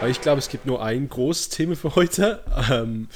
Ich 0.06 0.20
glaube, 0.20 0.38
es 0.38 0.48
gibt 0.48 0.64
nur 0.64 0.82
ein 0.82 1.08
großes 1.08 1.50
Thema 1.50 1.76
für 1.76 1.94
heute. 1.94 2.42
Ähm, 2.70 3.08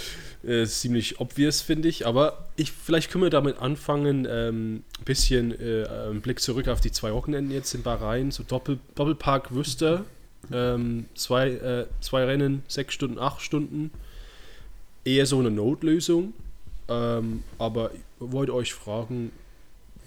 äh, 0.44 0.66
ziemlich 0.66 1.20
obvious, 1.20 1.60
finde 1.60 1.88
ich. 1.88 2.06
Aber 2.06 2.48
ich, 2.56 2.72
vielleicht 2.72 3.10
können 3.10 3.24
wir 3.24 3.30
damit 3.30 3.58
anfangen, 3.58 4.26
ähm, 4.28 4.84
ein 4.98 5.04
bisschen 5.04 5.52
äh, 5.52 5.86
einen 5.86 6.20
Blick 6.20 6.40
zurück 6.40 6.68
auf 6.68 6.80
die 6.80 6.92
zwei 6.92 7.12
Wochenenden 7.12 7.52
jetzt 7.52 7.74
in 7.74 7.82
Bahrain. 7.82 8.30
So 8.30 8.42
Doppel, 8.42 8.78
Doppelpark 8.94 9.54
Wüste. 9.54 10.04
Ähm, 10.52 11.06
zwei, 11.14 11.50
äh, 11.50 11.86
zwei 12.00 12.24
Rennen, 12.24 12.62
sechs 12.66 12.94
Stunden, 12.94 13.18
acht 13.18 13.42
Stunden. 13.42 13.90
Eher 15.04 15.26
so 15.26 15.38
eine 15.38 15.50
Notlösung. 15.50 16.32
Ähm, 16.88 17.44
aber 17.58 17.92
ich 17.94 18.00
wollte 18.18 18.54
euch 18.54 18.74
fragen, 18.74 19.30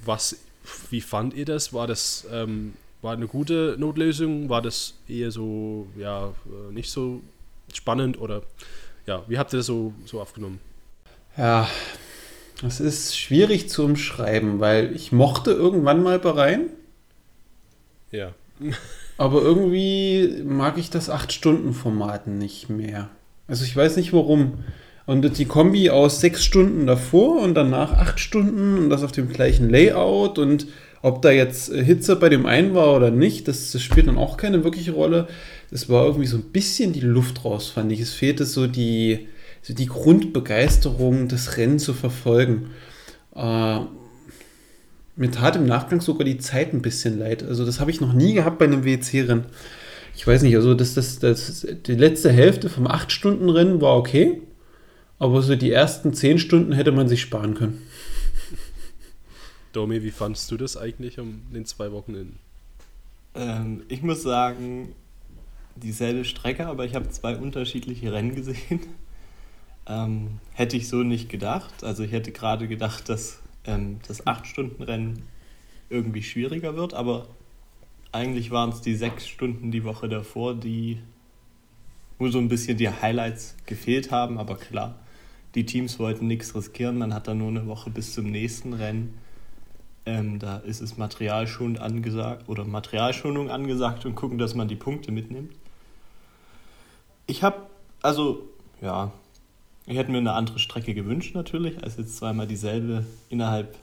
was, 0.03 0.37
wie 0.89 1.01
fand 1.01 1.33
ihr 1.33 1.45
das? 1.45 1.73
War 1.73 1.87
das 1.87 2.27
ähm, 2.31 2.73
war 3.05 3.13
eine 3.13 3.27
gute 3.27 3.75
Notlösung? 3.77 4.49
War 4.49 4.61
das 4.63 4.95
eher 5.07 5.31
so, 5.31 5.87
ja, 5.95 6.29
äh, 6.47 6.73
nicht 6.73 6.89
so 6.89 7.21
spannend 7.71 8.19
oder 8.19 8.41
ja, 9.05 9.23
wie 9.27 9.37
habt 9.37 9.53
ihr 9.53 9.57
das 9.57 9.65
so, 9.65 9.93
so 10.05 10.21
aufgenommen? 10.21 10.59
Ja, 11.37 11.67
das 12.61 12.79
ist 12.79 13.17
schwierig 13.17 13.69
zu 13.69 13.83
umschreiben, 13.83 14.59
weil 14.59 14.95
ich 14.95 15.11
mochte 15.11 15.51
irgendwann 15.51 16.01
mal 16.01 16.19
Bahrain. 16.19 16.69
Ja. 18.11 18.33
aber 19.17 19.41
irgendwie 19.41 20.43
mag 20.45 20.77
ich 20.77 20.89
das 20.89 21.09
8-Stunden-Format 21.09 22.27
nicht 22.27 22.69
mehr. 22.69 23.09
Also 23.47 23.65
ich 23.65 23.75
weiß 23.75 23.97
nicht 23.97 24.13
warum. 24.13 24.63
Und 25.05 25.37
die 25.37 25.45
Kombi 25.45 25.91
aus 25.91 26.19
sechs 26.19 26.43
Stunden 26.43 26.87
davor 26.87 27.39
und 27.41 27.53
danach 27.53 27.93
acht 27.93 28.19
Stunden 28.19 28.77
und 28.77 28.89
das 28.89 29.03
auf 29.03 29.11
dem 29.11 29.29
gleichen 29.29 29.69
Layout 29.69 30.39
und 30.39 30.65
ob 31.03 31.21
da 31.21 31.29
jetzt 31.29 31.71
Hitze 31.71 32.15
bei 32.15 32.29
dem 32.29 32.47
einen 32.47 32.73
war 32.73 32.95
oder 32.95 33.11
nicht, 33.11 33.47
das, 33.47 33.71
das 33.71 33.83
spielt 33.83 34.07
dann 34.07 34.17
auch 34.17 34.37
keine 34.37 34.63
wirkliche 34.63 34.93
Rolle 34.93 35.27
es 35.71 35.89
war 35.89 36.05
irgendwie 36.05 36.27
so 36.27 36.37
ein 36.37 36.51
bisschen 36.51 36.93
die 36.93 37.01
Luft 37.01 37.43
raus, 37.43 37.69
fand 37.69 37.91
ich. 37.91 37.99
Es 37.99 38.13
fehlte 38.13 38.45
so 38.45 38.67
die, 38.67 39.27
so 39.61 39.73
die 39.73 39.87
Grundbegeisterung, 39.87 41.27
das 41.27 41.57
Rennen 41.57 41.79
zu 41.79 41.93
verfolgen. 41.93 42.71
Äh, 43.35 43.79
mir 45.17 45.31
tat 45.31 45.55
im 45.55 45.65
Nachgang 45.65 46.01
sogar 46.01 46.25
die 46.25 46.37
Zeit 46.37 46.73
ein 46.73 46.81
bisschen 46.81 47.19
leid. 47.19 47.43
Also 47.43 47.65
das 47.65 47.79
habe 47.79 47.91
ich 47.91 48.01
noch 48.01 48.13
nie 48.13 48.33
gehabt 48.33 48.59
bei 48.59 48.65
einem 48.65 48.83
WC-Rennen. 48.83 49.45
Ich 50.15 50.25
weiß 50.25 50.43
nicht, 50.43 50.55
also 50.55 50.73
das, 50.73 50.93
das, 50.93 51.19
das, 51.19 51.67
die 51.85 51.95
letzte 51.95 52.31
Hälfte 52.31 52.69
vom 52.69 52.87
8-Stunden-Rennen 52.87 53.81
war 53.81 53.97
okay, 53.97 54.41
aber 55.19 55.41
so 55.41 55.55
die 55.55 55.71
ersten 55.71 56.13
10 56.13 56.39
Stunden 56.39 56.71
hätte 56.71 56.91
man 56.91 57.07
sich 57.07 57.21
sparen 57.21 57.53
können. 57.53 57.81
Domi, 59.73 60.03
wie 60.03 60.11
fandest 60.11 60.49
du 60.51 60.57
das 60.57 60.77
eigentlich 60.77 61.19
um 61.19 61.41
den 61.53 61.65
zwei 61.65 61.91
Wochenenden? 61.91 62.39
Ähm, 63.35 63.83
ich 63.89 64.01
muss 64.03 64.23
sagen, 64.23 64.95
dieselbe 65.75 66.25
Strecke, 66.25 66.67
aber 66.67 66.85
ich 66.85 66.95
habe 66.95 67.09
zwei 67.09 67.35
unterschiedliche 67.35 68.11
Rennen 68.11 68.35
gesehen. 68.35 68.81
Ähm, 69.87 70.39
hätte 70.55 70.77
ich 70.77 70.87
so 70.87 71.03
nicht 71.03 71.29
gedacht. 71.29 71.83
Also 71.83 72.01
ich 72.01 72.11
hätte 72.11 72.31
gerade 72.31 72.67
gedacht, 72.67 73.07
dass 73.07 73.43
ähm, 73.65 73.99
das 74.07 74.25
8-Stunden-Rennen 74.25 75.21
irgendwie 75.91 76.23
schwieriger 76.23 76.75
wird, 76.75 76.95
aber 76.95 77.27
eigentlich 78.11 78.49
waren 78.49 78.71
es 78.71 78.81
die 78.81 78.95
sechs 78.95 79.27
Stunden 79.27 79.69
die 79.69 79.83
Woche 79.83 80.09
davor, 80.09 80.55
die 80.55 80.97
wo 82.17 82.29
so 82.29 82.39
ein 82.39 82.47
bisschen 82.47 82.77
die 82.77 82.89
Highlights 82.89 83.57
gefehlt 83.65 84.11
haben, 84.11 84.37
aber 84.37 84.55
klar, 84.55 84.95
die 85.53 85.65
Teams 85.65 85.99
wollten 85.99 86.27
nichts 86.27 86.55
riskieren, 86.55 86.97
man 86.97 87.13
hat 87.13 87.27
dann 87.27 87.39
nur 87.39 87.49
eine 87.49 87.67
Woche 87.67 87.89
bis 87.89 88.13
zum 88.13 88.31
nächsten 88.31 88.73
Rennen. 88.73 89.15
Ähm, 90.05 90.39
da 90.39 90.57
ist 90.57 90.81
es 90.81 90.97
Materialschonung 90.97 91.77
angesagt 91.77 92.47
oder 92.47 92.63
Materialschonung 92.63 93.49
angesagt 93.49 94.05
und 94.05 94.15
gucken, 94.15 94.37
dass 94.37 94.53
man 94.53 94.67
die 94.67 94.75
Punkte 94.75 95.11
mitnimmt. 95.11 95.51
Ich 97.27 97.43
habe, 97.43 97.57
also, 98.01 98.47
ja, 98.81 99.11
ich 99.85 99.97
hätte 99.97 100.11
mir 100.11 100.17
eine 100.19 100.33
andere 100.33 100.59
Strecke 100.59 100.93
gewünscht 100.93 101.35
natürlich, 101.35 101.83
als 101.83 101.97
jetzt 101.97 102.17
zweimal 102.17 102.47
dieselbe 102.47 103.05
innerhalb 103.29 103.75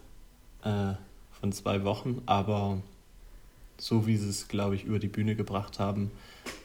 äh, 0.64 0.94
von 1.41 1.53
zwei 1.53 1.84
Wochen, 1.84 2.22
aber 2.26 2.80
so 3.78 4.06
wie 4.06 4.16
sie 4.16 4.28
es, 4.28 4.48
glaube 4.48 4.76
ich, 4.76 4.84
über 4.84 4.98
die 4.98 5.08
Bühne 5.08 5.34
gebracht 5.34 5.78
haben, 5.78 6.10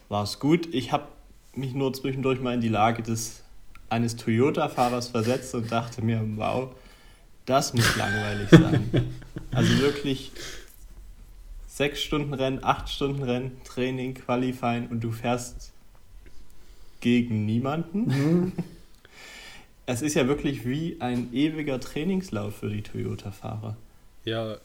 war 0.09 0.23
es 0.23 0.39
gut. 0.39 0.73
Ich 0.73 0.91
habe 0.91 1.07
mich 1.55 1.73
nur 1.73 1.93
zwischendurch 1.93 2.39
mal 2.41 2.53
in 2.53 2.61
die 2.61 2.69
Lage 2.69 3.01
des 3.01 3.43
eines 3.89 4.15
Toyota-Fahrers 4.15 5.07
versetzt 5.07 5.55
und 5.55 5.71
dachte 5.71 6.03
mir, 6.03 6.21
wow, 6.35 6.75
das 7.45 7.73
muss 7.73 7.95
langweilig 7.95 8.49
sein. 8.49 8.89
Also 9.51 9.79
wirklich 9.79 10.33
sechs 11.65 12.03
Stunden 12.03 12.33
Rennen, 12.33 12.63
acht 12.63 12.89
Stunden 12.89 13.23
Rennen, 13.23 13.59
Training, 13.63 14.13
Qualifying 14.13 14.87
und 14.89 14.99
du 14.99 15.11
fährst 15.11 15.71
gegen 17.07 17.45
niemanden. 17.45 18.05
Mhm. 18.05 18.51
Es 19.89 20.01
ist 20.01 20.15
ja 20.15 20.27
wirklich 20.27 20.65
wie 20.65 20.97
ein 20.99 21.33
ewiger 21.33 21.79
Trainingslauf 21.79 22.57
für 22.57 22.69
die 22.69 22.81
Toyota-Fahrer. 22.81 23.77
Ja, 24.25 24.57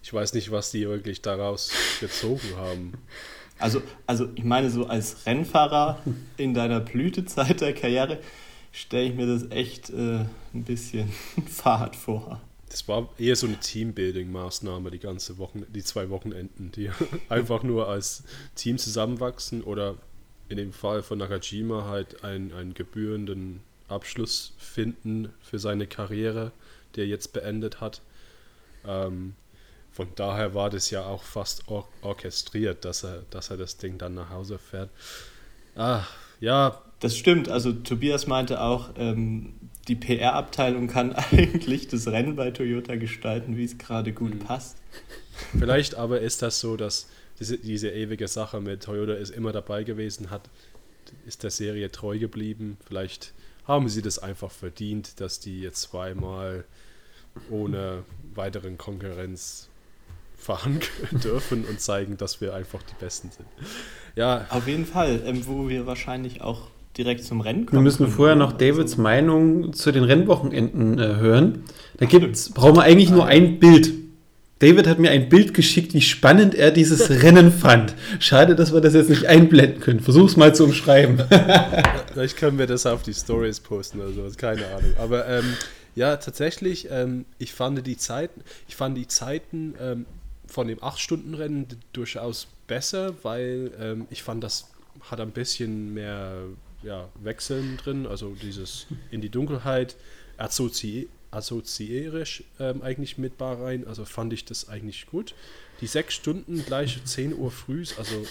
ich 0.00 0.12
weiß 0.12 0.32
nicht, 0.34 0.52
was 0.52 0.70
die 0.70 0.86
wirklich 0.88 1.22
daraus 1.22 1.72
gezogen 1.98 2.54
haben. 2.56 2.92
Also, 3.58 3.82
also 4.06 4.28
ich 4.36 4.44
meine, 4.44 4.70
so 4.70 4.86
als 4.86 5.26
Rennfahrer 5.26 6.00
in 6.36 6.54
deiner 6.54 6.78
Blütezeit 6.78 7.60
der 7.60 7.74
Karriere 7.74 8.20
stelle 8.70 9.08
ich 9.08 9.16
mir 9.16 9.26
das 9.26 9.50
echt 9.50 9.90
äh, 9.90 10.26
ein 10.54 10.62
bisschen 10.64 11.12
fad 11.48 11.96
vor. 11.96 12.40
Das 12.68 12.86
war 12.86 13.08
eher 13.18 13.34
so 13.34 13.48
eine 13.48 13.56
Teambuilding-Maßnahme, 13.56 14.90
die 14.90 15.00
ganze 15.00 15.38
Wochen, 15.38 15.64
die 15.68 15.82
zwei 15.82 16.10
Wochenenden, 16.10 16.70
die 16.70 16.90
einfach 17.28 17.64
nur 17.64 17.88
als 17.88 18.22
Team 18.54 18.78
zusammenwachsen 18.78 19.64
oder 19.64 19.96
in 20.48 20.56
dem 20.56 20.72
Fall 20.72 21.02
von 21.02 21.18
Nakajima 21.18 21.84
halt 21.84 22.24
einen, 22.24 22.52
einen 22.52 22.74
gebührenden 22.74 23.60
Abschluss 23.88 24.52
finden 24.58 25.32
für 25.40 25.58
seine 25.58 25.86
Karriere, 25.86 26.52
die 26.94 27.00
er 27.00 27.06
jetzt 27.06 27.32
beendet 27.32 27.80
hat. 27.80 28.00
Ähm, 28.86 29.34
von 29.92 30.08
daher 30.14 30.54
war 30.54 30.70
das 30.70 30.90
ja 30.90 31.04
auch 31.04 31.22
fast 31.22 31.68
or 31.68 31.88
orchestriert, 32.02 32.84
dass 32.84 33.04
er, 33.04 33.22
dass 33.30 33.50
er 33.50 33.56
das 33.56 33.78
Ding 33.78 33.98
dann 33.98 34.14
nach 34.14 34.30
Hause 34.30 34.58
fährt. 34.58 34.90
Ah, 35.74 36.04
ja. 36.40 36.80
Das 37.00 37.16
stimmt. 37.16 37.48
Also 37.48 37.72
Tobias 37.72 38.26
meinte 38.26 38.60
auch, 38.60 38.90
ähm, 38.96 39.54
die 39.88 39.96
PR-Abteilung 39.96 40.88
kann 40.88 41.12
eigentlich 41.32 41.88
das 41.88 42.06
Rennen 42.06 42.36
bei 42.36 42.50
Toyota 42.50 42.96
gestalten, 42.96 43.56
wie 43.56 43.64
es 43.64 43.78
gerade 43.78 44.12
gut 44.12 44.34
mhm. 44.34 44.38
passt. 44.40 44.76
Vielleicht 45.58 45.94
aber 45.94 46.20
ist 46.20 46.42
das 46.42 46.60
so, 46.60 46.76
dass 46.76 47.08
diese, 47.38 47.58
diese 47.58 47.90
ewige 47.90 48.28
Sache 48.28 48.60
mit 48.60 48.82
Toyota 48.82 49.14
ist 49.14 49.30
immer 49.30 49.52
dabei 49.52 49.84
gewesen, 49.84 50.30
hat, 50.30 50.48
ist 51.26 51.42
der 51.42 51.50
Serie 51.50 51.90
treu 51.90 52.18
geblieben. 52.18 52.76
Vielleicht 52.86 53.32
haben 53.64 53.88
sie 53.88 54.02
das 54.02 54.18
einfach 54.18 54.50
verdient, 54.50 55.20
dass 55.20 55.40
die 55.40 55.60
jetzt 55.60 55.82
zweimal 55.82 56.64
ohne 57.50 58.04
weiteren 58.34 58.78
Konkurrenz 58.78 59.68
fahren 60.36 60.80
dürfen 61.24 61.64
und 61.64 61.80
zeigen, 61.80 62.16
dass 62.16 62.40
wir 62.40 62.54
einfach 62.54 62.82
die 62.82 62.94
Besten 62.98 63.30
sind. 63.30 63.46
Ja. 64.16 64.46
Auf 64.50 64.66
jeden 64.66 64.86
Fall, 64.86 65.22
ähm, 65.24 65.46
wo 65.46 65.68
wir 65.68 65.86
wahrscheinlich 65.86 66.40
auch 66.40 66.68
direkt 66.96 67.24
zum 67.24 67.40
Rennen 67.40 67.66
kommen. 67.66 67.80
Wir 67.80 67.84
müssen 67.84 68.04
können. 68.04 68.16
vorher 68.16 68.36
noch 68.36 68.52
Davids 68.52 68.92
also, 68.92 69.02
Meinung 69.02 69.72
zu 69.72 69.92
den 69.92 70.04
Rennwochenenden 70.04 70.98
äh, 70.98 71.16
hören. 71.16 71.64
Da 71.98 72.06
gibt's, 72.06 72.50
brauchen 72.50 72.76
wir 72.76 72.82
eigentlich 72.82 73.10
nur 73.10 73.26
ein 73.26 73.58
Bild 73.58 73.92
David 74.60 74.88
hat 74.88 74.98
mir 74.98 75.10
ein 75.10 75.28
Bild 75.28 75.54
geschickt, 75.54 75.94
wie 75.94 76.00
spannend 76.00 76.54
er 76.54 76.70
dieses 76.70 77.10
Rennen 77.22 77.52
fand. 77.52 77.94
Schade, 78.18 78.56
dass 78.56 78.72
wir 78.72 78.80
das 78.80 78.94
jetzt 78.94 79.10
nicht 79.10 79.26
einblenden 79.26 79.80
können. 79.80 80.00
Versuch's 80.00 80.36
mal 80.36 80.54
zu 80.54 80.64
umschreiben. 80.64 81.18
Vielleicht 82.12 82.36
können 82.36 82.58
wir 82.58 82.66
das 82.66 82.84
auf 82.86 83.02
die 83.02 83.14
Stories 83.14 83.60
posten 83.60 84.00
oder 84.00 84.12
sowas, 84.12 84.36
keine 84.36 84.66
Ahnung. 84.66 84.92
Aber 84.98 85.28
ähm, 85.28 85.54
ja, 85.94 86.16
tatsächlich, 86.16 86.88
ähm, 86.90 87.24
ich 87.38 87.52
fand 87.52 87.86
die 87.86 87.96
Zeiten, 87.96 88.42
ich 88.66 88.74
fand 88.74 88.96
die 88.96 89.06
Zeiten 89.06 89.74
ähm, 89.80 90.06
von 90.46 90.66
dem 90.66 90.78
8-Stunden-Rennen 90.78 91.66
durchaus 91.92 92.48
besser, 92.66 93.14
weil 93.22 93.70
ähm, 93.80 94.06
ich 94.10 94.22
fand, 94.22 94.42
das 94.42 94.70
hat 95.02 95.20
ein 95.20 95.30
bisschen 95.30 95.94
mehr 95.94 96.34
ja, 96.82 97.08
Wechseln 97.22 97.76
drin, 97.76 98.06
also 98.06 98.34
dieses 98.40 98.86
in 99.10 99.20
die 99.20 99.28
Dunkelheit 99.28 99.96
assozi 100.36 101.08
assoziierisch 101.30 102.44
ähm, 102.58 102.82
eigentlich 102.82 103.18
mit 103.18 103.38
Bahrain, 103.38 103.86
also 103.86 104.04
fand 104.04 104.32
ich 104.32 104.44
das 104.44 104.68
eigentlich 104.68 105.06
gut. 105.06 105.34
Die 105.80 105.86
sechs 105.86 106.14
Stunden 106.14 106.64
gleich 106.64 107.02
10 107.04 107.34
Uhr 107.34 107.50
früh, 107.50 107.84
also 107.96 108.26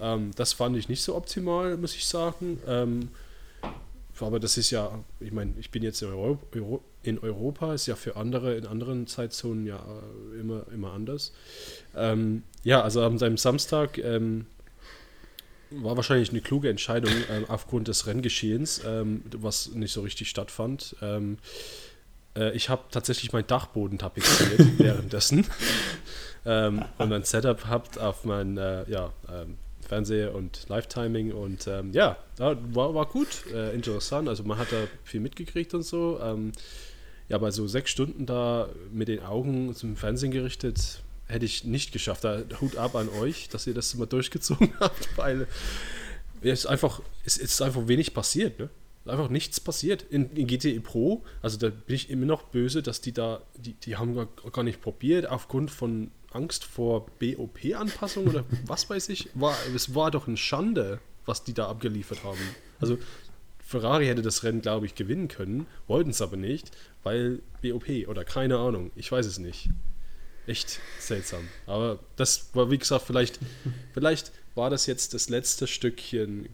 ähm, 0.00 0.30
das 0.36 0.52
fand 0.52 0.76
ich 0.76 0.88
nicht 0.88 1.02
so 1.02 1.14
optimal, 1.14 1.76
muss 1.76 1.94
ich 1.94 2.06
sagen. 2.06 2.58
Ähm, 2.66 3.08
aber 4.18 4.40
das 4.40 4.56
ist 4.56 4.70
ja, 4.70 5.04
ich 5.20 5.30
meine, 5.30 5.52
ich 5.58 5.70
bin 5.70 5.82
jetzt 5.82 6.00
in, 6.00 6.08
Euro, 6.08 6.38
Euro, 6.54 6.82
in, 7.02 7.18
Europa, 7.18 7.74
ist 7.74 7.86
ja 7.86 7.96
für 7.96 8.16
andere 8.16 8.56
in 8.56 8.66
anderen 8.66 9.06
Zeitzonen 9.06 9.66
ja 9.66 9.76
äh, 9.76 10.40
immer, 10.40 10.64
immer 10.72 10.92
anders. 10.92 11.32
Ähm, 11.94 12.42
ja, 12.64 12.80
also 12.80 13.02
am 13.02 13.18
seinem 13.18 13.36
Samstag 13.36 13.98
ähm, 13.98 14.46
war 15.70 15.96
wahrscheinlich 15.96 16.30
eine 16.30 16.40
kluge 16.40 16.70
Entscheidung 16.70 17.12
ähm, 17.30 17.44
aufgrund 17.48 17.88
des 17.88 18.06
Renngeschehens, 18.06 18.82
was 18.84 19.72
nicht 19.72 19.92
so 19.92 20.00
richtig 20.00 20.30
stattfand. 20.30 20.94
Ähm, 22.36 22.42
äh, 22.42 22.50
ich 22.52 22.68
habe 22.68 22.82
tatsächlich 22.90 23.32
meinen 23.32 23.46
Dachboden 23.46 23.98
tapeziert 23.98 24.58
währenddessen 24.78 25.46
ähm, 26.44 26.84
und 26.98 27.08
mein 27.08 27.24
Setup 27.24 27.66
habt 27.66 27.98
auf 27.98 28.24
mein 28.24 28.56
äh, 28.56 28.88
ja, 28.88 29.12
ähm, 29.32 29.58
Fernseher 29.86 30.34
und 30.34 30.68
Live-Timing 30.68 31.32
und 31.32 31.66
ähm, 31.66 31.92
ja, 31.92 32.16
war, 32.38 32.94
war 32.94 33.06
gut, 33.06 33.46
äh, 33.52 33.72
interessant. 33.74 34.28
Also 34.28 34.42
man 34.42 34.58
hat 34.58 34.72
da 34.72 34.76
viel 35.04 35.20
mitgekriegt 35.20 35.74
und 35.74 35.82
so. 35.82 36.18
ja, 37.28 37.36
aber 37.36 37.52
so 37.52 37.66
sechs 37.68 37.90
Stunden 37.90 38.26
da 38.26 38.68
mit 38.92 39.08
den 39.08 39.22
Augen 39.22 39.74
zum 39.74 39.96
Fernsehen 39.96 40.32
gerichtet, 40.32 41.02
hätte 41.28 41.44
ich 41.44 41.64
nicht 41.64 41.92
geschafft. 41.92 42.24
Da 42.24 42.42
Hut 42.60 42.76
ab 42.76 42.94
an 42.96 43.08
euch, 43.20 43.48
dass 43.48 43.66
ihr 43.66 43.74
das 43.74 43.94
immer 43.94 44.06
durchgezogen 44.06 44.72
habt, 44.80 45.16
weil 45.16 45.46
es 46.40 46.60
ist 46.60 46.66
einfach, 46.66 47.00
es 47.24 47.36
ist 47.36 47.60
einfach 47.62 47.86
wenig 47.88 48.14
passiert, 48.14 48.58
ne? 48.58 48.68
Einfach 49.08 49.28
nichts 49.28 49.60
passiert. 49.60 50.02
In, 50.02 50.30
in 50.30 50.46
GTE 50.46 50.80
Pro, 50.80 51.24
also 51.42 51.56
da 51.58 51.70
bin 51.70 51.96
ich 51.96 52.10
immer 52.10 52.26
noch 52.26 52.42
böse, 52.44 52.82
dass 52.82 53.00
die 53.00 53.12
da, 53.12 53.42
die, 53.56 53.74
die 53.74 53.96
haben 53.96 54.28
gar 54.52 54.62
nicht 54.64 54.80
probiert, 54.80 55.28
aufgrund 55.28 55.70
von 55.70 56.10
Angst 56.32 56.64
vor 56.64 57.06
BOP-Anpassung 57.18 58.26
oder 58.26 58.44
was 58.66 58.90
weiß 58.90 59.08
ich. 59.08 59.28
War, 59.34 59.56
es 59.74 59.94
war 59.94 60.10
doch 60.10 60.26
eine 60.26 60.36
Schande, 60.36 61.00
was 61.24 61.44
die 61.44 61.54
da 61.54 61.68
abgeliefert 61.68 62.24
haben. 62.24 62.38
Also 62.80 62.98
Ferrari 63.58 64.06
hätte 64.06 64.22
das 64.22 64.44
Rennen, 64.44 64.62
glaube 64.62 64.86
ich, 64.86 64.94
gewinnen 64.94 65.28
können, 65.28 65.66
wollten 65.86 66.10
es 66.10 66.20
aber 66.20 66.36
nicht, 66.36 66.70
weil 67.02 67.40
BOP 67.62 67.88
oder 68.06 68.24
keine 68.24 68.58
Ahnung, 68.58 68.90
ich 68.94 69.10
weiß 69.10 69.26
es 69.26 69.38
nicht 69.38 69.68
echt 70.46 70.80
seltsam. 70.98 71.48
Aber 71.66 71.98
das 72.16 72.50
war, 72.54 72.70
wie 72.70 72.78
gesagt, 72.78 73.06
vielleicht, 73.06 73.38
vielleicht 73.92 74.32
war 74.54 74.70
das 74.70 74.86
jetzt 74.86 75.14
das 75.14 75.28
letzte 75.28 75.66
Stückchen. 75.66 76.48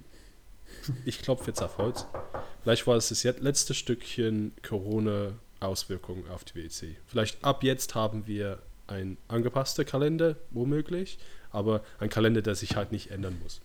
Ich 1.04 1.22
klopfe 1.22 1.48
jetzt 1.48 1.62
auf 1.62 1.78
Holz. 1.78 2.06
Vielleicht 2.62 2.86
war 2.86 2.96
es 2.96 3.08
das 3.08 3.24
letzte 3.24 3.74
Stückchen 3.74 4.52
Corona-Auswirkungen 4.62 6.24
auf 6.30 6.44
die 6.44 6.54
WEC. 6.54 6.96
Vielleicht 7.06 7.44
ab 7.44 7.62
jetzt 7.62 7.94
haben 7.94 8.26
wir 8.26 8.58
ein 8.86 9.16
angepasster 9.28 9.84
Kalender, 9.84 10.36
womöglich, 10.50 11.18
aber 11.50 11.82
ein 11.98 12.08
Kalender, 12.08 12.42
der 12.42 12.54
sich 12.54 12.76
halt 12.76 12.92
nicht 12.92 13.10
ändern 13.10 13.38
muss. 13.42 13.60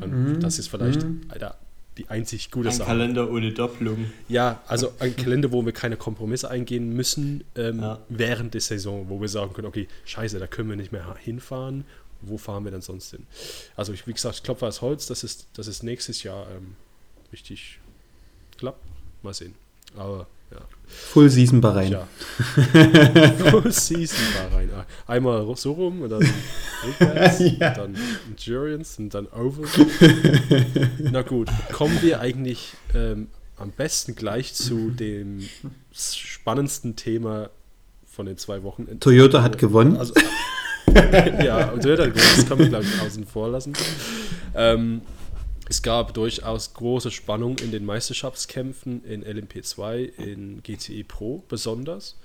Und 0.00 0.12
mhm. 0.12 0.40
das 0.40 0.58
ist 0.58 0.68
vielleicht 0.68 1.02
mhm. 1.02 1.22
Alter, 1.28 1.58
die 1.98 2.08
einzig 2.08 2.50
gute 2.50 2.68
ein 2.68 2.74
Sache. 2.74 2.90
Ein 2.90 2.98
Kalender 2.98 3.30
ohne 3.30 3.52
Doppelung. 3.52 4.10
Ja, 4.28 4.62
also 4.66 4.92
ein 4.98 5.14
Kalender, 5.14 5.52
wo 5.52 5.64
wir 5.64 5.72
keine 5.72 5.96
Kompromisse 5.96 6.48
eingehen 6.50 6.94
müssen 6.94 7.44
ähm, 7.54 7.80
ja. 7.80 7.98
während 8.08 8.54
der 8.54 8.62
Saison, 8.62 9.08
wo 9.08 9.20
wir 9.20 9.28
sagen 9.28 9.52
können, 9.52 9.68
okay, 9.68 9.88
scheiße, 10.06 10.38
da 10.38 10.46
können 10.46 10.70
wir 10.70 10.76
nicht 10.76 10.92
mehr 10.92 11.14
hinfahren. 11.20 11.84
Wo 12.22 12.38
fahren 12.38 12.64
wir 12.64 12.70
denn 12.70 12.82
sonst 12.82 13.10
hin? 13.10 13.26
Also 13.76 13.92
ich, 13.92 14.06
wie 14.06 14.12
gesagt, 14.12 14.36
ich 14.36 14.42
klopfe 14.42 14.66
als 14.66 14.80
Holz, 14.80 15.06
dass 15.06 15.22
es, 15.22 15.46
dass 15.52 15.66
es 15.66 15.82
nächstes 15.82 16.22
Jahr 16.22 16.46
ähm, 16.50 16.76
richtig 17.32 17.78
klappt. 18.56 18.84
Mal 19.22 19.34
sehen. 19.34 19.54
Aber 19.96 20.26
ja. 20.50 20.58
Full 20.86 21.30
Season 21.30 21.60
Bahrain. 21.60 21.92
Ja. 21.92 22.08
Full 23.50 23.72
Season 23.72 24.18
Bahrain. 24.36 24.70
Einmal 25.06 25.56
so 25.56 25.72
rum 25.72 26.02
und 26.02 26.10
dann 26.10 26.28
rückwärts, 26.84 27.38
ja. 27.58 27.68
und 27.68 27.78
dann 27.78 27.96
Endurance 28.28 29.00
und 29.00 29.14
dann 29.14 29.26
Over. 29.28 29.66
Na 30.98 31.22
gut, 31.22 31.48
kommen 31.72 32.00
wir 32.02 32.20
eigentlich 32.20 32.74
ähm, 32.94 33.28
am 33.56 33.70
besten 33.70 34.14
gleich 34.14 34.54
zu 34.54 34.90
dem 34.90 35.48
spannendsten 35.92 36.96
Thema 36.96 37.50
von 38.06 38.26
den 38.26 38.36
zwei 38.36 38.62
Wochen. 38.62 39.00
Toyota 39.00 39.42
hat 39.42 39.56
gewonnen. 39.58 39.96
Also, 39.96 40.14
ja, 41.44 41.66
hat 41.66 41.80
gewonnen. 41.82 42.12
Das 42.14 42.48
kann 42.48 42.58
man, 42.58 42.68
glaube 42.68 42.84
ich, 42.84 43.00
außen 43.00 43.26
vor 43.26 43.48
lassen. 43.48 43.72
Ähm, 44.54 45.02
es 45.68 45.82
gab 45.82 46.12
durchaus 46.14 46.74
große 46.74 47.10
Spannung 47.10 47.58
in 47.58 47.70
den 47.70 47.84
Meisterschaftskämpfen 47.86 49.04
in 49.04 49.24
LMP2, 49.24 50.18
in 50.18 50.62
GTE 50.62 51.04
Pro 51.04 51.42
besonders. 51.48 52.16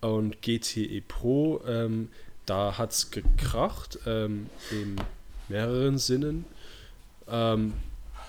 Und 0.00 0.42
GTE 0.42 1.00
Pro, 1.00 1.60
ähm, 1.66 2.08
da 2.46 2.76
hat 2.78 2.92
es 2.92 3.10
gekracht 3.10 3.98
ähm, 4.06 4.48
in 4.70 4.96
mehreren 5.48 5.98
Sinnen. 5.98 6.44
Ähm, 7.26 7.72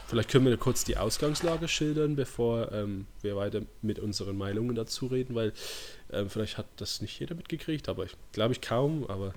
vielleicht 0.07 0.29
können 0.29 0.45
wir 0.45 0.57
kurz 0.57 0.83
die 0.83 0.97
Ausgangslage 0.97 1.67
schildern, 1.67 2.15
bevor 2.15 2.71
ähm, 2.71 3.07
wir 3.21 3.35
weiter 3.35 3.61
mit 3.81 3.99
unseren 3.99 4.37
Meinungen 4.37 4.75
dazu 4.75 5.07
reden, 5.07 5.35
weil 5.35 5.53
ähm, 6.11 6.29
vielleicht 6.29 6.57
hat 6.57 6.67
das 6.77 7.01
nicht 7.01 7.19
jeder 7.19 7.35
mitgekriegt, 7.35 7.89
aber 7.89 8.05
ich 8.05 8.15
glaube 8.31 8.53
ich 8.53 8.61
kaum. 8.61 9.05
Aber 9.09 9.33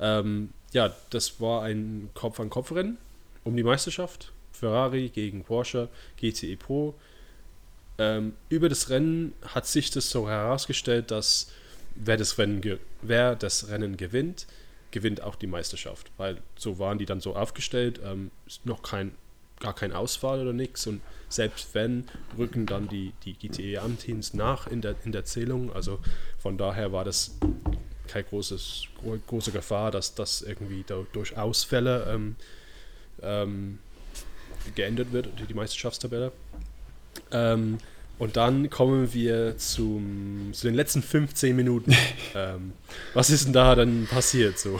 ähm, 0.00 0.50
ja, 0.72 0.94
das 1.10 1.40
war 1.40 1.62
ein 1.62 2.10
Kopf-an-Kopf-Rennen 2.14 2.98
um 3.44 3.56
die 3.56 3.62
Meisterschaft. 3.62 4.32
Ferrari 4.52 5.08
gegen 5.08 5.44
Porsche, 5.44 5.88
GTE 6.16 6.56
Pro. 6.56 6.94
Ähm, 7.98 8.34
über 8.48 8.68
das 8.68 8.88
Rennen 8.88 9.34
hat 9.46 9.66
sich 9.66 9.90
das 9.90 10.10
so 10.10 10.28
herausgestellt, 10.28 11.10
dass 11.10 11.50
wer 11.94 12.16
das, 12.16 12.38
Rennen 12.38 12.78
wer 13.02 13.36
das 13.36 13.68
Rennen 13.68 13.96
gewinnt, 13.96 14.46
gewinnt 14.90 15.22
auch 15.22 15.36
die 15.36 15.46
Meisterschaft. 15.46 16.10
Weil 16.16 16.38
so 16.56 16.78
waren 16.78 16.98
die 16.98 17.06
dann 17.06 17.20
so 17.20 17.36
aufgestellt, 17.36 18.00
ähm, 18.04 18.30
ist 18.46 18.64
noch 18.66 18.82
kein, 18.82 19.12
gar 19.60 19.74
kein 19.74 19.92
Ausfall 19.92 20.40
oder 20.40 20.52
nichts. 20.52 20.86
Und 20.86 21.00
selbst 21.28 21.74
wenn, 21.74 22.04
rücken 22.38 22.66
dann 22.66 22.88
die, 22.88 23.12
die 23.24 23.34
GTE-Anteams 23.34 24.34
nach 24.34 24.66
in 24.66 24.80
der, 24.80 24.94
in 25.04 25.12
der 25.12 25.24
Zählung. 25.24 25.72
Also 25.72 25.98
von 26.38 26.58
daher 26.58 26.92
war 26.92 27.04
das 27.04 27.32
keine 28.08 28.24
großes, 28.24 28.84
große 29.26 29.50
Gefahr, 29.50 29.90
dass 29.90 30.14
das 30.14 30.42
irgendwie 30.42 30.84
durch 31.12 31.36
Ausfälle 31.36 32.06
ähm, 32.12 32.36
ähm, 33.22 33.78
geändert 34.74 35.12
wird, 35.12 35.28
die 35.48 35.54
Meisterschaftstabelle. 35.54 36.32
Ähm, 37.30 37.78
und 38.18 38.36
dann 38.36 38.70
kommen 38.70 39.12
wir 39.12 39.58
zum, 39.58 40.50
zu 40.52 40.66
den 40.66 40.74
letzten 40.74 41.02
15 41.02 41.56
Minuten. 41.56 41.96
ähm, 42.34 42.72
was 43.12 43.30
ist 43.30 43.46
denn 43.46 43.52
da 43.52 43.74
dann 43.74 44.06
passiert 44.06 44.58
so? 44.58 44.78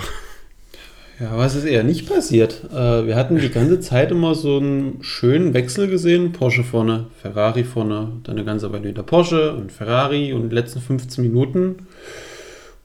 Ja, 1.20 1.36
was 1.36 1.54
ist 1.54 1.64
eher 1.64 1.84
nicht 1.84 2.08
passiert? 2.08 2.64
Äh, 2.72 3.06
wir 3.06 3.16
hatten 3.16 3.38
die 3.38 3.48
ganze 3.48 3.80
Zeit 3.80 4.10
immer 4.10 4.34
so 4.34 4.56
einen 4.56 4.98
schönen 5.02 5.54
Wechsel 5.54 5.88
gesehen. 5.88 6.32
Porsche 6.32 6.64
vorne, 6.64 7.06
Ferrari 7.22 7.64
vorne, 7.64 8.12
dann 8.24 8.36
eine 8.36 8.44
ganze 8.44 8.72
Weile 8.72 8.88
wieder 8.88 9.02
Porsche 9.04 9.54
und 9.54 9.70
Ferrari 9.70 10.32
und 10.32 10.50
die 10.50 10.54
letzten 10.54 10.80
15 10.80 11.22
Minuten 11.22 11.86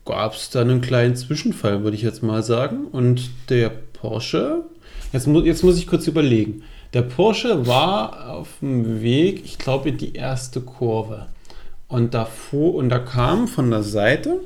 gab 0.06 0.34
es 0.34 0.50
dann 0.50 0.70
einen 0.70 0.82
kleinen 0.82 1.16
Zwischenfall, 1.16 1.84
würde 1.84 1.96
ich 1.96 2.04
jetzt 2.04 2.24
mal 2.24 2.44
sagen. 2.44 2.86
Und 2.92 3.30
der 3.50 3.72
Porsche 3.94 4.64
Jetzt, 5.12 5.26
mu 5.26 5.42
jetzt 5.42 5.64
muss 5.64 5.78
ich 5.78 5.88
kurz 5.88 6.08
überlegen. 6.08 6.64
Der 6.94 7.02
Porsche 7.02 7.66
war 7.66 8.30
auf 8.30 8.48
dem 8.62 9.02
Weg, 9.02 9.44
ich 9.44 9.58
glaube, 9.58 9.90
in 9.90 9.98
die 9.98 10.14
erste 10.14 10.62
Kurve. 10.62 11.28
Und 11.88 12.14
da, 12.14 12.26
fuhr, 12.26 12.76
und 12.76 12.90
da 12.90 13.00
kam 13.00 13.48
von 13.48 13.72
der 13.72 13.82
Seite 13.82 14.40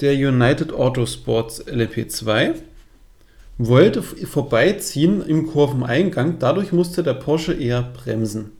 der 0.00 0.14
United 0.14 0.72
Autosports 0.72 1.66
LP2, 1.66 2.54
wollte 3.58 4.02
vorbeiziehen 4.02 5.24
im 5.26 5.48
Kurveneingang. 5.48 6.38
Dadurch 6.38 6.72
musste 6.72 7.02
der 7.02 7.14
Porsche 7.14 7.54
eher 7.54 7.82
bremsen. 7.82 8.52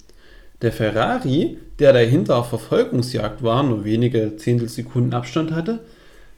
Der 0.60 0.72
Ferrari, 0.72 1.58
der 1.78 1.92
dahinter 1.92 2.36
auf 2.36 2.48
Verfolgungsjagd 2.48 3.44
war, 3.44 3.62
nur 3.62 3.84
wenige 3.84 4.36
Zehntelsekunden 4.36 5.14
Abstand 5.14 5.52
hatte, 5.52 5.80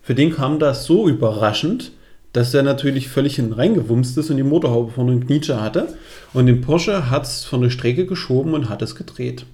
für 0.02 0.14
den 0.14 0.32
kam 0.34 0.58
das 0.58 0.84
so 0.84 1.08
überraschend, 1.08 1.92
dass 2.32 2.52
der 2.52 2.62
natürlich 2.62 3.08
völlig 3.08 3.36
hinten 3.36 3.54
reingewumst 3.54 4.16
ist 4.18 4.30
und 4.30 4.36
die 4.36 4.42
Motorhaube 4.42 4.92
vorne 4.92 5.12
einen 5.12 5.26
Knietscher 5.26 5.60
hatte. 5.60 5.94
Und 6.32 6.46
den 6.46 6.60
Porsche 6.60 7.10
hat 7.10 7.24
es 7.24 7.44
von 7.44 7.62
der 7.62 7.70
Strecke 7.70 8.06
geschoben 8.06 8.54
und 8.54 8.68
hat 8.68 8.82
es 8.82 8.94
gedreht. 8.94 9.46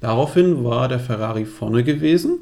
Daraufhin 0.00 0.64
war 0.64 0.88
der 0.88 1.00
Ferrari 1.00 1.44
vorne 1.44 1.84
gewesen 1.84 2.40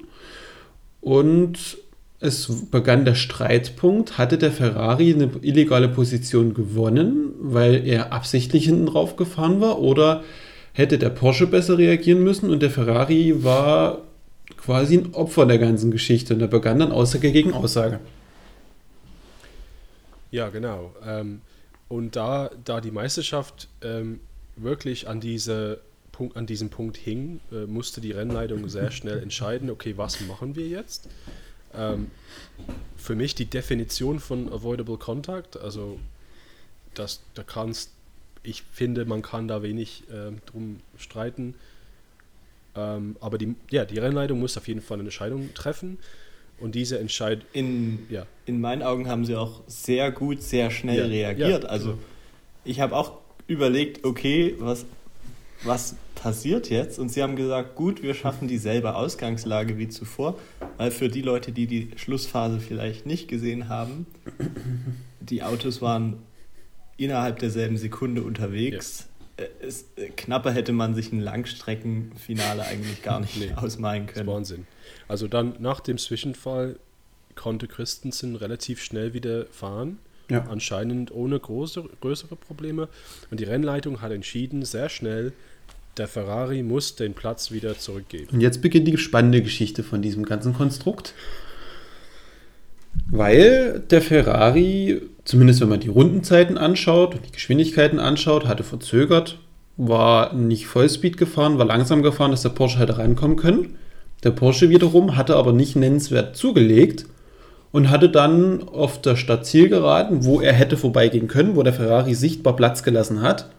und 1.00 1.78
es 2.20 2.66
begann 2.70 3.06
der 3.06 3.14
Streitpunkt, 3.14 4.18
hatte 4.18 4.36
der 4.36 4.52
Ferrari 4.52 5.14
eine 5.14 5.30
illegale 5.40 5.88
Position 5.88 6.52
gewonnen, 6.52 7.32
weil 7.40 7.86
er 7.86 8.12
absichtlich 8.12 8.66
hinten 8.66 8.86
drauf 8.86 9.16
gefahren 9.16 9.60
war, 9.60 9.78
oder 9.78 10.22
hätte 10.74 10.98
der 10.98 11.10
Porsche 11.10 11.46
besser 11.46 11.78
reagieren 11.78 12.22
müssen 12.22 12.50
und 12.50 12.60
der 12.60 12.70
Ferrari 12.70 13.42
war 13.42 14.02
quasi 14.56 14.98
ein 14.98 15.14
Opfer 15.14 15.46
der 15.46 15.58
ganzen 15.58 15.90
Geschichte 15.90 16.34
und 16.34 16.40
da 16.40 16.46
begann 16.46 16.78
dann 16.78 16.92
Aussage 16.92 17.32
gegen 17.32 17.54
Aussage. 17.54 18.00
Ja, 20.30 20.48
genau. 20.50 20.94
Ähm, 21.06 21.40
und 21.88 22.14
da, 22.16 22.50
da 22.64 22.80
die 22.80 22.90
Meisterschaft 22.90 23.68
ähm, 23.82 24.20
wirklich 24.56 25.08
an, 25.08 25.20
diese 25.20 25.80
an 26.34 26.44
diesem 26.44 26.68
Punkt 26.68 26.98
hing, 26.98 27.40
äh, 27.50 27.64
musste 27.64 28.02
die 28.02 28.12
Rennleitung 28.12 28.68
sehr 28.68 28.90
schnell 28.90 29.22
entscheiden, 29.22 29.70
okay, 29.70 29.94
was 29.96 30.20
machen 30.20 30.54
wir 30.54 30.68
jetzt? 30.68 31.08
Ähm, 31.74 32.10
für 32.96 33.14
mich 33.14 33.34
die 33.34 33.46
Definition 33.46 34.20
von 34.20 34.52
Avoidable 34.52 34.98
Contact, 34.98 35.56
also 35.56 35.98
das, 36.94 37.20
da 37.34 37.42
kannst, 37.42 37.90
ich 38.42 38.62
finde, 38.72 39.04
man 39.04 39.22
kann 39.22 39.48
da 39.48 39.62
wenig 39.62 40.04
äh, 40.10 40.32
drum 40.46 40.80
streiten. 40.96 41.54
Ähm, 42.76 43.16
aber 43.20 43.38
die, 43.38 43.54
ja, 43.70 43.84
die 43.84 43.98
Rennleitung 43.98 44.40
muss 44.40 44.56
auf 44.56 44.68
jeden 44.68 44.82
Fall 44.82 44.96
eine 44.96 45.04
Entscheidung 45.04 45.52
treffen. 45.54 45.98
Und 46.58 46.74
diese 46.74 46.98
Entscheidung. 46.98 47.44
In, 47.52 48.06
ja. 48.10 48.26
in 48.44 48.60
meinen 48.60 48.82
Augen 48.82 49.08
haben 49.08 49.24
sie 49.24 49.34
auch 49.34 49.62
sehr 49.66 50.10
gut, 50.12 50.42
sehr 50.42 50.70
schnell 50.70 50.98
ja, 50.98 51.06
reagiert. 51.06 51.64
Ja, 51.64 51.68
also, 51.70 51.92
genau. 51.92 52.02
ich 52.64 52.80
habe 52.80 52.96
auch 52.96 53.18
überlegt, 53.46 54.04
okay, 54.04 54.54
was, 54.58 54.84
was 55.62 55.96
passiert 56.14 56.70
jetzt? 56.70 56.98
Und 56.98 57.10
sie 57.10 57.22
haben 57.22 57.36
gesagt, 57.36 57.74
gut, 57.74 58.02
wir 58.02 58.14
schaffen 58.14 58.48
dieselbe 58.48 58.94
Ausgangslage 58.94 59.78
wie 59.78 59.88
zuvor, 59.88 60.38
weil 60.76 60.90
für 60.90 61.08
die 61.08 61.22
Leute, 61.22 61.52
die 61.52 61.66
die 61.66 61.90
Schlussphase 61.96 62.60
vielleicht 62.60 63.06
nicht 63.06 63.28
gesehen 63.28 63.68
haben, 63.68 64.06
die 65.20 65.42
Autos 65.42 65.82
waren 65.82 66.18
innerhalb 66.96 67.38
derselben 67.38 67.76
Sekunde 67.76 68.22
unterwegs. 68.22 69.08
Ja. 69.38 69.44
Äh, 69.44 69.48
es, 69.66 69.86
äh, 69.96 70.08
knapper 70.08 70.52
hätte 70.52 70.72
man 70.72 70.94
sich 70.94 71.12
ein 71.12 71.20
Langstreckenfinale 71.20 72.64
eigentlich 72.64 73.02
gar 73.02 73.20
nicht 73.20 73.36
nee, 73.40 73.52
ausmalen 73.54 74.06
können. 74.06 74.26
Das 74.26 74.50
ist 74.50 74.50
Wahnsinn. 74.50 74.66
Also 75.08 75.28
dann 75.28 75.56
nach 75.58 75.80
dem 75.80 75.98
Zwischenfall 75.98 76.76
konnte 77.34 77.66
Christensen 77.66 78.36
relativ 78.36 78.82
schnell 78.82 79.14
wieder 79.14 79.46
fahren. 79.46 79.98
Ja. 80.28 80.44
Anscheinend 80.48 81.10
ohne 81.10 81.40
große, 81.40 81.84
größere 82.00 82.36
Probleme. 82.36 82.88
Und 83.30 83.40
die 83.40 83.44
Rennleitung 83.44 84.00
hat 84.00 84.12
entschieden, 84.12 84.64
sehr 84.64 84.88
schnell, 84.88 85.32
der 86.00 86.08
Ferrari 86.08 86.62
muss 86.62 86.96
den 86.96 87.12
Platz 87.12 87.50
wieder 87.50 87.78
zurückgeben. 87.78 88.30
Und 88.32 88.40
jetzt 88.40 88.62
beginnt 88.62 88.88
die 88.88 88.96
spannende 88.96 89.42
Geschichte 89.42 89.82
von 89.82 90.00
diesem 90.00 90.24
ganzen 90.24 90.54
Konstrukt. 90.54 91.12
Weil 93.10 93.82
der 93.90 94.00
Ferrari, 94.00 95.02
zumindest 95.24 95.60
wenn 95.60 95.68
man 95.68 95.80
die 95.80 95.88
Rundenzeiten 95.88 96.56
anschaut 96.56 97.14
und 97.14 97.26
die 97.26 97.32
Geschwindigkeiten 97.32 97.98
anschaut, 97.98 98.46
hatte 98.46 98.64
verzögert, 98.64 99.38
war 99.76 100.32
nicht 100.32 100.66
Vollspeed 100.66 101.18
gefahren, 101.18 101.58
war 101.58 101.66
langsam 101.66 102.02
gefahren, 102.02 102.30
dass 102.30 102.42
der 102.42 102.48
Porsche 102.48 102.78
hätte 102.78 102.96
reinkommen 102.96 103.36
können. 103.36 103.76
Der 104.24 104.30
Porsche 104.30 104.70
wiederum 104.70 105.18
hatte 105.18 105.36
aber 105.36 105.52
nicht 105.52 105.76
nennenswert 105.76 106.34
zugelegt 106.34 107.04
und 107.72 107.90
hatte 107.90 108.08
dann 108.08 108.66
auf 108.66 109.02
der 109.02 109.16
Stadtzielgeraden, 109.16 110.24
wo 110.24 110.40
er 110.40 110.54
hätte 110.54 110.78
vorbeigehen 110.78 111.28
können, 111.28 111.56
wo 111.56 111.62
der 111.62 111.74
Ferrari 111.74 112.14
sichtbar 112.14 112.56
Platz 112.56 112.82
gelassen 112.82 113.20
hat, 113.20 113.50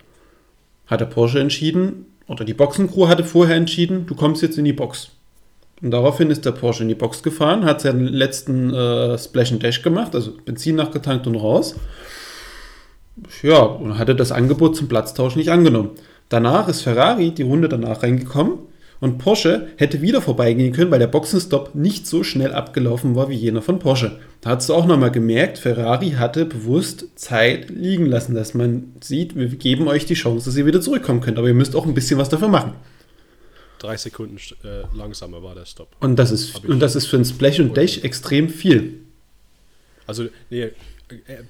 hat 0.87 1.01
der 1.01 1.05
Porsche 1.05 1.39
entschieden, 1.39 2.07
oder 2.31 2.45
die 2.45 2.53
Boxencrew 2.53 3.09
hatte 3.09 3.25
vorher 3.25 3.57
entschieden, 3.57 4.05
du 4.05 4.15
kommst 4.15 4.41
jetzt 4.41 4.57
in 4.57 4.63
die 4.63 4.71
Box. 4.71 5.11
Und 5.81 5.91
daraufhin 5.91 6.31
ist 6.31 6.45
der 6.45 6.53
Porsche 6.53 6.83
in 6.83 6.89
die 6.89 6.95
Box 6.95 7.23
gefahren, 7.23 7.65
hat 7.65 7.81
seinen 7.81 8.07
letzten 8.07 8.73
äh, 8.73 9.17
Splash 9.17 9.51
and 9.51 9.61
Dash 9.61 9.81
gemacht, 9.81 10.15
also 10.15 10.31
Benzin 10.45 10.77
nachgetankt 10.77 11.27
und 11.27 11.35
raus. 11.35 11.75
Ja, 13.43 13.59
und 13.59 13.97
hatte 13.97 14.15
das 14.15 14.31
Angebot 14.31 14.77
zum 14.77 14.87
Platztausch 14.87 15.35
nicht 15.35 15.49
angenommen. 15.49 15.89
Danach 16.29 16.69
ist 16.69 16.83
Ferrari 16.83 17.31
die 17.31 17.43
Runde 17.43 17.67
danach 17.67 18.01
reingekommen 18.01 18.59
und 19.01 19.17
Porsche 19.17 19.67
hätte 19.77 20.01
wieder 20.01 20.21
vorbeigehen 20.21 20.71
können, 20.73 20.91
weil 20.91 20.99
der 20.99 21.07
Boxenstopp 21.07 21.75
nicht 21.75 22.07
so 22.07 22.23
schnell 22.23 22.53
abgelaufen 22.53 23.15
war 23.15 23.29
wie 23.29 23.35
jener 23.35 23.61
von 23.61 23.79
Porsche. 23.79 24.19
Da 24.41 24.51
hast 24.51 24.69
du 24.69 24.75
auch 24.75 24.85
nochmal 24.85 25.11
gemerkt, 25.11 25.57
Ferrari 25.57 26.11
hatte 26.11 26.45
bewusst 26.45 27.07
Zeit 27.15 27.69
liegen 27.69 28.05
lassen, 28.05 28.35
dass 28.35 28.53
man 28.53 28.93
sieht, 29.01 29.35
wir 29.35 29.47
geben 29.47 29.87
euch 29.87 30.05
die 30.05 30.13
Chance, 30.13 30.45
dass 30.45 30.55
ihr 30.55 30.67
wieder 30.67 30.81
zurückkommen 30.81 31.19
könnt, 31.19 31.39
aber 31.39 31.47
ihr 31.47 31.53
müsst 31.55 31.75
auch 31.75 31.85
ein 31.85 31.95
bisschen 31.95 32.19
was 32.19 32.29
dafür 32.29 32.47
machen. 32.47 32.75
Drei 33.79 33.97
Sekunden 33.97 34.37
äh, 34.63 34.83
langsamer 34.95 35.41
war 35.41 35.55
der 35.55 35.65
Stopp. 35.65 35.89
Und 35.99 36.17
das 36.17 36.29
ist, 36.29 36.63
und 36.63 36.79
das 36.79 36.95
ist 36.95 37.07
für 37.07 37.17
ein 37.17 37.25
Splash 37.25 37.59
und 37.59 37.75
Dash 37.75 38.03
extrem 38.03 38.47
viel. 38.49 38.99
Also, 40.05 40.27
nee, 40.51 40.61
äh, 40.61 40.71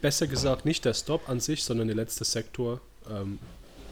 besser 0.01 0.27
gesagt 0.27 0.65
nicht 0.65 0.85
der 0.85 0.93
Stop 0.93 1.27
an 1.27 1.41
sich, 1.41 1.65
sondern 1.65 1.87
der 1.87 1.97
letzte 1.97 2.23
Sektor. 2.23 2.79
Ähm, 3.09 3.39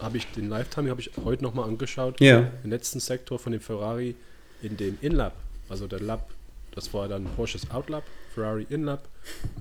habe 0.01 0.17
ich 0.17 0.27
den 0.31 0.49
Lifetime 0.49 0.89
habe 0.89 1.01
ich 1.01 1.11
heute 1.23 1.43
nochmal 1.43 1.67
angeschaut. 1.67 2.19
Ja. 2.19 2.41
Den 2.41 2.69
letzten 2.69 2.99
Sektor 2.99 3.39
von 3.39 3.51
dem 3.51 3.61
Ferrari 3.61 4.15
in 4.61 4.77
dem 4.77 4.97
In-Lap, 5.01 5.33
also 5.69 5.87
der 5.87 5.99
Lap, 5.99 6.21
das 6.73 6.93
war 6.93 7.07
dann 7.07 7.25
Porsches 7.35 7.69
Outlap, 7.71 8.03
Ferrari 8.33 8.65
In-Lap, 8.69 9.07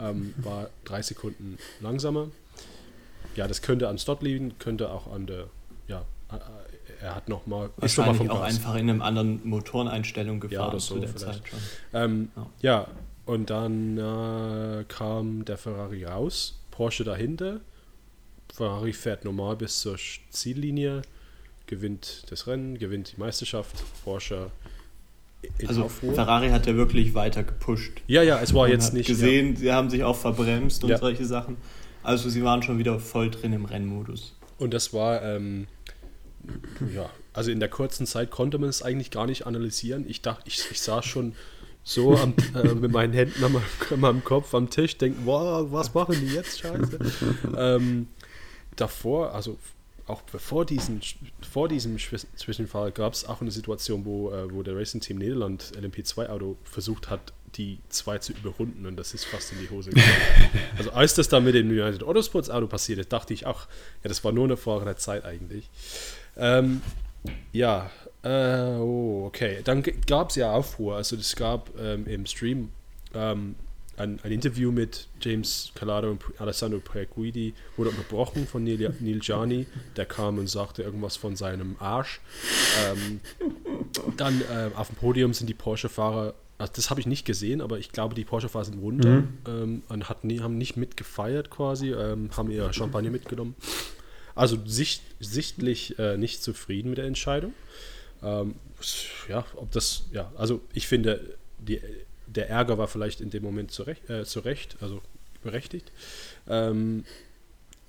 ähm, 0.01 0.35
war 0.39 0.71
drei 0.85 1.03
Sekunden 1.03 1.59
langsamer. 1.81 2.29
Ja, 3.37 3.47
das 3.47 3.63
könnte 3.63 3.89
an 3.89 3.99
Stott 3.99 4.23
liegen, 4.23 4.59
könnte 4.59 4.91
auch 4.91 5.13
an 5.13 5.27
der, 5.27 5.45
ja, 5.87 6.05
er 7.01 7.15
hat 7.15 7.29
nochmal. 7.29 7.71
Wahrscheinlich 7.77 8.23
noch 8.23 8.37
auch 8.37 8.41
Gas. 8.41 8.57
einfach 8.57 8.75
in 8.75 8.91
einem 8.91 9.03
anderen 9.03 9.47
Motoreneinstellung 9.49 10.41
gefahren 10.41 10.61
ja, 10.61 10.69
oder 10.69 10.81
so 10.81 10.95
zu 10.95 11.01
der 11.01 11.09
vielleicht. 11.09 11.45
Zeit 11.45 11.49
schon. 11.49 11.59
Ähm, 11.93 12.31
ja. 12.37 12.47
ja. 12.61 12.89
und 13.27 13.51
dann 13.51 13.99
äh, 13.99 14.85
kam 14.89 15.45
der 15.45 15.59
Ferrari 15.59 16.05
raus, 16.05 16.59
Porsche 16.71 17.05
dahinter 17.05 17.61
Ferrari 18.59 18.93
fährt 18.93 19.25
normal 19.25 19.55
bis 19.55 19.79
zur 19.79 19.97
Ziellinie, 20.31 21.03
gewinnt 21.67 22.25
das 22.29 22.49
Rennen, 22.49 22.77
gewinnt 22.77 23.13
die 23.17 23.21
Meisterschaft. 23.21 23.73
Porsche 24.03 24.51
also 25.65 25.85
Aufruhr. 25.85 26.13
Ferrari 26.13 26.49
hat 26.49 26.67
ja 26.67 26.75
wirklich 26.75 27.15
weiter 27.15 27.45
gepusht. 27.45 28.03
Ja, 28.09 28.25
ja, 28.25 28.41
es 28.41 28.53
war 28.53 28.63
Man 28.63 28.73
jetzt 28.73 28.93
nicht. 28.93 29.07
gesehen, 29.07 29.55
ja. 29.55 29.61
sie 29.61 29.73
haben 29.73 29.91
sich 29.91 30.03
auch 30.03 30.17
verbremst 30.17 30.83
und 30.83 30.91
ja. 30.91 30.99
solche 30.99 31.25
Sachen. 31.25 31.57
Also 32.03 32.29
sie 32.29 32.43
waren 32.43 32.61
schon 32.65 32.79
wieder 32.79 32.99
voll 32.99 33.31
drin 33.31 33.53
im 33.53 33.65
Rennmodus. 33.65 34.35
Und 34.59 34.75
das 34.75 34.93
war, 34.93 35.23
ähm, 35.23 35.69
ja, 36.93 37.09
also 37.33 37.53
in 37.53 37.61
der 37.61 37.69
kurzen 37.69 38.07
Zeit 38.07 38.33
konnte 38.33 38.59
man 38.59 38.71
es 38.71 38.83
eigentlich 38.83 39.13
gar 39.13 39.27
nicht 39.27 39.47
analysieren. 39.47 40.05
Ich 40.09 40.21
dachte, 40.21 40.43
ich, 40.47 40.69
ich 40.73 40.81
saß 40.81 41.05
schon 41.05 41.37
so 41.85 42.17
am, 42.17 42.35
äh, 42.57 42.75
mit 42.75 42.91
meinen 42.91 43.13
Händen 43.13 43.45
an 43.45 44.01
meinem 44.01 44.25
Kopf 44.25 44.53
am 44.53 44.69
Tisch, 44.69 44.99
denken, 44.99 45.23
wow, 45.27 45.71
was 45.71 45.95
machen 45.95 46.17
die 46.21 46.35
jetzt, 46.35 46.59
scheiße. 46.59 46.99
ähm, 47.57 48.09
davor, 48.81 49.35
also 49.35 49.59
auch 50.07 50.23
bevor 50.23 50.65
diesen, 50.65 51.03
vor 51.51 51.69
diesem 51.69 51.99
Zwischenfall 51.99 52.93
gab 52.93 53.13
es 53.13 53.27
auch 53.27 53.43
eine 53.43 53.51
Situation, 53.51 54.05
wo, 54.07 54.33
äh, 54.33 54.51
wo 54.53 54.63
der 54.63 54.75
Racing 54.75 55.01
Team 55.01 55.19
Niederland 55.19 55.73
LMP2-Auto 55.79 56.57
versucht 56.65 57.11
hat, 57.11 57.33
die 57.57 57.79
zwei 57.89 58.19
zu 58.19 58.33
überrunden 58.33 58.87
und 58.87 58.97
das 58.97 59.15
ist 59.15 59.25
fast 59.25 59.53
in 59.53 59.59
die 59.61 59.71
Hose 59.71 59.91
gegangen. 59.91 60.13
also 60.79 60.93
als 60.93 61.15
das 61.15 61.29
dann 61.29 61.45
mit 61.45 61.55
dem 61.55 61.69
United 61.69 62.03
Autosports 62.03 62.51
Auto 62.51 62.67
passierte, 62.67 63.05
dachte 63.05 63.35
ich 63.35 63.47
auch, 63.47 63.67
ja, 64.03 64.09
das 64.09 64.25
war 64.25 64.33
nur 64.33 64.45
eine 64.45 64.57
Frage 64.57 64.85
der 64.85 64.97
Zeit 64.97 65.25
eigentlich. 65.25 65.69
Ähm, 66.37 66.83
ja, 67.53 67.91
äh, 68.23 68.77
oh, 68.79 69.27
okay. 69.27 69.61
Dann 69.65 69.83
gab 70.07 70.31
es 70.31 70.37
ja 70.37 70.53
Aufruhr. 70.53 70.97
Also 70.97 71.17
es 71.17 71.37
gab 71.37 71.71
ähm, 71.79 72.07
im 72.07 72.27
Stream 72.27 72.71
ähm, 73.15 73.55
ein, 73.99 74.19
ein 74.23 74.33
Interview 74.33 74.73
mit 74.73 75.09
James 75.21 75.73
Calado 75.75 76.11
und 76.11 76.23
Alessandro 76.39 76.81
Preguidi 76.81 77.55
wurde 77.77 77.91
unterbrochen 77.91 78.47
von 78.47 78.65
Neil, 78.65 78.95
Neil 79.01 79.19
Gianni. 79.19 79.67
Der 79.97 80.07
kam 80.07 80.39
und 80.39 80.49
sagte 80.49 80.83
irgendwas 80.83 81.17
von 81.17 81.37
seinem 81.37 81.77
Arsch. 81.79 82.21
Ähm, 82.87 83.21
dann 84.17 84.41
äh, 84.43 84.71
auf 84.75 84.89
dem 84.89 84.97
Podium 84.97 85.35
sind 85.35 85.49
die 85.49 85.55
Porsche-Fahrer, 85.55 86.35
also 86.59 86.73
das 86.75 86.91
habe 86.91 87.01
ich 87.01 87.07
nicht 87.07 87.25
gesehen, 87.25 87.61
aber 87.61 87.79
ich 87.79 87.93
glaube, 87.93 88.15
die 88.15 88.25
Porsche-Fahrer 88.25 88.65
sind 88.65 88.79
runter 88.81 89.09
mhm. 89.09 89.29
ähm, 89.47 89.83
und 89.89 90.09
hat 90.09 90.25
nie, 90.25 90.41
haben 90.41 90.59
nicht 90.59 90.77
mitgefeiert 90.77 91.51
quasi, 91.51 91.93
ähm, 91.93 92.31
haben 92.37 92.51
ihr 92.51 92.73
Champagner 92.73 93.11
mitgenommen. 93.11 93.55
Also 94.35 94.57
sicht, 94.67 95.03
sichtlich 95.19 95.99
äh, 95.99 96.17
nicht 96.17 96.43
zufrieden 96.43 96.91
mit 96.91 96.99
der 96.99 97.07
Entscheidung. 97.07 97.53
Ähm, 98.23 98.55
ja, 99.29 99.45
ob 99.57 99.73
das, 99.73 100.05
ja, 100.13 100.31
also 100.37 100.61
ich 100.73 100.87
finde, 100.87 101.37
die 101.59 101.81
der 102.29 102.49
Ärger 102.49 102.79
war 102.79 102.89
vielleicht 102.89 103.21
in 103.21 103.31
dem 103.31 103.43
Moment 103.43 103.71
zurecht, 103.71 104.09
äh, 104.09 104.25
zurecht 104.25 104.77
also 104.81 105.01
berechtigt, 105.43 105.93
ähm, 106.49 107.05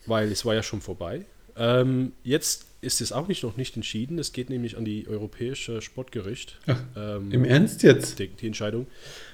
weil 0.05 0.31
es 0.31 0.45
war 0.45 0.55
ja 0.55 0.63
schon 0.63 0.81
vorbei. 0.81 1.25
Ähm, 1.55 2.13
jetzt 2.23 2.65
ist 2.81 3.01
es 3.01 3.11
auch 3.11 3.27
nicht 3.27 3.43
noch 3.43 3.57
nicht 3.57 3.75
entschieden. 3.75 4.17
Es 4.19 4.31
geht 4.31 4.49
nämlich 4.49 4.77
an 4.77 4.85
die 4.85 5.07
Europäische 5.07 5.81
Sportgericht. 5.81 6.57
Ach, 6.67 6.81
ähm, 6.95 7.31
Im 7.31 7.43
Ernst 7.43 7.83
jetzt? 7.83 8.19
Die, 8.19 8.29
die, 8.29 8.47
Entscheidung, 8.47 8.87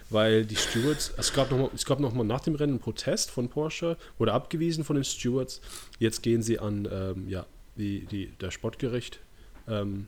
weil 0.10 0.46
die 0.46 0.56
Stewards, 0.56 1.14
es 1.18 1.34
gab 1.34 1.52
noch 1.52 1.58
mal, 1.60 1.70
es 1.76 1.86
gab 1.86 2.00
noch 2.00 2.14
mal 2.14 2.24
nach 2.24 2.42
dem 2.42 2.56
Rennen 2.56 2.74
einen 2.74 2.80
Protest 2.80 3.30
von 3.30 3.50
Porsche, 3.50 3.98
wurde 4.18 4.34
abgewiesen 4.34 4.84
von 4.84 4.96
den 4.96 5.04
Stewards. 5.04 5.62
Jetzt 6.00 6.24
gehen 6.24 6.42
sie 6.42 6.58
an 6.58 6.88
ähm, 6.92 7.30
ja, 7.30 7.46
die, 7.76 8.06
die, 8.06 8.32
der 8.42 8.50
Sportgericht. 8.50 9.20
Ähm, 9.68 10.08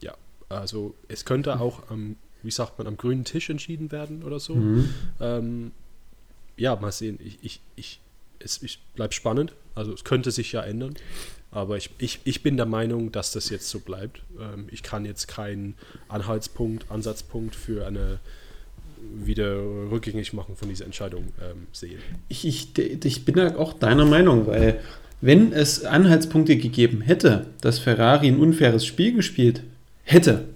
ja, 0.00 0.16
also 0.48 0.94
es 1.06 1.24
könnte 1.24 1.60
auch 1.60 1.88
am 1.90 2.16
wie 2.44 2.50
sagt 2.50 2.78
man, 2.78 2.86
am 2.86 2.96
grünen 2.96 3.24
Tisch 3.24 3.50
entschieden 3.50 3.90
werden 3.92 4.22
oder 4.22 4.38
so. 4.38 4.54
Mhm. 4.54 4.88
Ähm, 5.20 5.72
ja, 6.56 6.76
mal 6.76 6.92
sehen. 6.92 7.18
Ich, 7.24 7.38
ich, 7.42 7.60
ich, 7.76 8.00
es 8.38 8.62
ich 8.62 8.80
bleibt 8.94 9.14
spannend. 9.14 9.52
Also 9.74 9.92
es 9.92 10.04
könnte 10.04 10.30
sich 10.30 10.52
ja 10.52 10.62
ändern. 10.62 10.94
Aber 11.50 11.76
ich, 11.76 11.90
ich, 11.98 12.20
ich 12.24 12.42
bin 12.42 12.56
der 12.56 12.66
Meinung, 12.66 13.12
dass 13.12 13.32
das 13.32 13.48
jetzt 13.48 13.68
so 13.68 13.80
bleibt. 13.80 14.22
Ähm, 14.40 14.66
ich 14.70 14.82
kann 14.82 15.04
jetzt 15.04 15.28
keinen 15.28 15.74
Anhaltspunkt, 16.08 16.90
Ansatzpunkt 16.90 17.54
für 17.54 17.86
eine 17.86 18.18
wieder 19.14 19.56
rückgängig 19.90 20.32
machen 20.32 20.56
von 20.56 20.68
dieser 20.68 20.86
Entscheidung 20.86 21.28
ähm, 21.42 21.66
sehen. 21.72 21.98
Ich, 22.28 22.46
ich, 22.46 22.76
ich 22.78 23.24
bin 23.24 23.34
da 23.34 23.56
auch 23.56 23.74
deiner 23.74 24.06
Meinung, 24.06 24.46
weil 24.46 24.80
wenn 25.20 25.52
es 25.52 25.84
Anhaltspunkte 25.84 26.56
gegeben 26.56 27.00
hätte, 27.00 27.46
dass 27.60 27.78
Ferrari 27.78 28.28
ein 28.28 28.38
unfaires 28.38 28.84
Spiel 28.84 29.14
gespielt 29.14 29.62
hätte, 30.02 30.48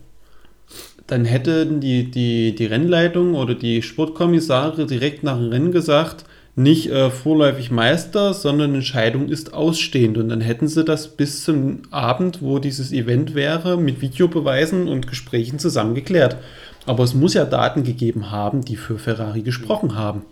dann 1.09 1.25
hätten 1.25 1.81
die, 1.81 2.11
die, 2.11 2.55
die 2.55 2.67
Rennleitung 2.67 3.35
oder 3.35 3.55
die 3.55 3.83
Sportkommissare 3.83 4.87
direkt 4.87 5.25
nach 5.25 5.39
dem 5.39 5.49
Rennen 5.49 5.73
gesagt, 5.73 6.25
nicht 6.55 6.91
äh, 6.91 7.11
vorläufig 7.11 7.71
Meister, 7.71 8.35
sondern 8.35 8.75
Entscheidung 8.75 9.29
ist 9.29 9.55
ausstehend. 9.55 10.19
Und 10.19 10.29
dann 10.29 10.43
hätten 10.43 10.69
sie 10.69 10.85
das 10.85 11.09
bis 11.09 11.45
zum 11.45 11.83
Abend, 11.91 12.43
wo 12.43 12.59
dieses 12.59 12.93
Event 12.93 13.35
wäre, 13.35 13.79
mit 13.79 14.01
Videobeweisen 14.03 14.87
und 14.87 15.07
Gesprächen 15.07 15.59
zusammen 15.59 15.95
geklärt. 15.95 16.37
Aber 16.85 17.05
es 17.05 17.15
muss 17.15 17.35
ja 17.35 17.47
Daten 17.47 17.85
gegeben 17.85 18.31
haben, 18.31 18.65
die 18.65 18.77
für 18.77 18.99
Ferrari 18.99 19.43
gesprochen 19.43 19.95
haben. 19.95 20.25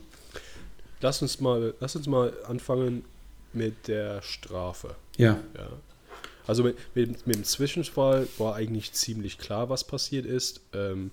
Lass 1.00 1.22
uns 1.22 1.40
mal, 1.40 1.74
lass 1.80 1.96
uns 1.96 2.06
mal 2.06 2.32
anfangen 2.46 3.04
mit 3.52 3.88
der 3.88 4.20
Strafe. 4.20 4.94
Ja. 5.16 5.38
Ja. 5.54 5.68
Also 6.46 6.62
mit, 6.62 6.76
mit, 6.94 7.26
mit 7.26 7.36
dem 7.36 7.44
Zwischenfall 7.44 8.28
war 8.38 8.54
eigentlich 8.54 8.92
ziemlich 8.92 9.38
klar, 9.38 9.68
was 9.68 9.84
passiert 9.84 10.26
ist. 10.26 10.60
Ähm, 10.72 11.10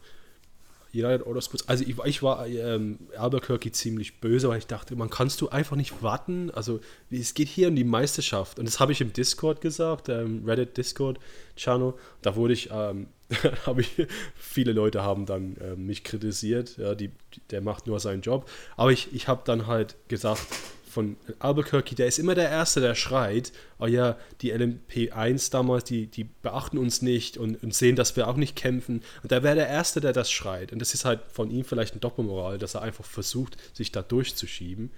United 0.94 1.25
Autosports, 1.25 1.68
also 1.68 1.84
ich, 1.84 1.98
ich 2.06 2.22
war 2.22 2.46
ähm, 2.48 3.00
Albuquerque 3.18 3.72
ziemlich 3.72 4.20
böse, 4.20 4.48
weil 4.50 4.60
ich 4.60 4.68
dachte, 4.68 4.96
man 4.96 5.10
kannst 5.10 5.42
du 5.42 5.50
einfach 5.50 5.75
nicht 5.75 6.04
warten. 6.04 6.52
Also 6.52 6.82
es 7.10 7.34
geht 7.34 7.48
hier 7.48 7.70
um 7.70 7.75
die 7.75 7.84
Meisterschaft. 7.84 8.60
Und 8.60 8.66
das 8.66 8.80
habe 8.80 8.92
ich 8.92 9.02
im 9.02 9.12
Discord 9.12 9.60
gesagt, 9.60 10.10
ähm, 10.10 10.44
Reddit 10.46 10.78
Discord 10.78 11.20
Channel. 11.56 11.96
Da 12.22 12.36
wurde 12.36 12.54
ich, 12.54 12.70
ähm, 12.72 13.08
habe 13.66 13.82
ich, 13.82 14.06
viele 14.36 14.72
Leute 14.72 15.02
haben 15.02 15.25
dann 15.25 15.58
ähm, 15.62 15.88
mich 15.88 16.04
kritisiert. 16.04 16.78
Ja, 16.78 16.94
die, 16.94 17.10
der 17.50 17.62
macht 17.62 17.88
nur 17.88 18.00
seinen 18.00 18.22
Job. 18.22 18.48
Aber 18.78 18.92
ich, 18.92 19.12
ich 19.13 19.28
habe 19.28 19.42
dann 19.46 19.66
halt 19.66 19.96
gesagt, 20.10 20.46
von 20.93 21.17
Albuquerque, 21.39 21.95
der 21.95 22.07
ist 22.07 22.19
immer 22.19 22.35
der 22.35 22.50
Erste, 22.50 22.79
der 22.79 22.93
schreit, 22.93 23.51
oh 23.79 23.88
ja, 23.88 24.17
die 24.41 24.53
LMP1 24.53 25.51
damals, 25.51 25.85
die, 25.85 26.05
die 26.07 26.23
beachten 26.23 26.77
uns 26.77 27.01
nicht 27.01 27.38
und, 27.38 27.62
und 27.63 27.73
sehen, 27.73 27.95
dass 27.95 28.15
wir 28.15 28.27
auch 28.27 28.38
nicht 28.38 28.55
kämpfen. 28.55 29.03
Und 29.23 29.31
da 29.31 29.41
wäre 29.41 29.55
der 29.55 29.67
Erste, 29.67 30.01
der 30.01 30.13
das 30.13 30.31
schreit. 30.31 30.71
Und 30.71 30.79
das 30.79 30.93
ist 30.93 31.03
halt 31.03 31.21
von 31.31 31.50
ihm 31.50 31.65
vielleicht 31.65 31.95
ein 31.95 32.00
Doppelmoral, 32.00 32.59
dass 32.59 32.75
er 32.75 32.83
einfach 32.83 33.05
versucht, 33.05 33.57
sich 33.75 33.91
da 33.91 34.03
durchzuschieben. 34.03 34.91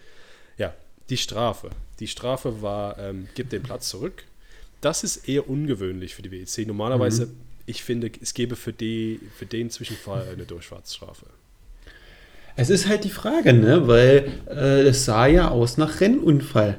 Ja, 0.58 0.74
die 1.10 1.18
Strafe. 1.18 1.70
Die 2.00 2.08
Strafe 2.08 2.62
war, 2.62 3.00
ähm, 3.00 3.30
gib 3.36 3.50
den 3.50 3.64
Platz 3.64 3.90
zurück. 3.90 4.26
Das 4.82 5.04
ist 5.04 5.30
eher 5.30 5.50
ungewöhnlich 5.50 6.14
für 6.14 6.22
die 6.22 6.32
WEC. 6.32 6.68
Normalerweise, 6.68 7.28
mhm. 7.28 7.38
ich 7.66 7.84
finde, 7.84 8.12
es 8.22 8.34
gäbe 8.34 8.56
für, 8.56 8.74
die, 8.74 9.22
für 9.38 9.46
den 9.46 9.70
Zwischenfall 9.70 10.28
eine 10.30 10.46
Durchfahrtsstrafe. 10.46 11.28
Es 12.56 12.70
ist 12.70 12.88
halt 12.88 13.04
die 13.04 13.10
Frage, 13.10 13.54
ne? 13.54 13.88
weil 13.88 14.28
äh, 14.50 14.82
es 14.84 15.06
sah 15.06 15.28
ja 15.28 15.50
aus 15.50 15.78
nach 15.78 16.00
Rennunfall. 16.00 16.78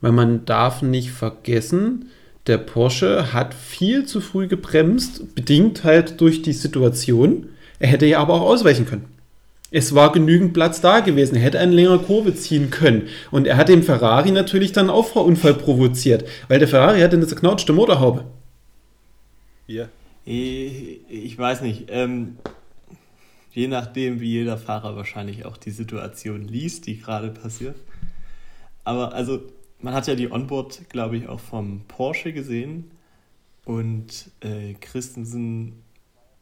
Weil 0.00 0.12
man 0.12 0.44
darf 0.44 0.82
nicht 0.82 1.10
vergessen, 1.10 2.06
der 2.46 2.58
Porsche 2.58 3.32
hat 3.32 3.54
viel 3.54 4.04
zu 4.04 4.20
früh 4.20 4.48
gebremst, 4.48 5.34
bedingt 5.34 5.84
halt 5.84 6.20
durch 6.20 6.42
die 6.42 6.52
Situation. 6.52 7.50
Er 7.78 7.88
hätte 7.88 8.06
ja 8.06 8.18
aber 8.18 8.34
auch 8.34 8.42
ausweichen 8.42 8.86
können. 8.86 9.04
Es 9.70 9.94
war 9.94 10.12
genügend 10.12 10.52
Platz 10.52 10.80
da 10.80 11.00
gewesen. 11.00 11.36
Er 11.36 11.42
hätte 11.42 11.58
eine 11.58 11.72
längere 11.72 12.00
Kurve 12.00 12.34
ziehen 12.34 12.70
können. 12.70 13.08
Und 13.30 13.46
er 13.46 13.56
hat 13.56 13.68
dem 13.68 13.82
Ferrari 13.82 14.30
natürlich 14.30 14.72
dann 14.72 14.90
einen 14.90 14.96
Auffahrunfall 14.96 15.54
provoziert, 15.54 16.24
weil 16.48 16.58
der 16.58 16.68
Ferrari 16.68 17.00
hatte 17.00 17.16
eine 17.16 17.26
zerknautschte 17.26 17.72
Motorhaube. 17.72 18.24
Ja. 19.66 19.88
Ich, 20.24 21.00
ich 21.08 21.38
weiß 21.38 21.62
nicht. 21.62 21.86
Ähm, 21.88 22.36
Je 23.52 23.68
nachdem, 23.68 24.20
wie 24.20 24.30
jeder 24.30 24.56
Fahrer 24.56 24.96
wahrscheinlich 24.96 25.44
auch 25.44 25.56
die 25.56 25.70
Situation 25.70 26.42
liest, 26.42 26.86
die 26.86 26.98
gerade 26.98 27.30
passiert. 27.30 27.76
Aber 28.84 29.12
also, 29.12 29.42
man 29.80 29.94
hat 29.94 30.06
ja 30.06 30.14
die 30.14 30.30
Onboard, 30.30 30.88
glaube 30.88 31.16
ich, 31.16 31.28
auch 31.28 31.40
vom 31.40 31.82
Porsche 31.86 32.32
gesehen. 32.32 32.90
Und 33.64 34.30
äh, 34.40 34.74
Christensen 34.74 35.82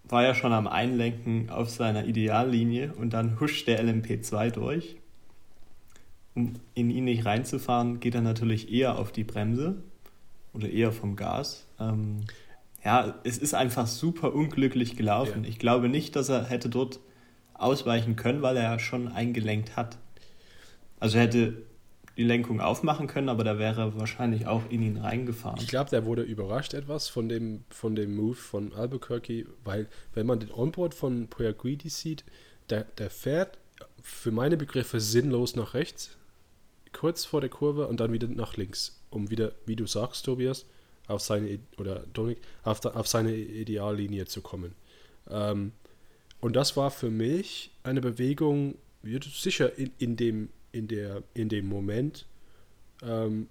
war 0.04 0.22
ja 0.22 0.34
schon 0.34 0.52
am 0.52 0.66
Einlenken 0.66 1.50
auf 1.50 1.70
seiner 1.70 2.04
Ideallinie 2.04 2.94
und 2.94 3.10
dann 3.10 3.38
huscht 3.40 3.66
der 3.66 3.82
LMP2 3.84 4.50
durch. 4.50 4.96
Um 6.34 6.54
in 6.74 6.90
ihn 6.90 7.04
nicht 7.04 7.24
reinzufahren, 7.24 8.00
geht 8.00 8.14
er 8.14 8.22
natürlich 8.22 8.72
eher 8.72 8.98
auf 8.98 9.12
die 9.12 9.24
Bremse 9.24 9.82
oder 10.52 10.68
eher 10.68 10.92
vom 10.92 11.16
Gas. 11.16 11.66
Ähm, 11.78 12.20
ja, 12.84 13.14
es 13.24 13.38
ist 13.38 13.54
einfach 13.54 13.86
super 13.86 14.34
unglücklich 14.34 14.96
gelaufen. 14.96 15.44
Ja. 15.44 15.50
Ich 15.50 15.58
glaube 15.58 15.88
nicht, 15.88 16.16
dass 16.16 16.28
er 16.28 16.44
hätte 16.44 16.68
dort 16.68 17.00
ausweichen 17.54 18.16
können, 18.16 18.42
weil 18.42 18.56
er 18.56 18.64
ja 18.64 18.78
schon 18.78 19.08
eingelenkt 19.08 19.76
hat. 19.76 19.98
Also 20.98 21.18
er 21.18 21.24
hätte 21.24 21.62
die 22.16 22.24
Lenkung 22.24 22.60
aufmachen 22.60 23.06
können, 23.06 23.28
aber 23.28 23.44
da 23.44 23.58
wäre 23.58 23.98
wahrscheinlich 23.98 24.46
auch 24.46 24.62
in 24.68 24.82
ihn 24.82 24.96
reingefahren. 24.98 25.58
Ich 25.60 25.68
glaube, 25.68 25.90
der 25.90 26.04
wurde 26.04 26.22
überrascht 26.22 26.74
etwas 26.74 27.08
von 27.08 27.28
dem, 27.28 27.64
von 27.70 27.94
dem 27.94 28.14
Move 28.14 28.34
von 28.34 28.72
Albuquerque, 28.72 29.46
weil 29.64 29.88
wenn 30.14 30.26
man 30.26 30.40
den 30.40 30.50
Onboard 30.50 30.94
von 30.94 31.28
Poyaguidi 31.28 31.88
sieht, 31.88 32.24
der, 32.68 32.84
der 32.84 33.10
fährt 33.10 33.58
für 34.02 34.32
meine 34.32 34.56
Begriffe 34.56 35.00
sinnlos 35.00 35.56
nach 35.56 35.74
rechts, 35.74 36.16
kurz 36.92 37.24
vor 37.24 37.40
der 37.40 37.50
Kurve 37.50 37.86
und 37.86 38.00
dann 38.00 38.12
wieder 38.12 38.28
nach 38.28 38.56
links, 38.56 39.00
um 39.10 39.30
wieder, 39.30 39.52
wie 39.64 39.76
du 39.76 39.86
sagst, 39.86 40.24
Tobias, 40.24 40.66
auf 41.10 41.22
seine, 41.22 41.58
oder 41.78 42.04
Dominik, 42.12 42.38
auf, 42.62 42.84
auf 42.84 43.06
seine 43.06 43.34
Ideallinie 43.34 44.26
zu 44.26 44.40
kommen. 44.40 44.74
Ähm, 45.28 45.72
und 46.40 46.56
das 46.56 46.76
war 46.76 46.90
für 46.90 47.10
mich 47.10 47.70
eine 47.82 48.00
Bewegung, 48.00 48.76
sicher 49.02 49.76
in, 49.78 49.90
in, 49.98 50.16
dem, 50.16 50.48
in, 50.72 50.88
der, 50.88 51.22
in 51.34 51.48
dem 51.48 51.66
Moment, 51.66 52.26
ähm, 53.02 53.48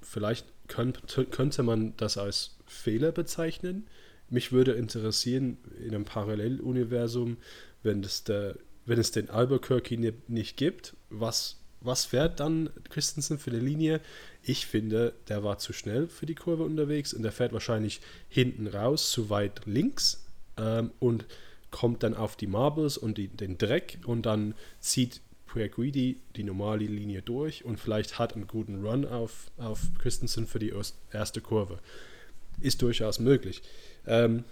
vielleicht 0.00 0.46
könnte, 0.68 1.24
könnte 1.26 1.62
man 1.62 1.96
das 1.96 2.18
als 2.18 2.56
Fehler 2.66 3.12
bezeichnen. 3.12 3.86
Mich 4.30 4.52
würde 4.52 4.72
interessieren, 4.72 5.58
in 5.78 5.94
einem 5.94 6.04
Paralleluniversum, 6.04 7.36
wenn, 7.82 8.02
das 8.02 8.24
der, 8.24 8.56
wenn 8.86 8.98
es 8.98 9.10
den 9.12 9.30
Albuquerque 9.30 10.14
nicht 10.28 10.56
gibt, 10.56 10.96
was, 11.10 11.60
was 11.80 12.04
fährt 12.04 12.40
dann 12.40 12.70
Christensen 12.88 13.38
für 13.38 13.50
eine 13.50 13.60
Linie? 13.60 14.00
Ich 14.42 14.66
finde, 14.66 15.14
der 15.28 15.44
war 15.44 15.58
zu 15.58 15.72
schnell 15.72 16.08
für 16.08 16.26
die 16.26 16.34
Kurve 16.34 16.64
unterwegs 16.64 17.14
und 17.14 17.22
der 17.22 17.32
fährt 17.32 17.52
wahrscheinlich 17.52 18.00
hinten 18.28 18.66
raus, 18.66 19.10
zu 19.10 19.30
weit 19.30 19.62
links. 19.66 20.26
Ähm, 20.58 20.90
und 20.98 21.26
kommt 21.72 22.02
dann 22.04 22.14
auf 22.14 22.36
die 22.36 22.46
Marbles 22.46 22.96
und 22.96 23.18
die, 23.18 23.28
den 23.28 23.58
Dreck 23.58 23.98
und 24.04 24.26
dann 24.26 24.54
zieht 24.78 25.22
Pueguidi 25.46 26.20
die 26.36 26.44
normale 26.44 26.84
Linie 26.84 27.22
durch 27.22 27.64
und 27.64 27.80
vielleicht 27.80 28.18
hat 28.18 28.34
einen 28.34 28.46
guten 28.46 28.86
Run 28.86 29.04
auf, 29.04 29.50
auf 29.56 29.80
Christensen 29.98 30.46
für 30.46 30.60
die 30.60 30.72
erste 31.10 31.40
Kurve. 31.40 31.80
Ist 32.60 32.82
durchaus 32.82 33.18
möglich. 33.18 33.62
Ähm, 34.06 34.44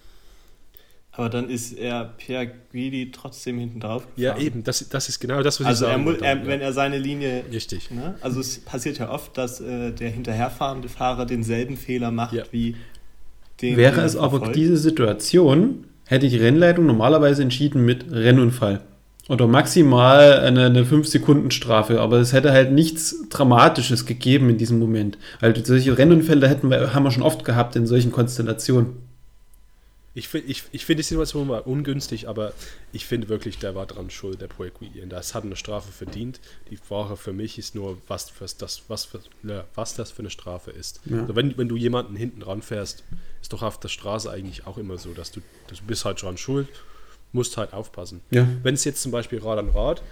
aber 1.13 1.29
dann 1.29 1.51
ist 1.51 1.73
er 1.73 2.05
Pierre 2.05 2.51
Guidi 2.73 3.11
trotzdem 3.11 3.59
hinten 3.59 3.81
drauf. 3.81 4.07
Gefahren. 4.15 4.39
Ja, 4.39 4.39
eben, 4.39 4.63
das, 4.63 4.89
das 4.89 5.09
ist 5.09 5.19
genau 5.19 5.43
das, 5.43 5.59
was 5.61 5.67
also 5.67 5.87
ich 5.87 5.91
sagen 5.91 6.07
er, 6.07 6.23
er, 6.23 6.47
Wenn 6.47 6.61
er 6.61 6.73
seine 6.73 6.99
Linie. 6.99 7.45
Richtig. 7.53 7.91
Ne? 7.91 8.15
Also 8.21 8.41
es 8.41 8.61
passiert 8.61 8.99
ja 8.99 9.11
oft, 9.11 9.37
dass 9.37 9.61
äh, 9.61 9.91
der 9.91 10.11
hinterherfahrende 10.11 10.89
Fahrer 10.89 11.27
denselben 11.27 11.77
Fehler 11.77 12.11
macht 12.11 12.35
ja. 12.35 12.45
wie 12.53 12.77
den. 13.61 13.77
Wäre 13.77 14.03
es 14.03 14.17
aber 14.17 14.53
diese 14.53 14.77
Situation, 14.77 15.85
hätte 16.07 16.29
die 16.29 16.37
Rennleitung 16.37 16.87
normalerweise 16.87 17.43
entschieden 17.43 17.85
mit 17.85 18.11
Rennunfall. 18.11 18.81
Oder 19.29 19.47
maximal 19.47 20.41
eine, 20.41 20.67
eine 20.67 20.85
5-Sekunden-Strafe. 20.85 22.01
Aber 22.01 22.19
es 22.19 22.33
hätte 22.33 22.51
halt 22.53 22.73
nichts 22.73 23.29
Dramatisches 23.29 24.07
gegeben 24.07 24.51
in 24.51 24.59
diesem 24.59 24.81
Moment. 24.81 25.19
Weil 25.39 25.65
solche 25.65 25.97
Rennunfälle 25.97 26.49
hätten 26.49 26.69
wir, 26.69 26.95
haben 26.95 27.05
wir 27.05 27.13
schon 27.13 27.23
oft 27.23 27.45
gehabt 27.45 27.77
in 27.77 27.87
solchen 27.87 28.11
Konstellationen. 28.11 29.10
Ich, 30.21 30.35
ich, 30.35 30.63
ich 30.71 30.85
finde 30.85 31.03
die 31.03 31.09
Situation 31.09 31.49
mal 31.49 31.61
ungünstig, 31.61 32.29
aber 32.29 32.53
ich 32.93 33.07
finde 33.07 33.29
wirklich, 33.29 33.59
der 33.59 33.75
war 33.75 33.87
dran 33.87 34.11
schuld, 34.11 34.41
der 34.41 34.49
Projektvideon. 34.49 35.09
Das 35.09 35.35
hat 35.35 35.45
eine 35.45 35.57
Strafe 35.57 35.91
verdient. 35.91 36.41
Die 36.71 36.77
Frage 36.77 37.17
für 37.17 37.33
mich 37.33 37.59
ist 37.59 37.75
nur, 37.75 37.99
was, 38.07 38.33
was, 38.39 38.57
das, 38.57 38.83
was, 38.89 39.07
für, 39.07 39.21
was 39.75 39.95
das 39.95 40.11
für 40.11 40.21
eine 40.21 40.31
Strafe 40.31 40.71
ist. 40.71 41.01
Ja. 41.07 41.23
Also 41.23 41.35
wenn, 41.35 41.57
wenn 41.57 41.69
du 41.69 41.77
jemanden 41.77 42.17
hinten 42.17 42.43
ranfährst, 42.43 43.03
ist 43.41 43.53
doch 43.53 43.63
auf 43.63 43.81
der 43.81 43.89
Straße 43.89 44.31
eigentlich 44.31 44.67
auch 44.67 44.79
immer 44.79 44.99
so, 44.99 45.13
dass 45.15 45.33
du, 45.33 45.41
dass 45.69 45.79
du 45.79 45.85
bist 45.85 46.05
halt 46.05 46.23
dran 46.23 46.37
schuld, 46.37 46.69
musst 47.33 47.57
halt 47.57 47.73
aufpassen. 47.73 48.21
Ja. 48.31 48.47
Wenn 48.63 48.75
es 48.75 48.85
jetzt 48.85 49.03
zum 49.03 49.13
Beispiel 49.13 49.41
Rad 49.41 49.59
an 49.59 49.71
Rad 49.71 50.03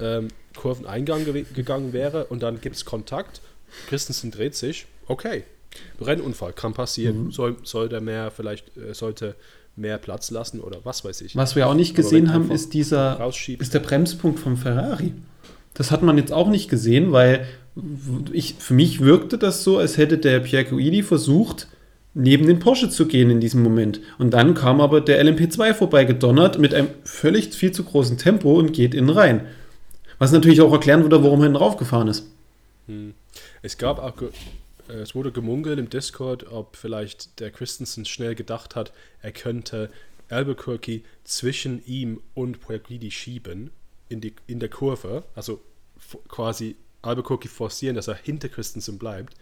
ähm, 0.00 0.28
Kurveneingang 0.56 1.24
ge 1.24 1.44
gegangen 1.54 1.92
wäre 1.92 2.26
und 2.26 2.42
dann 2.42 2.60
gibt 2.60 2.76
es 2.76 2.84
Kontakt, 2.84 3.40
Christensen 3.88 4.30
dreht 4.30 4.54
sich, 4.54 4.86
okay, 5.06 5.44
Rennunfall 6.00 6.52
kann 6.52 6.74
passieren. 6.74 7.24
Mhm. 7.24 7.32
Soll, 7.32 7.56
soll 7.62 7.88
der 7.88 8.00
mehr 8.00 8.30
vielleicht, 8.30 8.76
äh, 8.76 8.94
sollte 8.94 9.34
mehr 9.76 9.98
Platz 9.98 10.30
lassen 10.30 10.60
oder 10.60 10.78
was 10.84 11.04
weiß 11.04 11.20
ich. 11.22 11.36
Was 11.36 11.56
wir 11.56 11.66
auch 11.66 11.74
nicht 11.74 11.96
gesehen 11.96 12.32
haben, 12.32 12.50
ist 12.50 12.74
dieser 12.74 13.18
ist 13.58 13.74
der 13.74 13.80
Bremspunkt 13.80 14.38
vom 14.38 14.56
Ferrari. 14.56 15.12
Das 15.74 15.90
hat 15.90 16.02
man 16.02 16.16
jetzt 16.16 16.32
auch 16.32 16.48
nicht 16.48 16.70
gesehen, 16.70 17.10
weil 17.10 17.46
ich, 18.32 18.54
für 18.58 18.74
mich 18.74 19.00
wirkte 19.00 19.36
das 19.36 19.64
so, 19.64 19.78
als 19.78 19.96
hätte 19.96 20.18
der 20.18 20.40
Pierre 20.40 20.64
Guidi 20.64 21.02
versucht, 21.02 21.66
neben 22.14 22.46
den 22.46 22.60
Porsche 22.60 22.88
zu 22.88 23.06
gehen 23.06 23.30
in 23.30 23.40
diesem 23.40 23.62
Moment. 23.62 24.00
Und 24.18 24.30
dann 24.30 24.54
kam 24.54 24.80
aber 24.80 25.00
der 25.00 25.22
LMP2 25.24 25.74
vorbeigedonnert 25.74 26.58
mit 26.60 26.72
einem 26.72 26.88
völlig 27.02 27.52
viel 27.52 27.72
zu 27.72 27.82
großen 27.82 28.16
Tempo 28.16 28.54
und 28.54 28.72
geht 28.72 28.94
innen 28.94 29.10
rein. 29.10 29.46
Was 30.18 30.30
natürlich 30.30 30.60
auch 30.60 30.72
erklären 30.72 31.02
würde, 31.02 31.24
warum 31.24 31.40
er 31.40 31.44
hinten 31.44 31.56
raufgefahren 31.56 32.06
ist. 32.06 32.30
Hm. 32.86 33.14
Es 33.62 33.76
gab 33.78 33.98
auch, 33.98 34.14
es 34.88 35.14
wurde 35.14 35.32
gemunkelt 35.32 35.78
im 35.78 35.88
Discord, 35.88 36.50
ob 36.50 36.76
vielleicht 36.76 37.40
der 37.40 37.50
Christensen 37.50 38.04
schnell 38.04 38.34
gedacht 38.34 38.76
hat, 38.76 38.92
er 39.22 39.32
könnte 39.32 39.90
Albuquerque 40.28 41.02
zwischen 41.24 41.84
ihm 41.86 42.20
und 42.34 42.60
Puerguidi 42.60 43.10
schieben 43.10 43.70
in, 44.08 44.20
die, 44.20 44.34
in 44.46 44.60
der 44.60 44.68
Kurve, 44.68 45.24
also 45.34 45.62
quasi 46.28 46.76
Albuquerque 47.02 47.48
forcieren, 47.48 47.96
dass 47.96 48.08
er 48.08 48.14
hinter 48.14 48.48
Christensen 48.48 48.98
bleibt. 48.98 49.34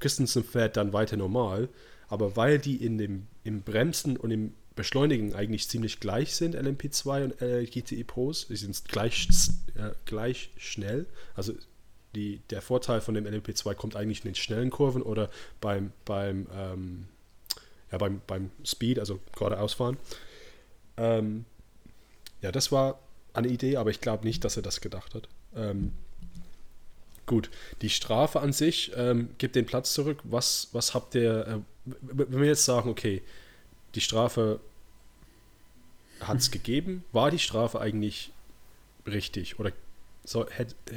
Christensen 0.00 0.44
fährt 0.44 0.76
dann 0.76 0.92
weiter 0.92 1.16
normal, 1.16 1.68
aber 2.08 2.36
weil 2.36 2.58
die 2.58 2.84
in 2.84 2.98
dem, 2.98 3.26
im 3.44 3.62
Bremsen 3.62 4.16
und 4.16 4.30
im 4.30 4.52
Beschleunigen 4.74 5.34
eigentlich 5.34 5.68
ziemlich 5.68 6.00
gleich 6.00 6.34
sind, 6.34 6.56
LMP2 6.56 7.24
und 7.24 7.42
äh, 7.42 7.64
GTI 7.66 8.04
Pros, 8.04 8.48
die 8.48 8.56
sind 8.56 8.82
gleich, 8.86 9.28
äh, 9.74 9.90
gleich 10.06 10.50
schnell, 10.56 11.06
also 11.34 11.52
die, 12.14 12.40
der 12.50 12.62
Vorteil 12.62 13.00
von 13.00 13.14
dem 13.14 13.26
LMP2 13.26 13.74
kommt 13.74 13.96
eigentlich 13.96 14.20
in 14.24 14.30
den 14.30 14.34
schnellen 14.34 14.70
Kurven 14.70 15.02
oder 15.02 15.30
beim, 15.60 15.92
beim, 16.04 16.46
ähm, 16.54 17.08
ja, 17.90 17.98
beim, 17.98 18.20
beim 18.26 18.50
Speed, 18.64 18.98
also 18.98 19.20
geradeausfahren. 19.36 19.96
Ähm, 20.96 21.44
ja, 22.42 22.52
das 22.52 22.72
war 22.72 22.98
eine 23.32 23.48
Idee, 23.48 23.76
aber 23.76 23.90
ich 23.90 24.00
glaube 24.00 24.24
nicht, 24.24 24.44
dass 24.44 24.56
er 24.56 24.62
das 24.62 24.80
gedacht 24.80 25.14
hat. 25.14 25.28
Ähm, 25.56 25.92
gut, 27.26 27.50
die 27.80 27.90
Strafe 27.90 28.40
an 28.40 28.52
sich 28.52 28.92
ähm, 28.94 29.30
gibt 29.38 29.56
den 29.56 29.66
Platz 29.66 29.94
zurück. 29.94 30.18
Was, 30.24 30.68
was 30.72 30.94
habt 30.94 31.14
ihr, 31.14 31.46
äh, 31.46 31.58
wenn 32.02 32.40
wir 32.40 32.48
jetzt 32.48 32.64
sagen, 32.64 32.90
okay, 32.90 33.22
die 33.94 34.00
Strafe 34.00 34.60
hat 36.20 36.38
es 36.38 36.50
gegeben, 36.50 37.04
war 37.12 37.30
die 37.30 37.38
Strafe 37.38 37.80
eigentlich 37.80 38.32
richtig? 39.06 39.58
Oder 39.58 39.72
so, 40.24 40.46
hätt, 40.48 40.76
äh, 40.88 40.94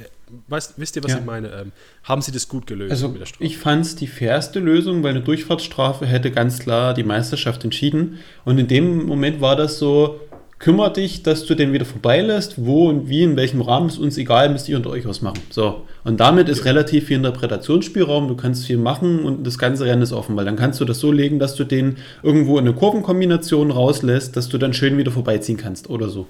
weißt, 0.48 0.74
wisst 0.76 0.96
ihr, 0.96 1.02
was 1.02 1.12
ja. 1.12 1.18
ich 1.18 1.24
meine? 1.24 1.48
Ähm, 1.48 1.72
haben 2.04 2.22
sie 2.22 2.30
das 2.30 2.48
gut 2.48 2.66
gelöst 2.66 2.92
also, 2.92 3.08
mit 3.08 3.20
der 3.20 3.26
Strafe? 3.26 3.44
Ich 3.44 3.58
fand 3.58 3.84
es 3.84 3.96
die 3.96 4.06
fairste 4.06 4.60
Lösung, 4.60 5.02
weil 5.02 5.10
eine 5.10 5.22
Durchfahrtsstrafe 5.22 6.06
hätte 6.06 6.30
ganz 6.30 6.60
klar 6.60 6.94
die 6.94 7.02
Meisterschaft 7.02 7.64
entschieden. 7.64 8.18
Und 8.44 8.58
in 8.58 8.68
dem 8.68 9.04
Moment 9.06 9.40
war 9.40 9.56
das 9.56 9.78
so, 9.78 10.20
kümmere 10.60 10.92
dich, 10.92 11.24
dass 11.24 11.44
du 11.44 11.56
den 11.56 11.72
wieder 11.72 11.84
vorbeilässt, 11.84 12.54
wo 12.64 12.88
und 12.88 13.08
wie, 13.08 13.24
in 13.24 13.36
welchem 13.36 13.60
Rahmen, 13.60 13.88
ist 13.88 13.98
uns 13.98 14.16
egal, 14.16 14.48
müsst 14.48 14.68
ihr 14.68 14.76
unter 14.76 14.90
euch 14.90 15.06
ausmachen. 15.06 15.40
So. 15.50 15.82
Und 16.04 16.20
damit 16.20 16.48
ist 16.48 16.58
ja. 16.58 16.64
relativ 16.66 17.06
viel 17.06 17.16
Interpretationsspielraum, 17.16 18.28
du 18.28 18.36
kannst 18.36 18.64
viel 18.64 18.78
machen 18.78 19.24
und 19.24 19.44
das 19.44 19.58
ganze 19.58 19.86
Rennen 19.86 20.02
ist 20.02 20.12
offen, 20.12 20.36
weil 20.36 20.44
dann 20.44 20.56
kannst 20.56 20.80
du 20.80 20.84
das 20.84 21.00
so 21.00 21.10
legen, 21.10 21.40
dass 21.40 21.56
du 21.56 21.64
den 21.64 21.96
irgendwo 22.22 22.58
in 22.58 22.66
eine 22.66 22.76
Kurvenkombination 22.76 23.72
rauslässt, 23.72 24.36
dass 24.36 24.48
du 24.48 24.56
dann 24.56 24.72
schön 24.72 24.96
wieder 24.96 25.10
vorbeiziehen 25.10 25.58
kannst 25.58 25.90
oder 25.90 26.08
so. 26.08 26.26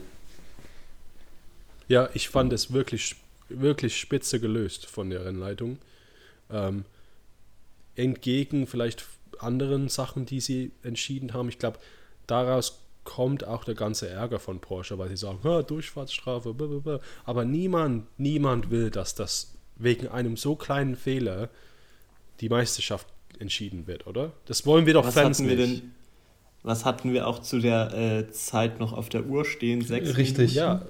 Ja, 1.88 2.08
ich 2.14 2.28
fand 2.28 2.52
es 2.52 2.72
wirklich, 2.72 3.16
wirklich 3.48 3.98
spitze 3.98 4.40
gelöst 4.40 4.86
von 4.86 5.10
der 5.10 5.24
Rennleitung. 5.24 5.78
Ähm, 6.50 6.84
entgegen 7.94 8.66
vielleicht 8.66 9.04
anderen 9.38 9.88
Sachen, 9.88 10.26
die 10.26 10.40
sie 10.40 10.72
entschieden 10.82 11.34
haben. 11.34 11.48
Ich 11.48 11.58
glaube, 11.58 11.78
daraus 12.26 12.80
kommt 13.04 13.46
auch 13.46 13.64
der 13.64 13.74
ganze 13.74 14.08
Ärger 14.08 14.38
von 14.38 14.60
Porsche, 14.60 14.98
weil 14.98 15.08
sie 15.08 15.16
sagen, 15.16 15.38
Durchfahrtsstrafe, 15.66 16.54
blablabla. 16.54 17.00
aber 17.24 17.44
niemand, 17.44 18.06
niemand 18.18 18.70
will, 18.70 18.90
dass 18.90 19.14
das 19.14 19.54
wegen 19.76 20.08
einem 20.08 20.36
so 20.36 20.56
kleinen 20.56 20.96
Fehler 20.96 21.48
die 22.40 22.48
Meisterschaft 22.48 23.06
entschieden 23.38 23.86
wird, 23.86 24.06
oder? 24.06 24.32
Das 24.46 24.66
wollen 24.66 24.86
wir 24.86 24.94
doch 24.94 25.06
was 25.06 25.14
Fans 25.14 25.38
nicht. 25.38 25.58
Denn, 25.58 25.94
was 26.62 26.84
hatten 26.84 27.12
wir 27.12 27.28
auch 27.28 27.40
zu 27.40 27.60
der 27.60 27.94
äh, 27.94 28.30
Zeit 28.30 28.80
noch 28.80 28.92
auf 28.92 29.08
der 29.08 29.24
Uhr 29.26 29.44
stehen? 29.44 29.82
Sechs 29.82 30.16
Richtig, 30.16 30.54
ja. 30.54 30.84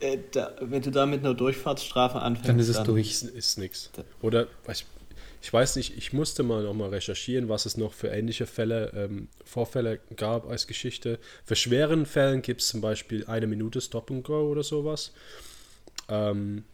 Äh, 0.00 0.14
äh, 0.14 0.18
da, 0.32 0.54
wenn 0.60 0.82
du 0.82 0.90
da 0.90 1.06
mit 1.06 1.20
einer 1.20 1.34
Durchfahrtsstrafe 1.34 2.20
anfängst, 2.20 2.48
dann 2.48 2.58
ist 2.58 2.68
es 2.68 2.76
dann 2.76 2.86
durch. 2.86 3.22
Ist, 3.22 3.58
nichts. 3.58 3.90
Oder 4.22 4.48
ich, 4.68 4.84
ich 5.40 5.52
weiß 5.52 5.76
nicht, 5.76 5.96
ich 5.96 6.12
musste 6.12 6.42
mal 6.42 6.62
nochmal 6.62 6.90
recherchieren, 6.90 7.48
was 7.48 7.66
es 7.66 7.76
noch 7.76 7.92
für 7.92 8.08
ähnliche 8.08 8.46
Fälle, 8.46 8.92
ähm, 8.94 9.28
Vorfälle 9.44 10.00
gab 10.16 10.48
als 10.48 10.66
Geschichte. 10.66 11.18
Für 11.44 11.56
schweren 11.56 12.06
Fällen 12.06 12.42
gibt 12.42 12.60
es 12.60 12.68
zum 12.68 12.80
Beispiel 12.80 13.26
eine 13.26 13.46
Minute 13.46 13.80
Stop 13.80 14.10
and 14.10 14.24
Go 14.24 14.50
oder 14.50 14.62
sowas. 14.62 15.12
Ähm, 16.08 16.64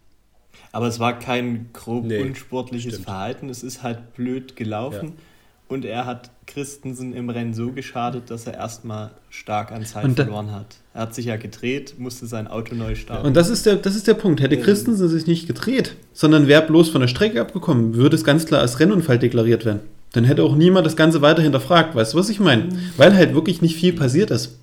aber 0.72 0.88
es 0.88 0.98
war 0.98 1.18
kein 1.18 1.72
grob 1.72 2.04
nee, 2.04 2.22
unsportliches 2.22 2.94
stimmt. 2.94 3.06
Verhalten, 3.06 3.48
es 3.48 3.62
ist 3.62 3.82
halt 3.82 4.14
blöd 4.14 4.56
gelaufen. 4.56 5.14
Ja. 5.16 5.24
Und 5.70 5.84
er 5.84 6.04
hat 6.04 6.32
Christensen 6.48 7.12
im 7.14 7.30
Rennen 7.30 7.54
so 7.54 7.70
geschadet, 7.70 8.28
dass 8.28 8.44
er 8.44 8.54
erstmal 8.54 9.12
stark 9.30 9.70
an 9.70 9.86
Zeit 9.86 10.04
da, 10.18 10.24
verloren 10.24 10.50
hat. 10.50 10.78
Er 10.94 11.02
hat 11.02 11.14
sich 11.14 11.26
ja 11.26 11.36
gedreht, 11.36 11.94
musste 11.96 12.26
sein 12.26 12.48
Auto 12.48 12.74
neu 12.74 12.96
starten. 12.96 13.24
Und 13.24 13.34
das 13.34 13.48
ist 13.50 13.66
der, 13.66 13.76
das 13.76 13.94
ist 13.94 14.08
der 14.08 14.14
Punkt. 14.14 14.40
Hätte 14.40 14.58
Christensen 14.58 15.08
sich 15.08 15.28
nicht 15.28 15.46
gedreht, 15.46 15.94
sondern 16.12 16.48
wäre 16.48 16.62
bloß 16.62 16.88
von 16.90 17.02
der 17.02 17.06
Strecke 17.06 17.40
abgekommen, 17.40 17.94
würde 17.94 18.16
es 18.16 18.24
ganz 18.24 18.46
klar 18.46 18.62
als 18.62 18.80
Rennunfall 18.80 19.20
deklariert 19.20 19.64
werden. 19.64 19.82
Dann 20.10 20.24
hätte 20.24 20.42
auch 20.42 20.56
niemand 20.56 20.86
das 20.86 20.96
Ganze 20.96 21.22
weiter 21.22 21.40
hinterfragt. 21.40 21.94
Weißt 21.94 22.14
du, 22.14 22.18
was 22.18 22.28
ich 22.30 22.40
meine? 22.40 22.64
Mhm. 22.64 22.90
Weil 22.96 23.14
halt 23.14 23.32
wirklich 23.32 23.62
nicht 23.62 23.76
viel 23.76 23.92
passiert 23.92 24.32
ist. 24.32 24.58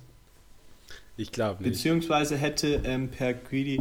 Ich 1.16 1.32
glaube 1.32 1.62
nicht. 1.62 1.72
Beziehungsweise 1.72 2.36
hätte 2.36 2.82
ähm, 2.84 3.08
Per 3.08 3.32
Guidi 3.32 3.80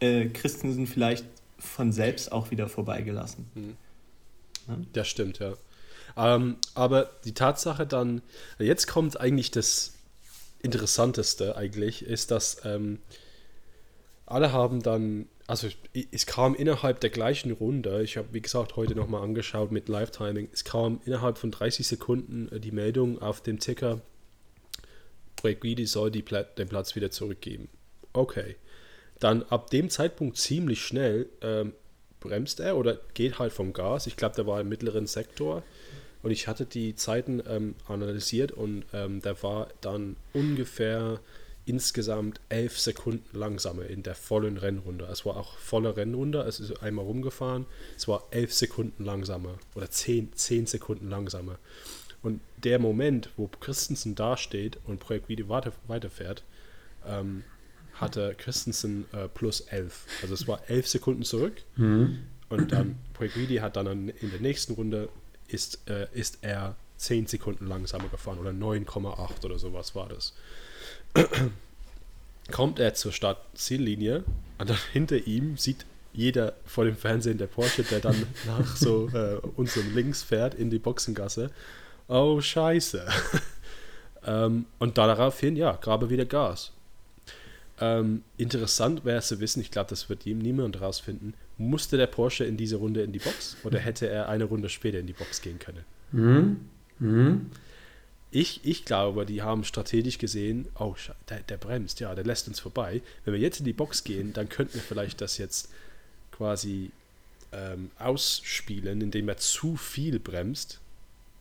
äh, 0.00 0.26
Christensen 0.26 0.86
vielleicht 0.86 1.24
von 1.58 1.90
selbst 1.90 2.30
auch 2.30 2.50
wieder 2.50 2.68
vorbeigelassen. 2.68 3.46
Mhm. 3.54 3.76
Ja? 4.68 4.76
Das 4.92 5.08
stimmt, 5.08 5.38
ja. 5.38 5.54
Ähm, 6.16 6.56
aber 6.74 7.10
die 7.24 7.34
Tatsache 7.34 7.86
dann, 7.86 8.22
jetzt 8.58 8.86
kommt 8.86 9.20
eigentlich 9.20 9.50
das 9.50 9.94
Interessanteste 10.62 11.56
eigentlich, 11.56 12.04
ist, 12.04 12.30
dass 12.30 12.64
ähm, 12.64 12.98
alle 14.26 14.52
haben 14.52 14.82
dann, 14.82 15.26
also 15.46 15.68
es 16.12 16.26
kam 16.26 16.54
innerhalb 16.54 17.00
der 17.00 17.10
gleichen 17.10 17.50
Runde, 17.50 18.02
ich 18.02 18.16
habe 18.16 18.28
wie 18.32 18.40
gesagt 18.40 18.76
heute 18.76 18.94
nochmal 18.94 19.22
angeschaut 19.22 19.72
mit 19.72 19.88
Live-Timing, 19.88 20.48
es 20.52 20.64
kam 20.64 21.00
innerhalb 21.04 21.38
von 21.38 21.50
30 21.50 21.86
Sekunden 21.86 22.48
äh, 22.52 22.60
die 22.60 22.70
Meldung 22.70 23.20
auf 23.20 23.42
dem 23.42 23.58
Ticker, 23.58 24.00
Projekt 25.36 25.62
Guidi 25.62 25.86
soll 25.86 26.10
die 26.10 26.22
Pla 26.22 26.42
den 26.42 26.68
Platz 26.68 26.94
wieder 26.94 27.10
zurückgeben. 27.10 27.68
Okay. 28.12 28.56
Dann 29.18 29.42
ab 29.44 29.70
dem 29.70 29.90
Zeitpunkt 29.90 30.36
ziemlich 30.36 30.82
schnell 30.82 31.28
ähm, 31.42 31.72
bremst 32.20 32.60
er 32.60 32.76
oder 32.76 32.98
geht 33.14 33.38
halt 33.38 33.52
vom 33.52 33.72
Gas. 33.72 34.06
Ich 34.06 34.16
glaube, 34.16 34.36
der 34.36 34.46
war 34.46 34.60
im 34.60 34.68
mittleren 34.68 35.06
Sektor. 35.06 35.62
Und 36.22 36.30
ich 36.30 36.48
hatte 36.48 36.66
die 36.66 36.94
Zeiten 36.94 37.42
ähm, 37.46 37.74
analysiert 37.86 38.52
und 38.52 38.84
ähm, 38.92 39.20
der 39.22 39.42
war 39.42 39.68
dann 39.80 40.16
ungefähr 40.32 41.20
insgesamt 41.66 42.40
elf 42.48 42.78
Sekunden 42.78 43.38
langsamer 43.38 43.86
in 43.86 44.02
der 44.02 44.14
vollen 44.14 44.56
Rennrunde. 44.56 45.06
Es 45.10 45.24
war 45.24 45.36
auch 45.36 45.56
volle 45.56 45.96
Rennrunde, 45.96 46.40
es 46.40 46.58
ist 46.58 46.82
einmal 46.82 47.04
rumgefahren, 47.04 47.66
es 47.96 48.08
war 48.08 48.24
elf 48.30 48.52
Sekunden 48.52 49.04
langsamer 49.04 49.58
oder 49.74 49.90
zehn, 49.90 50.32
zehn 50.34 50.66
Sekunden 50.66 51.08
langsamer. 51.08 51.58
Und 52.22 52.40
der 52.56 52.78
Moment, 52.78 53.30
wo 53.36 53.48
Christensen 53.48 54.14
dasteht 54.14 54.78
und 54.84 55.00
Projekt 55.00 55.28
Video 55.28 55.48
weiter, 55.48 55.72
weiterfährt, 55.86 56.42
ähm, 57.06 57.44
hatte 57.94 58.34
Christensen 58.36 59.06
äh, 59.12 59.28
plus 59.28 59.60
elf. 59.60 60.06
Also 60.22 60.34
es 60.34 60.48
war 60.48 60.68
elf 60.68 60.86
Sekunden 60.86 61.22
zurück. 61.22 61.62
Mhm. 61.76 62.18
Und 62.48 62.72
dann 62.72 62.98
Projekt 63.14 63.36
Video 63.36 63.62
hat 63.62 63.76
dann 63.76 64.08
in 64.08 64.30
der 64.30 64.40
nächsten 64.40 64.74
Runde 64.74 65.08
ist, 65.52 65.88
äh, 65.88 66.06
ist 66.12 66.38
er 66.42 66.76
10 66.96 67.26
Sekunden 67.26 67.66
langsamer 67.66 68.08
gefahren 68.08 68.38
oder 68.38 68.50
9,8 68.50 69.44
oder 69.44 69.58
sowas 69.58 69.94
war 69.94 70.08
das. 70.08 70.34
Kommt 72.50 72.78
er 72.78 72.94
zur 72.94 73.12
Start-Ziellinie 73.12 74.24
und 74.58 74.70
dann 74.70 74.78
hinter 74.92 75.26
ihm 75.26 75.56
sieht 75.56 75.86
jeder 76.12 76.54
vor 76.64 76.84
dem 76.84 76.96
Fernsehen 76.96 77.38
der 77.38 77.46
Porsche, 77.46 77.84
der 77.84 78.00
dann 78.00 78.26
nach 78.46 78.76
so 78.76 79.08
äh, 79.08 79.36
unserem 79.56 79.94
links 79.94 80.22
fährt 80.22 80.54
in 80.54 80.70
die 80.70 80.78
Boxengasse. 80.78 81.50
Oh, 82.08 82.40
scheiße. 82.40 83.06
ähm, 84.26 84.66
und 84.78 84.98
daraufhin, 84.98 85.56
ja, 85.56 85.72
grabe 85.72 86.10
wieder 86.10 86.24
Gas. 86.24 86.72
Ähm, 87.82 88.22
interessant 88.36 89.06
wäre 89.06 89.22
zu 89.22 89.40
wissen, 89.40 89.60
ich 89.60 89.70
glaube, 89.70 89.88
das 89.88 90.10
wird 90.10 90.26
niemand 90.26 90.80
rausfinden, 90.80 91.32
musste 91.56 91.96
der 91.96 92.06
Porsche 92.06 92.44
in 92.44 92.58
diese 92.58 92.76
Runde 92.76 93.02
in 93.02 93.12
die 93.12 93.18
Box 93.18 93.56
oder 93.64 93.78
hätte 93.78 94.06
er 94.06 94.28
eine 94.28 94.44
Runde 94.44 94.68
später 94.68 94.98
in 94.98 95.06
die 95.06 95.14
Box 95.14 95.40
gehen 95.40 95.58
können? 95.58 95.84
Mhm. 96.12 96.60
Mhm. 96.98 97.50
Ich, 98.30 98.60
ich 98.64 98.84
glaube, 98.84 99.26
die 99.26 99.42
haben 99.42 99.64
strategisch 99.64 100.18
gesehen, 100.18 100.68
oh, 100.78 100.94
der, 101.28 101.40
der 101.40 101.56
bremst, 101.56 102.00
ja, 102.00 102.14
der 102.14 102.24
lässt 102.24 102.46
uns 102.48 102.60
vorbei. 102.60 103.02
Wenn 103.24 103.34
wir 103.34 103.40
jetzt 103.40 103.58
in 103.58 103.64
die 103.64 103.72
Box 103.72 104.04
gehen, 104.04 104.32
dann 104.32 104.48
könnten 104.48 104.74
wir 104.74 104.82
vielleicht 104.82 105.20
das 105.20 105.38
jetzt 105.38 105.70
quasi 106.30 106.92
ähm, 107.52 107.90
ausspielen, 107.98 109.00
indem 109.00 109.28
er 109.28 109.38
zu 109.38 109.76
viel 109.76 110.20
bremst, 110.20 110.80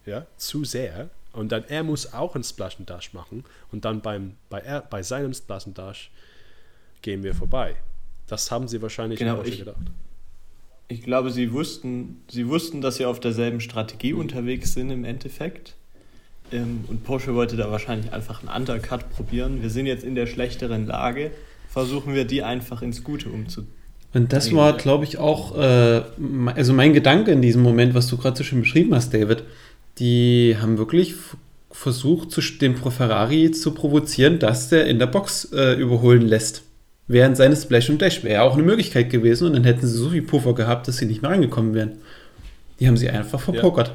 ja, 0.05 0.25
zu 0.37 0.63
sehr. 0.63 1.09
Und 1.33 1.51
dann 1.51 1.63
er 1.69 1.83
muss 1.83 2.13
auch 2.13 2.35
einen 2.35 2.43
Splash 2.43 2.77
and 2.79 2.89
Dash 2.89 3.13
machen 3.13 3.43
und 3.71 3.85
dann 3.85 4.01
beim, 4.01 4.33
bei, 4.49 4.59
er, 4.59 4.81
bei 4.81 5.03
seinem 5.03 5.33
Splash 5.33 5.67
and 5.67 5.77
Dash 5.77 6.09
gehen 7.01 7.23
wir 7.23 7.35
vorbei. 7.35 7.75
Das 8.27 8.49
haben 8.51 8.67
sie 8.67 8.81
wahrscheinlich 8.81 9.19
Genau, 9.19 9.39
auch 9.39 9.45
ich- 9.45 9.59
gedacht. 9.59 9.77
Ich 10.91 11.03
glaube, 11.03 11.29
sie 11.29 11.53
wussten, 11.53 12.23
sie 12.31 12.47
wussten, 12.47 12.81
dass 12.81 12.95
sie 12.95 13.05
auf 13.05 13.19
derselben 13.19 13.59
Strategie 13.61 14.13
Mhm. 14.13 14.19
unterwegs 14.21 14.73
sind 14.73 14.89
im 14.89 15.05
Endeffekt. 15.05 15.75
Ähm, 16.51 16.83
und 16.87 17.03
Porsche 17.03 17.35
wollte 17.35 17.55
da 17.57 17.69
wahrscheinlich 17.69 18.11
einfach 18.11 18.39
einen 18.41 18.49
Undercut 18.63 19.07
probieren. 19.11 19.61
Wir 19.61 19.69
sind 19.69 19.85
jetzt 19.85 20.03
in 20.03 20.15
der 20.15 20.25
schlechteren 20.25 20.87
Lage. 20.87 21.29
Versuchen 21.69 22.15
wir 22.15 22.25
die 22.25 22.41
einfach 22.41 22.81
ins 22.81 23.03
Gute 23.03 23.29
umzu. 23.29 23.67
Und 24.15 24.33
das 24.33 24.51
war, 24.55 24.75
glaube 24.75 25.03
ich, 25.03 25.19
auch 25.19 25.55
äh, 25.55 26.01
also 26.55 26.73
mein 26.73 26.93
Gedanke 26.93 27.29
in 27.31 27.43
diesem 27.43 27.61
Moment, 27.61 27.93
was 27.93 28.07
du 28.07 28.17
gerade 28.17 28.35
so 28.35 28.43
schön 28.43 28.61
beschrieben 28.61 28.95
hast, 28.95 29.13
David. 29.13 29.43
Die 29.99 30.57
haben 30.59 30.77
wirklich 30.77 31.15
versucht, 31.71 32.31
zu, 32.31 32.41
den 32.41 32.75
Pro 32.75 32.89
Ferrari 32.89 33.51
zu 33.51 33.73
provozieren, 33.73 34.39
dass 34.39 34.69
der 34.69 34.87
in 34.87 34.99
der 34.99 35.07
Box 35.07 35.51
äh, 35.53 35.73
überholen 35.73 36.27
lässt. 36.27 36.63
Während 37.07 37.37
seines 37.37 37.63
Splash 37.63 37.89
und 37.89 38.01
Dash 38.01 38.23
wäre 38.23 38.35
ja 38.35 38.41
auch 38.43 38.53
eine 38.53 38.63
Möglichkeit 38.63 39.09
gewesen 39.09 39.47
und 39.47 39.53
dann 39.53 39.63
hätten 39.63 39.85
sie 39.85 39.97
so 39.97 40.09
viel 40.09 40.21
Puffer 40.21 40.53
gehabt, 40.53 40.87
dass 40.87 40.97
sie 40.97 41.05
nicht 41.05 41.21
mehr 41.21 41.31
rangekommen 41.31 41.73
wären. 41.73 41.97
Die 42.79 42.87
haben 42.87 42.97
sie 42.97 43.09
einfach 43.09 43.39
verpokert. 43.39 43.93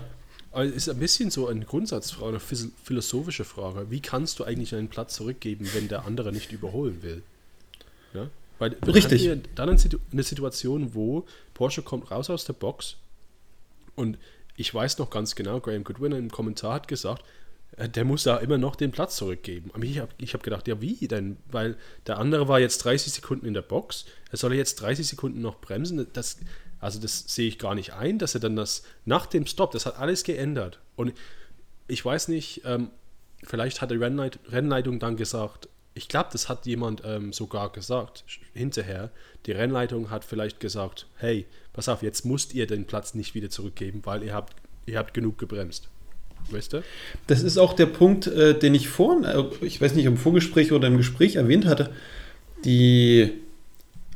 Aber 0.50 0.64
es 0.64 0.74
ist 0.74 0.88
ein 0.88 0.98
bisschen 0.98 1.30
so 1.30 1.48
eine 1.48 1.64
Grundsatzfrage, 1.64 2.38
eine 2.38 2.70
philosophische 2.84 3.44
Frage. 3.44 3.90
Wie 3.90 4.00
kannst 4.00 4.38
du 4.38 4.44
eigentlich 4.44 4.74
einen 4.74 4.88
Platz 4.88 5.14
zurückgeben, 5.14 5.68
wenn 5.74 5.88
der 5.88 6.06
andere 6.06 6.32
nicht 6.32 6.52
überholen 6.52 7.02
will? 7.02 7.22
Ja? 8.14 8.28
Weil 8.58 8.76
Richtig. 8.86 9.24
ja 9.24 9.36
dann 9.54 9.68
eine 9.68 10.22
Situation, 10.22 10.94
wo 10.94 11.24
Porsche 11.54 11.82
kommt 11.82 12.10
raus 12.10 12.30
aus 12.30 12.44
der 12.44 12.52
Box 12.52 12.96
und 13.96 14.16
ich 14.56 14.72
weiß 14.72 14.98
noch 14.98 15.10
ganz 15.10 15.34
genau, 15.34 15.60
Graham 15.60 15.84
Goodwin 15.84 16.12
im 16.12 16.30
Kommentar 16.30 16.74
hat 16.74 16.88
gesagt, 16.88 17.24
äh, 17.76 17.88
der 17.88 18.04
muss 18.04 18.24
da 18.24 18.38
immer 18.38 18.58
noch 18.58 18.76
den 18.76 18.92
Platz 18.92 19.16
zurückgeben. 19.16 19.70
Aber 19.74 19.84
ich 19.84 19.98
habe 19.98 20.12
ich 20.18 20.34
hab 20.34 20.42
gedacht, 20.42 20.68
ja 20.68 20.80
wie 20.80 21.08
denn? 21.08 21.36
Weil 21.50 21.76
der 22.06 22.18
andere 22.18 22.48
war 22.48 22.60
jetzt 22.60 22.78
30 22.78 23.12
Sekunden 23.12 23.46
in 23.46 23.54
der 23.54 23.62
Box, 23.62 24.06
er 24.30 24.38
soll 24.38 24.54
jetzt 24.54 24.76
30 24.76 25.06
Sekunden 25.06 25.40
noch 25.40 25.60
bremsen. 25.60 26.06
Das, 26.12 26.38
also 26.80 27.00
das 27.00 27.24
sehe 27.26 27.48
ich 27.48 27.58
gar 27.58 27.74
nicht 27.74 27.94
ein, 27.94 28.18
dass 28.18 28.34
er 28.34 28.40
dann 28.40 28.56
das 28.56 28.84
nach 29.04 29.26
dem 29.26 29.46
Stop, 29.46 29.72
das 29.72 29.86
hat 29.86 29.98
alles 29.98 30.24
geändert. 30.24 30.80
Und 30.96 31.12
ich 31.88 32.04
weiß 32.04 32.28
nicht, 32.28 32.62
ähm, 32.64 32.90
vielleicht 33.42 33.80
hat 33.80 33.90
die 33.90 33.96
Rennleit 33.96 34.38
Rennleitung 34.48 34.98
dann 34.98 35.16
gesagt, 35.16 35.68
ich 35.94 36.08
glaube, 36.08 36.28
das 36.32 36.48
hat 36.48 36.66
jemand 36.66 37.02
ähm, 37.04 37.32
sogar 37.32 37.70
gesagt 37.70 38.24
hinterher. 38.52 39.10
Die 39.46 39.52
Rennleitung 39.52 40.10
hat 40.10 40.24
vielleicht 40.24 40.58
gesagt, 40.58 41.06
hey, 41.16 41.46
pass 41.72 41.88
auf, 41.88 42.02
jetzt 42.02 42.24
müsst 42.24 42.54
ihr 42.54 42.66
den 42.66 42.84
Platz 42.86 43.14
nicht 43.14 43.34
wieder 43.34 43.48
zurückgeben, 43.48 44.00
weil 44.04 44.24
ihr 44.24 44.34
habt, 44.34 44.54
ihr 44.86 44.98
habt 44.98 45.14
genug 45.14 45.38
gebremst. 45.38 45.88
Weißt 46.50 46.74
du? 46.74 46.82
Das 47.26 47.42
ist 47.42 47.56
auch 47.58 47.72
der 47.72 47.86
Punkt, 47.86 48.26
äh, 48.26 48.58
den 48.58 48.74
ich 48.74 48.88
vorhin, 48.88 49.24
äh, 49.24 49.44
ich 49.64 49.80
weiß 49.80 49.94
nicht, 49.94 50.04
im 50.04 50.16
Vorgespräch 50.16 50.72
oder 50.72 50.88
im 50.88 50.96
Gespräch 50.96 51.36
erwähnt 51.36 51.64
hatte. 51.64 51.90
Die 52.64 53.30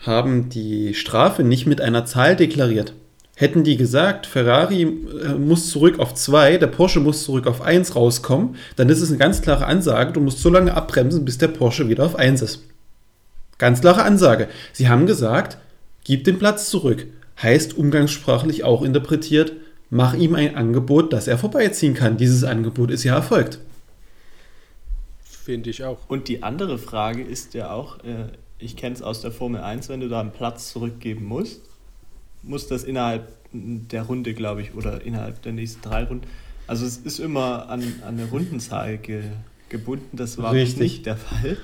haben 0.01 0.49
die 0.49 0.95
Strafe 0.95 1.43
nicht 1.43 1.67
mit 1.67 1.81
einer 1.81 2.05
Zahl 2.05 2.37
deklariert. 2.37 2.93
Hätten 3.41 3.63
die 3.63 3.77
gesagt, 3.77 4.27
Ferrari 4.27 4.83
äh, 4.83 5.35
muss 5.39 5.71
zurück 5.71 6.01
auf 6.01 6.13
2, 6.13 6.57
der 6.57 6.67
Porsche 6.67 6.99
muss 6.99 7.23
zurück 7.23 7.47
auf 7.47 7.63
1 7.63 7.95
rauskommen, 7.95 8.57
dann 8.75 8.89
ist 8.89 9.01
es 9.01 9.11
eine 9.11 9.19
ganz 9.19 9.43
klare 9.43 9.67
Ansage, 9.67 10.13
du 10.13 10.19
musst 10.19 10.41
so 10.41 10.51
lange 10.51 10.75
abbremsen, 10.75 11.25
bis 11.25 11.39
der 11.39 11.47
Porsche 11.47 11.89
wieder 11.89 12.05
auf 12.05 12.17
1 12.17 12.43
ist. 12.43 12.65
Ganz 13.57 13.81
klare 13.81 14.03
Ansage. 14.03 14.49
Sie 14.73 14.89
haben 14.89 15.07
gesagt, 15.07 15.57
gib 16.03 16.25
den 16.25 16.41
Platz 16.41 16.69
zurück. 16.69 17.07
Heißt 17.41 17.79
umgangssprachlich 17.79 18.65
auch 18.65 18.83
interpretiert, 18.83 19.53
mach 19.89 20.15
ihm 20.15 20.35
ein 20.35 20.57
Angebot, 20.57 21.13
dass 21.13 21.29
er 21.29 21.39
vorbeiziehen 21.39 21.95
kann. 21.95 22.17
Dieses 22.17 22.43
Angebot 22.43 22.91
ist 22.91 23.05
ja 23.05 23.15
erfolgt. 23.15 23.61
Finde 25.23 25.71
ich 25.71 25.85
auch. 25.85 25.99
Und 26.09 26.27
die 26.27 26.43
andere 26.43 26.77
Frage 26.77 27.23
ist 27.23 27.55
ja 27.55 27.71
auch, 27.71 27.99
äh, 27.99 28.33
ich 28.59 28.77
kenne 28.77 28.97
es 28.97 29.03
aus 29.03 29.21
der 29.21 29.31
Formel 29.31 29.61
1, 29.61 29.89
wenn 29.91 30.01
du 30.01 30.09
da 30.09 30.19
einen 30.19 30.33
Platz 30.33 30.73
zurückgeben 30.73 31.25
musst, 31.25 31.68
muss 32.43 32.67
das 32.69 32.85
innerhalb 32.85 33.29
der 33.53 34.03
Runde, 34.03 34.35
glaube 34.35 34.63
ich, 34.63 34.75
oder 34.75 35.03
innerhalb 35.03 35.41
der 35.43 35.53
nächsten 35.53 35.81
drei 35.83 36.05
Runden. 36.05 36.27
Also 36.67 36.85
es 36.87 36.99
ist 36.99 37.19
immer 37.19 37.69
an, 37.69 37.83
an 38.03 38.19
eine 38.19 38.27
Rundenzahl 38.29 38.99
ge, 38.99 39.23
gebunden, 39.69 40.17
das 40.17 40.37
war 40.39 40.53
Richtig. 40.53 40.81
nicht 40.81 41.07
der 41.07 41.17
Fall. 41.17 41.57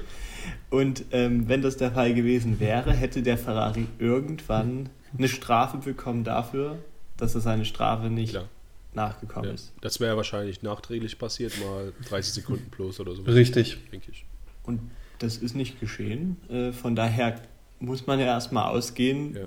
Und 0.70 1.04
ähm, 1.12 1.48
wenn 1.48 1.62
das 1.62 1.76
der 1.76 1.92
Fall 1.92 2.14
gewesen 2.14 2.58
wäre, 2.60 2.92
hätte 2.92 3.22
der 3.22 3.38
Ferrari 3.38 3.86
irgendwann 3.98 4.88
eine 5.16 5.28
Strafe 5.28 5.78
bekommen 5.78 6.24
dafür, 6.24 6.78
dass 7.16 7.34
er 7.34 7.40
seine 7.40 7.64
Strafe 7.64 8.08
nicht 8.10 8.30
Klar. 8.30 8.48
nachgekommen 8.94 9.48
Ja. 9.48 9.54
ist. 9.54 9.72
Das 9.80 10.00
wäre 10.00 10.16
wahrscheinlich 10.16 10.62
nachträglich 10.62 11.18
passiert, 11.18 11.52
mal 11.64 11.92
30 12.08 12.32
Sekunden 12.34 12.70
plus 12.70 12.98
oder 12.98 13.14
so. 13.14 13.22
Richtig. 13.22 13.78
Denke 13.92 14.10
ich. 14.10 14.24
Und 14.64 14.80
das 15.18 15.36
ist 15.36 15.54
nicht 15.54 15.80
geschehen. 15.80 16.36
Äh, 16.50 16.72
Von 16.72 16.96
daher 16.96 17.40
muss 17.78 18.06
man 18.06 18.18
ja 18.18 18.26
erstmal 18.26 18.64
ausgehen, 18.70 19.34
Ja. 19.36 19.42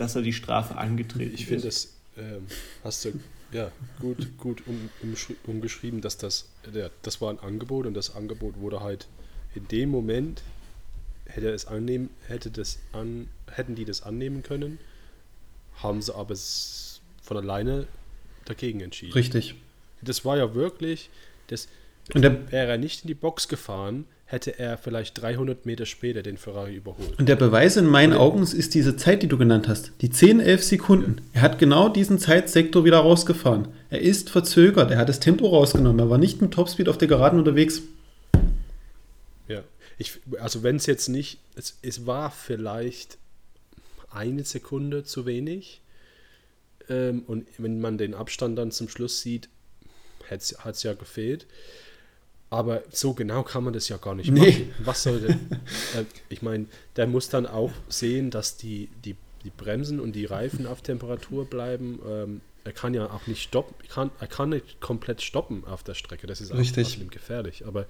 Dass 0.00 0.16
er 0.16 0.22
die 0.22 0.32
Strafe 0.32 0.76
angetreten 0.76 1.34
Ich 1.34 1.46
finde, 1.46 1.68
ist. 1.68 1.94
das 2.16 2.24
ähm, 2.24 2.46
hast 2.84 3.04
du 3.04 3.12
ja, 3.52 3.70
gut, 4.00 4.38
gut 4.38 4.62
um, 4.66 4.88
umschri- 5.02 5.36
umgeschrieben, 5.44 6.00
dass 6.00 6.16
das, 6.16 6.48
der, 6.72 6.90
das 7.02 7.20
war 7.20 7.30
ein 7.30 7.40
Angebot 7.40 7.86
und 7.86 7.94
das 7.94 8.14
Angebot 8.14 8.58
wurde 8.60 8.80
halt 8.80 9.08
in 9.54 9.66
dem 9.68 9.90
Moment, 9.90 10.42
hätte 11.26 11.50
es 11.50 11.66
annehmen, 11.66 12.10
hätte 12.28 12.50
das 12.50 12.78
an, 12.92 13.28
hätten 13.50 13.74
die 13.74 13.84
das 13.84 14.02
annehmen 14.02 14.42
können, 14.44 14.78
haben 15.76 16.00
sie 16.00 16.14
aber 16.14 16.36
von 17.22 17.36
alleine 17.36 17.86
dagegen 18.44 18.80
entschieden. 18.80 19.12
Richtig. 19.12 19.56
Das 20.02 20.24
war 20.24 20.36
ja 20.36 20.54
wirklich, 20.54 21.10
das, 21.48 21.68
Und 22.14 22.22
der, 22.22 22.50
wäre 22.52 22.70
er 22.70 22.78
nicht 22.78 23.02
in 23.04 23.08
die 23.08 23.14
Box 23.14 23.48
gefahren, 23.48 24.06
hätte 24.30 24.60
er 24.60 24.78
vielleicht 24.78 25.20
300 25.20 25.66
Meter 25.66 25.86
später 25.86 26.22
den 26.22 26.38
Ferrari 26.38 26.76
überholt. 26.76 27.18
und 27.18 27.28
der 27.28 27.34
Beweis 27.34 27.76
in 27.76 27.86
meinen 27.86 28.12
Augen 28.12 28.42
ist 28.42 28.74
diese 28.74 28.96
Zeit, 28.96 29.24
die 29.24 29.26
du 29.26 29.36
genannt 29.36 29.66
hast. 29.66 29.90
Die 30.02 30.10
10, 30.10 30.38
11 30.38 30.62
Sekunden. 30.62 31.16
Er 31.32 31.42
hat 31.42 31.58
genau 31.58 31.88
diesen 31.88 32.20
Zeitsektor 32.20 32.84
wieder 32.84 32.98
rausgefahren. 32.98 33.68
Er 33.90 34.00
ist 34.00 34.30
verzögert. 34.30 34.92
Er 34.92 34.98
hat 34.98 35.08
das 35.08 35.18
Tempo 35.18 35.48
rausgenommen. 35.48 35.98
Er 35.98 36.10
war 36.10 36.18
nicht 36.18 36.40
mit 36.40 36.52
Topspeed 36.52 36.88
auf 36.88 36.96
der 36.96 37.08
Geraden 37.08 37.40
unterwegs. 37.40 37.82
Ja, 39.48 39.64
ich, 39.98 40.20
also 40.38 40.62
wenn 40.62 40.76
es 40.76 40.86
jetzt 40.86 41.08
nicht, 41.08 41.40
es, 41.56 41.78
es 41.82 42.06
war 42.06 42.30
vielleicht 42.30 43.18
eine 44.12 44.44
Sekunde 44.44 45.02
zu 45.02 45.26
wenig 45.26 45.80
ähm, 46.88 47.24
und 47.26 47.48
wenn 47.58 47.80
man 47.80 47.98
den 47.98 48.14
Abstand 48.14 48.56
dann 48.56 48.70
zum 48.70 48.88
Schluss 48.88 49.22
sieht, 49.22 49.48
hat 50.28 50.40
es 50.74 50.82
ja 50.84 50.94
gefehlt. 50.94 51.46
Aber 52.50 52.82
so 52.90 53.14
genau 53.14 53.44
kann 53.44 53.62
man 53.62 53.72
das 53.72 53.88
ja 53.88 53.96
gar 53.96 54.14
nicht 54.16 54.30
Nee. 54.30 54.40
machen. 54.40 54.74
Was 54.84 55.04
soll 55.04 55.20
denn? 55.20 55.38
äh, 55.96 56.04
ich 56.28 56.42
meine, 56.42 56.66
der 56.96 57.06
muss 57.06 57.28
dann 57.28 57.46
auch 57.46 57.70
sehen, 57.88 58.30
dass 58.30 58.56
die, 58.56 58.88
die, 59.04 59.14
die 59.44 59.50
Bremsen 59.50 60.00
und 60.00 60.12
die 60.12 60.24
Reifen 60.24 60.66
auf 60.66 60.82
Temperatur 60.82 61.44
bleiben. 61.44 62.00
Ähm, 62.08 62.40
er 62.64 62.72
kann 62.72 62.92
ja 62.92 63.06
auch 63.10 63.26
nicht 63.26 63.42
stoppen, 63.42 63.74
kann, 63.88 64.10
er 64.20 64.26
kann 64.26 64.50
nicht 64.50 64.80
komplett 64.80 65.22
stoppen 65.22 65.64
auf 65.64 65.82
der 65.84 65.94
Strecke. 65.94 66.26
Das 66.26 66.40
ist 66.40 66.52
auch 66.52 66.58
Richtig. 66.58 66.86
außerdem 66.88 67.10
gefährlich. 67.10 67.66
Aber 67.66 67.86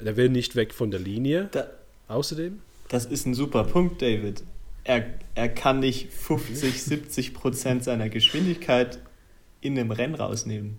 der 0.00 0.16
will 0.16 0.28
nicht 0.28 0.54
weg 0.54 0.74
von 0.74 0.90
der 0.90 1.00
Linie. 1.00 1.48
Da, 1.52 1.66
Außerdem, 2.08 2.60
das 2.88 3.04
ist 3.06 3.26
ein 3.26 3.34
super 3.34 3.64
Punkt, 3.64 4.00
David. 4.00 4.42
Er, 4.84 5.04
er 5.34 5.48
kann 5.50 5.80
nicht 5.80 6.10
50, 6.12 6.82
70 6.82 7.34
Prozent 7.34 7.84
seiner 7.84 8.08
Geschwindigkeit 8.08 8.98
in 9.60 9.78
einem 9.78 9.90
Rennen 9.90 10.14
rausnehmen. 10.14 10.78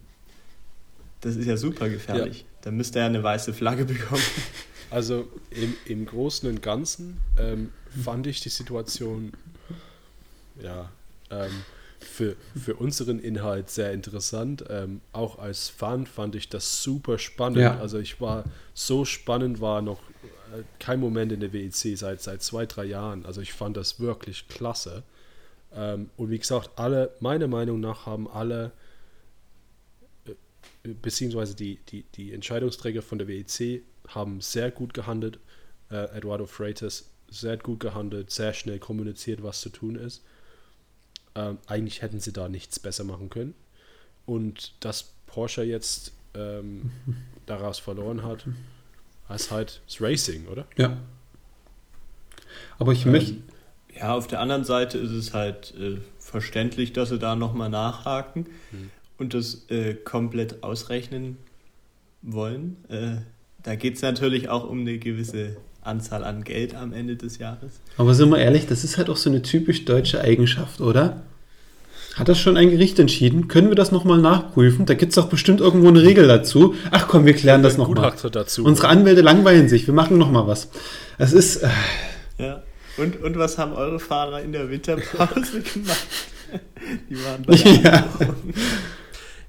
Das 1.21 1.35
ist 1.35 1.45
ja 1.45 1.57
super 1.57 1.89
gefährlich. 1.89 2.45
Da 2.61 2.71
müsste 2.71 2.99
er 2.99 3.05
eine 3.05 3.23
weiße 3.23 3.53
Flagge 3.53 3.85
bekommen. 3.85 4.23
also 4.89 5.27
im, 5.51 5.75
im 5.85 6.05
Großen 6.05 6.49
und 6.49 6.61
Ganzen 6.61 7.17
ähm, 7.37 7.71
fand 8.03 8.27
ich 8.27 8.41
die 8.41 8.49
Situation 8.49 9.33
ja 10.61 10.89
ähm, 11.29 11.51
für, 11.99 12.35
für 12.61 12.75
unseren 12.75 13.19
Inhalt 13.19 13.69
sehr 13.69 13.91
interessant. 13.91 14.63
Ähm, 14.69 15.01
auch 15.11 15.39
als 15.39 15.69
Fan 15.69 16.05
fand 16.05 16.35
ich 16.35 16.49
das 16.49 16.81
super 16.81 17.17
spannend. 17.17 17.59
Ja. 17.59 17.79
Also 17.79 17.99
ich 17.99 18.21
war 18.21 18.45
so 18.73 19.05
spannend 19.05 19.59
war 19.61 19.81
noch 19.81 19.99
äh, 20.53 20.63
kein 20.79 20.99
Moment 20.99 21.31
in 21.31 21.41
der 21.41 21.53
WEC 21.53 21.97
seit 21.97 22.21
seit 22.21 22.41
zwei 22.41 22.65
drei 22.65 22.85
Jahren. 22.85 23.25
Also 23.25 23.41
ich 23.41 23.53
fand 23.53 23.77
das 23.77 23.99
wirklich 23.99 24.47
klasse. 24.47 25.03
Ähm, 25.75 26.09
und 26.17 26.29
wie 26.29 26.39
gesagt, 26.39 26.71
alle 26.77 27.11
meiner 27.19 27.47
Meinung 27.47 27.79
nach 27.79 28.05
haben 28.05 28.29
alle 28.29 28.71
beziehungsweise 30.83 31.55
die, 31.55 31.77
die, 31.89 32.03
die 32.15 32.33
Entscheidungsträger 32.33 33.01
von 33.01 33.17
der 33.17 33.27
WEC 33.27 33.83
haben 34.07 34.41
sehr 34.41 34.71
gut 34.71 34.93
gehandelt. 34.93 35.39
Äh, 35.91 36.17
Eduardo 36.17 36.45
Freitas 36.45 37.09
sehr 37.29 37.57
gut 37.57 37.79
gehandelt, 37.79 38.31
sehr 38.31 38.53
schnell 38.53 38.79
kommuniziert, 38.79 39.43
was 39.43 39.61
zu 39.61 39.69
tun 39.69 39.95
ist. 39.95 40.23
Ähm, 41.35 41.59
eigentlich 41.67 42.01
hätten 42.01 42.19
sie 42.19 42.33
da 42.33 42.49
nichts 42.49 42.79
besser 42.79 43.03
machen 43.03 43.29
können. 43.29 43.53
Und 44.25 44.73
dass 44.79 45.13
Porsche 45.27 45.63
jetzt 45.63 46.13
ähm, 46.33 46.91
daraus 47.45 47.79
verloren 47.79 48.23
hat, 48.23 48.45
ist 49.33 49.51
halt 49.51 49.81
das 49.85 50.01
Racing, 50.01 50.47
oder? 50.47 50.65
Ja. 50.77 50.97
Aber 52.79 52.93
ich 52.93 53.05
möchte. 53.05 53.35
Ja, 53.95 54.13
auf 54.15 54.27
der 54.27 54.39
anderen 54.39 54.63
Seite 54.63 54.97
ist 54.97 55.11
es 55.11 55.33
halt 55.33 55.73
äh, 55.75 55.97
verständlich, 56.19 56.93
dass 56.93 57.09
sie 57.09 57.19
da 57.19 57.35
nochmal 57.35 57.69
nachhaken 57.69 58.45
Hm. 58.71 58.91
Und 59.19 59.33
das 59.33 59.65
äh, 59.69 59.93
komplett 59.93 60.63
ausrechnen 60.63 61.37
wollen. 62.21 62.77
Äh, 62.89 63.21
da 63.63 63.75
geht 63.75 63.95
es 63.95 64.01
natürlich 64.01 64.49
auch 64.49 64.69
um 64.69 64.81
eine 64.81 64.97
gewisse 64.97 65.57
Anzahl 65.81 66.23
an 66.23 66.43
Geld 66.43 66.75
am 66.75 66.93
Ende 66.93 67.15
des 67.15 67.37
Jahres. 67.37 67.79
Aber 67.97 68.13
sind 68.13 68.29
wir 68.29 68.37
ehrlich, 68.39 68.67
das 68.67 68.83
ist 68.83 68.97
halt 68.97 69.09
auch 69.09 69.17
so 69.17 69.29
eine 69.29 69.41
typisch 69.41 69.85
deutsche 69.85 70.21
Eigenschaft, 70.21 70.81
oder? 70.81 71.23
Hat 72.15 72.27
das 72.27 72.39
schon 72.39 72.57
ein 72.57 72.69
Gericht 72.69 72.99
entschieden? 72.99 73.47
Können 73.47 73.69
wir 73.69 73.75
das 73.75 73.91
nochmal 73.91 74.19
nachprüfen? 74.19 74.85
Da 74.85 74.93
gibt 74.93 75.11
es 75.11 75.15
doch 75.15 75.29
bestimmt 75.29 75.61
irgendwo 75.61 75.87
eine 75.87 76.01
Regel 76.01 76.27
dazu. 76.27 76.75
Ach 76.91 77.07
komm, 77.07 77.25
wir 77.25 77.33
klären 77.33 77.63
das 77.63 77.77
nochmal. 77.77 78.13
Unsere 78.63 78.87
Anwälte 78.87 79.21
langweilen 79.21 79.69
sich, 79.69 79.87
wir 79.87 79.93
machen 79.93 80.17
nochmal 80.17 80.47
was. 80.47 80.69
Es 81.17 81.33
ist, 81.33 81.57
äh, 81.57 81.69
Ja. 82.37 82.63
Und, 82.97 83.21
und 83.23 83.37
was 83.37 83.57
haben 83.57 83.71
eure 83.73 83.99
Fahrer 83.99 84.41
in 84.41 84.51
der 84.51 84.69
Winterpause 84.69 85.61
gemacht? 85.73 86.07
Die 87.09 87.15
waren 87.23 87.43
bei 87.45 87.55
der 87.55 87.81
Ja. 87.81 88.09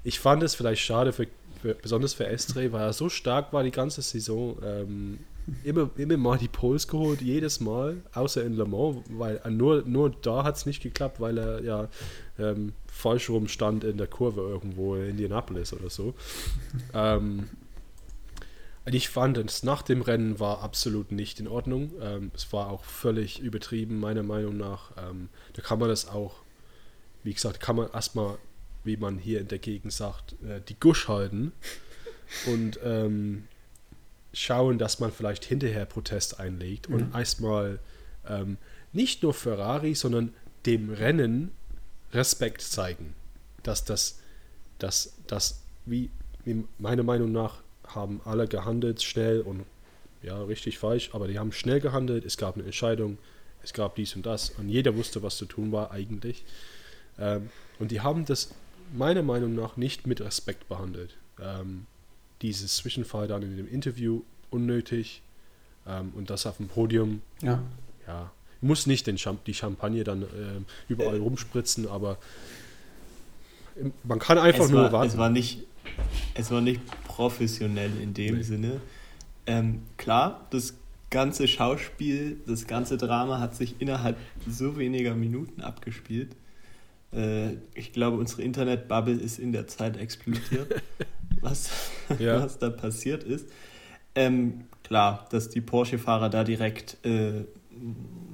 Ich 0.03 0.19
fand 0.19 0.43
es 0.43 0.55
vielleicht 0.55 0.81
schade, 0.81 1.13
für, 1.13 1.27
für, 1.61 1.75
besonders 1.75 2.13
für 2.13 2.27
Estre, 2.27 2.71
weil 2.71 2.81
er 2.81 2.93
so 2.93 3.09
stark 3.09 3.53
war 3.53 3.63
die 3.63 3.71
ganze 3.71 4.01
Saison. 4.01 4.57
Ähm, 4.63 5.19
immer, 5.63 5.89
immer 5.97 6.17
mal 6.17 6.37
die 6.37 6.47
Poles 6.47 6.87
geholt, 6.87 7.21
jedes 7.21 7.59
Mal, 7.59 8.01
außer 8.13 8.43
in 8.43 8.53
Le 8.53 8.65
Mans, 8.65 8.97
weil 9.09 9.37
er 9.37 9.51
nur, 9.51 9.83
nur 9.85 10.11
da 10.11 10.43
hat 10.43 10.55
es 10.55 10.65
nicht 10.65 10.81
geklappt, 10.81 11.19
weil 11.19 11.37
er 11.37 11.63
ja 11.63 11.89
ähm, 12.39 12.73
falsch 12.87 13.29
rum 13.29 13.47
stand 13.47 13.83
in 13.83 13.97
der 13.97 14.07
Kurve 14.07 14.41
irgendwo 14.41 14.95
in 14.95 15.11
Indianapolis 15.11 15.73
oder 15.73 15.89
so. 15.89 16.13
ähm, 16.93 17.49
ich 18.85 19.09
fand 19.09 19.37
es 19.37 19.63
nach 19.63 19.83
dem 19.83 20.01
Rennen 20.01 20.39
war 20.39 20.61
absolut 20.61 21.11
nicht 21.11 21.39
in 21.39 21.47
Ordnung. 21.47 21.91
Ähm, 22.01 22.31
es 22.33 22.51
war 22.51 22.69
auch 22.69 22.83
völlig 22.83 23.39
übertrieben, 23.39 23.99
meiner 23.99 24.23
Meinung 24.23 24.57
nach. 24.57 24.91
Ähm, 24.97 25.29
da 25.53 25.61
kann 25.61 25.79
man 25.79 25.89
das 25.89 26.07
auch, 26.07 26.35
wie 27.23 27.33
gesagt, 27.33 27.59
kann 27.59 27.75
man 27.75 27.91
erstmal, 27.91 28.37
wie 28.83 28.97
man 28.97 29.17
hier 29.17 29.39
in 29.39 29.47
der 29.47 29.59
Gegend 29.59 29.93
sagt, 29.93 30.33
äh, 30.43 30.61
die 30.67 30.79
Gusch 30.79 31.07
halten 31.07 31.51
und 32.47 32.79
ähm, 32.83 33.47
schauen, 34.33 34.77
dass 34.77 34.99
man 34.99 35.11
vielleicht 35.11 35.45
hinterher 35.45 35.85
Protest 35.85 36.39
einlegt 36.39 36.87
und 36.87 37.13
erstmal 37.13 37.79
ähm, 38.27 38.57
nicht 38.93 39.23
nur 39.23 39.33
Ferrari, 39.33 39.95
sondern 39.95 40.33
dem 40.65 40.91
Rennen 40.91 41.51
Respekt 42.13 42.61
zeigen. 42.61 43.13
Dass 43.63 43.83
das, 43.83 44.19
dass 44.79 45.13
das, 45.27 45.61
wie, 45.85 46.09
wie 46.45 46.63
meiner 46.77 47.03
Meinung 47.03 47.31
nach, 47.31 47.61
haben 47.85 48.21
alle 48.23 48.47
gehandelt, 48.47 49.01
schnell 49.01 49.41
und 49.41 49.65
ja, 50.23 50.41
richtig 50.43 50.77
falsch, 50.77 51.09
aber 51.13 51.27
die 51.27 51.39
haben 51.39 51.51
schnell 51.51 51.79
gehandelt, 51.79 52.25
es 52.25 52.37
gab 52.37 52.55
eine 52.55 52.63
Entscheidung, 52.63 53.17
es 53.63 53.73
gab 53.73 53.95
dies 53.95 54.15
und 54.15 54.25
das 54.25 54.51
und 54.51 54.69
jeder 54.69 54.95
wusste, 54.95 55.23
was 55.23 55.37
zu 55.37 55.45
tun 55.45 55.71
war 55.71 55.91
eigentlich. 55.91 56.43
Ähm, 57.19 57.49
und 57.79 57.91
die 57.91 58.01
haben 58.01 58.25
das 58.25 58.53
meiner 58.93 59.23
Meinung 59.23 59.55
nach 59.55 59.77
nicht 59.77 60.07
mit 60.07 60.21
Respekt 60.21 60.67
behandelt. 60.69 61.17
Ähm, 61.39 61.85
dieses 62.41 62.75
Zwischenfall 62.77 63.27
dann 63.27 63.43
in 63.43 63.57
dem 63.57 63.67
Interview 63.67 64.21
unnötig 64.49 65.21
ähm, 65.87 66.11
und 66.15 66.29
das 66.29 66.45
auf 66.45 66.57
dem 66.57 66.67
Podium, 66.67 67.21
ja. 67.41 67.61
ja, 68.07 68.31
muss 68.61 68.87
nicht 68.87 69.07
den 69.07 69.17
Champ 69.17 69.43
die 69.45 69.53
Champagne 69.53 70.03
dann 70.03 70.23
ähm, 70.23 70.65
überall 70.87 71.17
rumspritzen, 71.17 71.87
aber 71.87 72.17
man 74.03 74.19
kann 74.19 74.37
einfach 74.37 74.69
nur 74.69 74.83
war, 74.83 74.91
warten. 74.91 75.09
es 75.09 75.17
war 75.17 75.29
nicht, 75.29 75.63
es 76.33 76.51
war 76.51 76.61
nicht 76.61 76.81
professionell 77.05 77.91
in 78.01 78.13
dem 78.13 78.37
Nee. 78.37 78.43
Sinne. 78.43 78.81
Ähm, 79.47 79.81
klar, 79.97 80.45
das 80.51 80.75
ganze 81.09 81.47
Schauspiel, 81.47 82.37
das 82.45 82.67
ganze 82.67 82.97
Drama 82.97 83.39
hat 83.39 83.55
sich 83.55 83.75
innerhalb 83.79 84.17
so 84.47 84.77
weniger 84.77 85.15
Minuten 85.15 85.61
abgespielt. 85.61 86.35
Äh, 87.13 87.53
ich 87.73 87.91
glaube, 87.93 88.17
unsere 88.17 88.41
Internetbubble 88.43 89.13
ist 89.15 89.39
in 89.39 89.51
der 89.51 89.67
Zeit 89.67 89.97
explodiert, 89.97 90.81
was, 91.41 91.69
Ja. 92.19 92.41
was 92.43 92.57
da 92.59 92.69
passiert 92.69 93.23
ist. 93.23 93.49
Ähm, 94.15 94.65
klar, 94.83 95.25
dass 95.31 95.49
die 95.49 95.61
Porsche-Fahrer 95.61 96.29
da 96.29 96.43
direkt 96.43 96.97
äh, 97.05 97.45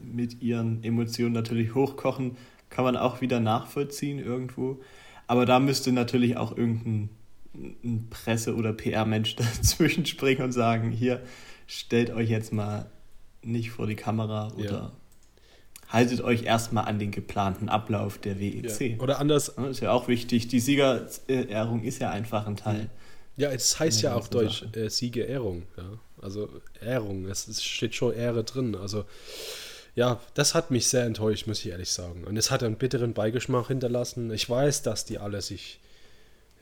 mit 0.04 0.42
ihren 0.42 0.84
Emotionen 0.84 1.34
natürlich 1.34 1.76
hochkochen, 1.76 2.38
kann 2.70 2.84
man 2.84 2.98
auch 2.98 3.22
wieder 3.22 3.40
nachvollziehen 3.40 4.20
irgendwo. 4.20 4.80
Aber 5.28 5.46
da 5.46 5.60
müsste 5.60 5.92
natürlich 5.92 6.38
auch 6.38 6.56
irgendein 6.58 7.10
ein 7.84 8.08
Presse- 8.12 8.56
oder 8.56 8.72
PR-Mensch 8.74 9.36
dazwischen 9.38 10.06
springen 10.06 10.44
und 10.44 10.52
sagen, 10.52 10.92
hier, 10.92 11.22
stellt 11.66 12.12
euch 12.12 12.30
jetzt 12.30 12.54
mal 12.54 12.90
nicht 13.42 13.72
vor 13.72 13.88
die 13.88 13.96
Kamera 13.96 14.50
oder 14.54 14.72
Ja. 14.72 14.92
Haltet 15.89 16.21
euch 16.21 16.43
erstmal 16.43 16.86
an 16.86 17.00
den 17.00 17.12
geplanten 17.12 17.69
Ablauf 17.69 18.17
der 18.17 18.39
WEC. 18.39 18.82
ja. 18.82 18.97
Oder 19.00 19.19
anders, 19.19 19.54
Ja, 19.58 19.67
ist 19.67 19.80
ja 19.80 19.91
auch 19.91 20.08
wichtig. 20.08 20.47
Die 20.47 20.60
Siegerehrung 20.60 21.84
ist 21.84 22.00
ja 22.00 22.10
einfach 22.10 22.45
ein 22.47 22.58
Teil. 22.58 22.89
ja, 23.38 23.50
es 23.52 23.80
heißt 23.80 24.02
ja 24.02 24.15
auch 24.15 24.28
Deutsch 24.28 24.65
äh, 24.73 24.89
Siegerehrung, 24.89 25.63
ja. 25.78 25.84
Also 26.21 26.50
Ehrung, 26.82 27.28
es, 27.28 27.47
es 27.47 27.63
steht 27.63 27.93
schon 27.93 28.13
Ehre 28.15 28.43
drin. 28.43 28.76
Also 28.76 29.06
ja, 29.95 30.19
das 30.34 30.56
hat 30.56 30.71
mich 30.71 30.88
sehr 30.88 31.06
enttäuscht, 31.06 31.45
muss 31.47 31.60
ich 31.60 31.69
ehrlich 31.71 31.91
sagen. 31.91 32.23
Und 32.23 32.38
es 32.38 32.50
hat 32.52 32.63
einen 32.63 32.76
bitteren 32.76 33.13
Beigeschmack 33.13 33.67
hinterlassen. 33.67 34.32
Ich 34.32 34.50
weiß, 34.50 34.82
dass 34.82 35.06
die 35.06 35.19
alle 35.19 35.41
sich. 35.41 35.80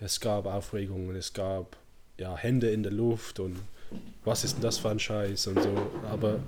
Es 0.02 0.20
gab 0.20 0.46
Aufregungen, 0.46 1.16
es 1.16 1.32
gab 1.34 1.78
ja 2.18 2.36
Hände 2.36 2.70
in 2.70 2.84
der 2.84 2.92
Luft 2.92 3.40
und 3.40 3.56
was 4.26 4.44
ist 4.44 4.56
denn 4.56 4.62
das 4.62 4.78
für 4.78 4.90
ein 4.90 5.00
Scheiß 5.00 5.48
und 5.48 5.62
so. 5.64 5.92
Aber 6.12 6.40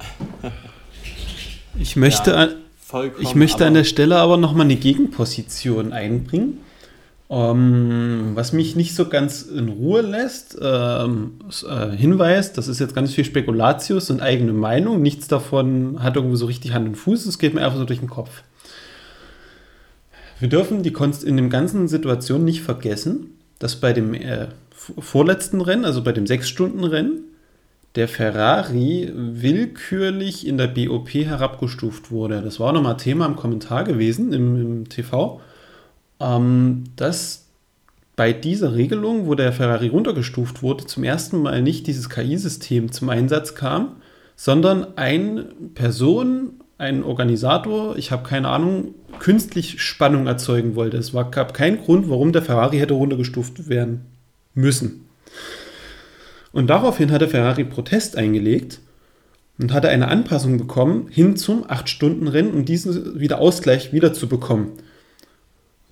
Ich 1.79 1.95
möchte, 1.95 2.31
Ja, 2.31 2.49
Vollkommen. 2.87 3.21
ich 3.21 3.35
möchte 3.35 3.65
an 3.65 3.73
der 3.73 3.83
Stelle 3.83 4.15
aber 4.15 4.37
nochmal 4.37 4.63
eine 4.63 4.77
Gegenposition 4.77 5.91
einbringen. 5.91 6.59
Ähm, 7.29 8.31
was 8.33 8.53
mich 8.53 8.77
nicht 8.77 8.95
so 8.95 9.09
ganz 9.09 9.41
in 9.41 9.67
Ruhe 9.67 9.99
lässt, 9.99 10.57
ähm, 10.61 11.33
äh, 11.67 11.89
Hinweis, 11.89 12.53
das 12.53 12.69
ist 12.69 12.79
jetzt 12.79 12.95
ganz 12.95 13.13
viel 13.13 13.25
Spekulatius 13.25 14.09
und 14.09 14.21
eigene 14.21 14.53
Meinung. 14.53 15.01
Nichts 15.01 15.27
davon 15.27 16.01
hat 16.01 16.15
irgendwie 16.15 16.37
so 16.37 16.45
richtig 16.45 16.71
Hand 16.71 16.87
und 16.87 16.95
Fuß. 16.95 17.25
Es 17.25 17.39
geht 17.39 17.53
mir 17.53 17.65
einfach 17.65 17.77
so 17.77 17.83
durch 17.83 17.99
den 17.99 18.09
Kopf. 18.09 18.43
Wir 20.39 20.47
dürfen 20.47 20.81
die 20.81 20.93
Konst 20.93 21.25
in 21.25 21.35
dem 21.35 21.49
ganzen 21.49 21.89
Situation 21.89 22.45
nicht 22.45 22.61
vergessen, 22.61 23.37
dass 23.59 23.75
bei 23.75 23.91
dem 23.91 24.13
äh, 24.13 24.47
vorletzten 24.97 25.59
Rennen, 25.59 25.83
also 25.83 26.03
bei 26.03 26.13
dem 26.13 26.25
Sechs-Stunden-Rennen, 26.25 27.25
der 27.95 28.07
Ferrari 28.07 29.11
willkürlich 29.13 30.45
in 30.45 30.57
der 30.57 30.67
BOP 30.67 31.09
herabgestuft 31.09 32.11
wurde. 32.11 32.41
Das 32.41 32.59
war 32.59 32.73
nochmal 32.73 32.97
Thema 32.97 33.25
im 33.25 33.35
Kommentar 33.35 33.83
gewesen 33.83 34.33
im, 34.33 34.61
im 34.61 34.89
TV, 34.89 35.41
ähm, 36.19 36.83
dass 36.95 37.47
bei 38.15 38.33
dieser 38.33 38.75
Regelung, 38.75 39.27
wo 39.27 39.35
der 39.35 39.53
Ferrari 39.53 39.87
runtergestuft 39.87 40.63
wurde, 40.63 40.85
zum 40.85 41.03
ersten 41.03 41.41
Mal 41.41 41.61
nicht 41.61 41.87
dieses 41.87 42.09
KI-System 42.09 42.91
zum 42.91 43.09
Einsatz 43.09 43.53
kam, 43.55 43.97
sondern 44.35 44.97
eine 44.97 45.45
Person, 45.75 46.61
ein 46.79 47.03
Organisator, 47.03 47.95
ich 47.95 48.11
habe 48.11 48.27
keine 48.27 48.49
Ahnung, 48.49 48.95
künstlich 49.19 49.81
Spannung 49.81 50.27
erzeugen 50.27 50.75
wollte. 50.75 50.97
Es 50.97 51.13
war, 51.13 51.29
gab 51.31 51.53
keinen 51.53 51.83
Grund, 51.83 52.09
warum 52.09 52.31
der 52.31 52.41
Ferrari 52.41 52.77
hätte 52.77 52.95
runtergestuft 52.95 53.69
werden 53.69 54.05
müssen. 54.53 55.05
Und 56.57 56.71
daraufhin 56.71 57.11
hatte 57.11 57.27
Ferrari 57.27 57.65
Protest 57.65 58.17
eingelegt 58.17 58.79
und 59.59 59.71
hatte 59.73 59.89
eine 59.89 60.07
Anpassung 60.07 60.57
bekommen 60.57 61.07
hin 61.07 61.35
zum 61.35 61.63
8-Stunden-Rennen, 61.63 62.51
um 62.51 62.65
diesen 62.65 63.19
wieder 63.19 63.37
Ausgleich 63.37 63.93
wiederzubekommen. 63.93 64.69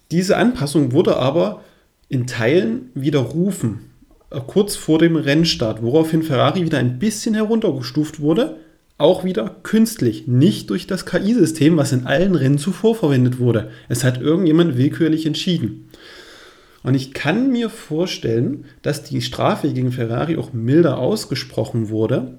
Diese 0.10 0.38
Anpassung 0.38 0.92
wurde 0.92 1.18
aber 1.18 1.64
in 2.10 2.26
Teilen 2.26 2.90
widerrufen, 2.96 3.92
äh, 4.32 4.40
kurz 4.48 4.76
vor 4.76 4.98
dem 4.98 5.18
Rennstart, 5.18 5.84
woraufhin 5.84 6.24
Ferrari 6.24 6.66
wieder 6.66 6.80
ein 6.80 6.98
bisschen 6.98 7.36
heruntergestuft 7.36 8.20
wurde, 8.20 8.56
auch 8.98 9.24
wieder 9.24 9.58
künstlich, 9.62 10.26
nicht 10.26 10.72
durch 10.72 10.88
das 10.88 11.06
KI-System, 11.06 11.78
was 11.78 11.92
in 11.92 12.08
allen 12.08 12.34
Rennen 12.34 12.58
zuvor 12.58 12.96
verwendet 12.96 13.38
wurde. 13.38 13.70
Es 13.88 14.04
hat 14.04 14.20
irgendjemand 14.20 14.80
willkürlich 14.80 15.28
entschieden. 15.28 15.90
Und 16.86 16.94
ich 16.94 17.16
kann 17.16 17.52
mir 17.52 17.72
vorstellen, 17.72 18.66
dass 18.84 19.02
die 19.02 19.24
Strafe 19.24 19.74
gegen 19.74 19.92
Ferrari 19.92 20.38
auch 20.38 20.54
milder 20.54 21.00
ausgesprochen 21.00 21.90
wurde 21.90 22.36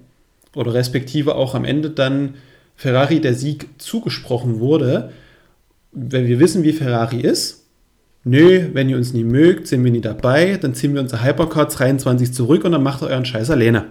oder 0.54 0.72
respektive 0.72 1.34
auch 1.34 1.56
am 1.56 1.64
Ende 1.64 1.90
dann 1.90 2.34
Ferrari 2.76 3.20
der 3.20 3.34
Sieg 3.34 3.66
zugesprochen 3.78 4.60
wurde, 4.60 5.10
weil 5.90 6.28
wir 6.28 6.38
wissen, 6.38 6.62
wie 6.62 6.72
Ferrari 6.72 7.22
ist. 7.22 7.64
Nö, 8.22 8.68
wenn 8.72 8.88
ihr 8.88 8.96
uns 8.96 9.12
nie 9.12 9.24
mögt, 9.24 9.66
sind 9.66 9.82
wir 9.82 9.90
nie 9.90 10.00
dabei, 10.00 10.56
dann 10.58 10.74
ziehen 10.74 10.94
wir 10.94 11.00
unser 11.00 11.24
Hypercar 11.24 11.66
23 11.66 12.32
zurück 12.32 12.64
und 12.64 12.70
dann 12.70 12.84
macht 12.84 13.02
ihr 13.02 13.08
euren 13.08 13.24
Scheiß 13.24 13.50
alleine. 13.50 13.86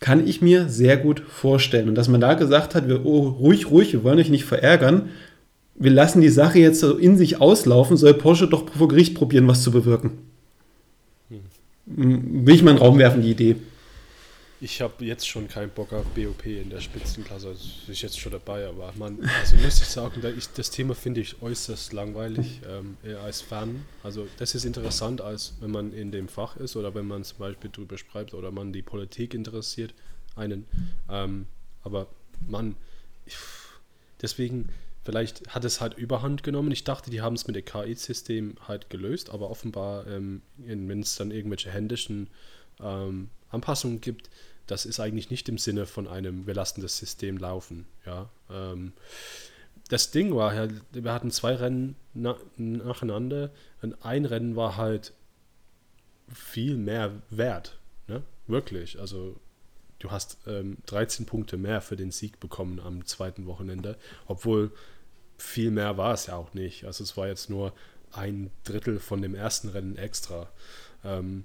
Kann 0.00 0.28
ich 0.28 0.42
mir 0.42 0.68
sehr 0.68 0.98
gut 0.98 1.20
vorstellen. 1.20 1.88
Und 1.88 1.94
dass 1.94 2.08
man 2.08 2.20
da 2.20 2.34
gesagt 2.34 2.74
hat, 2.74 2.86
wir, 2.86 3.06
oh, 3.06 3.28
ruhig, 3.28 3.70
ruhig, 3.70 3.94
wir 3.94 4.04
wollen 4.04 4.18
euch 4.18 4.28
nicht 4.28 4.44
verärgern, 4.44 5.08
wir 5.78 5.90
lassen 5.90 6.20
die 6.20 6.28
Sache 6.28 6.58
jetzt 6.58 6.80
so 6.80 6.96
in 6.96 7.16
sich 7.16 7.40
auslaufen, 7.40 7.96
soll 7.96 8.14
Porsche 8.14 8.48
doch 8.48 8.68
vor 8.70 8.88
Gericht 8.88 9.14
probieren, 9.14 9.46
was 9.46 9.62
zu 9.62 9.70
bewirken. 9.70 10.18
Will 11.86 12.54
ich 12.54 12.62
mal 12.62 12.72
in 12.72 12.76
den 12.76 12.82
Raum 12.82 12.98
werfen, 12.98 13.22
die 13.22 13.30
Idee. 13.30 13.56
Ich 14.60 14.80
habe 14.80 15.04
jetzt 15.04 15.28
schon 15.28 15.46
keinen 15.46 15.70
Bock 15.70 15.92
auf 15.92 16.04
BOP 16.06 16.44
in 16.44 16.68
der 16.68 16.80
Spitzenklasse. 16.80 17.48
Also 17.48 17.64
ich 17.86 18.02
jetzt 18.02 18.18
schon 18.18 18.32
dabei, 18.32 18.66
aber 18.66 18.92
man, 18.98 19.20
also 19.40 19.56
muss 19.56 19.80
ich 19.80 19.86
sagen, 19.86 20.20
da 20.20 20.30
ich, 20.30 20.48
das 20.48 20.70
Thema 20.70 20.96
finde 20.96 21.20
ich 21.20 21.40
äußerst 21.40 21.92
langweilig 21.92 22.60
ähm, 22.68 22.96
als 23.22 23.40
Fan. 23.40 23.84
Also 24.02 24.26
das 24.36 24.56
ist 24.56 24.64
interessant, 24.64 25.20
als 25.20 25.54
wenn 25.60 25.70
man 25.70 25.92
in 25.92 26.10
dem 26.10 26.26
Fach 26.26 26.56
ist 26.56 26.74
oder 26.74 26.92
wenn 26.96 27.06
man 27.06 27.22
zum 27.22 27.38
Beispiel 27.38 27.70
drüber 27.72 27.96
schreibt 27.96 28.34
oder 28.34 28.50
man 28.50 28.72
die 28.72 28.82
Politik 28.82 29.32
interessiert 29.32 29.94
einen. 30.34 30.64
Ähm, 31.08 31.46
aber 31.84 32.08
man, 32.48 32.74
ich, 33.26 33.36
deswegen 34.20 34.70
vielleicht 35.08 35.48
hat 35.54 35.64
es 35.64 35.80
halt 35.80 35.94
Überhand 35.94 36.42
genommen. 36.42 36.70
Ich 36.70 36.84
dachte, 36.84 37.10
die 37.10 37.22
haben 37.22 37.32
es 37.32 37.46
mit 37.46 37.56
dem 37.56 37.64
KI-System 37.64 38.56
halt 38.68 38.90
gelöst, 38.90 39.30
aber 39.30 39.48
offenbar, 39.48 40.06
ähm, 40.06 40.42
wenn 40.58 41.00
es 41.00 41.16
dann 41.16 41.30
irgendwelche 41.30 41.70
händischen 41.70 42.28
ähm, 42.78 43.30
Anpassungen 43.48 44.02
gibt, 44.02 44.28
das 44.66 44.84
ist 44.84 45.00
eigentlich 45.00 45.30
nicht 45.30 45.48
im 45.48 45.56
Sinne 45.56 45.86
von 45.86 46.08
einem, 46.08 46.46
wir 46.46 46.52
lassen 46.52 46.82
das 46.82 46.98
System 46.98 47.38
laufen. 47.38 47.86
Ja, 48.04 48.28
ähm, 48.50 48.92
das 49.88 50.10
Ding 50.10 50.34
war 50.34 50.52
halt, 50.52 50.74
wir 50.92 51.10
hatten 51.10 51.30
zwei 51.30 51.54
Rennen 51.54 51.96
na, 52.12 52.36
nacheinander 52.58 53.50
und 53.80 54.04
ein 54.04 54.26
Rennen 54.26 54.56
war 54.56 54.76
halt 54.76 55.14
viel 56.30 56.76
mehr 56.76 57.12
wert. 57.30 57.78
Ne? 58.08 58.22
Wirklich. 58.46 59.00
Also 59.00 59.40
du 60.00 60.10
hast 60.10 60.36
ähm, 60.46 60.76
13 60.84 61.24
Punkte 61.24 61.56
mehr 61.56 61.80
für 61.80 61.96
den 61.96 62.10
Sieg 62.10 62.40
bekommen 62.40 62.78
am 62.78 63.06
zweiten 63.06 63.46
Wochenende, 63.46 63.96
obwohl 64.26 64.70
viel 65.38 65.70
mehr 65.70 65.96
war 65.96 66.12
es 66.12 66.26
ja 66.26 66.36
auch 66.36 66.52
nicht. 66.52 66.84
Also 66.84 67.04
es 67.04 67.16
war 67.16 67.28
jetzt 67.28 67.48
nur 67.48 67.72
ein 68.12 68.50
Drittel 68.64 68.98
von 68.98 69.22
dem 69.22 69.34
ersten 69.34 69.68
Rennen 69.68 69.96
extra. 69.96 70.48
Ähm, 71.04 71.44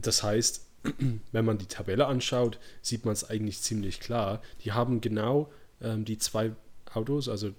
das 0.00 0.22
heißt, 0.22 0.66
wenn 1.32 1.44
man 1.44 1.58
die 1.58 1.66
Tabelle 1.66 2.06
anschaut, 2.06 2.58
sieht 2.80 3.04
man 3.04 3.12
es 3.12 3.28
eigentlich 3.28 3.60
ziemlich 3.60 4.00
klar. 4.00 4.40
Die 4.64 4.72
haben 4.72 5.00
genau 5.00 5.52
ähm, 5.82 6.04
die 6.04 6.18
zwei 6.18 6.52
Autos, 6.94 7.28
also 7.28 7.52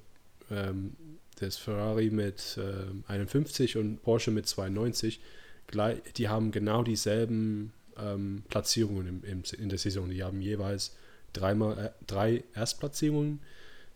ähm, 0.49 0.95
das 1.39 1.57
Ferrari 1.57 2.09
mit 2.09 2.57
äh, 2.57 3.11
51 3.11 3.77
und 3.77 4.01
Porsche 4.03 4.31
mit 4.31 4.47
92, 4.47 5.19
gleich, 5.67 6.01
die 6.17 6.29
haben 6.29 6.51
genau 6.51 6.83
dieselben 6.83 7.73
ähm, 7.97 8.43
Platzierungen 8.49 9.07
im, 9.07 9.23
im, 9.23 9.43
in 9.57 9.69
der 9.69 9.79
Saison. 9.79 10.09
Die 10.09 10.23
haben 10.23 10.41
jeweils 10.41 10.95
dreimal, 11.33 11.77
äh, 11.77 11.89
drei 12.05 12.43
Erstplatzierungen, 12.53 13.39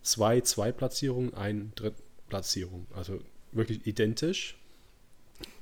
zwei 0.06 0.42
Zweitplatzierungen, 0.42 1.34
ein 1.34 1.72
Drittplatzierung. 1.76 2.88
Also 2.94 3.20
wirklich 3.52 3.86
identisch. 3.86 4.58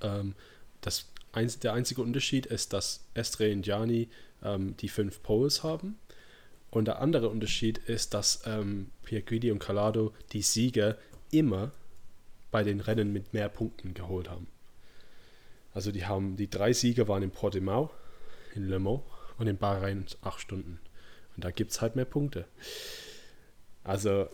Ähm, 0.02 0.36
das 0.82 1.10
Einz 1.32 1.60
der 1.60 1.74
einzige 1.74 2.02
Unterschied 2.02 2.46
ist, 2.46 2.74
dass 2.74 3.06
Estre 3.14 3.52
und 3.52 3.64
Gianni 3.64 4.10
ähm, 4.44 4.76
die 4.78 4.90
fünf 4.90 5.24
Poles 5.24 5.64
haben. 5.64 5.98
Und 6.70 6.86
der 6.86 7.00
andere 7.02 7.30
Unterschied 7.30 7.78
ist, 7.78 8.14
dass 8.14 8.42
ähm, 8.46 8.90
Pierguidi 9.04 9.52
und 9.52 9.60
Calado 9.60 10.14
die 10.32 10.42
Sieger 10.42 10.98
immer 11.32 11.72
bei 12.52 12.64
den 12.64 12.82
Rennen 12.82 13.14
mit 13.14 13.34
mehr 13.34 13.50
Punkten 13.50 13.94
geholt 13.94 14.30
haben. 14.30 14.48
Also 15.74 15.92
die 15.92 16.06
haben 16.06 16.36
die 16.36 16.50
drei 16.50 16.74
Sieger 16.74 17.08
waren 17.08 17.24
in 17.24 17.32
Portimao, 17.32 17.92
in 18.54 18.68
Le 18.68 18.80
Mans 18.80 19.02
und 19.38 19.48
in 19.48 19.58
Bahrain 19.58 20.06
acht 20.22 20.42
Stunden. 20.42 20.80
Und 21.36 21.44
da 21.44 21.52
gibt 21.52 21.72
es 21.72 21.82
halt 21.82 21.96
mehr 21.96 22.06
Punkte. 22.06 22.46
Also 23.84 24.28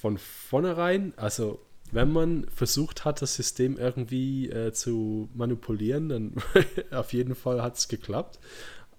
von 0.00 0.18
vornherein, 0.18 1.12
also 1.16 1.60
wenn 1.90 2.12
man 2.12 2.46
versucht 2.54 3.04
hat, 3.04 3.22
das 3.22 3.34
System 3.34 3.78
irgendwie 3.78 4.50
äh, 4.50 4.72
zu 4.72 5.28
manipulieren, 5.34 6.08
dann 6.08 6.34
auf 6.90 7.12
jeden 7.12 7.34
Fall 7.34 7.62
hat 7.62 7.76
es 7.76 7.88
geklappt. 7.88 8.38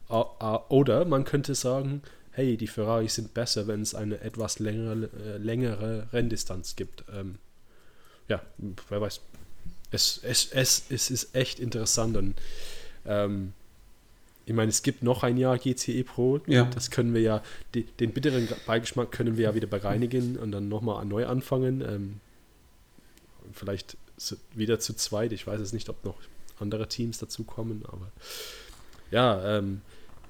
Oder 0.07 1.05
man 1.05 1.23
könnte 1.23 1.53
sagen, 1.53 2.01
hey, 2.31 2.57
die 2.57 2.67
Ferraris 2.67 3.15
sind 3.15 3.33
besser, 3.33 3.67
wenn 3.67 3.81
es 3.81 3.93
eine 3.93 4.21
etwas 4.21 4.57
längere, 4.57 5.09
äh, 5.23 5.37
längere 5.37 6.07
Renndistanz 6.11 6.75
gibt. 6.75 7.03
Ähm, 7.13 7.35
ja, 8.27 8.41
wer 8.89 9.01
weiß. 9.01 9.21
Es, 9.91 10.19
es, 10.23 10.51
es, 10.51 10.83
es 10.89 11.11
ist 11.11 11.35
echt 11.35 11.59
interessant. 11.59 12.17
Und, 12.17 12.35
ähm, 13.05 13.53
ich 14.49 14.55
meine, 14.55 14.69
es 14.69 14.81
gibt 14.81 15.03
noch 15.03 15.21
ein 15.21 15.37
Jahr 15.37 15.59
GCE 15.59 16.03
Pro. 16.03 16.39
Ja. 16.47 16.63
Das 16.73 16.89
können 16.89 17.13
wir 17.13 17.21
ja, 17.21 17.43
die, 17.75 17.83
den 17.83 18.13
bitteren 18.13 18.47
Beigeschmack 18.65 19.11
können 19.11 19.37
wir 19.37 19.43
ja 19.43 19.55
wieder 19.55 19.67
bereinigen 19.67 20.37
und 20.37 20.51
dann 20.51 20.67
nochmal 20.67 21.05
neu 21.05 21.27
anfangen. 21.27 21.81
Ähm, 21.81 22.15
vielleicht 23.53 23.95
wieder 24.55 24.79
zu 24.79 24.95
zweit. 24.95 25.33
Ich 25.33 25.45
weiß 25.45 25.61
es 25.61 25.71
nicht, 25.71 25.87
ob 25.87 26.03
noch 26.03 26.15
andere 26.59 26.87
Teams 26.87 27.19
dazu 27.19 27.43
kommen, 27.43 27.83
aber 27.87 28.11
ja. 29.11 29.59
Ähm, 29.59 29.81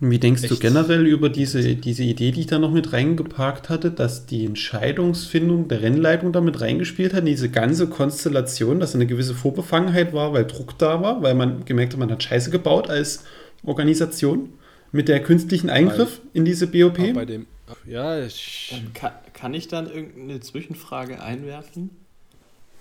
Wie 0.01 0.20
denkst 0.20 0.41
du 0.49 0.57
generell 0.57 1.07
über 1.07 1.30
diese, 1.30 1.76
diese 1.76 2.03
Idee, 2.03 2.34
die 2.34 2.41
ich 2.41 2.47
da 2.47 2.59
noch 2.59 2.72
mit 2.72 2.91
reingeparkt 2.91 3.70
hatte, 3.70 3.89
dass 3.89 4.26
die 4.26 4.45
Entscheidungsfindung 4.45 5.70
der 5.70 5.82
Rennleitung 5.82 6.34
damit 6.34 6.59
reingespielt 6.59 7.13
hat, 7.13 7.26
diese 7.26 7.47
ganze 7.47 7.88
Konstellation, 7.88 8.82
dass 8.82 8.95
eine 8.95 9.07
gewisse 9.07 9.34
Vorbefangenheit 9.34 10.11
war, 10.11 10.34
weil 10.34 10.45
Druck 10.45 10.78
da 10.78 11.01
war, 11.01 11.22
weil 11.22 11.36
man 11.36 11.63
gemerkt 11.63 11.93
hat, 11.93 11.99
man 12.01 12.11
hat 12.11 12.22
Scheiße 12.22 12.49
gebaut 12.49 12.89
als 12.89 13.24
Organisation 13.64 14.53
mit 14.91 15.07
der 15.07 15.22
künstlichen 15.22 15.70
Eingriff 15.70 16.20
bei, 16.20 16.30
in 16.34 16.45
diese 16.45 16.68
BOP? 16.68 16.97
Bei 17.14 17.26
dem, 17.26 17.47
ja, 17.86 18.24
ich, 18.24 18.74
kann, 18.93 19.12
kann 19.34 19.53
ich 19.53 19.68
dann 19.68 19.88
irgendeine 19.88 20.39
Zwischenfrage 20.39 21.22
einwerfen? 21.22 21.91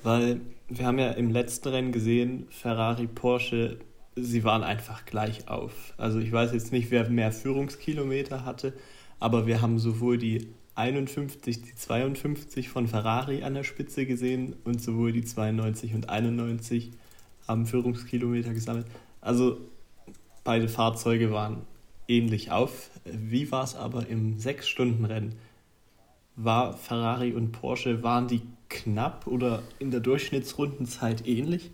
Weil 0.03 0.41
wir 0.69 0.87
haben 0.87 0.99
ja 0.99 1.11
im 1.11 1.31
letzten 1.31 1.69
Rennen 1.69 1.93
gesehen, 1.93 2.47
Ferrari, 2.51 3.07
Porsche, 3.07 3.79
sie 4.17 4.45
waren 4.45 4.63
einfach 4.63 5.05
gleich 5.05 5.49
auf. 5.49 5.95
Also 5.97 6.19
ich 6.19 6.33
weiß 6.33 6.53
jetzt 6.53 6.73
nicht, 6.73 6.91
wer 6.91 7.09
mehr 7.09 7.33
Führungskilometer 7.33 8.45
hatte, 8.45 8.73
aber 9.21 9.47
wir 9.47 9.61
haben 9.61 9.79
sowohl 9.79 10.19
die 10.19 10.49
51, 10.75 11.63
die 11.63 11.75
52 11.75 12.69
von 12.69 12.87
Ferrari 12.87 13.43
an 13.43 13.55
der 13.55 13.65
Spitze 13.65 14.07
gesehen 14.07 14.55
und 14.65 14.81
sowohl 14.81 15.13
die 15.13 15.25
92 15.25 15.95
und 15.95 16.09
91 16.09 16.93
haben 17.49 17.67
Führungskilometer 17.67 18.55
gesammelt. 18.55 18.87
Also 19.21 19.59
beide 20.49 20.67
Fahrzeuge 20.67 21.31
waren 21.31 21.67
ähnlich 22.09 22.51
auf. 22.51 22.89
Wie 23.05 23.53
war 23.53 23.65
es 23.65 23.75
aber 23.75 24.07
im 24.07 24.39
6-Stunden-Rennen? 24.39 25.35
War 26.37 26.73
Ferrari 26.73 27.35
und 27.35 27.53
Porsche, 27.53 28.03
waren 28.03 28.29
die 28.29 28.41
knapp 28.71 29.27
oder 29.27 29.63
in 29.79 29.91
der 29.91 30.01
Durchschnittsrundenzeit 30.01 31.29
ähnlich? 31.29 31.71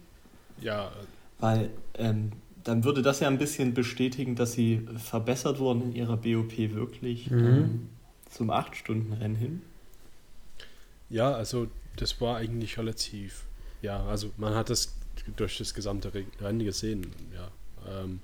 Ja. 0.60 0.90
Weil 1.38 1.70
ähm, 1.94 2.32
dann 2.64 2.82
würde 2.82 3.02
das 3.02 3.20
ja 3.20 3.28
ein 3.28 3.38
bisschen 3.38 3.74
bestätigen, 3.74 4.34
dass 4.34 4.54
sie 4.54 4.84
verbessert 4.96 5.60
wurden 5.60 5.82
in 5.82 5.92
ihrer 5.92 6.16
BOP 6.16 6.58
wirklich 6.74 7.30
mhm. 7.30 7.46
ähm, 7.46 7.88
zum 8.28 8.50
8-Stunden-Rennen 8.50 9.36
hin. 9.36 9.62
Ja, 11.10 11.30
also 11.30 11.68
das 11.94 12.20
war 12.20 12.38
eigentlich 12.38 12.76
relativ, 12.76 13.44
ja, 13.82 14.04
also 14.04 14.32
man 14.36 14.56
hat 14.56 14.68
das 14.68 14.96
durch 15.36 15.58
das 15.58 15.74
gesamte 15.74 16.10
Rennen 16.40 16.64
gesehen, 16.64 17.06
ja. 17.32 18.02
Ähm, 18.02 18.18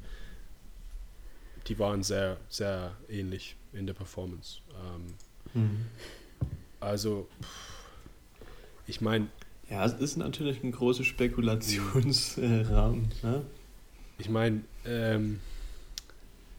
die 1.71 1.79
waren 1.79 2.03
sehr, 2.03 2.37
sehr 2.49 2.97
ähnlich 3.09 3.57
in 3.73 3.87
der 3.87 3.95
Performance. 3.95 4.59
Ähm, 4.75 5.15
mhm. 5.55 5.87
Also, 6.81 7.29
ich 8.87 9.01
meine. 9.01 9.29
Ja, 9.71 9.87
es 9.87 9.95
ist 9.95 10.17
natürlich 10.17 10.63
ein 10.65 10.73
großer 10.73 11.05
Spekulationsrahmen. 11.05 13.09
Ne? 13.23 13.45
Ich 14.19 14.29
meine, 14.29 14.63
ähm, 14.85 15.39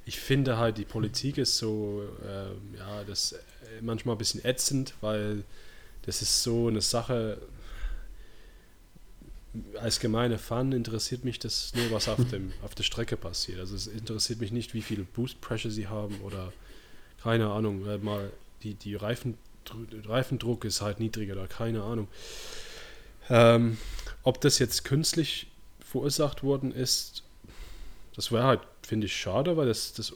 ich 0.05 0.17
finde 0.17 0.57
halt, 0.57 0.77
die 0.77 0.85
Politik 0.85 1.37
ist 1.37 1.57
so, 1.57 2.03
äh, 2.23 2.77
ja, 2.77 3.03
das 3.03 3.35
manchmal 3.81 4.15
ein 4.15 4.17
bisschen 4.17 4.45
ätzend, 4.45 4.93
weil 5.01 5.43
das 6.03 6.21
ist 6.21 6.41
so 6.41 6.69
eine 6.69 6.79
Sache, 6.79 7.37
als 9.79 9.99
gemeine 9.99 10.37
Fan 10.37 10.71
interessiert 10.71 11.25
mich 11.25 11.39
das 11.39 11.73
nur, 11.75 11.91
was 11.91 12.07
auf, 12.07 12.23
dem, 12.29 12.53
auf 12.61 12.75
der 12.75 12.83
Strecke 12.83 13.17
passiert. 13.17 13.59
Also 13.59 13.75
es 13.75 13.87
interessiert 13.87 14.39
mich 14.39 14.51
nicht, 14.51 14.73
wie 14.73 14.81
viel 14.81 15.03
Boost 15.03 15.41
Pressure 15.41 15.71
sie 15.71 15.87
haben 15.87 16.19
oder 16.21 16.53
keine 17.21 17.49
Ahnung, 17.49 17.83
mal 18.03 18.31
die, 18.63 18.73
die 18.73 18.95
Reifen 18.95 19.37
Reifendruck 20.05 20.65
ist 20.65 20.81
halt 20.81 20.99
niedriger 20.99 21.33
oder 21.33 21.47
keine 21.47 21.83
Ahnung. 21.83 22.07
Ähm, 23.29 23.77
ob 24.23 24.41
das 24.41 24.59
jetzt 24.59 24.83
künstlich 24.83 25.47
verursacht 25.79 26.43
worden 26.43 26.71
ist, 26.71 27.23
das 28.15 28.31
wäre 28.31 28.43
halt, 28.43 28.61
finde 28.81 29.05
ich, 29.05 29.15
schade, 29.15 29.57
weil 29.57 29.67
das, 29.67 29.93
das, 29.93 30.15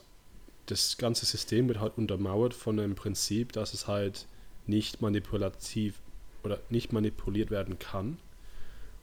das 0.65 0.97
ganze 0.97 1.25
System 1.25 1.67
wird 1.67 1.79
halt 1.79 1.97
untermauert 1.97 2.53
von 2.53 2.77
dem 2.77 2.95
Prinzip, 2.95 3.51
dass 3.53 3.73
es 3.73 3.87
halt 3.87 4.25
nicht 4.67 5.01
manipulativ 5.01 5.95
oder 6.43 6.59
nicht 6.69 6.91
manipuliert 6.91 7.51
werden 7.51 7.79
kann. 7.79 8.17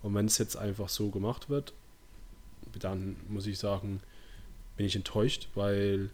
Und 0.02 0.14
wenn 0.14 0.26
es 0.26 0.38
jetzt 0.38 0.56
einfach 0.56 0.88
so 0.88 1.10
gemacht 1.10 1.48
wird, 1.48 1.72
dann 2.78 3.16
muss 3.28 3.46
ich 3.46 3.58
sagen, 3.58 4.00
bin 4.76 4.86
ich 4.86 4.96
enttäuscht, 4.96 5.48
weil 5.54 6.10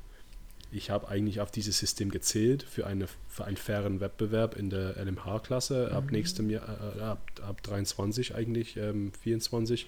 ich 0.71 0.91
habe 0.91 1.09
eigentlich 1.09 1.41
auf 1.41 1.51
dieses 1.51 1.79
System 1.79 2.11
gezählt 2.11 2.63
für, 2.63 2.87
eine, 2.87 3.07
für 3.29 3.45
einen 3.45 3.57
fairen 3.57 4.01
Wettbewerb 4.01 4.57
in 4.57 4.69
der 4.69 4.97
LMH-Klasse 5.03 5.89
mhm. 5.91 5.97
ab 5.97 6.11
nächstem 6.11 6.51
Jahr, 6.51 6.97
äh, 6.97 7.01
ab, 7.01 7.23
ab 7.47 7.63
23 7.63 8.35
eigentlich, 8.35 8.77
ähm, 8.77 9.13
24 9.23 9.87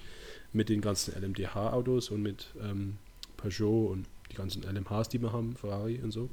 mit 0.53 0.69
den 0.69 0.81
ganzen 0.81 1.13
LMDH-Autos 1.21 2.09
und 2.09 2.21
mit 2.21 2.47
ähm, 2.61 2.97
Peugeot 3.37 3.87
und 3.87 4.07
die 4.31 4.35
ganzen 4.35 4.63
LMHs, 4.63 5.09
die 5.09 5.21
wir 5.21 5.31
haben, 5.31 5.55
Ferrari 5.55 5.99
und 6.01 6.11
so. 6.11 6.29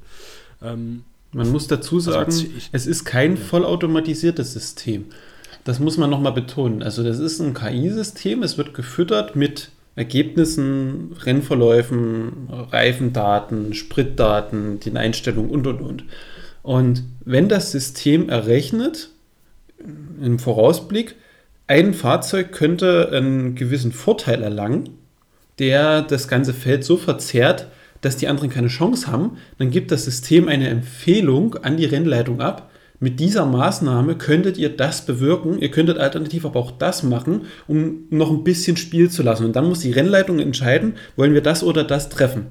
Ähm, 0.61 1.03
man 1.31 1.51
muss 1.51 1.67
dazu 1.67 1.97
also 1.97 2.11
sagen, 2.11 2.25
also 2.25 2.45
ich, 2.57 2.69
es 2.71 2.87
ist 2.87 3.05
kein 3.05 3.35
ja. 3.35 3.41
vollautomatisiertes 3.41 4.53
System. 4.53 5.05
Das 5.63 5.79
muss 5.79 5.97
man 5.97 6.09
nochmal 6.09 6.33
betonen. 6.33 6.83
Also 6.83 7.03
das 7.03 7.19
ist 7.19 7.39
ein 7.39 7.53
KI-System, 7.53 8.43
es 8.43 8.57
wird 8.57 8.73
gefüttert 8.73 9.35
mit 9.35 9.71
Ergebnissen, 9.95 11.15
Rennverläufen, 11.23 12.47
Reifendaten, 12.49 13.73
Spritdaten, 13.73 14.79
den 14.79 14.97
Einstellungen 14.97 15.51
und, 15.51 15.67
und, 15.67 15.81
und. 15.81 16.03
Und 16.63 17.03
wenn 17.25 17.49
das 17.49 17.71
System 17.71 18.29
errechnet, 18.29 19.09
im 20.21 20.39
Vorausblick, 20.39 21.15
ein 21.67 21.93
Fahrzeug 21.93 22.51
könnte 22.51 23.11
einen 23.13 23.55
gewissen 23.55 23.91
Vorteil 23.91 24.41
erlangen, 24.41 24.89
der 25.59 26.01
das 26.01 26.27
ganze 26.27 26.53
Feld 26.53 26.83
so 26.83 26.97
verzerrt, 26.97 27.67
dass 28.01 28.17
die 28.17 28.27
anderen 28.27 28.49
keine 28.49 28.69
Chance 28.69 29.07
haben, 29.07 29.37
dann 29.57 29.71
gibt 29.71 29.91
das 29.91 30.05
System 30.05 30.47
eine 30.47 30.69
Empfehlung 30.69 31.55
an 31.55 31.77
die 31.77 31.85
Rennleitung 31.85 32.41
ab. 32.41 32.68
Mit 33.01 33.21
dieser 33.21 33.45
Maßnahme 33.45 34.17
könntet 34.17 34.57
ihr 34.57 34.75
das 34.75 35.05
bewirken, 35.05 35.59
ihr 35.59 35.71
könntet 35.71 35.97
alternativ 35.97 36.45
aber 36.45 36.59
auch 36.59 36.71
das 36.71 37.01
machen, 37.03 37.45
um 37.67 38.07
noch 38.09 38.29
ein 38.29 38.43
bisschen 38.43 38.75
Spiel 38.75 39.09
zu 39.09 39.23
lassen. 39.23 39.45
Und 39.45 39.55
dann 39.55 39.67
muss 39.67 39.79
die 39.79 39.91
Rennleitung 39.91 40.39
entscheiden, 40.39 40.97
wollen 41.15 41.33
wir 41.33 41.41
das 41.41 41.63
oder 41.63 41.85
das 41.85 42.09
treffen. 42.09 42.47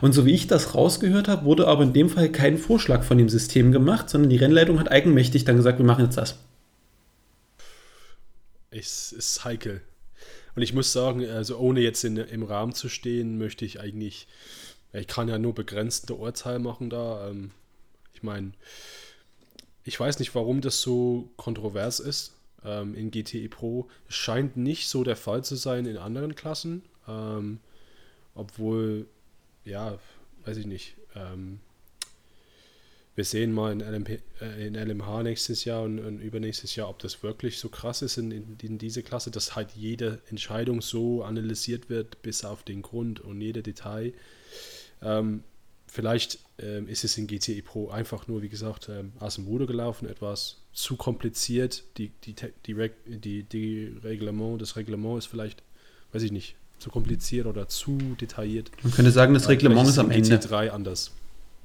Und 0.00 0.12
so 0.12 0.26
wie 0.26 0.34
ich 0.34 0.46
das 0.46 0.74
rausgehört 0.74 1.26
habe, 1.26 1.44
wurde 1.44 1.66
aber 1.66 1.82
in 1.82 1.92
dem 1.92 2.10
Fall 2.10 2.30
kein 2.30 2.58
Vorschlag 2.58 3.02
von 3.02 3.18
dem 3.18 3.28
System 3.28 3.72
gemacht, 3.72 4.10
sondern 4.10 4.30
die 4.30 4.36
Rennleitung 4.36 4.78
hat 4.78 4.90
eigenmächtig 4.90 5.44
dann 5.44 5.56
gesagt, 5.56 5.78
wir 5.78 5.86
machen 5.86 6.04
jetzt 6.04 6.18
das. 6.18 6.38
Es 8.70 9.12
ist 9.12 9.44
heikel. 9.44 9.80
Und 10.54 10.62
ich 10.62 10.74
muss 10.74 10.92
sagen, 10.92 11.26
also 11.26 11.58
ohne 11.58 11.80
jetzt 11.80 12.04
in, 12.04 12.16
im 12.16 12.42
Rahmen 12.42 12.74
zu 12.74 12.88
stehen, 12.88 13.38
möchte 13.38 13.64
ich 13.64 13.80
eigentlich, 13.80 14.28
ich 14.92 15.06
kann 15.06 15.28
ja 15.28 15.38
nur 15.38 15.54
begrenzte 15.54 16.14
Urteil 16.14 16.58
machen 16.58 16.90
da. 16.90 17.28
Ähm, 17.28 17.52
ich 18.12 18.22
meine, 18.22 18.52
ich 19.84 19.98
weiß 19.98 20.18
nicht, 20.18 20.34
warum 20.34 20.60
das 20.60 20.80
so 20.80 21.28
kontrovers 21.36 22.00
ist 22.00 22.34
ähm, 22.64 22.94
in 22.94 23.10
GTE 23.10 23.48
Pro. 23.48 23.88
Es 24.08 24.14
scheint 24.14 24.56
nicht 24.56 24.88
so 24.88 25.04
der 25.04 25.16
Fall 25.16 25.44
zu 25.44 25.56
sein 25.56 25.86
in 25.86 25.96
anderen 25.96 26.34
Klassen, 26.34 26.82
ähm, 27.08 27.58
obwohl 28.34 29.06
ja, 29.64 29.98
weiß 30.44 30.56
ich 30.56 30.66
nicht. 30.66 30.96
Ähm, 31.14 31.60
wir 33.14 33.24
sehen 33.24 33.52
mal 33.52 33.72
in, 33.72 33.80
LMP, 33.80 34.22
äh, 34.40 34.66
in 34.66 34.74
LMH 34.74 35.22
nächstes 35.22 35.64
Jahr 35.64 35.82
und, 35.82 35.98
und, 35.98 36.20
übernächstes 36.20 36.76
Jahr, 36.76 36.88
ob 36.88 36.98
das 37.00 37.22
wirklich 37.22 37.58
so 37.58 37.68
krass 37.68 38.00
ist 38.00 38.16
in, 38.16 38.30
in, 38.30 38.56
in 38.62 38.78
diese 38.78 39.02
Klasse, 39.02 39.30
dass 39.30 39.54
halt 39.54 39.72
jede 39.72 40.22
Entscheidung 40.30 40.80
so 40.80 41.22
analysiert 41.22 41.90
wird, 41.90 42.22
bis 42.22 42.44
auf 42.44 42.62
den 42.62 42.80
Grund 42.80 43.20
und 43.20 43.40
jede 43.40 43.62
Detail. 43.62 44.14
Ähm, 45.02 45.44
vielleicht 45.92 46.38
ähm, 46.58 46.88
ist 46.88 47.04
es 47.04 47.18
in 47.18 47.26
GTE 47.26 47.62
Pro 47.62 47.90
einfach 47.90 48.26
nur, 48.26 48.42
wie 48.42 48.48
gesagt, 48.48 48.88
ähm, 48.88 49.12
aus 49.20 49.34
dem 49.34 49.46
Ruder 49.46 49.66
gelaufen, 49.66 50.08
etwas 50.08 50.56
zu 50.72 50.96
kompliziert. 50.96 51.84
Die, 51.98 52.10
die, 52.24 52.34
die, 52.66 52.94
die, 53.06 53.42
die 53.42 53.92
Reglement, 54.02 54.60
das 54.60 54.76
Reglement 54.76 55.18
ist 55.18 55.26
vielleicht, 55.26 55.62
weiß 56.12 56.22
ich 56.22 56.32
nicht, 56.32 56.56
zu 56.78 56.88
kompliziert 56.90 57.46
oder 57.46 57.68
zu 57.68 57.98
detailliert. 58.20 58.70
Man 58.82 58.92
könnte 58.92 59.10
sagen, 59.10 59.34
das 59.34 59.48
Reglement 59.48 59.88
ist 59.88 59.98
am 59.98 60.10
Ende. 60.10 60.36
GT3 60.36 60.70
anders. 60.70 61.12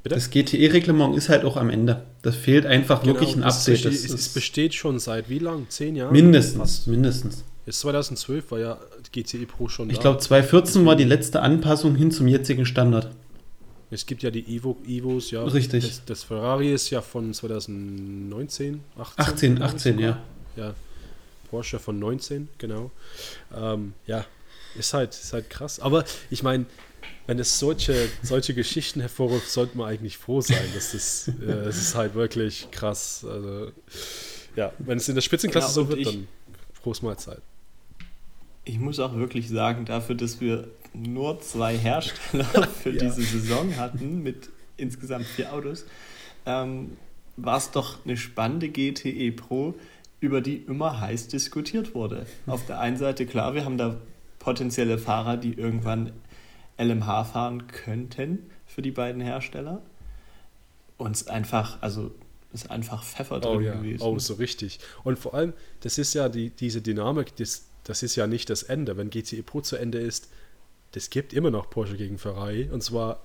Bitte? 0.03 0.15
Das 0.15 0.30
GTE-Reglement 0.30 1.15
ist 1.15 1.30
halt 1.30 1.45
auch 1.45 1.55
am 1.55 1.69
Ende. 1.69 2.03
Das 2.21 2.36
fehlt 2.36 2.65
einfach 2.65 3.01
genau, 3.01 3.13
wirklich 3.13 3.36
ein 3.36 3.43
Update. 3.43 3.86
Das, 3.86 3.93
es, 3.93 4.13
es 4.13 4.30
besteht 4.30 4.75
schon 4.75 4.99
seit 4.99 5.30
wie 5.30 5.39
lang? 5.39 5.67
Zehn 5.69 5.95
Jahren? 5.95 6.11
Mindestens, 6.11 6.86
mindestens. 6.86 7.45
Ist 7.65 7.80
2012 7.80 8.51
war 8.51 8.59
ja 8.59 8.78
GTE 9.11 9.45
Pro 9.45 9.67
schon 9.67 9.89
Ich 9.89 9.99
glaube, 9.99 10.19
2014 10.19 10.86
war 10.86 10.95
die 10.95 11.03
letzte 11.03 11.41
Anpassung 11.41 11.95
hin 11.95 12.11
zum 12.11 12.28
jetzigen 12.28 12.65
Standard. 12.65 13.09
Es 13.89 14.05
gibt 14.05 14.21
ja 14.23 14.31
die 14.31 14.55
Evo, 14.55 14.77
Evos, 14.85 15.31
ja. 15.31 15.43
Richtig. 15.43 15.85
Das, 15.85 16.05
das 16.05 16.23
Ferrari 16.23 16.73
ist 16.73 16.89
ja 16.89 17.01
von 17.01 17.33
2019, 17.33 18.81
18. 18.97 19.25
18, 19.25 19.61
18, 19.61 19.99
ja. 19.99 20.23
Ja. 20.57 20.73
Porsche 21.49 21.79
von 21.79 21.97
19, 21.97 22.49
genau. 22.57 22.91
Ähm, 23.55 23.93
ja, 24.05 24.25
ist 24.77 24.93
halt, 24.93 25.11
ist 25.13 25.31
halt 25.31 25.49
krass. 25.49 25.79
Aber 25.79 26.03
ich 26.29 26.43
meine, 26.43 26.65
wenn 27.27 27.39
es 27.39 27.59
solche, 27.59 28.09
solche 28.23 28.53
Geschichten 28.53 28.99
hervorruft, 28.99 29.49
sollte 29.49 29.77
man 29.77 29.88
eigentlich 29.89 30.17
froh 30.17 30.41
sein. 30.41 30.69
Das 30.73 30.93
ist, 30.93 31.29
äh, 31.41 31.51
es 31.51 31.77
ist 31.77 31.95
halt 31.95 32.13
wirklich 32.15 32.69
krass. 32.71 33.25
Also, 33.29 33.71
ja, 34.55 34.73
wenn 34.79 34.97
es 34.97 35.07
in 35.07 35.15
der 35.15 35.21
Spitzenklasse 35.21 35.73
genau, 35.73 35.85
so 35.85 35.89
wird, 35.89 35.99
ich, 35.99 36.07
dann 36.07 36.27
frohes 36.73 37.01
Mahlzeit. 37.01 37.41
Ich 38.65 38.79
muss 38.79 38.99
auch 38.99 39.15
wirklich 39.15 39.47
sagen, 39.49 39.85
dafür, 39.85 40.15
dass 40.15 40.41
wir 40.41 40.67
nur 40.98 41.39
zwei 41.41 41.78
Hersteller 41.78 42.68
für 42.84 42.91
ja. 42.91 43.00
diese 43.04 43.22
Saison 43.22 43.76
hatten, 43.78 44.24
mit 44.24 44.50
insgesamt 44.78 45.26
vier 45.26 45.54
Autos, 45.54 45.86
ähm, 46.45 46.98
war 47.36 47.58
es 47.58 47.72
doch 47.72 48.04
eine 48.06 48.18
spannende 48.18 48.70
GTE 48.70 49.32
Pro, 49.32 49.76
über 50.20 50.41
die 50.41 50.58
immer 50.58 51.00
heiß 51.00 51.28
diskutiert 51.28 51.93
wurde. 51.93 52.26
Auf 52.48 52.66
der 52.66 52.80
einen 52.80 52.98
Seite, 52.98 53.26
klar, 53.26 53.54
wir 53.54 53.66
haben 53.66 53.78
da 53.78 53.98
potenzielle 54.39 54.98
Fahrer, 54.98 55.38
die 55.38 55.54
irgendwann 55.54 56.12
LMH 56.80 57.26
fahren 57.26 57.68
könnten 57.68 58.50
für 58.66 58.82
die 58.82 58.91
beiden 58.91 59.22
Hersteller. 59.22 59.82
Und 60.98 61.16
es 61.16 61.28
einfach, 61.28 61.82
also 61.82 62.12
ist 62.54 62.72
einfach 62.72 63.04
Pfeffer 63.04 63.39
drin 63.39 63.58
oh, 63.58 63.60
ja. 63.60 63.76
gewesen. 63.76 64.02
Oh, 64.02 64.18
so 64.18 64.36
richtig. 64.36 64.80
Und 65.04 65.20
vor 65.20 65.36
allem, 65.36 65.54
das 65.82 65.98
ist 65.98 66.16
ja 66.16 66.30
die, 66.30 66.50
diese 66.50 66.82
Dynamik, 66.82 67.36
das, 67.36 67.68
das 67.84 68.02
ist 68.02 68.16
ja 68.16 68.26
nicht 68.26 68.50
das 68.50 68.64
Ende. 68.64 68.98
Wenn 68.98 69.10
GTE 69.10 69.43
Pro 69.43 69.62
zu 69.62 69.76
Ende 69.76 70.00
ist, 70.00 70.30
das 70.91 71.09
gibt 71.09 71.33
immer 71.33 71.51
noch 71.51 71.69
Porsche 71.69 71.97
gegen 71.97 72.17
Ferrari 72.17 72.69
und 72.71 72.81
zwar 72.81 73.23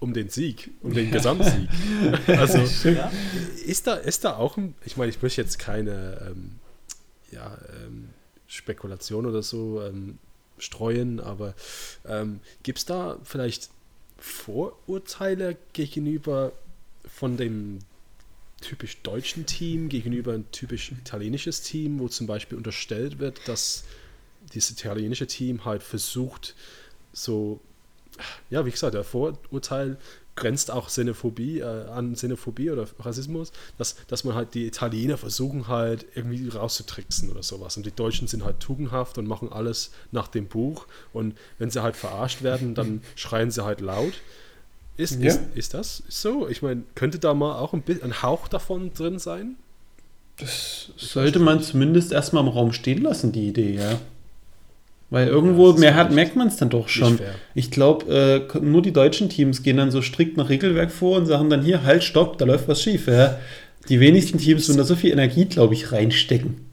um 0.00 0.14
den 0.14 0.28
Sieg, 0.28 0.70
um 0.82 0.94
den 0.94 1.10
Gesamtsieg. 1.10 1.68
also 2.28 2.58
ist, 2.58 3.86
da, 3.86 3.94
ist 3.94 4.24
da 4.24 4.36
auch 4.36 4.56
ein, 4.56 4.74
ich 4.84 4.96
meine, 4.96 5.10
ich 5.10 5.20
möchte 5.20 5.40
jetzt 5.42 5.58
keine 5.58 6.28
ähm, 6.30 6.60
ja, 7.32 7.58
ähm, 7.84 8.10
Spekulation 8.46 9.26
oder 9.26 9.42
so 9.42 9.82
ähm, 9.82 10.18
streuen, 10.58 11.20
aber 11.20 11.54
ähm, 12.06 12.40
gibt 12.62 12.78
es 12.78 12.84
da 12.84 13.18
vielleicht 13.24 13.70
Vorurteile 14.18 15.56
gegenüber 15.72 16.52
von 17.06 17.36
dem 17.36 17.80
typisch 18.60 19.00
deutschen 19.02 19.46
Team 19.46 19.88
gegenüber 19.88 20.32
ein 20.32 20.50
typisch 20.50 20.90
italienisches 20.90 21.62
Team, 21.62 22.00
wo 22.00 22.08
zum 22.08 22.26
Beispiel 22.26 22.58
unterstellt 22.58 23.18
wird, 23.18 23.46
dass 23.46 23.84
dieses 24.52 24.70
italienische 24.70 25.26
Team 25.26 25.64
halt 25.64 25.82
versucht, 25.82 26.56
so, 27.22 27.60
ja, 28.50 28.64
wie 28.64 28.70
gesagt, 28.70 28.94
der 28.94 29.04
Vorurteil 29.04 29.96
grenzt 30.38 30.70
auch 30.70 30.86
Xenophobie 30.86 31.58
äh, 31.60 31.88
an 31.88 32.14
Xenophobie 32.14 32.70
oder 32.70 32.86
Rassismus, 33.00 33.52
dass, 33.76 33.96
dass 34.06 34.24
man 34.24 34.34
halt 34.34 34.54
die 34.54 34.66
Italiener 34.66 35.16
versuchen 35.18 35.68
halt 35.68 36.06
irgendwie 36.14 36.48
rauszutricksen 36.48 37.30
oder 37.30 37.42
sowas. 37.42 37.76
Und 37.76 37.86
die 37.86 37.90
Deutschen 37.90 38.28
sind 38.28 38.44
halt 38.44 38.60
tugendhaft 38.60 39.18
und 39.18 39.26
machen 39.26 39.52
alles 39.52 39.90
nach 40.12 40.28
dem 40.28 40.46
Buch. 40.46 40.86
Und 41.12 41.36
wenn 41.58 41.70
sie 41.70 41.82
halt 41.82 41.96
verarscht 41.96 42.42
werden, 42.42 42.74
dann 42.74 43.02
schreien 43.16 43.50
sie 43.50 43.64
halt 43.64 43.80
laut. 43.80 44.14
Ist, 44.96 45.20
ja. 45.20 45.28
ist, 45.28 45.40
ist 45.54 45.74
das 45.74 46.02
so? 46.08 46.48
Ich 46.48 46.62
meine, 46.62 46.82
könnte 46.94 47.18
da 47.18 47.34
mal 47.34 47.58
auch 47.58 47.72
ein, 47.72 47.82
bisschen, 47.82 48.04
ein 48.04 48.22
Hauch 48.22 48.48
davon 48.48 48.92
drin 48.94 49.18
sein? 49.18 49.56
Das 50.38 50.90
sollte 50.96 51.40
man 51.40 51.62
zumindest 51.62 52.12
erstmal 52.12 52.44
im 52.44 52.48
Raum 52.48 52.72
stehen 52.72 53.02
lassen, 53.02 53.32
die 53.32 53.48
Idee, 53.48 53.74
ja. 53.74 54.00
Weil 55.10 55.28
irgendwo 55.28 55.70
ja, 55.70 55.78
mehr 55.78 55.94
hat, 55.94 56.12
merkt 56.12 56.36
man 56.36 56.48
es 56.48 56.56
dann 56.56 56.68
doch 56.68 56.88
schon. 56.88 57.18
Ich 57.54 57.70
glaube, 57.70 58.48
äh, 58.52 58.58
nur 58.58 58.82
die 58.82 58.92
deutschen 58.92 59.30
Teams 59.30 59.62
gehen 59.62 59.78
dann 59.78 59.90
so 59.90 60.02
strikt 60.02 60.36
nach 60.36 60.50
Regelwerk 60.50 60.90
vor 60.90 61.16
und 61.16 61.26
sagen 61.26 61.48
dann 61.48 61.62
hier, 61.62 61.84
halt, 61.84 62.04
stopp, 62.04 62.36
da 62.36 62.44
läuft 62.44 62.68
was 62.68 62.82
schief. 62.82 63.06
Ja? 63.06 63.38
Die 63.88 64.00
wenigsten 64.00 64.38
Teams 64.38 64.68
würden 64.68 64.78
da 64.78 64.84
so 64.84 64.96
viel 64.96 65.12
Energie, 65.12 65.46
glaube 65.46 65.72
ich, 65.72 65.92
reinstecken. 65.92 66.66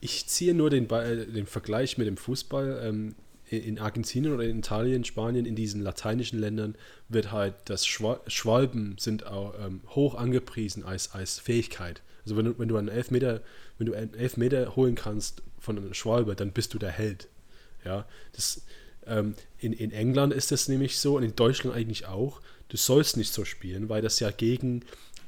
Ich 0.00 0.26
ziehe 0.26 0.54
nur 0.54 0.70
den, 0.70 0.88
den 0.88 1.46
Vergleich 1.46 1.98
mit 1.98 2.08
dem 2.08 2.16
Fußball. 2.16 2.82
Ähm, 2.84 3.14
in 3.52 3.78
Argentinien 3.78 4.32
oder 4.32 4.44
in 4.44 4.58
Italien, 4.58 5.04
Spanien, 5.04 5.44
in 5.44 5.54
diesen 5.54 5.82
lateinischen 5.82 6.38
Ländern 6.38 6.74
wird 7.08 7.32
halt 7.32 7.54
das 7.66 7.86
Schwalben 7.86 8.96
sind 8.98 9.26
auch 9.26 9.54
ähm, 9.64 9.82
hoch 9.88 10.14
angepriesen 10.14 10.84
als, 10.84 11.12
als 11.12 11.38
Fähigkeit. 11.38 12.00
Also 12.24 12.36
wenn 12.36 12.46
du, 12.46 12.58
wenn 12.58 12.68
du 12.68 12.76
einen 12.76 12.88
Elfmeter, 12.88 13.42
wenn 13.78 13.86
du 13.86 13.94
einen 13.94 14.14
Elfmeter 14.14 14.74
holen 14.74 14.94
kannst 14.94 15.42
von 15.58 15.76
einem 15.76 15.92
Schwalbe, 15.94 16.34
dann 16.34 16.52
bist 16.52 16.72
du 16.72 16.78
der 16.78 16.90
Held. 16.90 17.28
Ja, 17.84 18.06
das, 18.32 18.62
ähm, 19.06 19.34
in, 19.58 19.72
in 19.72 19.90
England 19.92 20.32
ist 20.32 20.52
das 20.52 20.68
nämlich 20.68 20.98
so 20.98 21.16
und 21.16 21.22
in 21.22 21.36
Deutschland 21.36 21.76
eigentlich 21.76 22.06
auch. 22.06 22.40
Du 22.68 22.76
sollst 22.76 23.16
nicht 23.16 23.32
so 23.32 23.44
spielen, 23.44 23.88
weil 23.88 24.02
das 24.02 24.20
ja 24.20 24.30
gegen, 24.30 24.84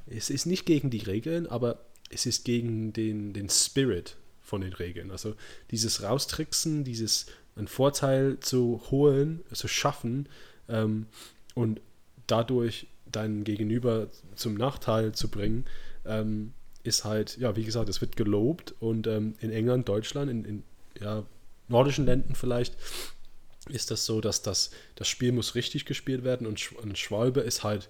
es 0.06 0.30
ist 0.30 0.46
nicht 0.46 0.66
gegen 0.66 0.90
die 0.90 0.98
Regeln, 0.98 1.46
aber 1.46 1.80
es 2.10 2.26
ist 2.26 2.44
gegen 2.44 2.92
den, 2.92 3.32
den 3.32 3.50
Spirit 3.50 4.16
von 4.40 4.60
den 4.60 4.72
Regeln. 4.72 5.10
Also 5.10 5.34
dieses 5.70 6.02
Raustricksen, 6.02 6.84
dieses 6.84 7.26
einen 7.56 7.68
Vorteil 7.68 8.38
zu 8.40 8.82
holen, 8.90 9.40
zu 9.52 9.68
schaffen 9.68 10.28
ähm, 10.68 11.06
und 11.54 11.80
dadurch 12.26 12.86
deinen 13.06 13.44
Gegenüber 13.44 14.08
zum 14.34 14.54
Nachteil 14.54 15.12
zu 15.12 15.28
bringen, 15.28 15.64
ähm, 16.04 16.52
ist 16.82 17.04
halt, 17.04 17.38
ja, 17.38 17.56
wie 17.56 17.64
gesagt, 17.64 17.88
es 17.88 18.00
wird 18.00 18.16
gelobt 18.16 18.74
und 18.80 19.06
ähm, 19.06 19.34
in 19.40 19.50
England, 19.50 19.88
Deutschland, 19.88 20.30
in, 20.30 20.44
in 20.44 20.62
ja, 21.00 21.24
nordischen 21.68 22.06
Ländern 22.06 22.34
vielleicht, 22.34 22.76
ist 23.68 23.90
das 23.90 24.04
so, 24.04 24.20
dass 24.20 24.42
das, 24.42 24.70
das 24.94 25.08
Spiel 25.08 25.32
muss 25.32 25.54
richtig 25.54 25.86
gespielt 25.86 26.24
werden 26.24 26.46
und 26.46 26.60
ein 26.82 26.96
Schwalbe 26.96 27.40
ist 27.40 27.64
halt 27.64 27.88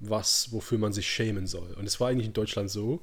was, 0.00 0.52
wofür 0.52 0.78
man 0.78 0.92
sich 0.92 1.10
schämen 1.10 1.46
soll. 1.46 1.74
Und 1.74 1.86
es 1.86 2.00
war 2.00 2.08
eigentlich 2.08 2.26
in 2.26 2.32
Deutschland 2.32 2.70
so. 2.70 3.02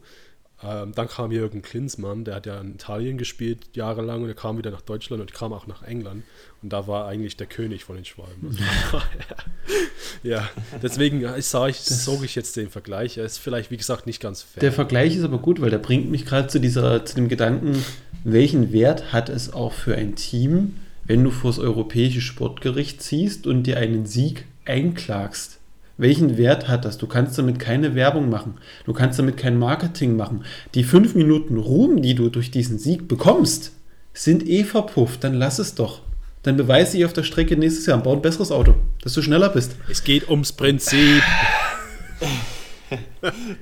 Ähm, 0.65 0.93
dann 0.95 1.07
kam 1.07 1.31
Jürgen 1.31 1.61
Klinsmann, 1.61 2.23
der 2.23 2.35
hat 2.35 2.45
ja 2.45 2.59
in 2.59 2.75
Italien 2.75 3.17
gespielt 3.17 3.59
jahrelang 3.73 4.23
und 4.23 4.29
er 4.29 4.35
kam 4.35 4.57
wieder 4.57 4.71
nach 4.71 4.81
Deutschland 4.81 5.21
und 5.21 5.33
kam 5.33 5.53
auch 5.53 5.67
nach 5.67 5.83
England. 5.83 6.23
Und 6.63 6.73
da 6.73 6.87
war 6.87 7.07
eigentlich 7.07 7.37
der 7.37 7.47
König 7.47 7.83
von 7.83 7.95
den 7.95 8.05
Schwalben. 8.05 8.57
ja, 10.23 10.49
deswegen 10.81 11.21
sage 11.41 11.71
ich, 11.71 12.23
ich 12.23 12.35
jetzt 12.35 12.55
den 12.55 12.69
Vergleich. 12.69 13.17
Er 13.17 13.25
ist 13.25 13.37
vielleicht, 13.37 13.69
wie 13.71 13.77
gesagt, 13.77 14.07
nicht 14.07 14.21
ganz 14.21 14.41
fair. 14.41 14.61
Der 14.61 14.71
Vergleich 14.71 15.15
ist 15.15 15.23
aber 15.23 15.37
gut, 15.37 15.61
weil 15.61 15.69
der 15.69 15.77
bringt 15.77 16.09
mich 16.09 16.25
gerade 16.25 16.47
zu, 16.47 16.59
zu 16.59 17.15
dem 17.15 17.29
Gedanken, 17.29 17.83
welchen 18.23 18.71
Wert 18.71 19.13
hat 19.13 19.29
es 19.29 19.53
auch 19.53 19.73
für 19.73 19.95
ein 19.95 20.15
Team, 20.15 20.77
wenn 21.03 21.23
du 21.23 21.29
vor 21.29 21.51
das 21.51 21.59
Europäische 21.59 22.21
Sportgericht 22.21 23.01
ziehst 23.01 23.45
und 23.45 23.63
dir 23.63 23.77
einen 23.77 24.07
Sieg 24.07 24.45
einklagst? 24.65 25.59
Welchen 25.97 26.37
Wert 26.37 26.67
hat 26.67 26.83
das? 26.83 26.97
Du 26.97 27.07
kannst 27.07 27.37
damit 27.37 27.59
keine 27.59 27.95
Werbung 27.95 28.29
machen. 28.29 28.55
Du 28.85 28.91
kannst 28.91 29.17
damit 29.17 29.37
kein 29.37 29.57
Marketing 29.57 30.17
machen. 30.17 30.43
Die 30.73 30.83
fünf 30.83 31.15
Minuten 31.15 31.57
Ruhm, 31.57 32.01
die 32.01 32.15
du 32.15 32.29
durch 32.29 32.51
diesen 32.51 32.79
Sieg 32.79 33.07
bekommst, 33.07 33.71
sind 34.13 34.47
eh 34.47 34.65
verpufft. 34.65 35.23
Dann 35.23 35.33
lass 35.33 35.59
es 35.59 35.75
doch. 35.75 36.01
Dann 36.43 36.57
beweise 36.57 36.97
ich 36.97 37.05
auf 37.05 37.13
der 37.13 37.23
Strecke 37.23 37.57
nächstes 37.57 37.85
Jahr, 37.85 37.97
bau 37.97 38.13
ein 38.13 38.21
besseres 38.21 38.51
Auto, 38.51 38.75
dass 39.01 39.13
du 39.13 39.21
schneller 39.21 39.49
bist. 39.49 39.75
Es 39.89 40.03
geht 40.03 40.29
ums 40.29 40.51
Prinzip. 40.51 41.23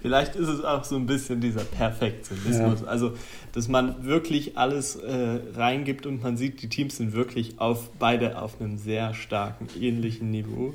Vielleicht 0.02 0.36
ist 0.36 0.50
es 0.50 0.64
auch 0.64 0.84
so 0.84 0.98
ein 0.98 1.06
bisschen 1.06 1.40
dieser 1.40 1.64
Perfektionismus. 1.64 2.82
Ja. 2.82 2.88
Also, 2.88 3.14
dass 3.54 3.70
man 3.70 4.04
wirklich 4.04 4.58
alles 4.58 4.98
äh, 4.98 5.40
reingibt 5.56 6.06
und 6.06 6.22
man 6.22 6.36
sieht, 6.36 6.62
die 6.62 6.68
Teams 6.68 6.98
sind 6.98 7.14
wirklich 7.14 7.60
auf 7.60 7.90
beide 8.00 8.42
auf 8.42 8.60
einem 8.60 8.78
sehr 8.78 9.14
starken, 9.14 9.68
ähnlichen 9.80 10.32
Niveau. 10.32 10.74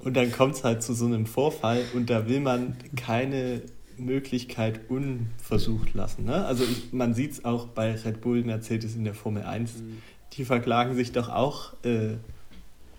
Und 0.00 0.16
dann 0.16 0.32
kommt 0.32 0.54
es 0.54 0.64
halt 0.64 0.82
zu 0.82 0.94
so 0.94 1.06
einem 1.06 1.26
Vorfall 1.26 1.82
und 1.94 2.10
da 2.10 2.28
will 2.28 2.40
man 2.40 2.76
keine 2.96 3.62
Möglichkeit 3.96 4.80
unversucht 4.88 5.94
lassen. 5.94 6.24
Ne? 6.24 6.44
Also 6.44 6.64
ich, 6.64 6.92
man 6.92 7.14
sieht 7.14 7.32
es 7.32 7.44
auch 7.44 7.66
bei 7.66 7.94
Red 7.94 8.20
Bull, 8.20 8.42
Mercedes 8.42 8.96
in 8.96 9.04
der 9.04 9.14
Formel 9.14 9.42
1, 9.42 9.74
mhm. 9.74 9.98
die 10.32 10.44
verklagen 10.44 10.94
sich 10.94 11.12
doch 11.12 11.28
auch 11.28 11.74
äh, 11.84 12.14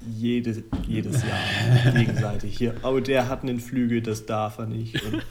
jede, 0.08 0.64
jedes 0.88 1.24
Jahr 1.24 1.94
gegenseitig. 1.94 2.58
Hier, 2.58 2.76
oh, 2.84 3.00
der 3.00 3.30
hat 3.30 3.44
einen 3.44 3.60
Flügel, 3.60 4.02
das 4.02 4.26
darf 4.26 4.58
er 4.58 4.68
nicht. 4.68 5.02
Und 5.04 5.24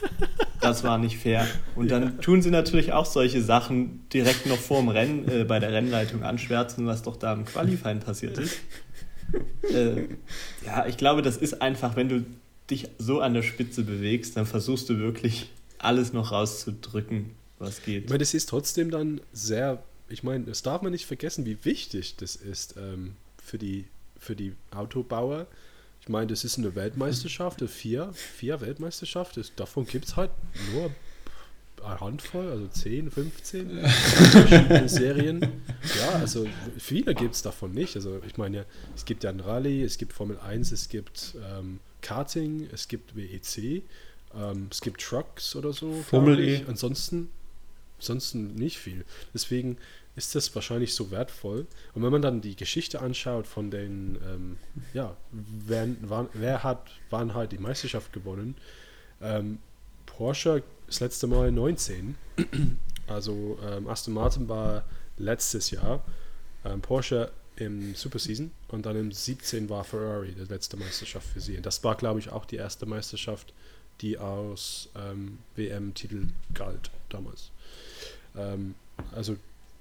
das 0.61 0.83
war 0.83 0.99
nicht 0.99 1.19
fair. 1.19 1.47
Und 1.77 1.91
dann 1.91 2.03
ja. 2.03 2.11
tun 2.23 2.43
sie 2.43 2.51
natürlich 2.51 2.93
auch 2.93 3.07
solche 3.07 3.43
Sachen 3.43 4.07
direkt 4.13 4.47
noch 4.47 4.57
vorm 4.57 4.89
Rennen 4.89 5.29
äh, 5.29 5.45
bei 5.45 5.59
der 5.61 5.73
Rennleitung 5.73 6.23
anschwärzen, 6.23 6.87
was 6.87 7.03
doch 7.03 7.17
da 7.17 7.33
im 7.33 7.45
Qualifying 7.45 8.01
passiert 8.01 8.39
ist. 8.39 8.59
Äh, 9.65 10.09
ja, 10.67 10.87
ich 10.87 10.99
glaube, 10.99 11.23
das 11.23 11.39
ist 11.39 11.63
einfach, 11.63 11.97
wenn 11.97 12.11
du 12.11 12.27
dich 12.71 12.89
so 12.99 13.21
an 13.21 13.33
der 13.33 13.43
Spitze 13.43 13.83
bewegst, 13.83 14.37
dann 14.37 14.45
versuchst 14.45 14.91
du 14.91 14.99
wirklich 14.99 15.51
alles 15.79 16.13
noch 16.13 16.33
rauszudrücken, 16.33 17.31
was 17.59 17.83
geht. 17.83 18.05
Ich 18.05 18.11
meine, 18.11 18.19
das 18.19 18.35
ist 18.35 18.49
trotzdem 18.49 18.91
dann 18.91 19.23
sehr, 19.33 19.83
ich 20.09 20.23
meine, 20.23 20.45
das 20.45 20.63
darf 20.63 20.83
man 20.83 20.93
nicht 20.93 21.07
vergessen, 21.07 21.47
wie 21.47 21.65
wichtig 21.65 22.17
das 22.17 22.37
ist 22.37 22.77
ähm, 22.77 23.15
für, 23.43 23.59
die, 23.59 23.87
für 24.19 24.37
die 24.37 24.53
Autobauer. 24.71 25.47
Ich 26.01 26.09
meine, 26.09 26.27
das 26.27 26.45
ist 26.45 26.59
eine 26.59 26.75
Weltmeisterschaft, 26.75 27.63
vier, 27.69 28.13
vier 28.13 28.61
Weltmeisterschaften, 28.61 29.45
davon 29.57 29.87
gibt 29.87 30.05
es 30.05 30.17
halt 30.17 30.31
nur 30.75 30.91
eine 31.85 32.01
Handvoll, 32.01 32.49
also 32.49 32.67
10, 32.67 33.11
15 33.11 33.81
verschiedene 33.81 34.89
Serien. 34.89 35.41
Ja, 35.99 36.11
also 36.21 36.47
viele 36.79 37.15
gibt 37.15 37.35
es 37.35 37.43
davon 37.43 37.73
nicht. 37.73 37.97
Also 37.97 38.21
ich 38.27 38.37
meine, 38.37 38.67
es 38.95 39.05
gibt 39.05 39.25
ja 39.25 39.31
ein 39.31 39.41
Rallye, 39.41 39.83
es 39.83 39.99
gibt 39.99 40.13
Formel 40.13 40.39
1, 40.39 40.73
es 40.73 40.89
gibt 40.89 41.35
ähm, 41.57 41.81
Karting, 42.01 42.69
es 42.73 42.89
gibt 42.89 43.17
WEC, 43.17 43.83
ähm, 44.35 44.69
es 44.71 44.81
gibt 44.81 45.01
Trucks 45.01 45.57
oder 45.57 45.73
so. 45.73 45.93
Formel 46.03 46.39
E. 46.39 46.65
Ansonsten, 46.67 47.31
ansonsten 47.99 48.55
nicht 48.55 48.79
viel. 48.79 49.05
Deswegen 49.33 49.79
ist 50.17 50.35
das 50.35 50.55
wahrscheinlich 50.55 50.95
so 50.95 51.11
wertvoll. 51.11 51.67
Und 51.95 52.03
wenn 52.03 52.13
man 52.13 52.23
dann 52.23 52.41
die 52.41 52.57
Geschichte 52.57 53.01
anschaut 53.01 53.47
von 53.47 53.71
den, 53.71 54.19
ähm, 54.27 54.59
ja, 54.93 55.17
wer, 55.33 55.89
wer, 56.33 56.63
hat, 56.63 56.91
wann 57.11 57.35
halt 57.35 57.53
die 57.53 57.59
Meisterschaft 57.59 58.13
gewonnen, 58.13 58.57
ähm, 59.21 59.59
Porsche 60.07 60.63
das 60.95 61.01
letzte 61.01 61.27
Mal 61.27 61.51
19. 61.51 62.15
Also 63.07 63.59
ähm, 63.63 63.87
Aston 63.87 64.15
Martin 64.15 64.49
war 64.49 64.85
letztes 65.19 65.71
Jahr, 65.71 66.03
ähm, 66.65 66.81
Porsche 66.81 67.31
im 67.57 67.95
Super 67.95 68.19
Season 68.19 68.51
und 68.69 68.87
dann 68.87 68.97
im 68.97 69.13
17 69.13 69.69
war 69.69 69.85
Ferrari 69.85 70.33
die 70.33 70.51
letzte 70.51 70.79
Meisterschaft 70.79 71.27
für 71.27 71.41
sie. 71.41 71.59
Und 71.59 71.67
das 71.67 71.85
war, 71.85 71.97
glaube 71.97 72.21
ich, 72.21 72.31
auch 72.31 72.47
die 72.47 72.57
erste 72.57 72.87
Meisterschaft, 72.87 73.53
die 74.01 74.17
aus 74.17 74.89
ähm, 74.97 75.39
WM-Titel 75.55 76.29
galt 76.55 76.91
damals. 77.11 77.51
Ähm, 78.37 78.75
also 79.13 79.37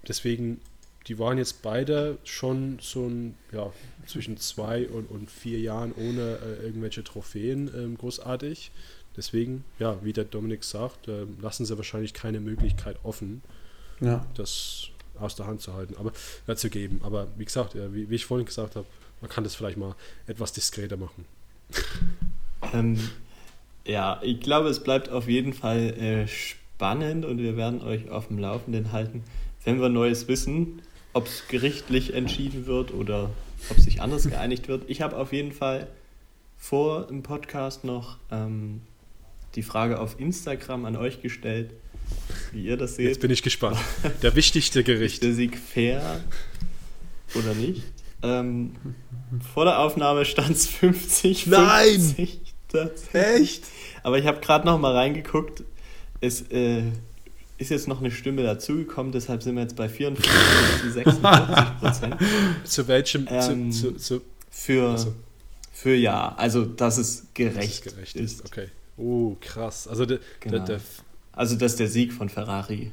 deswegen, 0.06 0.60
die 1.08 1.18
waren 1.18 1.38
jetzt 1.38 1.62
beide 1.62 2.18
schon 2.26 2.80
so 2.82 3.08
ein, 3.08 3.38
ja, 3.54 3.72
zwischen 4.06 4.36
zwei 4.36 4.86
und, 4.90 5.10
und 5.10 5.32
vier 5.32 5.62
Jahren 5.62 5.94
ohne 5.94 6.40
äh, 6.44 6.66
irgendwelche 6.66 7.06
Trophäen 7.06 7.72
ähm, 7.74 7.98
großartig. 7.98 8.72
Deswegen, 9.16 9.64
ja, 9.80 9.98
wie 10.04 10.14
der 10.14 10.24
Dominik 10.24 10.64
sagt, 10.64 11.08
äh, 11.08 11.26
lassen 11.42 11.66
sie 11.66 11.78
wahrscheinlich 11.78 12.14
keine 12.14 12.40
Möglichkeit 12.40 12.98
offen, 13.04 13.42
ja. 14.00 14.26
das 14.36 14.90
aus 15.20 15.36
der 15.36 15.46
Hand 15.46 15.62
zu 15.62 15.74
halten, 15.74 15.96
aber 15.98 16.12
äh, 16.48 16.56
zu 16.56 16.70
geben. 16.70 17.02
Aber 17.04 17.28
wie 17.38 17.46
gesagt, 17.46 17.76
ja, 17.76 17.94
wie, 17.94 18.10
wie, 18.10 18.16
ich 18.16 18.26
vorhin 18.26 18.46
gesagt 18.46 18.76
habe, 18.76 18.88
man 19.22 19.30
kann 19.30 19.44
das 19.44 19.56
vielleicht 19.56 19.78
mal 19.78 19.96
etwas 20.28 20.54
diskreter 20.54 20.98
machen. 20.98 21.26
Ähm, 22.74 22.98
ja, 23.86 24.20
ich 24.24 24.40
glaube, 24.40 24.70
es 24.70 24.82
bleibt 24.82 25.10
auf 25.10 25.28
jeden 25.28 25.54
Fall 25.54 25.94
äh, 26.00 26.28
spannend 26.28 27.26
und 27.26 27.38
wir 27.38 27.58
werden 27.58 27.82
euch 27.82 28.10
auf 28.10 28.28
dem 28.28 28.40
Laufenden 28.40 28.92
halten, 28.92 29.24
wenn 29.64 29.80
wir 29.82 29.90
Neues 29.90 30.28
wissen, 30.28 30.82
ob 31.14 31.28
es 31.28 31.48
gerichtlich 31.48 32.14
entschieden 32.14 32.66
wird 32.66 32.94
oder 32.94 33.30
ob 33.70 33.80
sich 33.80 34.02
anders 34.02 34.28
geeinigt 34.28 34.68
wird. 34.68 34.90
Ich 34.90 35.02
habe 35.02 35.18
auf 35.18 35.34
jeden 35.34 35.52
Fall 35.52 35.88
vor 36.58 37.10
im 37.10 37.24
Podcast 37.24 37.84
noch 37.84 38.18
ähm, 38.32 38.82
die 39.56 39.64
Frage 39.64 40.00
auf 40.00 40.20
Instagram 40.20 40.86
an 40.86 40.96
euch 40.96 41.22
gestellt, 41.22 41.72
wie 42.52 42.66
ihr 42.66 42.78
das 42.78 42.96
seht. 42.96 43.08
Jetzt 43.08 43.22
bin 43.22 43.32
ich 43.32 43.44
gespannt. 43.44 43.78
Der 44.22 44.36
wichtigste 44.36 44.84
Gericht. 44.84 45.16
Ist 45.16 45.24
der 45.24 45.34
Sieg 45.34 45.58
fair 45.58 46.22
oder 47.36 47.54
nicht? 47.54 47.84
Ähm, 48.22 48.72
vor 49.54 49.66
der 49.66 49.80
Aufnahme 49.80 50.26
stand 50.26 50.52
es 50.52 50.68
50, 50.68 51.46
50. 51.46 51.48
Nein! 51.48 52.30
Echt? 53.14 53.64
Aber 54.02 54.18
ich 54.18 54.26
habe 54.26 54.40
gerade 54.40 54.66
noch 54.66 54.80
mal 54.80 54.94
reingeguckt. 54.94 55.64
Es 56.22 56.42
äh, 56.52 56.84
ist 57.58 57.70
jetzt 57.70 57.88
noch 57.88 58.00
eine 58.00 58.12
Stimme 58.12 58.44
dazugekommen, 58.44 59.12
deshalb 59.12 59.44
sind 59.44 59.56
wir 59.56 59.62
jetzt 59.62 59.76
bei 59.76 59.90
54 59.90 60.82
zu 60.82 60.92
46 60.92 61.80
Prozent. 61.80 62.16
Zu 62.64 62.88
welchem? 62.88 63.28
Ähm, 63.30 63.72
zu, 63.72 63.92
zu, 63.92 63.98
zu, 63.98 64.22
für, 64.50 64.92
also. 64.92 65.14
für 65.72 65.96
ja, 65.96 66.34
also 66.36 66.66
dass 66.66 66.98
es 66.98 67.28
gerecht, 67.34 67.86
dass 67.86 67.92
es 67.92 67.96
gerecht 67.96 68.16
ist. 68.16 68.46
Okay. 68.46 68.68
Oh, 68.98 69.36
krass. 69.42 69.88
Also, 69.88 70.06
de, 70.06 70.20
genau. 70.40 70.60
de, 70.60 70.76
de, 70.76 70.84
also 71.32 71.56
das 71.56 71.74
ist 71.74 71.80
der 71.80 71.88
Sieg 71.88 72.14
von 72.14 72.30
Ferrari. 72.30 72.92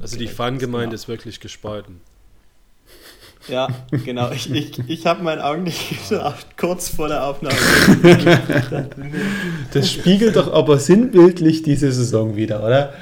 Also 0.00 0.16
die 0.16 0.28
Fangemeinde 0.28 0.94
ist 0.94 1.08
wirklich 1.08 1.40
gespalten. 1.40 2.00
Ja, 3.48 3.68
genau. 4.04 4.30
Ich, 4.30 4.52
ich, 4.52 4.78
ich 4.88 5.06
habe 5.06 5.22
meinen 5.22 5.40
Augen 5.40 5.62
nicht 5.62 6.08
gedacht, 6.08 6.46
kurz 6.56 6.88
vor 6.88 7.08
der 7.08 7.24
Aufnahme. 7.24 7.56
Das 9.72 9.90
spiegelt 9.90 10.36
doch 10.36 10.52
aber 10.52 10.78
sinnbildlich 10.78 11.62
diese 11.62 11.90
Saison 11.92 12.36
wieder, 12.36 12.62
oder? 12.62 12.92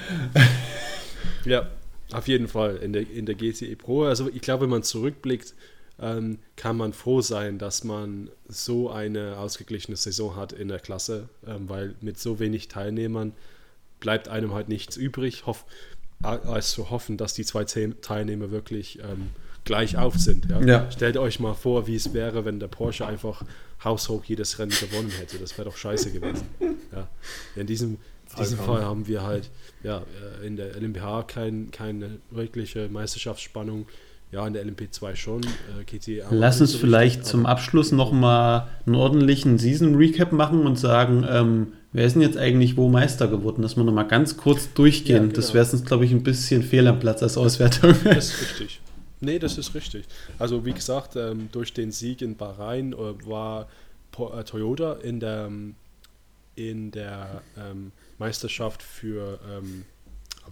Ja, 1.45 1.69
auf 2.13 2.29
jeden 2.29 2.49
Fall 2.49 2.77
in 2.77 2.93
der, 2.93 3.11
in 3.11 3.27
der 3.27 3.35
GCE 3.35 3.75
Pro. 3.77 4.05
Also 4.05 4.29
ich 4.33 4.41
glaube, 4.41 4.65
wenn 4.65 4.71
man 4.71 4.83
zurückblickt, 4.83 5.55
ähm, 6.01 6.39
kann 6.57 6.77
man 6.77 6.93
froh 6.93 7.21
sein, 7.21 7.59
dass 7.59 7.85
man 7.85 8.31
so 8.49 8.91
eine 8.91 9.39
ausgeglichene 9.39 9.97
Saison 9.97 10.37
hat 10.37 10.53
in 10.53 10.69
der 10.69 10.79
Klasse, 10.79 11.29
ähm, 11.47 11.69
weil 11.69 11.95
mit 12.01 12.19
so 12.19 12.39
wenig 12.39 12.69
Teilnehmern 12.69 13.33
bleibt 14.01 14.29
einem 14.29 14.53
halt 14.53 14.69
nichts 14.69 14.97
übrig, 14.97 15.47
hoff, 15.47 15.65
als 16.23 16.73
zu 16.73 16.91
hoffen, 16.91 17.17
dass 17.17 17.35
die 17.35 17.45
zwei 17.45 17.65
Teilnehmer 17.65 18.51
wirklich 18.51 18.99
ähm, 19.01 19.31
gleich 19.65 19.97
auf 19.97 20.17
sind. 20.17 20.49
Ja? 20.51 20.61
Ja. 20.63 20.91
Stellt 20.91 21.17
euch 21.17 21.41
mal 21.41 21.55
vor, 21.55 21.87
wie 21.87 21.95
es 21.95 22.13
wäre, 22.15 22.45
wenn 22.45 22.61
der 22.61 22.69
Porsche 22.69 23.07
einfach 23.07 23.43
haushoch 23.85 24.25
jedes 24.25 24.59
Rennen 24.59 24.73
gewonnen 24.73 25.11
hätte. 25.11 25.39
Das 25.39 25.59
wäre 25.59 25.69
doch 25.69 25.77
scheiße 25.77 26.13
gewesen. 26.13 26.47
Ja? 26.93 27.09
In 27.55 27.67
diesem, 27.67 27.99
diesem 28.39 28.59
Fall 28.59 28.85
haben 28.85 29.07
wir 29.07 29.23
halt 29.23 29.51
ja, 29.83 30.03
äh, 30.41 30.47
in 30.47 30.57
der 30.57 30.75
LMPH 30.77 31.25
kein, 31.25 31.71
keine 31.71 32.21
wirkliche 32.31 32.89
Meisterschaftsspannung 32.89 33.87
ja, 34.33 34.47
in 34.47 34.53
der 34.53 34.67
LMP2 34.67 35.17
schon. 35.17 35.43
Äh, 35.45 35.85
KT 35.85 36.25
Lass 36.31 36.61
uns 36.61 36.73
so 36.73 36.79
vielleicht 36.79 37.19
richtig, 37.19 37.31
zum 37.31 37.47
Abschluss 37.47 37.93
nochmal 37.93 38.69
einen 38.85 38.97
ordentlichen 38.97 39.59
Season-Recap 39.59 40.33
machen 40.33 40.67
und 40.67 40.77
sagen, 40.79 41.25
ähm, 41.29 41.73
wer 41.93 42.07
ist 42.07 42.15
denn 42.15 42.23
jetzt 42.23 42.37
eigentlich 42.37 42.77
wo 42.77 42.89
Meister 42.89 43.29
geworden? 43.29 43.63
Dass 43.63 43.77
wir 43.77 43.85
nochmal 43.85 44.09
ganz 44.09 44.37
kurz 44.37 44.73
durchgehen. 44.75 45.17
Ja, 45.17 45.23
genau. 45.23 45.35
Das 45.35 45.55
wäre 45.55 45.65
sonst, 45.65 45.87
glaube 45.87 46.05
ich, 46.05 46.13
ein 46.13 46.23
bisschen 46.23 46.63
fehl 46.63 46.87
am 46.87 46.99
Platz 46.99 47.23
als 47.23 47.37
Auswertung. 47.37 47.95
Das 48.05 48.31
ist 48.33 48.41
richtig. 48.41 48.81
Nee, 49.21 49.39
das 49.39 49.57
ist 49.57 49.75
richtig. 49.75 50.05
Also 50.39 50.65
wie 50.67 50.73
gesagt, 50.73 51.17
ähm, 51.17 51.49
durch 51.53 51.73
den 51.73 51.91
Sieg 51.91 52.21
in 52.21 52.37
Bahrain 52.37 52.93
äh, 52.93 53.27
war 53.27 53.69
po 54.13 54.33
äh, 54.33 54.45
Toyota 54.45 54.95
in 54.95 55.21
der, 55.21 55.47
ähm, 55.47 55.75
in 56.55 56.91
der 56.91 57.43
ähm, 57.57 57.93
Meisterschaft 58.19 58.83
für, 58.83 59.39
ähm, 59.51 59.85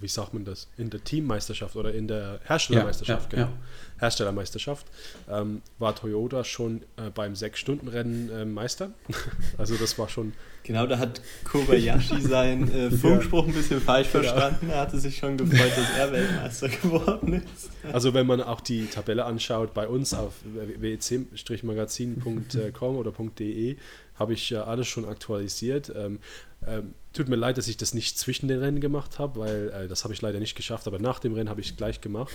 wie 0.01 0.09
sagt 0.09 0.35
man 0.35 0.45
das, 0.45 0.67
in 0.77 0.91
der 0.91 1.03
Teammeisterschaft 1.05 1.77
oder 1.77 1.95
in 1.95 2.09
der 2.09 2.41
Herstellermeisterschaft, 2.45 3.33
Ja, 3.33 3.39
ja, 3.39 3.45
genau. 3.47 3.57
Herstellermeisterschaft, 3.99 4.87
ähm, 5.31 5.63
war 5.79 5.95
Toyota 5.95 6.43
schon 6.45 6.83
äh, 6.97 7.11
beim 7.15 7.37
Sechs-Stunden-Rennen 7.37 8.31
äh, 8.31 8.45
Meister. 8.45 8.91
also 9.59 9.77
das 9.77 9.97
war 9.99 10.09
schon 10.09 10.33
Genau, 10.65 10.87
da 10.87 10.99
hat 10.99 11.21
Kobayashi 11.45 12.21
seinen 12.23 12.73
äh, 12.73 12.91
Funkspruch 12.97 13.47
ein 13.47 13.53
bisschen 13.53 13.81
falsch 13.83 14.11
Genau. 14.11 14.25
verstanden. 14.25 14.71
Er 14.71 14.81
hatte 14.81 14.99
sich 14.99 15.19
schon 15.19 15.37
gefreut, 15.37 15.73
dass 15.77 15.91
er 15.99 16.11
Weltmeister 16.11 16.69
geworden 16.71 17.35
ist. 17.35 17.71
Also 17.93 18.15
wenn 18.15 18.27
man 18.27 18.41
auch 18.41 18.63
die 18.63 18.87
Tabelle 18.87 19.27
anschaut 19.27 19.75
bei 19.75 19.87
uns 19.87 20.15
auf 20.15 20.33
wec-magazin.com 20.45 22.97
oder 22.97 23.13
.de, 23.39 23.77
habe 24.15 24.33
ich 24.33 24.49
ja 24.51 24.65
alles 24.65 24.87
schon 24.87 25.05
aktualisiert. 25.05 25.93
Ähm, 25.95 26.19
ähm, 26.67 26.95
tut 27.13 27.29
mir 27.29 27.37
leid, 27.37 27.59
dass 27.59 27.69
ich 27.69 27.77
das 27.77 27.95
nicht 27.95 28.19
zwischen 28.19 28.49
den 28.49 28.61
Rennen 28.61 28.81
gemacht 28.81 29.19
habe, 29.19 29.41
weil 29.41 29.69
äh, 29.71 29.89
das 29.89 30.05
habe 30.05 30.15
ich 30.15 30.23
leider 30.23 30.41
nicht 30.41 30.55
geschafft, 30.55 30.87
aber 30.87 30.99
nach 30.99 31.19
dem 31.19 31.35
Rennen 31.35 31.49
habe 31.49 31.61
ich 31.61 31.71
es 31.71 31.77
gleich 31.77 32.01
gemacht. 32.01 32.33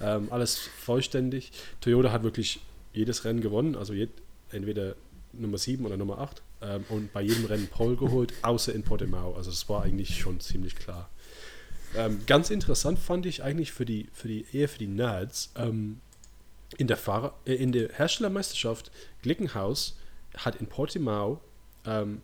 Ähm, 0.00 0.28
alles 0.30 0.56
vollständig. 0.56 1.52
Toyota 1.80 2.12
hat 2.12 2.22
wirklich 2.22 2.60
jedes 2.92 3.24
Rennen 3.24 3.40
gewonnen, 3.40 3.76
also 3.76 3.92
jed, 3.92 4.10
entweder 4.50 4.94
Nummer 5.32 5.58
7 5.58 5.84
oder 5.84 5.96
Nummer 5.96 6.18
8 6.18 6.42
ähm, 6.62 6.84
und 6.88 7.12
bei 7.12 7.22
jedem 7.22 7.44
Rennen 7.44 7.68
Pole 7.68 7.96
geholt, 7.96 8.32
außer 8.42 8.74
in 8.74 8.82
Portimao. 8.82 9.34
Also 9.34 9.50
das 9.50 9.68
war 9.68 9.82
eigentlich 9.82 10.18
schon 10.18 10.40
ziemlich 10.40 10.76
klar. 10.76 11.08
Ähm, 11.96 12.20
ganz 12.26 12.50
interessant 12.50 12.98
fand 12.98 13.26
ich 13.26 13.42
eigentlich 13.42 13.72
für 13.72 13.84
die, 13.84 14.08
für 14.12 14.28
die 14.28 14.44
eher 14.52 14.68
für 14.68 14.78
die 14.78 14.88
Nerds, 14.88 15.52
ähm, 15.56 16.00
in, 16.76 16.86
der 16.86 16.96
Fahrer, 16.96 17.34
äh, 17.46 17.54
in 17.54 17.72
der 17.72 17.90
Herstellermeisterschaft 17.92 18.90
Glickenhaus 19.22 19.96
hat 20.36 20.56
in 20.56 20.66
Portimao 20.66 21.40
ähm, 21.86 22.20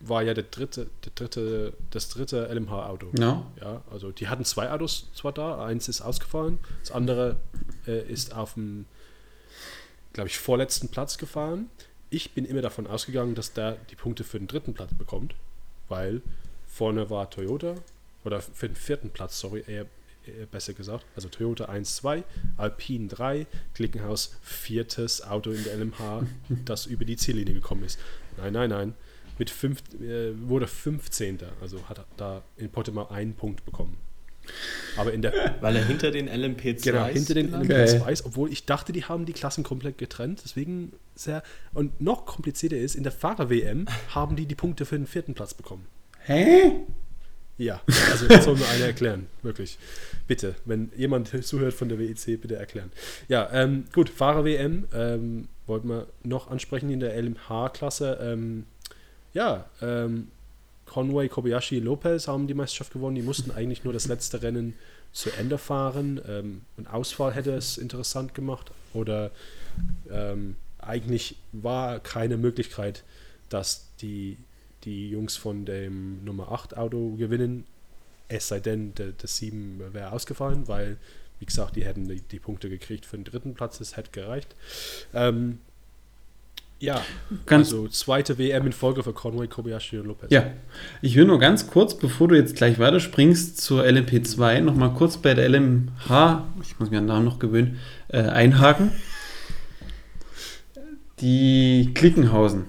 war 0.00 0.22
ja 0.22 0.34
der 0.34 0.44
dritte, 0.44 0.88
der 1.04 1.12
dritte, 1.14 1.72
das 1.90 2.08
dritte 2.08 2.46
LMH-Auto. 2.52 3.10
Ja. 3.18 3.44
Ja, 3.60 3.82
also 3.90 4.12
die 4.12 4.28
hatten 4.28 4.44
zwei 4.44 4.70
Autos 4.70 5.10
zwar 5.14 5.32
da, 5.32 5.64
eins 5.64 5.88
ist 5.88 6.00
ausgefallen, 6.00 6.58
das 6.80 6.92
andere 6.92 7.36
äh, 7.86 8.06
ist 8.10 8.34
auf 8.34 8.54
dem, 8.54 8.86
glaube 10.12 10.28
ich, 10.28 10.38
vorletzten 10.38 10.88
Platz 10.88 11.18
gefahren. 11.18 11.68
Ich 12.10 12.32
bin 12.32 12.44
immer 12.44 12.62
davon 12.62 12.86
ausgegangen, 12.86 13.34
dass 13.34 13.52
der 13.52 13.76
die 13.90 13.96
Punkte 13.96 14.24
für 14.24 14.38
den 14.38 14.46
dritten 14.46 14.72
Platz 14.72 14.94
bekommt, 14.94 15.34
weil 15.88 16.22
vorne 16.66 17.10
war 17.10 17.28
Toyota, 17.28 17.74
oder 18.24 18.40
für 18.40 18.68
den 18.68 18.76
vierten 18.76 19.10
Platz, 19.10 19.38
sorry, 19.40 19.64
eher, 19.66 19.86
eher 20.26 20.46
besser 20.46 20.74
gesagt. 20.74 21.04
Also 21.16 21.28
Toyota 21.28 21.66
1, 21.66 21.96
2, 21.96 22.24
Alpine 22.56 23.08
3, 23.08 23.46
Klickenhaus 23.74 24.36
viertes 24.42 25.22
Auto 25.22 25.50
in 25.50 25.64
der 25.64 25.76
LMH, 25.76 26.26
das 26.64 26.86
über 26.86 27.04
die 27.04 27.16
Ziellinie 27.16 27.54
gekommen 27.54 27.84
ist. 27.84 27.98
Nein, 28.36 28.52
nein, 28.52 28.70
nein. 28.70 28.94
Mit 29.38 29.50
fünf, 29.50 29.82
äh, 30.00 30.32
wurde 30.48 30.66
15. 30.66 31.38
Also 31.60 31.88
hat 31.88 31.98
er 31.98 32.06
da 32.16 32.42
in 32.56 32.70
Portimao 32.70 33.08
einen 33.08 33.34
Punkt 33.34 33.64
bekommen. 33.64 33.96
Aber 34.96 35.12
in 35.12 35.22
der, 35.22 35.32
Weil 35.60 35.76
er 35.76 35.84
hinter 35.84 36.10
den 36.10 36.28
LMP2 36.28 36.82
Genau, 36.82 37.04
hinter 37.06 37.34
den 37.34 37.46
gelandet 37.46 37.70
Geil. 37.70 37.86
LMP2 37.86 38.10
ist, 38.10 38.24
obwohl 38.24 38.50
ich 38.50 38.64
dachte, 38.66 38.92
die 38.92 39.04
haben 39.04 39.26
die 39.26 39.32
Klassen 39.32 39.62
komplett 39.64 39.98
getrennt. 39.98 40.40
Deswegen 40.44 40.92
sehr. 41.14 41.42
Und 41.72 42.00
noch 42.00 42.26
komplizierter 42.26 42.76
ist, 42.76 42.94
in 42.94 43.02
der 43.02 43.12
Fahrer-WM 43.12 43.86
haben 44.14 44.36
die 44.36 44.46
die 44.46 44.54
Punkte 44.54 44.84
für 44.84 44.96
den 44.96 45.06
vierten 45.06 45.34
Platz 45.34 45.54
bekommen. 45.54 45.86
Hä? 46.24 46.72
Ja, 47.58 47.80
also 48.08 48.28
das 48.28 48.44
soll 48.44 48.54
mir 48.54 48.68
einer 48.68 48.84
erklären, 48.86 49.26
wirklich. 49.42 49.78
Bitte, 50.28 50.54
wenn 50.64 50.92
jemand 50.96 51.44
zuhört 51.44 51.74
von 51.74 51.88
der 51.88 51.98
WEC, 51.98 52.40
bitte 52.40 52.54
erklären. 52.54 52.92
Ja, 53.26 53.50
ähm, 53.52 53.86
gut, 53.92 54.08
Fahrer-WM 54.08 54.86
ähm, 54.94 55.48
wollten 55.66 55.88
wir 55.88 56.06
noch 56.22 56.50
ansprechen 56.52 56.88
in 56.88 57.00
der 57.00 57.20
LMH-Klasse. 57.20 58.18
Ähm, 58.22 58.64
ja, 59.38 59.66
ähm, 59.80 60.32
Conway, 60.84 61.28
Kobayashi, 61.28 61.78
Lopez 61.78 62.26
haben 62.26 62.48
die 62.48 62.54
Meisterschaft 62.54 62.92
gewonnen. 62.92 63.14
Die 63.14 63.22
mussten 63.22 63.52
eigentlich 63.52 63.84
nur 63.84 63.92
das 63.92 64.08
letzte 64.08 64.42
Rennen 64.42 64.74
zu 65.12 65.30
Ende 65.30 65.58
fahren. 65.58 66.20
Ähm, 66.26 66.62
ein 66.76 66.88
Ausfall 66.88 67.32
hätte 67.32 67.52
es 67.52 67.78
interessant 67.78 68.34
gemacht. 68.34 68.72
Oder 68.94 69.30
ähm, 70.10 70.56
eigentlich 70.80 71.36
war 71.52 72.00
keine 72.00 72.36
Möglichkeit, 72.36 73.04
dass 73.48 73.86
die, 74.00 74.38
die 74.82 75.08
Jungs 75.08 75.36
von 75.36 75.64
dem 75.64 76.24
Nummer 76.24 76.50
8 76.50 76.76
Auto 76.76 77.14
gewinnen. 77.14 77.64
Es 78.26 78.48
sei 78.48 78.58
denn, 78.58 78.92
das 79.18 79.36
7 79.36 79.92
wäre 79.92 80.10
ausgefallen, 80.10 80.66
weil, 80.66 80.96
wie 81.38 81.46
gesagt, 81.46 81.76
die 81.76 81.84
hätten 81.84 82.08
die, 82.08 82.22
die 82.22 82.40
Punkte 82.40 82.68
gekriegt 82.68 83.06
für 83.06 83.16
den 83.16 83.24
dritten 83.24 83.54
Platz. 83.54 83.78
Das 83.78 83.96
hätte 83.96 84.10
gereicht. 84.10 84.56
Ähm, 85.14 85.60
ja, 86.80 87.00
Ganz, 87.46 87.68
also 87.72 87.88
zweite 87.88 88.38
WM 88.38 88.66
in 88.66 88.72
Folge 88.72 89.02
für 89.02 89.12
Conway, 89.12 89.46
Kobayashi 89.48 89.98
und 89.98 90.06
Lopez. 90.06 90.30
ja, 90.30 90.44
ich 91.02 91.16
will 91.16 91.24
nur 91.24 91.38
ganz 91.38 91.66
kurz, 91.66 91.96
bevor 91.96 92.28
du 92.28 92.36
jetzt 92.36 92.54
gleich 92.56 92.78
weiterspringst 92.78 93.60
zur 93.60 93.82
LMP2, 93.84 94.60
nochmal 94.60 94.92
kurz 94.94 95.16
bei 95.16 95.34
der 95.34 95.48
LMH, 95.48 96.46
ich 96.62 96.78
muss 96.78 96.90
mir 96.90 96.98
den 97.00 97.06
Namen 97.06 97.24
noch 97.24 97.38
gewöhnen, 97.38 97.78
äh, 98.08 98.18
einhaken. 98.22 98.92
Die 101.20 101.90
Klickenhausen 101.94 102.64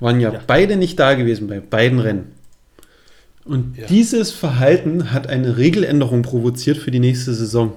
waren 0.00 0.20
ja, 0.20 0.32
Ja. 0.32 0.40
beide 0.46 0.76
nicht 0.76 0.98
da 1.00 1.14
gewesen 1.14 1.48
bei 1.48 1.60
beiden 1.60 1.98
Rennen. 1.98 2.32
Und 3.44 3.76
Ja. 3.76 3.86
dieses 3.86 4.30
Verhalten 4.30 5.12
hat 5.12 5.26
eine 5.26 5.56
Regeländerung 5.56 6.22
provoziert 6.22 6.78
für 6.78 6.90
die 6.90 7.00
nächste 7.00 7.34
Saison. 7.34 7.72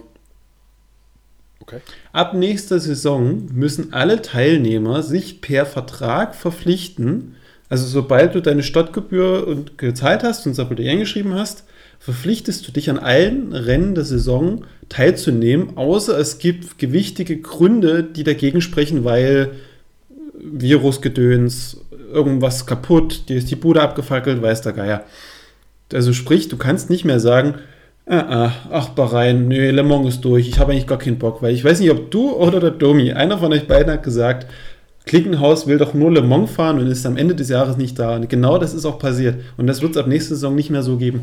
Okay. 1.62 1.80
Ab 2.14 2.34
nächster 2.34 2.80
Saison 2.80 3.48
müssen 3.52 3.94
alle 3.94 4.22
Teilnehmer 4.22 5.04
sich 5.04 5.42
per 5.42 5.66
Vertrag 5.66 6.36
verpflichten, 6.36 7.36
also 7.70 7.86
sobald 7.86 8.34
du 8.36 8.42
deine 8.42 8.64
Stadtgebühr 8.64 9.46
und 9.46 9.78
gezahlt 9.78 10.24
hast 10.24 10.46
und 10.46 10.54
Sabotier 10.54 10.92
eingeschrieben 10.92 11.34
hast, 11.34 11.66
verpflichtest 12.00 12.66
du 12.68 12.72
dich 12.72 12.90
an 12.90 13.00
allen 13.00 13.54
Rennen 13.54 13.96
der 13.96 14.06
Saison 14.06 14.66
teilzunehmen, 14.88 15.76
außer 15.76 16.18
es 16.18 16.38
gibt 16.40 16.78
gewichtige 16.78 17.42
Gründe, 17.42 18.04
die 18.04 18.24
dagegen 18.24 18.62
sprechen, 18.62 19.04
weil 19.04 19.52
Virusgedöns, 20.40 21.82
irgendwas 22.14 22.66
kaputt, 22.66 23.28
dir 23.28 23.38
ist 23.38 23.52
die 23.52 23.56
Bude 23.56 23.82
abgefackelt, 23.82 24.42
weiß 24.42 24.62
der 24.62 24.74
Geier. 24.74 25.04
Also 25.92 26.14
sprich, 26.14 26.48
du 26.48 26.58
kannst 26.58 26.90
nicht 26.90 27.04
mehr 27.04 27.20
sagen, 27.20 27.56
ah, 28.08 28.46
ah, 28.46 28.54
ach 28.72 28.90
Bahrain, 28.90 29.48
nö, 29.48 29.72
Le 29.72 29.84
Mans 29.84 30.08
ist 30.08 30.22
durch, 30.22 30.48
ich 30.48 30.60
habe 30.60 30.72
eigentlich 30.72 30.88
gar 30.88 30.98
keinen 30.98 31.20
Bock, 31.20 31.42
weil 31.42 31.54
ich 31.54 31.64
weiß 31.64 31.80
nicht, 31.80 31.92
ob 31.92 32.12
du 32.12 32.32
oder 32.32 32.60
der 32.60 32.72
Domi, 32.72 33.12
einer 33.12 33.38
von 33.38 33.52
euch 33.54 33.68
beiden 33.68 33.92
hat 33.92 34.04
gesagt, 34.04 34.48
Klickenhaus 35.08 35.68
will 35.68 35.78
doch 35.78 35.94
nur 35.94 36.12
Le 36.12 36.22
Mans 36.22 36.52
fahren 36.52 36.80
und 36.80 36.88
ist 36.88 37.06
am 37.06 37.18
Ende 37.18 37.34
des 37.34 37.50
Jahres 37.50 37.78
nicht 37.78 37.98
da. 37.98 38.16
Und 38.16 38.30
genau 38.30 38.58
das 38.58 38.74
ist 38.74 38.86
auch 38.86 39.00
passiert. 39.00 39.42
Und 39.56 39.68
das 39.68 39.82
wird 39.82 39.92
es 39.92 39.98
ab 39.98 40.08
nächster 40.08 40.36
Saison 40.36 40.54
nicht 40.54 40.70
mehr 40.70 40.84
so 40.84 40.98
geben. 40.98 41.22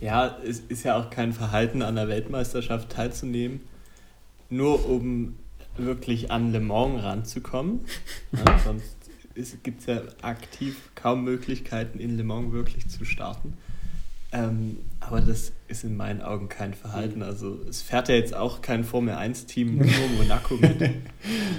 Ja, 0.00 0.38
es 0.46 0.60
ist 0.60 0.84
ja 0.84 0.98
auch 0.98 1.10
kein 1.10 1.32
Verhalten, 1.32 1.82
an 1.82 1.96
der 1.96 2.08
Weltmeisterschaft 2.08 2.90
teilzunehmen, 2.90 3.60
nur 4.48 4.88
um 4.88 5.36
wirklich 5.76 6.30
an 6.30 6.52
Le 6.52 6.60
Mans 6.60 7.02
ranzukommen. 7.02 7.80
Ja, 8.32 8.58
sonst 8.64 9.62
gibt 9.62 9.80
es 9.80 9.86
ja 9.86 10.00
aktiv 10.22 10.90
kaum 10.94 11.22
Möglichkeiten, 11.22 12.00
in 12.00 12.16
Le 12.16 12.24
Mans 12.24 12.52
wirklich 12.52 12.88
zu 12.88 13.04
starten. 13.04 13.54
Ähm, 14.30 14.78
aber 15.00 15.20
das 15.22 15.52
ist 15.68 15.84
in 15.84 15.96
meinen 15.96 16.20
Augen 16.20 16.48
kein 16.48 16.74
Verhalten. 16.74 17.22
Also 17.22 17.60
es 17.68 17.80
fährt 17.80 18.08
ja 18.08 18.14
jetzt 18.14 18.34
auch 18.34 18.60
kein 18.60 18.84
Formel-1-Team 18.84 19.76
nur 19.78 20.08
Monaco 20.18 20.56
mit. 20.56 20.80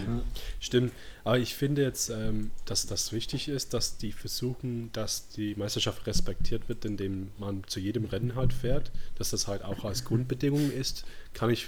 Ja. 0.07 0.21
Stimmt, 0.59 0.93
aber 1.23 1.37
ich 1.37 1.53
finde 1.53 1.83
jetzt, 1.83 2.09
ähm, 2.09 2.49
dass 2.65 2.87
das 2.87 3.11
wichtig 3.11 3.49
ist, 3.49 3.73
dass 3.75 3.97
die 3.97 4.11
versuchen, 4.11 4.89
dass 4.93 5.27
die 5.29 5.53
Meisterschaft 5.55 6.07
respektiert 6.07 6.67
wird, 6.69 6.85
indem 6.85 7.29
man 7.37 7.63
zu 7.67 7.79
jedem 7.79 8.05
Rennen 8.05 8.35
halt 8.35 8.51
fährt, 8.51 8.91
dass 9.15 9.29
das 9.29 9.47
halt 9.47 9.63
auch 9.63 9.85
als 9.85 10.05
Grundbedingung 10.05 10.71
ist, 10.71 11.05
kann 11.33 11.51
ich, 11.51 11.67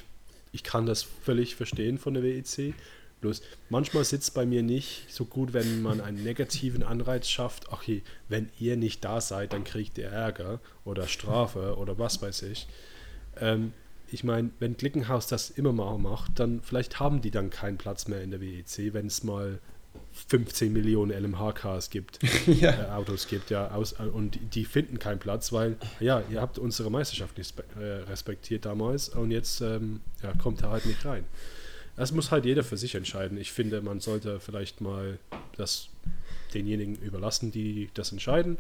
ich 0.52 0.64
kann 0.64 0.88
das 0.88 1.04
völlig 1.04 1.56
verstehen 1.56 2.00
von 2.00 2.16
der 2.16 2.24
WEC. 2.24 2.74
Bloß 3.22 3.42
manchmal 3.70 4.04
sitzt 4.04 4.30
es 4.30 4.32
bei 4.34 4.46
mir 4.46 4.64
nicht 4.64 5.06
so 5.14 5.26
gut, 5.26 5.54
wenn 5.54 5.82
man 5.82 6.02
einen 6.02 6.24
negativen 6.24 6.84
Anreiz 6.84 7.28
schafft, 7.28 7.72
okay, 7.72 8.02
wenn 8.30 8.50
ihr 8.60 8.78
nicht 8.78 9.06
da 9.06 9.22
seid, 9.22 9.54
dann 9.54 9.64
kriegt 9.64 9.98
ihr 9.98 10.08
Ärger 10.08 10.60
oder 10.86 11.08
Strafe 11.08 11.78
oder 11.78 12.00
was 12.00 12.22
weiß 12.22 12.42
ich. 12.44 12.68
Ähm, 13.40 13.74
ich 14.08 14.24
meine, 14.24 14.50
wenn 14.60 14.76
Glickenhaus 14.76 15.28
das 15.28 15.50
immer 15.52 15.72
mal 15.72 15.98
macht, 15.98 16.40
dann 16.40 16.62
vielleicht 16.62 17.00
haben 17.00 17.22
die 17.22 17.32
dann 17.32 17.50
keinen 17.50 17.78
Platz 17.78 18.08
mehr 18.08 18.22
in 18.22 18.32
der 18.32 18.42
WEC, 18.42 18.94
wenn 18.94 19.06
es 19.08 19.24
mal 19.24 19.60
15 20.28 20.74
Millionen 20.74 21.12
LMH-Cars 21.12 21.90
gibt, 21.90 22.20
ja. 22.48 22.72
äh, 22.72 22.90
Autos 22.92 23.28
gibt, 23.28 23.50
ja, 23.50 23.70
aus, 23.72 23.94
äh, 23.94 24.04
und 24.04 24.40
die- 24.56 24.66
finden 24.66 25.00
keinen 25.00 25.20
Platz, 25.20 25.52
weil, 25.54 25.78
ja, 26.00 26.24
ihr 26.30 26.42
habt 26.42 26.58
unsere 26.60 26.90
Meisterschaft 26.90 27.38
nicht 27.38 27.54
äh, 27.80 27.84
respektiert 28.10 28.66
damals 28.66 29.10
und 29.10 29.32
jetzt 29.32 29.62
ähm, 29.62 30.02
ja, 30.24 30.34
kommt 30.34 30.62
er 30.64 30.72
halt 30.72 30.86
nicht 30.86 31.06
rein. 31.06 31.24
Das 31.98 32.12
muss 32.12 32.32
halt 32.32 32.46
jeder 32.46 32.64
für 32.64 32.78
sich 32.78 32.96
entscheiden. 32.96 33.38
Ich 33.38 33.52
finde, 33.52 33.82
man 33.82 34.00
sollte 34.00 34.40
vielleicht 34.40 34.82
mal 34.82 35.20
das 35.58 35.90
denjenigen 36.54 36.96
überlassen, 36.96 37.52
die 37.52 37.90
das 37.94 38.12
entscheiden. 38.12 38.58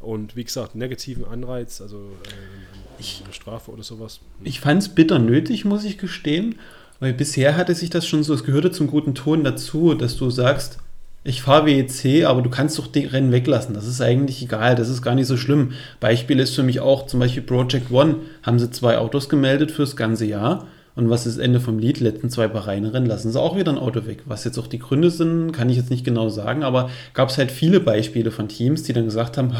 Und 0.00 0.36
wie 0.36 0.44
gesagt, 0.44 0.74
negativen 0.74 1.24
Anreiz, 1.24 1.80
also 1.80 1.96
äh, 1.98 3.24
eine 3.24 3.32
Strafe 3.32 3.70
oder 3.70 3.82
sowas. 3.82 4.20
Ich 4.44 4.60
fand 4.60 4.82
es 4.82 4.88
bitter 4.88 5.18
nötig, 5.18 5.64
muss 5.64 5.84
ich 5.84 5.98
gestehen, 5.98 6.56
weil 7.00 7.12
bisher 7.12 7.56
hatte 7.56 7.74
sich 7.74 7.90
das 7.90 8.06
schon 8.06 8.22
so, 8.22 8.34
es 8.34 8.44
gehörte 8.44 8.70
zum 8.70 8.86
guten 8.86 9.14
Ton 9.14 9.44
dazu, 9.44 9.94
dass 9.94 10.16
du 10.16 10.30
sagst, 10.30 10.78
ich 11.24 11.42
fahre 11.42 11.66
WEC, 11.66 12.24
aber 12.24 12.42
du 12.42 12.50
kannst 12.50 12.78
doch 12.78 12.88
die 12.88 13.04
Rennen 13.04 13.30
weglassen. 13.30 13.74
Das 13.74 13.86
ist 13.86 14.00
eigentlich 14.00 14.42
egal, 14.42 14.74
das 14.74 14.88
ist 14.88 15.02
gar 15.02 15.14
nicht 15.14 15.28
so 15.28 15.36
schlimm. 15.36 15.72
Beispiel 16.00 16.40
ist 16.40 16.54
für 16.54 16.64
mich 16.64 16.80
auch 16.80 17.06
zum 17.06 17.20
Beispiel 17.20 17.44
Project 17.44 17.92
One, 17.92 18.16
haben 18.42 18.58
sie 18.58 18.70
zwei 18.70 18.98
Autos 18.98 19.28
gemeldet 19.28 19.70
fürs 19.70 19.94
ganze 19.94 20.24
Jahr. 20.24 20.66
Und 20.94 21.08
was 21.08 21.26
ist 21.26 21.38
Ende 21.38 21.60
vom 21.60 21.78
Lied? 21.78 22.00
Letzten 22.00 22.28
zwei 22.28 22.48
Bahrain-Rennen 22.48 23.06
lassen 23.06 23.32
sie 23.32 23.40
auch 23.40 23.56
wieder 23.56 23.72
ein 23.72 23.78
Auto 23.78 24.06
weg. 24.06 24.22
Was 24.26 24.44
jetzt 24.44 24.58
auch 24.58 24.66
die 24.66 24.78
Gründe 24.78 25.10
sind, 25.10 25.52
kann 25.52 25.70
ich 25.70 25.76
jetzt 25.76 25.90
nicht 25.90 26.04
genau 26.04 26.28
sagen, 26.28 26.62
aber 26.62 26.90
gab 27.14 27.30
es 27.30 27.38
halt 27.38 27.50
viele 27.50 27.80
Beispiele 27.80 28.30
von 28.30 28.48
Teams, 28.48 28.82
die 28.82 28.92
dann 28.92 29.06
gesagt 29.06 29.38
haben, 29.38 29.54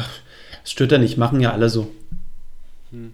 es 0.63 0.71
stört 0.71 0.91
ja 0.91 0.97
nicht, 0.97 1.17
machen 1.17 1.39
ja 1.39 1.51
alle 1.51 1.69
so. 1.69 1.89
Hm. 2.91 3.13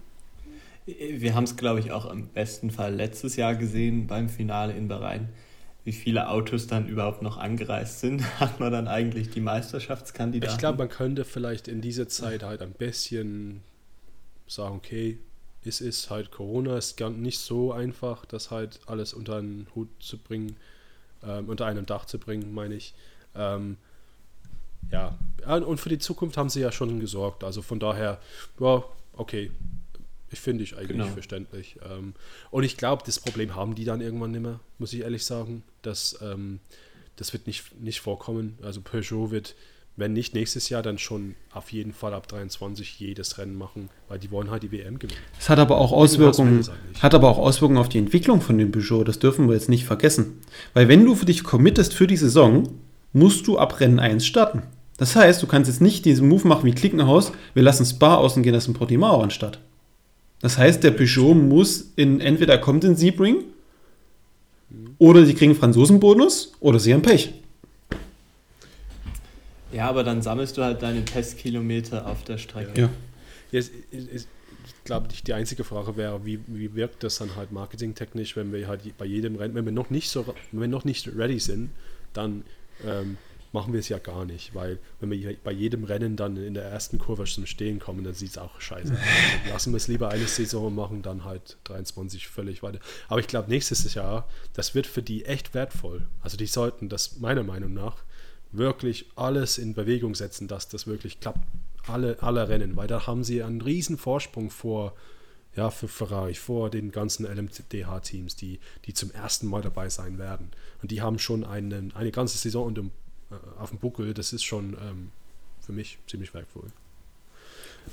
Wir 0.86 1.34
haben 1.34 1.44
es, 1.44 1.56
glaube 1.56 1.80
ich, 1.80 1.92
auch 1.92 2.10
im 2.10 2.28
besten 2.28 2.70
Fall 2.70 2.94
letztes 2.94 3.36
Jahr 3.36 3.54
gesehen 3.54 4.06
beim 4.06 4.28
Finale 4.28 4.74
in 4.74 4.88
Bahrain 4.88 5.28
wie 5.84 5.92
viele 5.92 6.28
Autos 6.28 6.66
dann 6.66 6.88
überhaupt 6.88 7.22
noch 7.22 7.36
angereist 7.36 8.00
sind, 8.00 8.22
hat 8.40 8.60
man 8.60 8.72
dann 8.72 8.88
eigentlich 8.88 9.30
die 9.30 9.40
Meisterschaftskandidaten. 9.40 10.54
Ich 10.54 10.58
glaube, 10.58 10.78
man 10.78 10.88
könnte 10.88 11.24
vielleicht 11.24 11.68
in 11.68 11.80
dieser 11.80 12.08
Zeit 12.08 12.42
halt 12.42 12.62
ein 12.62 12.72
bisschen 12.72 13.62
sagen, 14.46 14.76
okay, 14.76 15.18
es 15.64 15.80
ist 15.80 16.10
halt 16.10 16.30
Corona, 16.30 16.76
es 16.76 16.88
ist 16.88 16.96
gar 16.96 17.10
nicht 17.10 17.38
so 17.38 17.72
einfach, 17.72 18.24
das 18.24 18.50
halt 18.50 18.80
alles 18.86 19.12
unter 19.12 19.36
einen 19.36 19.66
Hut 19.74 19.88
zu 20.00 20.18
bringen, 20.18 20.56
ähm, 21.22 21.48
unter 21.48 21.66
einem 21.66 21.86
Dach 21.86 22.06
zu 22.06 22.18
bringen, 22.18 22.54
meine 22.54 22.74
ich. 22.74 22.94
Ähm, 23.34 23.76
ja, 24.90 25.18
und 25.46 25.78
für 25.78 25.88
die 25.88 25.98
Zukunft 25.98 26.36
haben 26.36 26.48
sie 26.48 26.60
ja 26.60 26.72
schon 26.72 27.00
gesorgt. 27.00 27.44
Also 27.44 27.62
von 27.62 27.78
daher, 27.78 28.20
ja, 28.58 28.82
okay, 29.12 29.50
ich 30.30 30.40
finde 30.40 30.64
ich 30.64 30.76
eigentlich 30.76 30.88
genau. 30.90 31.06
verständlich. 31.06 31.78
Ähm, 31.88 32.14
und 32.50 32.64
ich 32.64 32.76
glaube, 32.76 33.02
das 33.04 33.18
Problem 33.18 33.54
haben 33.54 33.74
die 33.74 33.84
dann 33.84 34.00
irgendwann 34.00 34.30
nicht 34.30 34.42
mehr, 34.42 34.60
muss 34.78 34.92
ich 34.92 35.00
ehrlich 35.00 35.24
sagen. 35.24 35.62
Das, 35.82 36.18
ähm, 36.22 36.60
das 37.16 37.32
wird 37.32 37.46
nicht, 37.46 37.78
nicht 37.80 38.00
vorkommen. 38.00 38.58
Also 38.62 38.80
Peugeot 38.80 39.30
wird 39.30 39.54
wenn 39.96 40.12
nicht 40.12 40.34
nächstes 40.34 40.68
Jahr, 40.68 40.82
dann 40.82 40.98
schon 40.98 41.34
auf 41.52 41.72
jeden 41.72 41.92
Fall 41.92 42.14
ab 42.14 42.26
23 42.28 42.98
jedes 42.98 43.38
Rennen 43.38 43.56
machen, 43.56 43.90
weil 44.08 44.18
die 44.18 44.30
wollen 44.30 44.50
halt 44.50 44.62
die 44.62 44.72
WM 44.72 44.98
gewinnen. 44.98 45.20
Es 45.38 45.48
hat 45.48 45.58
aber 45.58 45.78
auch 45.78 45.92
Auswirkungen, 45.92 46.66
hat 47.00 47.14
aber 47.14 47.28
auch 47.28 47.38
Auswirkungen 47.38 47.78
auf 47.78 47.88
die 47.88 47.98
Entwicklung 47.98 48.40
von 48.40 48.56
dem 48.56 48.72
Peugeot, 48.72 49.04
das 49.04 49.18
dürfen 49.18 49.48
wir 49.48 49.54
jetzt 49.54 49.68
nicht 49.68 49.84
vergessen. 49.84 50.40
Weil 50.74 50.88
wenn 50.88 51.04
du 51.04 51.14
für 51.14 51.26
dich 51.26 51.44
committest 51.44 51.92
für 51.92 52.06
die 52.06 52.16
Saison, 52.16 52.68
musst 53.12 53.46
du 53.46 53.58
ab 53.58 53.80
Rennen 53.80 53.98
1 53.98 54.24
starten. 54.24 54.62
Das 54.96 55.16
heißt, 55.16 55.42
du 55.42 55.46
kannst 55.46 55.68
jetzt 55.68 55.80
nicht 55.80 56.04
diesen 56.04 56.28
Move 56.28 56.46
machen 56.46 56.66
wie 56.66 56.74
Klickenhaus, 56.74 57.32
wir 57.54 57.62
lassen 57.62 57.86
Spa 57.86 58.16
aus 58.16 58.36
und 58.36 58.42
gehen 58.42 58.52
das 58.52 58.68
in 58.68 58.74
Portimao 58.74 59.20
anstatt. 59.20 59.58
Das 60.40 60.56
heißt, 60.56 60.82
der 60.82 60.92
Peugeot 60.92 61.34
muss 61.34 61.92
in 61.96 62.20
entweder 62.20 62.58
kommt 62.58 62.84
in 62.84 62.96
Sebring 62.96 63.44
oder 64.98 65.26
sie 65.26 65.34
kriegen 65.34 65.54
Franzosenbonus 65.54 66.52
oder 66.60 66.78
sie 66.78 66.94
haben 66.94 67.02
Pech. 67.02 67.32
Ja, 69.72 69.88
aber 69.88 70.04
dann 70.04 70.22
sammelst 70.22 70.56
du 70.56 70.62
halt 70.62 70.82
deine 70.82 71.04
Testkilometer 71.04 72.06
auf 72.06 72.24
der 72.24 72.38
Strecke. 72.38 72.80
Ja. 72.80 72.88
Jetzt, 73.50 73.72
ich 73.90 74.26
glaube, 74.84 75.08
die 75.08 75.32
einzige 75.32 75.64
Frage 75.64 75.96
wäre, 75.96 76.24
wie, 76.24 76.40
wie 76.46 76.74
wirkt 76.74 77.02
das 77.02 77.16
dann 77.16 77.36
halt 77.36 77.52
marketingtechnisch, 77.52 78.36
wenn 78.36 78.52
wir 78.52 78.68
halt 78.68 78.96
bei 78.96 79.04
jedem 79.04 79.36
Rennen, 79.36 79.54
wenn 79.54 79.64
wir 79.64 79.72
noch 79.72 79.90
nicht 79.90 80.10
so, 80.10 80.26
wenn 80.52 80.60
wir 80.60 80.68
noch 80.68 80.84
nicht 80.84 81.08
ready 81.08 81.38
sind, 81.38 81.70
dann 82.12 82.44
ähm, 82.86 83.16
machen 83.52 83.72
wir 83.72 83.80
es 83.80 83.88
ja 83.88 83.98
gar 83.98 84.24
nicht, 84.24 84.54
weil 84.54 84.78
wenn 85.00 85.10
wir 85.10 85.36
bei 85.42 85.52
jedem 85.52 85.84
Rennen 85.84 86.16
dann 86.16 86.36
in 86.36 86.54
der 86.54 86.64
ersten 86.64 86.98
Kurve 86.98 87.24
zum 87.24 87.46
Stehen 87.46 87.80
kommen, 87.80 88.04
dann 88.04 88.14
sieht 88.14 88.30
es 88.30 88.38
auch 88.38 88.60
scheiße 88.60 88.92
aus. 88.92 88.98
Lassen 89.48 89.72
wir 89.72 89.78
es 89.78 89.88
lieber 89.88 90.08
eine 90.10 90.26
Saison 90.26 90.66
und 90.66 90.74
machen, 90.76 91.02
dann 91.02 91.24
halt 91.24 91.58
23 91.64 92.28
völlig 92.28 92.62
weiter. 92.62 92.78
Aber 93.08 93.20
ich 93.20 93.26
glaube, 93.26 93.50
nächstes 93.50 93.92
Jahr, 93.94 94.28
das 94.52 94.74
wird 94.74 94.86
für 94.86 95.02
die 95.02 95.24
echt 95.24 95.54
wertvoll. 95.54 96.06
Also 96.20 96.36
die 96.36 96.46
sollten 96.46 96.88
das 96.88 97.18
meiner 97.18 97.42
Meinung 97.42 97.72
nach 97.72 98.04
wirklich 98.52 99.06
alles 99.16 99.58
in 99.58 99.74
Bewegung 99.74 100.14
setzen, 100.14 100.48
dass 100.48 100.68
das 100.68 100.86
wirklich 100.86 101.20
klappt. 101.20 101.40
Alle, 101.86 102.22
alle 102.22 102.48
Rennen, 102.48 102.76
weil 102.76 102.86
da 102.86 103.06
haben 103.06 103.24
sie 103.24 103.42
einen 103.42 103.60
riesen 103.60 103.96
Vorsprung 103.96 104.50
vor, 104.50 104.94
ja, 105.56 105.70
für 105.70 105.88
Ferrari, 105.88 106.34
vor 106.34 106.70
den 106.70 106.92
ganzen 106.92 107.26
LMDH-Teams, 107.26 108.36
die, 108.36 108.60
die 108.84 108.94
zum 108.94 109.10
ersten 109.10 109.46
Mal 109.46 109.62
dabei 109.62 109.88
sein 109.88 110.18
werden. 110.18 110.50
Und 110.82 110.90
die 110.90 111.00
haben 111.00 111.18
schon 111.18 111.44
einen, 111.44 111.94
eine 111.94 112.10
ganze 112.12 112.38
Saison 112.38 112.66
unter, 112.66 112.82
äh, 112.82 113.58
auf 113.58 113.70
dem 113.70 113.78
Buckel. 113.78 114.14
Das 114.14 114.32
ist 114.32 114.44
schon 114.44 114.74
ähm, 114.74 115.10
für 115.60 115.72
mich 115.72 115.98
ziemlich 116.06 116.34
wertvoll. 116.34 116.70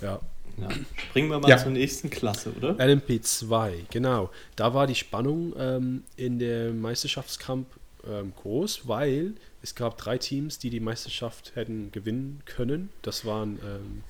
Ja. 0.02 0.20
ja. 0.58 0.70
Springen 0.98 1.30
wir 1.30 1.40
mal 1.40 1.50
ja. 1.50 1.58
zur 1.58 1.72
nächsten 1.72 2.10
Klasse, 2.10 2.52
oder? 2.52 2.76
LMP2, 2.76 3.86
genau. 3.90 4.30
Da 4.56 4.74
war 4.74 4.86
die 4.86 4.96
Spannung 4.96 5.54
ähm, 5.58 6.04
in 6.16 6.40
der 6.40 6.74
Meisterschaftskampf 6.74 7.68
ähm, 8.08 8.34
groß, 8.36 8.88
weil 8.88 9.34
es 9.68 9.76
gab 9.76 9.98
drei 9.98 10.18
Teams, 10.18 10.60
die 10.60 10.70
die 10.70 10.80
Meisterschaft 10.80 11.58
hätten 11.58 11.92
gewinnen 11.92 12.42
können. 12.46 12.90
Das 13.02 13.26
waren 13.26 13.60
ähm, 13.66 14.04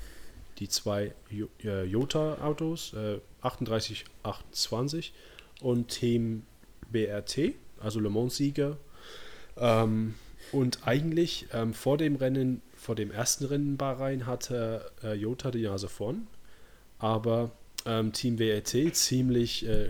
die 0.59 0.69
zwei 0.69 1.15
Jota-Autos, 1.59 2.93
äh, 2.93 3.19
38, 3.41 4.05
28 4.21 5.13
und 5.61 5.87
Team 5.87 6.43
BRT, 6.91 7.55
also 7.79 7.99
Le 7.99 8.11
Mans-Sieger. 8.11 8.77
Ähm, 9.57 10.13
und 10.51 10.87
eigentlich 10.87 11.47
ähm, 11.51 11.73
vor 11.73 11.97
dem 11.97 12.15
Rennen, 12.17 12.61
vor 12.75 12.93
dem 12.93 13.09
ersten 13.09 13.45
Rennen 13.45 13.69
in 13.69 13.77
Bahrain 13.77 14.27
hatte 14.27 14.91
äh, 15.03 15.13
Jota 15.13 15.49
die 15.49 15.63
Nase 15.63 15.89
vorn, 15.89 16.27
aber 16.99 17.49
ähm, 17.87 18.13
Team 18.13 18.37
WRT 18.37 18.95
ziemlich 18.95 19.67
äh, 19.67 19.89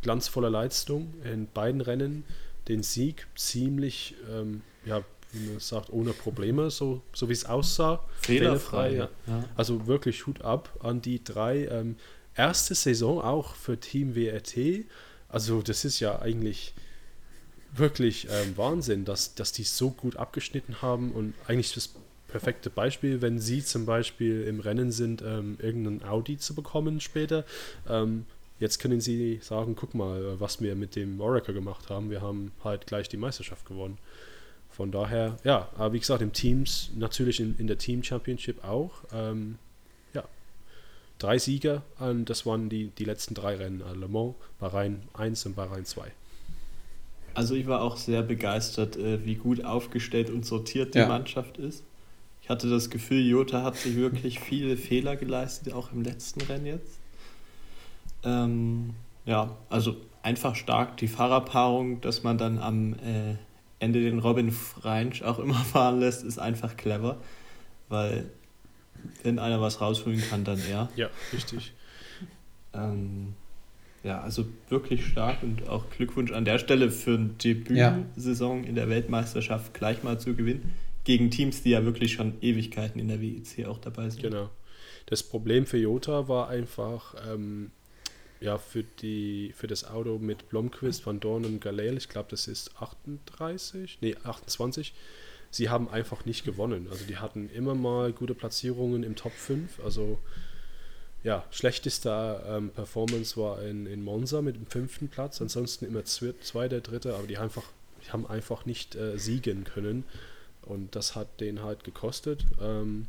glanzvolle 0.00 0.48
Leistung 0.48 1.12
in 1.24 1.48
beiden 1.48 1.80
Rennen 1.80 2.24
den 2.68 2.82
Sieg 2.82 3.26
ziemlich, 3.34 4.14
ähm, 4.30 4.62
ja, 4.88 5.02
wie 5.32 5.46
man 5.46 5.60
sagt, 5.60 5.90
ohne 5.90 6.12
Probleme, 6.12 6.70
so, 6.70 7.02
so 7.12 7.28
wie 7.28 7.32
es 7.32 7.44
aussah. 7.44 8.02
Fehlerfrei. 8.20 8.94
Ja. 8.94 9.08
Ja. 9.26 9.44
Also 9.56 9.86
wirklich 9.86 10.26
Hut 10.26 10.42
ab 10.42 10.70
an 10.80 11.02
die 11.02 11.22
drei. 11.22 11.66
Ähm, 11.66 11.96
erste 12.34 12.74
Saison 12.74 13.20
auch 13.20 13.54
für 13.54 13.78
Team 13.78 14.14
WRT. 14.14 14.86
Also 15.28 15.60
das 15.60 15.84
ist 15.84 16.00
ja 16.00 16.20
eigentlich 16.20 16.74
wirklich 17.72 18.26
ähm, 18.30 18.56
Wahnsinn, 18.56 19.04
dass, 19.04 19.34
dass 19.34 19.52
die 19.52 19.64
so 19.64 19.90
gut 19.90 20.16
abgeschnitten 20.16 20.80
haben 20.80 21.12
und 21.12 21.34
eigentlich 21.46 21.74
das 21.74 21.90
perfekte 22.28 22.70
Beispiel, 22.70 23.20
wenn 23.20 23.38
sie 23.38 23.62
zum 23.62 23.84
Beispiel 23.84 24.42
im 24.44 24.60
Rennen 24.60 24.90
sind, 24.90 25.22
ähm, 25.22 25.58
irgendeinen 25.60 26.02
Audi 26.04 26.38
zu 26.38 26.54
bekommen 26.54 27.00
später, 27.00 27.44
ähm, 27.88 28.24
Jetzt 28.60 28.80
können 28.80 29.00
sie 29.00 29.38
sagen, 29.40 29.76
guck 29.76 29.94
mal, 29.94 30.40
was 30.40 30.60
wir 30.60 30.74
mit 30.74 30.96
dem 30.96 31.20
Oracle 31.20 31.54
gemacht 31.54 31.90
haben. 31.90 32.10
Wir 32.10 32.20
haben 32.20 32.50
halt 32.64 32.86
gleich 32.86 33.08
die 33.08 33.16
Meisterschaft 33.16 33.64
gewonnen. 33.66 33.98
Von 34.78 34.92
daher, 34.92 35.36
ja, 35.42 35.68
aber 35.76 35.92
wie 35.92 35.98
gesagt, 35.98 36.22
im 36.22 36.32
Teams, 36.32 36.92
natürlich 36.94 37.40
in, 37.40 37.56
in 37.58 37.66
der 37.66 37.78
Team 37.78 38.04
Championship 38.04 38.62
auch. 38.62 38.92
Ähm, 39.12 39.58
ja, 40.14 40.22
drei 41.18 41.36
Sieger, 41.38 41.82
und 41.98 42.30
das 42.30 42.46
waren 42.46 42.68
die, 42.68 42.92
die 42.96 43.04
letzten 43.04 43.34
drei 43.34 43.56
Rennen. 43.56 43.82
Also 43.82 43.98
Le 43.98 44.06
Mans, 44.06 44.36
Bahrain 44.60 45.02
1 45.14 45.46
und 45.46 45.56
Bahrain 45.56 45.84
2. 45.84 46.12
Also 47.34 47.56
ich 47.56 47.66
war 47.66 47.82
auch 47.82 47.96
sehr 47.96 48.22
begeistert, 48.22 48.96
äh, 48.96 49.26
wie 49.26 49.34
gut 49.34 49.64
aufgestellt 49.64 50.30
und 50.30 50.46
sortiert 50.46 50.94
die 50.94 50.98
ja. 50.98 51.08
Mannschaft 51.08 51.58
ist. 51.58 51.82
Ich 52.42 52.48
hatte 52.48 52.70
das 52.70 52.88
Gefühl, 52.88 53.26
Jota 53.26 53.64
hat 53.64 53.74
sich 53.74 53.96
wirklich 53.96 54.38
viele 54.48 54.76
Fehler 54.76 55.16
geleistet, 55.16 55.72
auch 55.72 55.90
im 55.90 56.04
letzten 56.04 56.40
Rennen 56.42 56.66
jetzt. 56.66 57.00
Ähm, 58.22 58.90
ja, 59.26 59.56
also 59.70 59.96
einfach 60.22 60.54
stark 60.54 60.98
die 60.98 61.08
Fahrerpaarung, 61.08 62.00
dass 62.00 62.22
man 62.22 62.38
dann 62.38 62.60
am 62.60 62.92
äh, 62.94 63.34
Ende 63.80 64.00
den 64.00 64.18
Robin 64.18 64.50
Freinsch 64.50 65.22
auch 65.22 65.38
immer 65.38 65.54
fahren 65.72 66.00
lässt, 66.00 66.24
ist 66.24 66.38
einfach 66.38 66.76
clever, 66.76 67.20
weil 67.88 68.30
wenn 69.22 69.38
einer 69.38 69.60
was 69.60 69.80
rausholen 69.80 70.20
kann, 70.28 70.44
dann 70.44 70.60
er. 70.68 70.88
Ja, 70.96 71.10
richtig. 71.32 71.72
Ähm, 72.74 73.34
ja, 74.02 74.20
also 74.20 74.46
wirklich 74.68 75.06
stark 75.06 75.42
und 75.42 75.68
auch 75.68 75.90
Glückwunsch 75.90 76.32
an 76.32 76.44
der 76.44 76.58
Stelle 76.58 76.90
für 76.90 77.14
eine 77.14 77.28
Debütsaison 77.28 78.62
ja. 78.62 78.68
in 78.68 78.74
der 78.74 78.88
Weltmeisterschaft 78.88 79.74
gleich 79.74 80.02
mal 80.02 80.18
zu 80.18 80.34
gewinnen. 80.34 80.72
Gegen 81.04 81.30
Teams, 81.30 81.62
die 81.62 81.70
ja 81.70 81.84
wirklich 81.84 82.12
schon 82.12 82.34
Ewigkeiten 82.40 83.00
in 83.00 83.08
der 83.08 83.20
WEC 83.20 83.66
auch 83.66 83.78
dabei 83.78 84.10
sind. 84.10 84.22
Genau. 84.22 84.50
Das 85.06 85.22
Problem 85.22 85.66
für 85.66 85.78
Jota 85.78 86.28
war 86.28 86.48
einfach, 86.48 87.14
ähm, 87.30 87.70
ja, 88.40 88.58
für, 88.58 88.82
die, 88.82 89.52
für 89.56 89.66
das 89.66 89.84
Auto 89.84 90.18
mit 90.18 90.48
Blomqvist, 90.48 91.04
Van 91.06 91.20
Dorn 91.20 91.44
und 91.44 91.60
Galel, 91.60 91.96
ich 91.96 92.08
glaube, 92.08 92.28
das 92.30 92.46
ist 92.46 92.76
38, 92.80 93.98
nee, 94.00 94.16
28. 94.22 94.94
Sie 95.50 95.68
haben 95.68 95.88
einfach 95.88 96.24
nicht 96.24 96.44
gewonnen. 96.44 96.88
Also 96.90 97.04
die 97.06 97.16
hatten 97.16 97.48
immer 97.50 97.74
mal 97.74 98.12
gute 98.12 98.34
Platzierungen 98.34 99.02
im 99.02 99.16
Top 99.16 99.32
5. 99.32 99.80
Also 99.82 100.18
ja, 101.24 101.44
schlechteste 101.50 102.42
ähm, 102.46 102.70
Performance 102.70 103.36
war 103.36 103.62
in, 103.62 103.86
in 103.86 104.02
Monza 104.02 104.42
mit 104.42 104.56
dem 104.56 104.66
fünften 104.66 105.08
Platz. 105.08 105.40
Ansonsten 105.40 105.86
immer 105.86 106.04
zweiter, 106.04 106.80
dritter, 106.80 107.16
aber 107.16 107.26
die, 107.26 107.38
einfach, 107.38 107.64
die 108.06 108.12
haben 108.12 108.26
einfach 108.26 108.66
nicht 108.66 108.94
äh, 108.94 109.18
siegen 109.18 109.64
können. 109.64 110.04
Und 110.62 110.94
das 110.94 111.16
hat 111.16 111.40
den 111.40 111.62
halt 111.62 111.82
gekostet. 111.82 112.44
Ähm, 112.60 113.08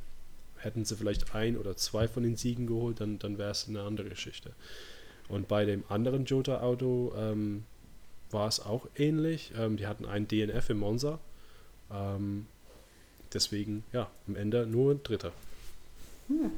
hätten 0.58 0.86
sie 0.86 0.96
vielleicht 0.96 1.36
ein 1.36 1.58
oder 1.58 1.76
zwei 1.78 2.08
von 2.08 2.24
den 2.24 2.36
Siegen 2.36 2.68
geholt, 2.68 3.00
dann, 3.00 3.20
dann 3.20 3.38
wäre 3.38 3.52
es 3.52 3.68
eine 3.68 3.82
andere 3.82 4.10
Geschichte. 4.10 4.52
Und 5.30 5.48
bei 5.48 5.64
dem 5.64 5.84
anderen 5.90 6.26
Jota-Auto 6.26 7.14
ähm, 7.16 7.64
war 8.32 8.48
es 8.48 8.60
auch 8.60 8.88
ähnlich. 8.96 9.52
Ähm, 9.58 9.78
die 9.78 9.88
hatten 9.88 10.06
ein 10.06 10.28
DNF 10.28 10.72
im 10.72 10.80
Monza. 10.80 11.20
Ähm, 11.92 12.48
deswegen, 13.34 13.84
ja, 13.94 14.10
am 14.28 14.36
Ende 14.36 14.66
nur 14.66 14.94
ein 14.94 15.04
Dritter. 15.04 15.32
Hm. 16.28 16.52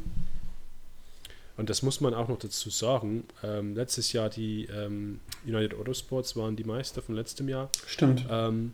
Und 1.57 1.69
das 1.69 1.83
muss 1.83 2.01
man 2.01 2.13
auch 2.13 2.27
noch 2.27 2.39
dazu 2.39 2.69
sagen. 2.69 3.25
Ähm, 3.43 3.75
letztes 3.75 4.13
Jahr 4.13 4.29
die 4.29 4.65
ähm, 4.65 5.19
United 5.45 5.77
Autosports 5.77 6.35
waren 6.35 6.55
die 6.55 6.63
Meister 6.63 7.01
von 7.01 7.13
letztem 7.13 7.49
Jahr. 7.49 7.69
Stimmt. 7.85 8.25
Ähm, 8.29 8.73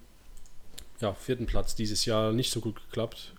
ja, 1.02 1.14
vierten 1.14 1.48
Platz 1.48 1.76
dieses 1.76 2.06
Jahr 2.06 2.32
nicht 2.34 2.52
so 2.52 2.62
gut 2.62 2.76
geklappt. 2.76 3.34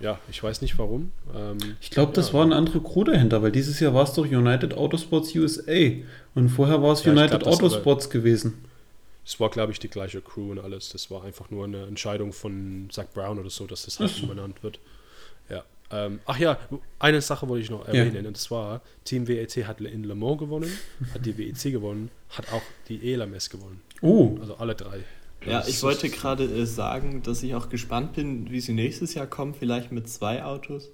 Ja, 0.00 0.18
ich 0.30 0.42
weiß 0.42 0.60
nicht 0.60 0.78
warum. 0.78 1.12
Ähm, 1.34 1.58
ich 1.80 1.90
glaube, 1.90 2.12
das 2.12 2.28
ja. 2.28 2.34
war 2.34 2.44
eine 2.44 2.56
andere 2.56 2.80
Crew 2.80 3.04
dahinter, 3.04 3.42
weil 3.42 3.52
dieses 3.52 3.80
Jahr 3.80 3.94
war 3.94 4.04
es 4.04 4.12
doch 4.12 4.26
United 4.26 4.74
Autosports 4.74 5.34
USA 5.34 5.92
und 6.34 6.48
vorher 6.50 6.82
war 6.82 6.92
es 6.92 7.04
ja, 7.04 7.12
United 7.12 7.40
glaub, 7.40 7.54
Autosports 7.54 8.10
gewesen. 8.10 8.64
Es 9.24 9.40
war, 9.40 9.50
glaube 9.50 9.72
ich, 9.72 9.80
die 9.80 9.88
gleiche 9.88 10.20
Crew 10.20 10.52
und 10.52 10.60
alles. 10.60 10.90
Das 10.90 11.10
war 11.10 11.24
einfach 11.24 11.50
nur 11.50 11.64
eine 11.64 11.84
Entscheidung 11.86 12.32
von 12.32 12.88
Zach 12.92 13.06
Brown 13.12 13.38
oder 13.38 13.50
so, 13.50 13.66
dass 13.66 13.84
das 13.84 13.98
halt 13.98 14.22
umbenannt 14.22 14.62
wird. 14.62 14.78
Ja. 15.48 15.64
Ähm, 15.90 16.20
ach 16.26 16.38
ja, 16.38 16.58
eine 16.98 17.20
Sache 17.20 17.48
wollte 17.48 17.64
ich 17.64 17.70
noch 17.70 17.86
erwähnen, 17.86 18.22
ja. 18.22 18.28
und 18.28 18.36
das 18.36 18.50
war, 18.50 18.82
Team 19.04 19.26
WEC 19.28 19.66
hat 19.66 19.80
in 19.80 20.04
Le 20.04 20.14
Mans 20.14 20.38
gewonnen, 20.38 20.70
hat 21.14 21.24
die 21.24 21.38
WEC 21.38 21.72
gewonnen, 21.72 22.10
hat 22.30 22.52
auch 22.52 22.62
die 22.88 23.12
ELMS 23.12 23.50
gewonnen. 23.50 23.80
Oh. 24.00 24.36
Also 24.40 24.56
alle 24.56 24.74
drei. 24.74 25.04
Ja, 25.46 25.64
ich 25.66 25.82
wollte 25.82 26.08
gerade 26.08 26.44
äh, 26.44 26.66
sagen, 26.66 27.22
dass 27.22 27.42
ich 27.42 27.54
auch 27.54 27.68
gespannt 27.68 28.14
bin, 28.14 28.50
wie 28.50 28.60
sie 28.60 28.72
nächstes 28.72 29.14
Jahr 29.14 29.26
kommen, 29.26 29.54
vielleicht 29.54 29.92
mit 29.92 30.08
zwei 30.08 30.44
Autos. 30.44 30.90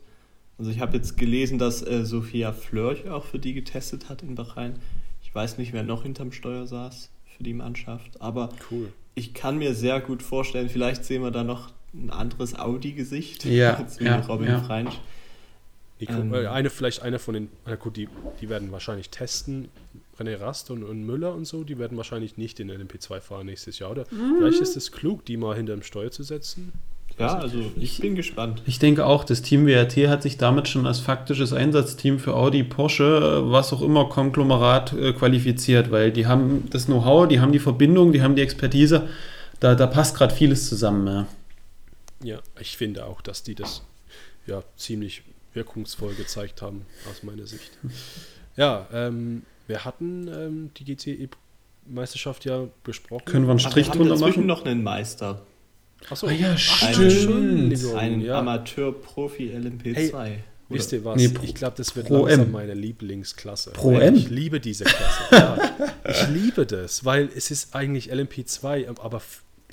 Also 0.59 0.71
ich 0.71 0.81
habe 0.81 0.97
jetzt 0.97 1.17
gelesen, 1.17 1.59
dass 1.59 1.87
äh, 1.87 2.05
Sophia 2.05 2.53
Flörch 2.53 3.09
auch 3.09 3.25
für 3.25 3.39
die 3.39 3.55
getestet 3.55 4.09
hat 4.09 4.23
in 4.23 4.35
Bahrain. 4.35 4.75
Ich 5.23 5.35
weiß 5.35 5.59
nicht, 5.59 5.73
wer 5.73 5.83
noch 5.83 6.03
hinterm 6.03 6.33
Steuer 6.33 6.67
saß 6.67 7.11
für 7.37 7.43
die 7.43 7.55
Mannschaft, 7.55 8.21
aber 8.21 8.51
cool. 8.71 8.93
ich 9.15 9.35
kann 9.35 9.59
mir 9.59 9.75
sehr 9.75 10.01
gut 10.01 10.23
vorstellen, 10.23 10.69
vielleicht 10.69 11.05
sehen 11.05 11.23
wir 11.23 11.31
da 11.31 11.43
noch 11.43 11.73
ein 11.95 12.11
anderes 12.11 12.59
Audi-Gesicht 12.59 13.45
ja, 13.45 13.75
als 13.79 13.99
wie 14.01 14.05
ja, 14.05 14.21
Robin 14.21 14.49
ja. 14.49 14.63
Freinsch. 14.63 14.99
Ähm, 16.09 16.35
eine, 16.35 16.69
vielleicht 16.69 17.03
einer 17.03 17.19
von 17.19 17.35
den, 17.35 17.49
na 17.65 17.77
gut, 17.77 17.97
die, 17.97 18.09
die 18.41 18.49
werden 18.49 18.73
wahrscheinlich 18.73 19.11
testen, 19.11 19.69
René 20.19 20.39
Rast 20.41 20.71
und, 20.71 20.83
und 20.83 21.05
Müller 21.05 21.35
und 21.35 21.47
so, 21.47 21.65
die 21.65 21.79
werden 21.79 21.97
wahrscheinlich 21.97 22.37
nicht 22.37 22.61
in 22.61 22.71
LMP2 22.71 23.21
fahren 23.21 23.47
nächstes 23.47 23.79
Jahr, 23.79 23.91
oder? 23.91 24.05
Mhm. 24.11 24.37
Vielleicht 24.39 24.61
ist 24.61 24.77
es 24.77 24.93
klug, 24.93 25.25
die 25.25 25.37
mal 25.37 25.57
hinter 25.57 25.75
dem 25.75 25.83
Steuer 25.83 26.11
zu 26.11 26.23
setzen. 26.23 26.73
Ja, 27.19 27.39
also 27.39 27.71
ich 27.77 27.99
bin 28.01 28.15
gespannt. 28.15 28.63
Ich 28.67 28.79
denke 28.79 29.05
auch, 29.05 29.25
das 29.25 29.43
Team 29.43 29.67
WRT 29.67 30.09
hat 30.09 30.23
sich 30.23 30.39
damit 30.39 30.69
schon 30.69 30.87
als 30.87 31.01
faktisches 31.01 31.53
Einsatzteam 31.53 32.19
für 32.19 32.35
Audi, 32.35 32.65
Porsche, 32.65 33.51
was 33.51 33.73
auch 33.73 33.83
immer, 33.83 34.09
Konglomerat 34.09 34.93
äh, 34.95 35.13
qualifiziert, 35.13 35.91
weil 35.91 36.11
die 36.11 36.27
haben 36.27 36.69
das 36.71 36.87
Know-how, 36.87 37.29
die 37.29 37.41
haben 37.41 37.53
die 37.53 37.59
Verbindung, 37.59 38.13
die 38.13 38.23
haben 38.23 38.35
die 38.35 38.43
Expertise. 38.43 39.09
Da, 39.61 39.75
da 39.75 39.87
passt 39.87 40.17
gerade 40.17 40.35
vieles 40.35 40.69
zusammen. 40.69 41.07
Ja. 42.23 42.35
ja, 42.35 42.39
ich 42.59 42.77
finde 42.77 43.07
auch, 43.07 43.21
dass 43.21 43.43
die 43.43 43.55
das 43.55 43.83
ja 44.47 44.63
ziemlich 44.77 45.23
wirkungsvoll 45.55 46.15
gezeigt 46.15 46.63
haben, 46.63 46.87
aus 47.11 47.23
meiner 47.23 47.47
Sicht. 47.47 47.71
Ja, 48.57 48.87
ähm, 48.93 49.45
wir 49.67 49.85
hatten 49.85 50.29
ähm, 50.29 50.71
die 50.77 50.85
GTE-Meisterschaft 50.85 52.45
ja 52.45 52.67
besprochen. 52.85 53.25
Können 53.25 53.47
wir 53.47 53.51
einen 53.51 53.61
Strich 53.61 53.89
wir 53.89 53.95
drunter 53.95 54.17
machen? 54.19 54.47
noch 54.47 54.65
einen 54.65 54.83
Meister. 54.83 55.43
Achso, 56.11 56.27
ah, 56.27 56.33
ja, 56.33 56.57
stimmt. 56.57 57.95
Ein 57.95 58.21
ja. 58.21 58.39
Amateur-Profi 58.39 59.51
LMP2. 59.51 59.95
Hey, 59.95 60.39
wisst 60.69 60.93
ihr 60.93 61.05
was? 61.05 61.17
Nee, 61.17 61.31
ich 61.43 61.55
glaube, 61.55 61.75
das 61.77 61.95
wird 61.95 62.09
Pro 62.09 62.27
langsam 62.27 62.47
M. 62.47 62.53
meine 62.53 62.75
Lieblingsklasse. 62.75 63.71
Pro 63.71 63.93
M? 63.93 64.15
Ich 64.17 64.29
liebe 64.29 64.59
diese 64.59 64.85
Klasse. 64.85 65.23
ja. 65.31 65.59
Ich 66.09 66.29
liebe 66.29 66.67
das, 66.67 67.05
weil 67.05 67.29
es 67.37 67.51
ist 67.51 67.75
eigentlich 67.75 68.13
LMP2, 68.13 68.89
aber 68.89 69.23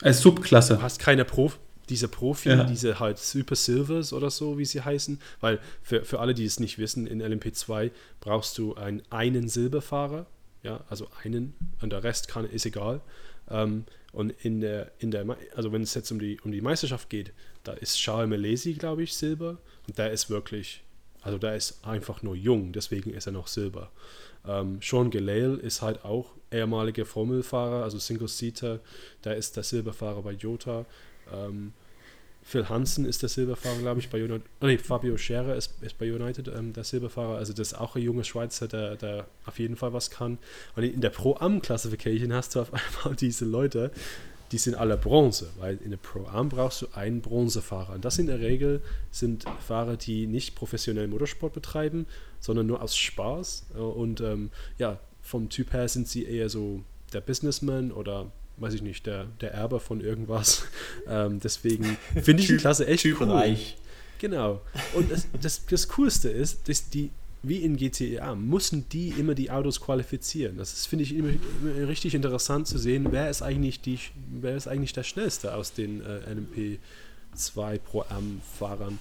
als 0.02 0.22
Subklasse. 0.22 0.76
Du 0.76 0.82
hast 0.82 1.00
keine 1.00 1.26
Profi 1.26 1.58
diese 1.90 2.08
Profi, 2.08 2.50
ja. 2.50 2.64
diese 2.64 3.00
halt 3.00 3.18
Super 3.18 3.56
Silvers 3.56 4.14
oder 4.14 4.30
so, 4.30 4.58
wie 4.58 4.66
sie 4.66 4.82
heißen, 4.82 5.20
weil 5.40 5.60
für, 5.82 6.06
für 6.06 6.20
alle, 6.20 6.34
die 6.34 6.46
es 6.46 6.60
nicht 6.60 6.78
wissen, 6.78 7.08
in 7.08 7.22
LMP2 7.22 7.92
brauchst 8.20 8.58
du 8.58 8.76
einen, 8.76 9.02
einen 9.10 9.50
Silberfahrer, 9.50 10.26
ja, 10.64 10.84
also 10.90 11.08
einen 11.24 11.56
und 11.82 11.92
der 11.92 12.04
Rest 12.04 12.28
kann, 12.28 12.46
ist 12.46 12.66
egal. 12.66 13.02
Ähm, 13.50 13.86
und 14.12 14.32
in 14.44 14.62
der, 14.62 14.92
in 15.00 15.12
der, 15.12 15.26
also 15.56 15.72
wenn 15.72 15.82
es 15.82 15.94
jetzt 15.94 16.12
um 16.12 16.20
die, 16.20 16.40
um 16.42 16.52
die 16.52 16.62
Meisterschaft 16.62 17.10
geht, 17.10 17.32
da 17.64 17.74
ist 17.74 17.98
Charles 17.98 18.30
Melesi, 18.30 18.74
glaube 18.74 19.04
ich, 19.04 19.14
Silber 19.14 19.58
und 19.88 19.98
der 19.98 20.12
ist 20.12 20.30
wirklich, 20.30 20.84
also 21.22 21.38
der 21.38 21.56
ist 21.56 21.86
einfach 21.86 22.24
nur 22.24 22.36
jung, 22.36 22.72
deswegen 22.72 23.12
ist 23.12 23.28
er 23.28 23.34
noch 23.34 23.48
Silber. 23.48 23.92
Ähm, 24.48 24.80
Sean 24.82 25.12
Gelael 25.12 25.58
ist 25.58 25.82
halt 25.82 26.04
auch 26.06 26.32
ehemaliger 26.52 27.06
Formelfahrer, 27.06 27.84
also 27.84 28.00
Single-Seater, 28.00 28.80
der 29.24 29.36
ist 29.36 29.56
der 29.56 29.64
Silberfahrer 29.64 30.22
bei 30.22 30.32
Jota. 30.32 30.86
Ähm, 31.32 31.74
Phil 32.50 32.68
Hansen 32.68 33.06
ist 33.06 33.22
der 33.22 33.30
Silberfahrer, 33.30 33.78
glaube 33.78 34.00
ich, 34.00 34.10
bei 34.10 34.18
United. 34.24 34.41
Oh 34.60 34.66
nee, 34.66 34.80
Fabio 34.80 35.18
Scherer 35.18 35.56
ist, 35.56 35.76
ist 35.82 36.00
bei 36.00 36.12
United 36.12 36.47
ähm, 36.47 36.74
der 36.74 36.84
Silberfahrer. 36.84 37.38
Also 37.38 37.54
das 37.54 37.74
ist 37.74 37.74
auch 37.76 37.95
ein 37.95 38.02
junger 38.02 38.24
Schweizer, 38.24 38.68
der, 38.68 38.95
der 38.95 39.28
auf 39.45 39.60
jeden 39.60 39.76
Fall 39.76 39.93
was 39.93 40.10
kann. 40.10 40.39
Und 40.76 40.82
in 40.82 41.00
der 41.00 41.12
Pro-Am-Classification 41.12 42.34
hast 42.34 42.56
du 42.56 42.62
auf 42.62 42.74
einmal 43.04 43.16
diese 43.16 43.45
Leute, 43.45 43.91
die 44.52 44.58
sind 44.58 44.74
alle 44.74 44.97
Bronze, 44.97 45.52
weil 45.60 45.78
in 45.78 45.91
der 45.91 46.00
Pro-Am 46.00 46.50
brauchst 46.50 46.82
du 46.82 46.88
einen 46.95 47.22
Bronzefahrer. 47.22 47.93
Und 47.93 48.04
das 48.04 48.18
in 48.18 48.26
der 48.26 48.39
Regel 48.39 48.82
sind 49.12 49.45
Fahrer, 49.68 49.95
die 49.95 50.26
nicht 50.26 50.56
professionell 50.56 51.08
Motorsport 51.08 51.54
betreiben, 51.54 52.08
sondern 52.39 52.66
nur 52.66 52.82
aus 52.82 52.97
Spaß. 52.97 53.68
Und 53.76 54.22
ähm, 54.22 54.50
ja, 54.80 55.00
vom 55.22 55.50
Typ 55.50 55.72
her 55.72 55.88
sind 55.88 56.08
sie 56.08 56.26
eher 56.26 56.50
so 56.50 56.82
der 57.14 57.22
Businessman 57.22 57.91
oder 57.91 58.32
weiß 58.60 58.74
ich 58.74 58.82
nicht, 58.82 59.05
der, 59.05 59.26
der 59.41 59.53
Erbe 59.53 59.80
von 59.80 60.01
irgendwas. 60.01 60.66
Ähm, 61.07 61.39
deswegen 61.39 61.97
finde 62.22 62.43
ich 62.43 62.49
die 62.49 62.57
Klasse 62.57 62.86
echt 62.86 63.01
typ 63.01 63.22
cool. 63.22 63.32
reich. 63.32 63.78
Genau. 64.20 64.62
Und 64.93 65.12
das, 65.12 65.28
das, 65.41 65.66
das 65.66 65.88
Coolste 65.88 66.30
ist, 66.30 66.70
dass 66.70 66.89
die, 66.89 67.10
wie 67.41 67.64
in 67.64 67.78
GTA, 67.78 68.36
müssen 68.36 68.88
die 68.89 69.10
immer 69.10 69.34
die 69.34 69.49
Autos 69.49 69.82
qualifizieren. 69.82 70.57
Das 70.57 70.86
finde 70.86 71.03
ich 71.03 71.16
immer, 71.16 71.30
immer, 71.30 71.88
richtig 71.88 72.14
interessant 72.14 72.68
zu 72.68 72.78
sehen, 72.78 73.07
wer 73.12 73.30
ist 73.30 73.41
eigentlich, 73.41 73.82
die, 73.82 73.97
wer 74.30 74.55
ist 74.55 74.68
eigentlich 74.68 74.93
der 74.93 75.03
Schnellste 75.03 75.55
aus 75.55 75.74
den 75.74 76.01
äh, 76.01 76.20
LMP2 77.34 77.80
Pro 77.80 78.05
Am-Fahrern. 78.10 78.99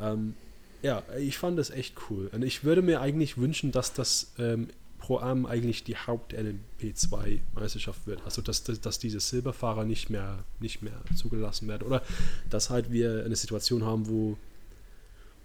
Ähm, 0.00 0.34
ja, 0.82 1.02
ich 1.18 1.36
fand 1.36 1.58
das 1.58 1.70
echt 1.70 1.94
cool. 2.08 2.30
Und 2.32 2.42
ich 2.42 2.64
würde 2.64 2.80
mir 2.80 3.00
eigentlich 3.00 3.36
wünschen, 3.36 3.72
dass 3.72 3.92
das 3.92 4.32
ähm, 4.38 4.68
Pro 5.00 5.18
Am 5.18 5.46
eigentlich 5.46 5.82
die 5.82 5.96
Haupt-LMP2-Meisterschaft 5.96 8.06
wird. 8.06 8.22
Also 8.24 8.42
dass, 8.42 8.62
dass, 8.62 8.80
dass, 8.80 8.98
diese 8.98 9.18
Silberfahrer 9.18 9.84
nicht 9.84 10.10
mehr, 10.10 10.44
nicht 10.60 10.82
mehr 10.82 11.00
zugelassen 11.16 11.66
werden. 11.66 11.86
Oder 11.86 12.02
dass 12.48 12.70
halt 12.70 12.92
wir 12.92 13.24
eine 13.24 13.34
Situation 13.34 13.84
haben, 13.84 14.08
wo, 14.08 14.36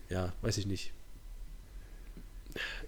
ja, 0.10 0.34
weiß 0.41 0.58
ich 0.58 0.68
nicht. 0.68 0.91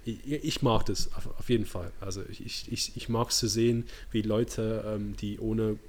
Ich, 0.05 0.27
ich 0.27 0.61
mag 0.61 0.85
das 0.85 1.13
auf, 1.15 1.27
auf, 1.39 1.49
jeden 1.49 1.65
Fall. 1.65 1.91
Also 1.99 2.23
ich, 2.29 2.71
ich, 2.71 2.95
ich 2.95 3.09
mag 3.09 3.29
es 3.29 3.39
zu 3.39 3.47
sehen, 3.47 3.87
wie 4.11 4.21
Leute, 4.21 4.83
ähm, 4.85 5.15
die 5.17 5.39
ohne, 5.39 5.79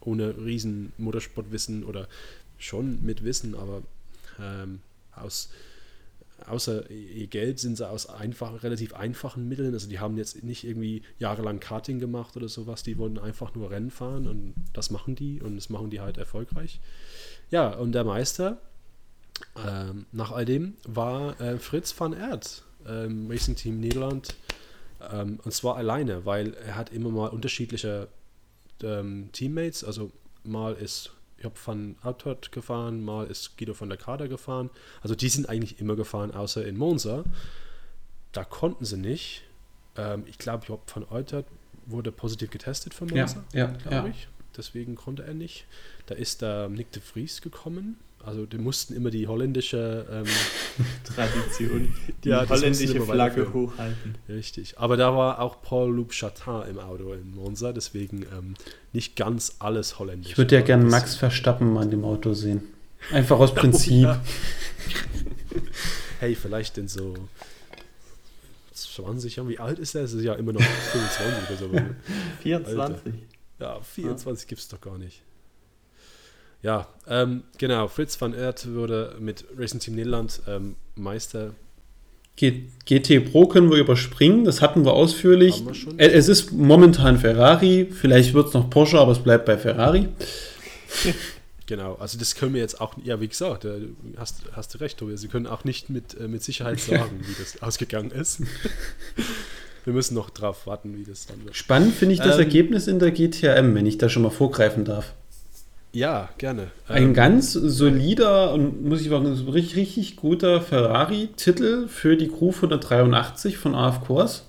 ohne 0.00 0.36
riesen 0.44 0.92
Motorsportwissen 0.96 1.84
oder 1.84 2.08
schon 2.58 3.04
mit 3.04 3.24
Wissen, 3.24 3.54
aber 3.54 3.82
ähm, 4.40 4.80
aus 5.14 5.50
außer 6.46 6.90
ihr 6.90 7.26
Geld 7.26 7.58
sind 7.58 7.76
sie 7.76 7.88
aus 7.88 8.08
einfach, 8.08 8.62
relativ 8.62 8.94
einfachen 8.94 9.48
Mitteln. 9.48 9.72
Also 9.74 9.88
die 9.88 9.98
haben 9.98 10.16
jetzt 10.16 10.42
nicht 10.42 10.64
irgendwie 10.64 11.02
jahrelang 11.18 11.60
Karting 11.60 11.98
gemacht 11.98 12.36
oder 12.36 12.48
sowas. 12.48 12.82
Die 12.82 12.98
wollen 12.98 13.18
einfach 13.18 13.54
nur 13.54 13.70
Rennen 13.70 13.90
fahren 13.90 14.26
und 14.26 14.54
das 14.72 14.90
machen 14.90 15.14
die 15.14 15.40
und 15.40 15.56
das 15.56 15.70
machen 15.70 15.90
die 15.90 16.00
halt 16.00 16.18
erfolgreich. 16.18 16.80
Ja, 17.50 17.74
und 17.74 17.92
der 17.92 18.04
Meister 18.04 18.60
ähm, 19.66 20.06
nach 20.12 20.32
all 20.32 20.44
dem 20.44 20.74
war 20.84 21.40
äh, 21.40 21.58
Fritz 21.58 21.98
van 21.98 22.12
Ert, 22.12 22.62
ähm, 22.86 23.28
Racing 23.30 23.56
Team 23.56 23.80
Niederland. 23.80 24.34
Ähm, 25.10 25.40
und 25.44 25.52
zwar 25.52 25.76
alleine, 25.76 26.26
weil 26.26 26.54
er 26.54 26.76
hat 26.76 26.92
immer 26.92 27.10
mal 27.10 27.28
unterschiedliche 27.28 28.08
ähm, 28.82 29.30
Teammates. 29.32 29.84
Also 29.84 30.10
mal 30.44 30.74
ist 30.74 31.12
ich 31.40 31.46
habe 31.46 31.56
von 31.56 31.96
Outhot 32.02 32.52
gefahren, 32.52 33.02
mal 33.02 33.26
ist 33.26 33.56
Guido 33.56 33.72
von 33.72 33.88
der 33.88 33.96
Kader 33.96 34.28
gefahren. 34.28 34.68
Also 35.00 35.14
die 35.14 35.30
sind 35.30 35.48
eigentlich 35.48 35.80
immer 35.80 35.96
gefahren, 35.96 36.32
außer 36.32 36.66
in 36.66 36.76
Monza. 36.76 37.24
Da 38.32 38.44
konnten 38.44 38.84
sie 38.84 38.98
nicht. 38.98 39.42
Ähm, 39.96 40.24
ich 40.26 40.36
glaube, 40.36 40.66
Job 40.66 40.90
von 40.90 41.08
Outhot 41.08 41.46
wurde 41.86 42.12
positiv 42.12 42.50
getestet 42.50 42.92
für 42.92 43.06
Monza, 43.06 43.42
ja, 43.54 43.58
ja, 43.58 43.66
glaube 43.68 43.96
ja. 43.96 44.06
ich. 44.08 44.28
Deswegen 44.54 44.96
konnte 44.96 45.22
er 45.22 45.32
nicht. 45.32 45.64
Da 46.06 46.14
ist 46.14 46.42
der 46.42 46.68
Nick 46.68 46.92
de 46.92 47.00
Vries 47.00 47.40
gekommen. 47.40 47.98
Also 48.22 48.44
die 48.44 48.58
mussten 48.58 48.94
immer 48.94 49.10
die 49.10 49.26
holländische 49.26 50.06
ähm, 50.12 50.24
Tradition, 51.04 51.94
die 52.22 52.28
Ja, 52.28 52.46
holländische 52.48 53.00
Flagge 53.00 53.50
hochhalten. 53.52 54.14
Richtig. 54.28 54.78
Aber 54.78 54.96
da 54.98 55.16
war 55.16 55.40
auch 55.40 55.62
Paul 55.62 55.94
Loup 55.94 56.10
Chatin 56.10 56.68
im 56.70 56.78
Auto 56.78 57.14
in 57.14 57.34
Monza, 57.34 57.72
deswegen 57.72 58.22
ähm, 58.24 58.54
nicht 58.92 59.16
ganz 59.16 59.56
alles 59.58 59.98
holländisch. 59.98 60.32
Ich 60.32 60.38
würde 60.38 60.54
ja 60.56 60.60
aber 60.60 60.66
gern 60.66 60.82
das- 60.82 60.90
Max 60.90 61.14
Verstappen 61.16 61.72
mal 61.72 61.84
in 61.84 61.90
dem 61.92 62.04
Auto 62.04 62.34
sehen. 62.34 62.62
Einfach 63.10 63.38
aus 63.38 63.54
Prinzip. 63.54 64.02
ja. 64.02 64.22
Hey, 66.18 66.34
vielleicht 66.34 66.76
in 66.76 66.88
so 66.88 67.14
20 68.74 69.36
Jahren. 69.36 69.48
Wie 69.48 69.58
alt 69.58 69.78
ist 69.78 69.94
er? 69.94 70.02
Es 70.04 70.12
ist 70.12 70.22
ja 70.22 70.34
immer 70.34 70.52
noch 70.52 70.60
25 70.92 71.48
oder 71.48 71.58
so. 71.58 71.68
ne? 71.68 71.96
24. 72.42 73.14
Ja, 73.58 73.80
24 73.80 74.46
gibt 74.46 74.60
es 74.60 74.68
doch 74.68 74.80
gar 74.80 74.98
nicht. 74.98 75.22
Ja, 76.62 76.88
ähm, 77.08 77.42
genau. 77.58 77.88
Fritz 77.88 78.20
van 78.20 78.34
Aert 78.34 78.72
wurde 78.74 79.16
mit 79.18 79.44
Racing 79.56 79.80
Team 79.80 79.94
Nederland 79.94 80.40
ähm, 80.46 80.76
Meister. 80.94 81.54
G 82.36 82.64
GT 82.86 83.30
Pro 83.30 83.46
können 83.46 83.70
wir 83.70 83.78
überspringen, 83.78 84.44
das 84.44 84.62
hatten 84.62 84.84
wir 84.84 84.92
ausführlich. 84.92 85.62
Wir? 85.64 85.98
Äh, 85.98 86.12
Es 86.12 86.28
ist 86.28 86.52
momentan 86.52 87.18
Ferrari, 87.18 87.88
vielleicht 87.90 88.34
wird 88.34 88.48
es 88.48 88.54
noch 88.54 88.70
Porsche, 88.70 88.98
aber 88.98 89.12
es 89.12 89.18
bleibt 89.18 89.46
bei 89.46 89.58
Ferrari. 89.58 90.08
Genau, 91.66 91.94
also 92.00 92.18
das 92.18 92.34
können 92.34 92.52
wir 92.52 92.60
jetzt 92.60 92.80
auch, 92.80 92.94
ja, 93.04 93.20
wie 93.20 93.28
gesagt, 93.28 93.64
äh, 93.64 93.82
hast, 94.16 94.42
hast 94.54 94.74
du 94.74 94.78
recht, 94.78 94.98
Tobias. 94.98 95.20
Sie 95.20 95.28
können 95.28 95.46
auch 95.46 95.62
nicht 95.62 95.88
mit, 95.88 96.18
äh, 96.18 96.26
mit 96.26 96.42
Sicherheit 96.42 96.80
sagen, 96.80 97.20
wie 97.24 97.34
das 97.38 97.62
ausgegangen 97.62 98.10
ist. 98.10 98.42
wir 99.84 99.92
müssen 99.92 100.14
noch 100.14 100.30
drauf 100.30 100.66
warten, 100.66 100.96
wie 100.96 101.04
das 101.04 101.26
dann 101.26 101.44
wird. 101.44 101.54
Spannend 101.54 101.94
finde 101.94 102.14
ich 102.14 102.20
das 102.20 102.34
Ähm, 102.34 102.40
Ergebnis 102.40 102.88
in 102.88 102.98
der 102.98 103.12
GTM, 103.12 103.72
wenn 103.76 103.86
ich 103.86 103.98
da 103.98 104.08
schon 104.08 104.24
mal 104.24 104.30
vorgreifen 104.30 104.84
darf. 104.84 105.14
Ja, 105.92 106.28
gerne. 106.38 106.68
Ein 106.86 107.02
Ähm, 107.02 107.14
ganz 107.14 107.52
solider 107.52 108.52
und 108.52 108.84
muss 108.84 109.00
ich 109.00 109.08
sagen, 109.08 109.26
richtig, 109.26 109.76
richtig 109.76 110.16
guter 110.16 110.60
Ferrari-Titel 110.60 111.88
für 111.88 112.16
die 112.16 112.28
Crew 112.28 112.52
183 112.54 113.58
von 113.58 113.74
AF 113.74 114.02
Course. 114.02 114.42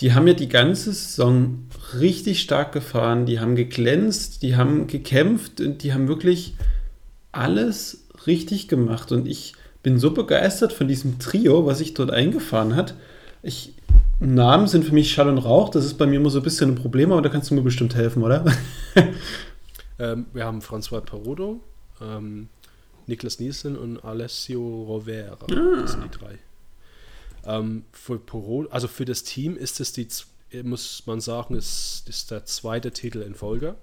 Die 0.00 0.12
haben 0.14 0.26
ja 0.26 0.34
die 0.34 0.48
ganze 0.48 0.92
Saison 0.92 1.66
richtig 1.98 2.40
stark 2.40 2.72
gefahren, 2.72 3.26
die 3.26 3.40
haben 3.40 3.54
geglänzt, 3.54 4.42
die 4.42 4.56
haben 4.56 4.86
gekämpft 4.86 5.60
und 5.60 5.82
die 5.82 5.92
haben 5.92 6.08
wirklich 6.08 6.54
alles 7.32 8.06
richtig 8.26 8.68
gemacht. 8.68 9.12
Und 9.12 9.26
ich 9.26 9.54
bin 9.82 9.98
so 9.98 10.10
begeistert 10.10 10.72
von 10.72 10.88
diesem 10.88 11.18
Trio, 11.18 11.64
was 11.64 11.78
sich 11.78 11.94
dort 11.94 12.10
eingefahren 12.10 12.76
hat. 12.76 12.94
Ich, 13.42 13.74
Namen 14.20 14.66
sind 14.66 14.84
für 14.84 14.92
mich 14.92 15.12
Schall 15.12 15.28
und 15.28 15.38
Rauch, 15.38 15.70
das 15.70 15.86
ist 15.86 15.94
bei 15.94 16.06
mir 16.06 16.16
immer 16.16 16.30
so 16.30 16.40
ein 16.40 16.44
bisschen 16.44 16.72
ein 16.72 16.74
Problem, 16.74 17.10
aber 17.12 17.22
da 17.22 17.30
kannst 17.30 17.50
du 17.50 17.54
mir 17.54 17.62
bestimmt 17.62 17.94
helfen, 17.94 18.22
oder? 18.22 18.44
ähm, 20.00 20.26
wir 20.32 20.44
haben 20.44 20.60
François 20.60 21.02
Perodo, 21.02 21.60
ähm, 22.00 22.48
Niklas 23.06 23.38
Nielsen 23.38 23.76
und 23.76 24.02
Alessio 24.02 24.60
Rovera. 24.84 25.36
Das 25.46 25.92
sind 25.92 26.04
die 26.04 26.18
drei. 26.18 26.38
Ähm, 27.44 27.84
für 27.92 28.18
Perodo, 28.18 28.70
also 28.70 28.88
für 28.88 29.04
das 29.04 29.24
Team 29.24 29.56
ist 29.56 29.78
es 29.80 29.92
die, 29.92 30.08
muss 30.62 31.06
man 31.06 31.20
sagen, 31.20 31.54
ist, 31.54 32.04
ist 32.08 32.30
der 32.30 32.46
zweite 32.46 32.92
Titel 32.92 33.20
in 33.20 33.34
Folge. 33.34 33.76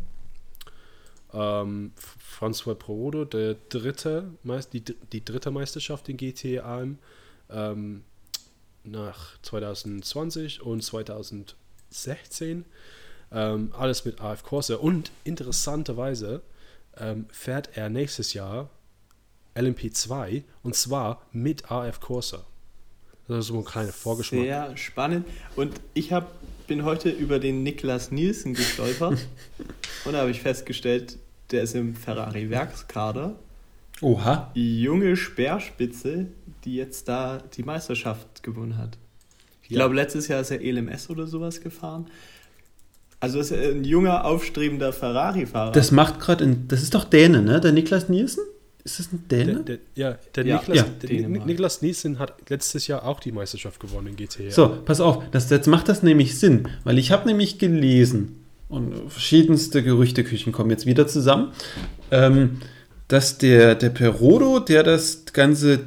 Ähm, 1.33 1.91
François 2.39 2.73
Perodo, 2.73 3.23
der 3.25 3.55
dritte, 3.69 4.31
die, 4.73 4.81
die 4.81 5.23
dritte 5.23 5.51
Meisterschaft 5.51 6.09
in 6.09 6.17
GTAM 6.17 6.97
ähm, 7.49 8.03
nach 8.83 9.39
2020 9.43 10.61
und 10.61 10.81
2016. 10.83 12.65
Ähm, 13.31 13.71
alles 13.77 14.05
mit 14.05 14.21
AF 14.21 14.43
Corsa. 14.43 14.75
Und 14.75 15.11
interessanterweise 15.23 16.41
ähm, 16.97 17.25
fährt 17.31 17.75
er 17.75 17.89
nächstes 17.89 18.33
Jahr 18.33 18.69
LMP2 19.55 20.43
und 20.63 20.75
zwar 20.75 21.21
mit 21.31 21.71
AF 21.71 21.99
Corsa. 21.99 22.45
Das 23.27 23.39
ist 23.39 23.47
so 23.47 23.57
ein 23.57 23.65
kleiner 23.65 23.91
Vorgeschmack. 23.91 24.41
Sehr 24.41 24.77
spannend. 24.77 25.25
Und 25.55 25.73
ich 25.93 26.13
hab, 26.13 26.31
bin 26.67 26.85
heute 26.85 27.09
über 27.09 27.39
den 27.39 27.63
Niklas 27.63 28.11
Nielsen 28.11 28.53
gestolpert 28.53 29.17
und 30.05 30.13
da 30.13 30.19
habe 30.19 30.31
ich 30.31 30.41
festgestellt, 30.41 31.17
der 31.51 31.63
ist 31.63 31.75
im 31.75 31.95
Ferrari-Werkskader. 31.95 33.35
Oha. 34.01 34.51
Die 34.55 34.81
junge 34.81 35.17
Speerspitze, 35.17 36.27
die 36.63 36.75
jetzt 36.75 37.07
da 37.07 37.39
die 37.55 37.63
Meisterschaft 37.63 38.43
gewonnen 38.43 38.77
hat. 38.77 38.97
Ich 39.63 39.71
Ja. 39.71 39.77
glaube, 39.79 39.95
letztes 39.95 40.27
Jahr 40.27 40.41
ist 40.41 40.51
er 40.51 40.61
LMS 40.61 41.09
oder 41.09 41.25
sowas 41.27 41.59
gefahren. 41.61 42.07
Also 43.19 43.39
ist 43.39 43.51
er 43.51 43.71
ein 43.71 43.83
junger, 43.83 44.25
aufstrebender 44.25 44.93
Ferrari-Fahrer. 44.93 45.71
Das 45.71 45.91
macht 45.91 46.19
gerade, 46.19 46.55
das 46.67 46.83
ist 46.83 46.93
doch 46.93 47.03
Däne, 47.03 47.41
ne? 47.41 47.59
Der 47.59 47.71
Niklas 47.71 48.09
Nielsen? 48.09 48.43
Ist 48.83 48.99
das 48.99 49.11
ein 49.11 49.25
Der, 49.29 49.45
Däne? 49.45 49.59
der, 49.63 49.77
ja, 49.95 50.17
der, 50.35 50.45
Ja, 50.45 50.57
Niklas, 50.57 50.77
ja. 50.77 50.85
der 51.01 51.27
Niklas 51.27 51.81
Nielsen 51.81 52.19
hat 52.19 52.49
letztes 52.49 52.87
Jahr 52.87 53.05
auch 53.05 53.19
die 53.19 53.31
Meisterschaft 53.31 53.79
gewonnen 53.79 54.07
in 54.07 54.15
GTA. 54.15 54.51
So, 54.51 54.77
pass 54.85 55.01
auf, 55.01 55.23
das, 55.31 55.49
jetzt 55.49 55.67
macht 55.67 55.89
das 55.89 56.03
nämlich 56.03 56.39
Sinn, 56.39 56.69
weil 56.83 56.97
ich 56.99 57.11
habe 57.11 57.27
nämlich 57.27 57.57
gelesen, 57.59 58.43
und 58.69 58.93
verschiedenste 59.09 59.81
Gerüchteküchen 59.81 60.51
kommen 60.51 60.69
jetzt 60.69 60.85
wieder 60.85 61.07
zusammen, 61.07 61.53
ähm, 62.11 62.61
dass 63.07 63.37
der, 63.37 63.75
der 63.75 63.89
Perodo, 63.89 64.59
der 64.59 64.83
das 64.83 65.23
Ganze, 65.31 65.79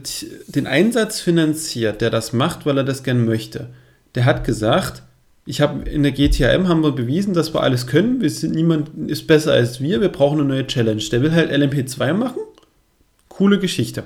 den 0.47 0.67
Einsatz 0.67 1.21
finanziert, 1.21 2.01
der 2.01 2.11
das 2.11 2.33
macht, 2.33 2.65
weil 2.67 2.79
er 2.79 2.85
das 2.85 3.03
gern 3.03 3.25
möchte, 3.25 3.69
der 4.15 4.25
hat 4.25 4.45
gesagt, 4.45 5.03
ich 5.51 5.61
habe 5.61 5.89
in 5.89 6.05
der 6.05 6.13
GTM 6.13 6.69
haben 6.69 6.85
wir 6.85 6.93
bewiesen, 6.93 7.35
dass 7.35 7.53
wir 7.53 7.63
alles 7.63 7.89
können, 7.89 8.21
wir 8.21 8.31
sind, 8.31 8.55
niemand 8.55 9.11
ist 9.11 9.27
besser 9.27 9.53
als 9.53 9.81
wir, 9.81 10.01
wir 10.01 10.09
brauchen 10.09 10.39
eine 10.39 10.49
neue 10.49 10.67
Challenge. 10.67 11.03
Der 11.11 11.23
will 11.23 11.33
halt 11.33 11.51
LMP2 11.51 12.13
machen, 12.13 12.39
coole 13.29 13.59
Geschichte. 13.59 14.05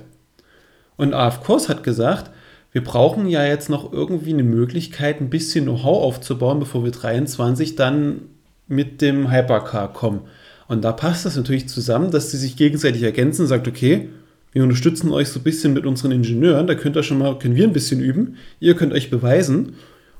Und 0.96 1.12
AF 1.12 1.42
Kurs 1.42 1.68
hat 1.68 1.82
gesagt, 1.82 2.30
wir 2.72 2.82
brauchen 2.82 3.28
ja 3.28 3.44
jetzt 3.44 3.68
noch 3.68 3.92
irgendwie 3.92 4.32
eine 4.32 4.42
Möglichkeit, 4.42 5.20
ein 5.20 5.28
bisschen 5.28 5.66
Know-how 5.66 6.02
aufzubauen, 6.04 6.60
bevor 6.60 6.82
wir 6.82 6.92
23 6.92 7.76
dann 7.76 8.22
mit 8.66 9.02
dem 9.02 9.30
Hypercar 9.30 9.92
kommen. 9.92 10.22
Und 10.66 10.82
da 10.82 10.92
passt 10.92 11.26
das 11.26 11.36
natürlich 11.36 11.68
zusammen, 11.68 12.10
dass 12.10 12.30
sie 12.30 12.38
sich 12.38 12.56
gegenseitig 12.56 13.02
ergänzen 13.02 13.42
und 13.42 13.48
sagt, 13.48 13.68
okay, 13.68 14.08
wir 14.52 14.62
unterstützen 14.62 15.12
euch 15.12 15.28
so 15.28 15.40
ein 15.40 15.42
bisschen 15.42 15.74
mit 15.74 15.84
unseren 15.84 16.10
Ingenieuren, 16.10 16.66
da 16.66 16.74
könnt 16.74 16.96
ihr 16.96 17.02
schon 17.02 17.18
mal, 17.18 17.38
können 17.38 17.54
wir 17.54 17.64
ein 17.64 17.74
bisschen 17.74 18.00
üben, 18.00 18.38
ihr 18.60 18.74
könnt 18.74 18.94
euch 18.94 19.10
beweisen. 19.10 19.74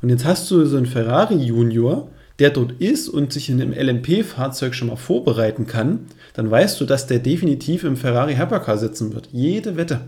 Und 0.05 0.11
jetzt 0.11 0.27
hast 0.27 0.51
du 0.51 0.67
so 0.67 0.77
einen 0.77 0.85
Ferrari 0.85 1.37
Junior, 1.37 2.11
der 2.39 2.51
dort 2.51 2.73
ist 2.73 3.09
und 3.09 3.33
sich 3.33 3.49
in 3.49 3.63
einem 3.63 3.73
LMP-Fahrzeug 3.73 4.75
schon 4.75 4.89
mal 4.89 4.97
vorbereiten 4.97 5.67
kann, 5.67 6.01
dann 6.35 6.51
weißt 6.51 6.79
du, 6.79 6.85
dass 6.85 7.07
der 7.07 7.21
definitiv 7.21 7.85
im 7.85 7.97
Ferrari 7.97 8.35
Hypercar 8.35 8.77
sitzen 8.77 9.15
wird. 9.15 9.31
Jede 9.33 9.79
Wette. 9.79 10.03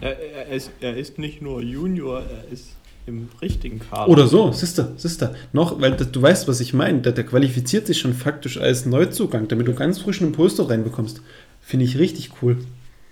er, 0.00 0.16
er, 0.16 0.54
ist, 0.54 0.70
er 0.80 0.96
ist 0.96 1.18
nicht 1.18 1.42
nur 1.42 1.60
Junior, 1.60 2.20
er 2.20 2.52
ist 2.52 2.68
im 3.06 3.28
richtigen 3.42 3.80
Kader. 3.80 4.08
Oder 4.08 4.28
so, 4.28 4.52
siehste, 4.52 4.92
siehste. 4.96 5.34
Noch, 5.52 5.80
weil 5.80 5.90
das, 5.90 6.12
du 6.12 6.22
weißt, 6.22 6.46
was 6.46 6.60
ich 6.60 6.72
meine. 6.72 7.00
Der, 7.00 7.10
der 7.10 7.24
qualifiziert 7.24 7.88
sich 7.88 7.98
schon 7.98 8.14
faktisch 8.14 8.60
als 8.60 8.86
Neuzugang, 8.86 9.48
damit 9.48 9.66
du 9.66 9.74
ganz 9.74 9.98
frischen 9.98 10.28
Impuls 10.28 10.54
da 10.54 10.62
reinbekommst. 10.66 11.20
Finde 11.60 11.84
ich 11.84 11.98
richtig 11.98 12.30
cool. 12.42 12.58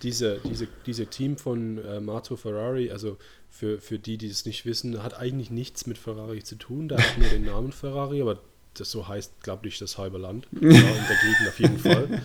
Diese, 0.03 0.41
diese, 0.45 0.69
diese 0.87 1.07
Team 1.07 1.37
von 1.37 1.79
äh, 1.85 2.01
Marto 2.01 2.37
Ferrari, 2.37 2.91
also 2.91 3.17
für, 3.51 3.81
für 3.81 3.99
die, 3.99 4.19
die 4.19 4.29
es 4.29 4.45
nicht 4.45 4.67
wissen, 4.67 5.03
hat 5.03 5.19
eigentlich 5.19 5.51
nichts 5.51 5.87
mit 5.87 5.99
Ferrari 5.99 6.43
zu 6.43 6.57
tun. 6.57 6.89
Der 6.89 6.99
hat 6.99 7.19
nur 7.19 7.29
den 7.29 7.45
Namen 7.45 7.73
Ferrari, 7.73 8.21
aber 8.21 8.41
das 8.75 8.91
so 8.91 9.09
heißt, 9.09 9.43
glaube 9.43 9.69
ich, 9.69 9.79
das 9.79 9.99
halbe 9.99 10.19
Land. 10.19 10.47
Ja, 10.53 10.61
in 10.61 10.71
der 10.71 11.19
Gegend 11.23 11.49
auf 11.49 11.61
jeden 11.61 11.79
Fall. 11.79 12.23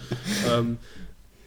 ähm, 0.52 0.78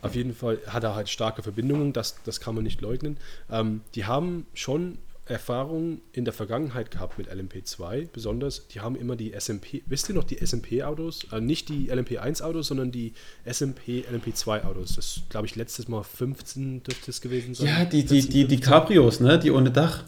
auf 0.02 0.14
jeden 0.14 0.34
Fall 0.34 0.58
hat 0.66 0.84
er 0.84 0.94
halt 0.94 1.08
starke 1.08 1.42
Verbindungen, 1.42 1.92
das, 1.92 2.16
das 2.24 2.40
kann 2.40 2.54
man 2.54 2.64
nicht 2.64 2.80
leugnen. 2.80 3.16
Ähm, 3.50 3.82
die 3.94 4.04
haben 4.04 4.46
schon 4.54 4.98
Erfahrung 5.26 6.00
in 6.12 6.24
der 6.24 6.32
Vergangenheit 6.32 6.90
gehabt 6.92 7.18
mit 7.18 7.28
LMP2, 7.28 8.08
besonders, 8.12 8.68
die 8.68 8.80
haben 8.80 8.94
immer 8.94 9.16
die 9.16 9.32
SMP, 9.38 9.82
wisst 9.86 10.08
ihr 10.08 10.14
noch 10.14 10.24
die 10.24 10.44
SMP-Autos? 10.44 11.26
Äh, 11.32 11.40
nicht 11.40 11.68
die 11.68 11.90
LMP1-Autos, 11.90 12.68
sondern 12.68 12.92
die 12.92 13.12
SMP 13.44 14.04
LMP2-Autos. 14.10 14.94
Das 14.94 15.22
glaube 15.28 15.46
ich 15.46 15.56
letztes 15.56 15.88
Mal 15.88 16.04
15 16.04 16.84
dürfte 16.84 17.10
es 17.10 17.20
gewesen 17.20 17.54
sein. 17.54 17.66
Ja, 17.66 17.84
die, 17.84 18.04
die, 18.04 18.20
14, 18.20 18.30
die, 18.30 18.44
die 18.46 18.56
15. 18.56 18.60
Cabrios, 18.60 19.20
ne? 19.20 19.38
Die 19.38 19.50
ohne 19.50 19.70
Dach. 19.70 20.04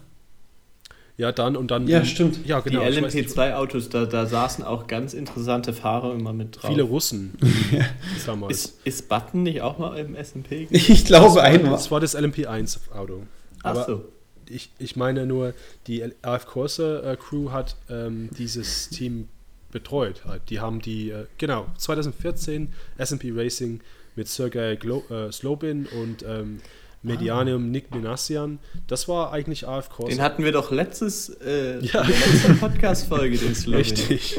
Ja, 1.17 1.33
dann 1.33 1.57
und 1.57 1.73
dann. 1.73 1.89
Ja, 1.89 2.05
stimmt. 2.05 2.47
Ja, 2.47 2.61
die 2.61 2.71
genau. 2.71 2.85
nicht, 2.85 2.99
LMP2-Autos, 2.99 3.89
da, 3.89 4.07
da 4.07 4.25
saßen 4.25 4.63
auch 4.63 4.87
ganz 4.87 5.15
interessante 5.15 5.73
Fahrer 5.73 6.15
immer 6.15 6.33
mit 6.33 6.63
drauf. 6.63 6.71
Viele 6.71 6.85
Russen 6.85 7.37
damals. 8.27 8.53
Ist, 8.53 8.87
ist 8.87 9.09
Button 9.09 9.43
nicht 9.43 9.63
auch 9.63 9.79
mal 9.79 9.99
im 9.99 10.15
SMP? 10.15 10.69
Ich 10.71 11.05
glaube 11.05 11.43
einmal. 11.43 11.73
Das 11.73 11.91
war 11.91 11.99
das 11.99 12.17
LMP1-Auto. 12.17 13.25
Aber 13.65 13.81
Achso. 13.81 14.05
Ich, 14.51 14.71
ich 14.79 14.97
meine 14.97 15.27
nur, 15.27 15.55
die 15.87 16.05
AF 16.23 16.47
Corsa 16.47 17.01
äh, 17.01 17.17
Crew 17.17 17.51
hat 17.51 17.77
ähm, 17.89 18.31
dieses 18.37 18.89
Team 18.89 19.29
betreut. 19.71 20.25
Halt. 20.25 20.43
Die 20.51 20.61
haben 20.61 20.81
die, 20.81 21.11
äh, 21.11 21.27
genau, 21.39 21.67
2014 21.77 22.73
SMP 22.99 23.33
Racing 23.35 23.81
mit 24.17 24.29
Sergei 24.29 24.77
Glo 24.77 25.05
äh, 25.11 25.31
Slobin 25.31 25.87
und 25.87 26.25
ähm, 26.27 26.61
Medianium 27.03 27.71
Nick 27.71 27.95
Minassian. 27.95 28.59
Das 28.87 29.07
war 29.09 29.33
eigentlich 29.33 29.67
AF 29.69 29.89
Corsa. 29.91 30.11
Den 30.11 30.23
hatten 30.23 30.45
wir 30.45 30.53
doch 30.53 30.71
letztes, 30.73 31.29
äh, 31.29 31.79
Ja. 31.81 32.03
letzten 32.03 32.59
Podcast-Folge, 32.59 33.39
den 33.39 33.55
Slogan. 33.55 33.81
Richtig. 33.81 34.37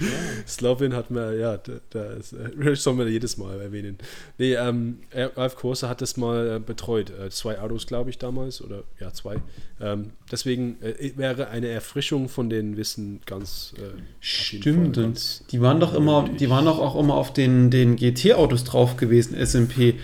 Ja. 0.00 0.06
Slovin 0.46 0.94
hat 0.94 1.10
man, 1.10 1.38
ja, 1.38 1.56
da, 1.56 1.72
da 1.90 2.04
ist, 2.12 2.32
äh, 2.32 2.74
sollen 2.76 2.98
wir 2.98 3.08
jedes 3.08 3.36
Mal 3.36 3.60
erwähnen. 3.60 3.98
Nee, 4.38 4.54
ähm, 4.54 4.98
Ralf 5.12 5.56
Korse 5.56 5.88
hat 5.88 6.00
das 6.00 6.16
mal 6.16 6.56
äh, 6.56 6.60
betreut. 6.60 7.10
Äh, 7.10 7.30
zwei 7.30 7.58
Autos, 7.60 7.86
glaube 7.86 8.10
ich, 8.10 8.18
damals. 8.18 8.62
Oder 8.62 8.84
ja, 9.00 9.12
zwei. 9.12 9.36
Ähm, 9.80 10.10
deswegen 10.30 10.76
äh, 10.82 11.12
wäre 11.16 11.48
eine 11.48 11.68
Erfrischung 11.68 12.28
von 12.28 12.48
den 12.48 12.76
Wissen 12.76 13.20
ganz. 13.26 13.74
Äh, 13.76 14.00
Stimmt, 14.20 14.96
ganz- 14.96 15.42
und 15.42 15.52
die 15.52 15.60
waren 15.60 15.80
doch 15.80 15.94
immer, 15.94 16.28
die 16.28 16.48
waren 16.50 16.64
doch 16.64 16.78
auch 16.78 16.96
immer 16.98 17.14
auf 17.14 17.32
den, 17.32 17.70
den 17.70 17.96
GT-Autos 17.96 18.64
drauf 18.64 18.96
gewesen, 18.96 19.34
SMP. 19.44 19.94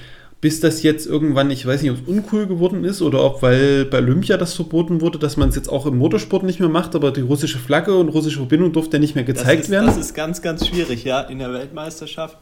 Bis 0.44 0.60
das 0.60 0.82
jetzt 0.82 1.06
irgendwann, 1.06 1.50
ich 1.50 1.64
weiß 1.64 1.80
nicht, 1.80 1.90
ob 1.90 1.96
es 2.02 2.06
uncool 2.06 2.46
geworden 2.46 2.84
ist 2.84 3.00
oder 3.00 3.24
ob, 3.24 3.40
weil 3.40 3.86
bei 3.86 3.96
Olympia 3.96 4.36
das 4.36 4.52
verboten 4.52 5.00
wurde, 5.00 5.18
dass 5.18 5.38
man 5.38 5.48
es 5.48 5.54
jetzt 5.56 5.68
auch 5.70 5.86
im 5.86 5.96
Motorsport 5.96 6.42
nicht 6.42 6.60
mehr 6.60 6.68
macht, 6.68 6.94
aber 6.94 7.12
die 7.12 7.22
russische 7.22 7.56
Flagge 7.56 7.96
und 7.96 8.10
russische 8.10 8.36
Verbindung 8.40 8.70
durfte 8.74 8.98
ja 8.98 9.00
nicht 9.00 9.14
mehr 9.14 9.24
Das 9.24 9.36
gezeigt 9.38 9.62
ist, 9.62 9.70
werden. 9.70 9.86
das 9.86 9.96
ist 9.96 10.12
ganz, 10.12 10.42
ganz 10.42 10.66
schwierig, 10.66 11.02
ja. 11.04 11.22
In 11.22 11.38
der 11.38 11.50
Weltmeisterschaft, 11.50 12.36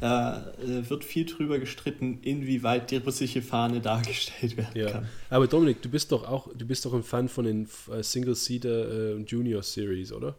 da 0.00 0.52
äh, 0.62 0.88
wird 0.88 1.02
viel 1.02 1.24
drüber 1.24 1.58
gestritten, 1.58 2.20
inwieweit 2.22 2.92
die 2.92 2.98
russische 2.98 3.42
Fahne 3.42 3.80
dargestellt 3.80 4.56
werden 4.56 4.70
Ja. 4.80 4.90
kann. 4.92 5.08
Aber 5.28 5.48
Dominik, 5.48 5.82
du 5.82 5.88
bist 5.88 6.12
doch 6.12 6.28
auch, 6.28 6.46
du 6.56 6.64
bist 6.64 6.84
doch 6.84 6.94
ein 6.94 7.02
Fan 7.02 7.28
von 7.28 7.44
den 7.44 7.66
äh, 7.92 8.04
Single-Seater 8.04 9.16
äh, 9.16 9.22
Junior 9.26 9.64
Series, 9.64 10.12
oder? 10.12 10.36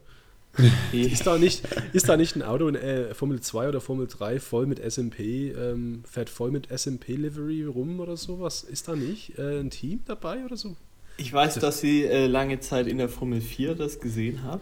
Ist 0.92 1.26
da 1.26 1.38
nicht, 1.38 1.64
ist 1.94 2.10
da 2.10 2.18
nicht 2.18 2.36
ein 2.36 2.42
Auto 2.42 2.68
in 2.68 2.76
äh, 2.76 3.14
Formel 3.14 3.40
2 3.40 3.70
oder 3.70 3.80
Formel 3.82 4.08
3 4.08 4.40
voll 4.40 4.66
mit 4.66 4.80
SMP, 4.80 5.52
ähm, 5.52 6.04
fährt 6.06 6.30
voll 6.30 6.52
mit 6.52 6.68
SMP-Livery 6.70 7.64
rum 7.66 8.00
oder 8.00 8.18
sowas? 8.18 8.64
Ist 8.64 8.88
da 8.88 8.96
nicht 8.96 9.38
äh, 9.38 9.60
ein 9.60 9.70
Team 9.70 10.02
dabei 10.06 10.44
oder 10.44 10.58
so? 10.58 10.76
Ich 11.18 11.32
weiß, 11.32 11.56
dass 11.56 11.80
sie 11.82 12.04
äh, 12.06 12.28
lange 12.28 12.60
Zeit 12.60 12.88
in 12.88 12.98
der 12.98 13.10
Formel 13.10 13.42
4 13.42 13.76
das 13.76 14.00
gesehen 14.00 14.44
haben, 14.44 14.62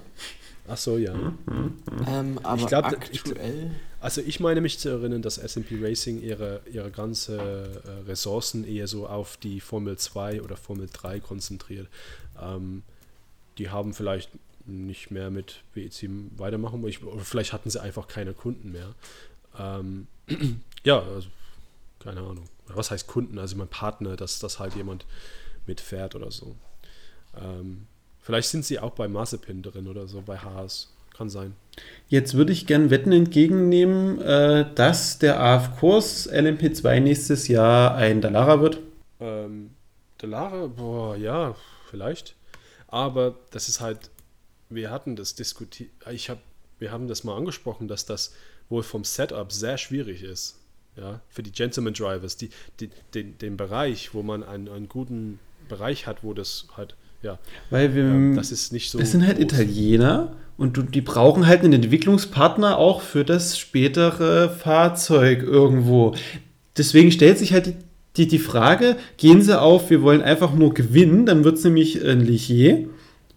Ach 0.70 0.76
so, 0.78 0.98
ja. 0.98 1.16
ähm, 2.08 2.40
aber 2.44 2.66
glaub, 2.66 2.90
da- 2.90 2.98
aktuell... 2.98 3.72
Also 4.02 4.22
ich 4.22 4.40
meine 4.40 4.62
mich 4.62 4.78
zu 4.80 4.90
erinnern, 4.90 5.22
dass 5.22 5.38
SMP 5.38 5.76
Racing 5.82 6.22
ihre, 6.22 6.62
ihre 6.72 6.92
ganze 6.92 7.38
äh, 7.38 8.10
Ressourcen 8.10 8.68
eher 8.68 8.88
so 8.88 9.08
auf 9.08 9.38
die 9.38 9.60
Formel 9.62 9.98
2 9.98 10.42
oder 10.42 10.58
Formel 10.58 10.88
3 10.92 11.20
konzentriert. 11.22 11.88
Ähm, 12.42 12.84
die 13.58 13.70
haben 13.70 13.94
vielleicht 13.94 14.30
nicht 14.68 15.12
mehr 15.12 15.30
mit 15.30 15.64
WEC 15.74 16.10
weitermachen, 16.38 16.86
ich, 16.88 17.00
vielleicht 17.24 17.54
hatten 17.54 17.70
sie 17.70 17.82
einfach 17.82 18.08
keine 18.08 18.34
Kunden 18.34 18.72
mehr. 18.72 18.94
Ähm, 19.58 20.08
ja, 20.84 21.00
also 21.00 21.30
keine 22.00 22.22
Ahnung. 22.22 22.46
Was 22.68 22.92
heißt 22.92 23.08
Kunden? 23.08 23.40
Also 23.40 23.56
mein 23.56 23.68
Partner, 23.68 24.16
dass 24.16 24.40
das 24.40 24.60
halt 24.60 24.76
jemand 24.76 25.06
mitfährt 25.66 26.16
oder 26.16 26.32
so. 26.32 26.56
Ähm, 27.36 27.88
vielleicht 28.20 28.50
sind 28.50 28.66
sie 28.66 28.80
auch 28.80 28.92
bei 28.92 29.08
Mazepin 29.08 29.62
drin 29.62 29.88
oder 29.88 30.08
so, 30.08 30.22
bei 30.22 30.38
Haas. 30.38 30.94
Kann 31.16 31.30
sein. 31.32 31.56
Jetzt 32.10 32.36
würde 32.36 32.54
ich 32.54 32.68
gern 32.68 32.92
Wetten 32.92 33.12
entgegennehmen, 33.12 34.22
äh, 34.22 34.66
dass 34.76 35.18
der 35.18 35.40
AF-Kurs 35.40 36.32
LMP2 36.32 37.00
nächstes 37.00 37.48
Jahr 37.48 37.96
ein 37.96 38.22
Dallara 38.22 38.62
wird. 38.62 38.80
Ähm, 39.20 39.72
Delara, 40.22 40.68
boah, 40.68 41.16
ja, 41.16 41.56
vielleicht. 41.90 42.36
Aber 42.88 43.36
das 43.50 43.68
ist 43.68 43.82
halt, 43.82 44.12
wir 44.70 44.92
hatten 44.92 45.16
das 45.16 45.36
diskutiert, 45.36 45.90
ich 46.12 46.30
habe, 46.30 46.42
wir 46.80 46.92
haben 46.92 47.08
das 47.08 47.24
mal 47.24 47.36
angesprochen, 47.36 47.88
dass 47.88 48.06
das 48.06 48.34
wohl 48.70 48.84
vom 48.84 49.04
Setup 49.04 49.52
sehr 49.52 49.78
schwierig 49.78 50.24
ist. 50.24 50.60
Ja, 50.96 51.22
für 51.30 51.44
die 51.44 51.52
Gentleman 51.52 51.94
Drivers, 51.94 52.38
die, 52.38 52.50
die, 52.80 52.90
den, 53.14 53.38
den 53.38 53.56
Bereich, 53.56 54.16
wo 54.16 54.24
man 54.24 54.44
einen, 54.44 54.68
einen 54.68 54.90
guten 54.90 55.40
Bereich 55.70 56.08
hat, 56.08 56.24
wo 56.24 56.34
das 56.34 56.68
halt, 56.76 56.96
ja, 57.22 57.38
Weil 57.70 57.94
wir, 57.94 58.04
ähm, 58.04 58.36
das 58.36 58.52
ist 58.52 58.74
nicht 58.74 58.90
so. 58.90 58.98
das 58.98 59.12
sind 59.12 59.26
halt 59.26 59.38
groß. 59.38 59.46
Italiener 59.46 60.36
und 60.58 60.76
du, 60.76 60.82
die 60.82 61.02
brauchen 61.02 61.46
halt 61.46 61.64
einen 61.64 61.74
Entwicklungspartner 61.74 62.80
auch 62.80 63.02
für 63.02 63.24
das 63.24 63.60
spätere 63.60 64.50
Fahrzeug 64.50 65.44
irgendwo. 65.44 66.16
Deswegen 66.76 67.12
stellt 67.12 67.38
sich 67.38 67.54
halt 67.54 67.68
die, 67.68 67.76
die, 68.18 68.28
die 68.28 68.40
Frage, 68.40 68.98
gehen 69.18 69.44
sie 69.44 69.60
auf, 69.60 69.92
wir 69.92 70.02
wollen 70.02 70.24
einfach 70.24 70.54
nur 70.56 70.74
gewinnen, 70.74 71.28
dann 71.28 71.44
wird 71.44 71.58
es 71.58 71.64
nämlich 71.64 72.04
ein 72.04 72.22
Lichier. 72.22 72.90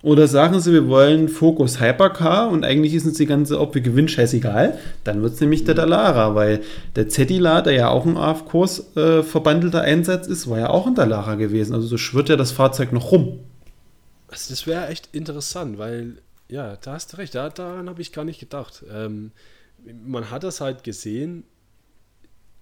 Oder 0.02 0.28
sagen 0.28 0.58
sie, 0.60 0.72
wir 0.72 0.88
wollen 0.88 1.28
Focus 1.28 1.78
Hypercar 1.78 2.48
und 2.48 2.64
eigentlich 2.64 2.94
ist 2.94 3.04
uns 3.04 3.18
die 3.18 3.26
ganze, 3.26 3.60
ob 3.60 3.74
wir 3.74 3.82
gewinnen, 3.82 4.08
scheißegal. 4.08 4.78
Dann 5.04 5.22
wird 5.22 5.34
es 5.34 5.40
nämlich 5.40 5.64
der 5.64 5.74
Dallara, 5.74 6.34
weil 6.34 6.62
der 6.96 7.10
Zettila, 7.10 7.60
der 7.60 7.74
ja 7.74 7.88
auch 7.90 8.06
ein 8.06 8.16
AF-Kurs 8.16 8.96
äh, 8.96 9.22
verbandelter 9.22 9.82
Einsatz 9.82 10.26
ist, 10.26 10.48
war 10.48 10.58
ja 10.58 10.70
auch 10.70 10.86
ein 10.86 10.94
Dallara 10.94 11.34
gewesen. 11.34 11.74
Also 11.74 11.86
so 11.86 11.98
schwirrt 11.98 12.30
ja 12.30 12.36
das 12.36 12.50
Fahrzeug 12.50 12.92
noch 12.92 13.12
rum. 13.12 13.40
Also 14.28 14.50
das 14.50 14.66
wäre 14.66 14.86
echt 14.88 15.10
interessant, 15.12 15.76
weil, 15.76 16.16
ja, 16.48 16.76
da 16.76 16.92
hast 16.92 17.12
du 17.12 17.18
recht, 17.18 17.34
da, 17.34 17.50
daran 17.50 17.90
habe 17.90 18.00
ich 18.00 18.12
gar 18.12 18.24
nicht 18.24 18.40
gedacht. 18.40 18.82
Ähm, 18.90 19.32
man 20.06 20.30
hat 20.30 20.44
das 20.44 20.62
halt 20.62 20.82
gesehen, 20.82 21.44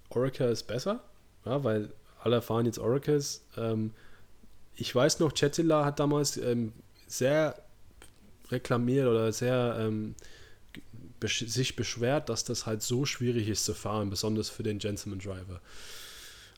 Oracle 0.09 0.51
ist 0.51 0.63
besser, 0.63 0.99
ja, 1.45 1.63
weil 1.63 1.89
alle 2.21 2.41
fahren 2.41 2.65
jetzt 2.65 2.79
Oracles. 2.79 3.45
Ähm, 3.57 3.91
ich 4.75 4.93
weiß 4.93 5.19
noch, 5.19 5.33
Chetila 5.33 5.85
hat 5.85 5.99
damals 5.99 6.35
ähm, 6.35 6.73
sehr 7.09 7.61
reklamiert 8.51 9.07
oder 9.07 9.31
sehr 9.31 9.77
ähm, 9.79 10.15
besch 11.19 11.45
sich 11.47 11.75
beschwert, 11.75 12.29
dass 12.29 12.43
das 12.43 12.65
halt 12.65 12.81
so 12.81 13.05
schwierig 13.05 13.49
ist 13.49 13.65
zu 13.65 13.73
fahren, 13.73 14.09
besonders 14.09 14.49
für 14.49 14.63
den 14.63 14.79
Gentleman 14.79 15.19
Driver. 15.19 15.59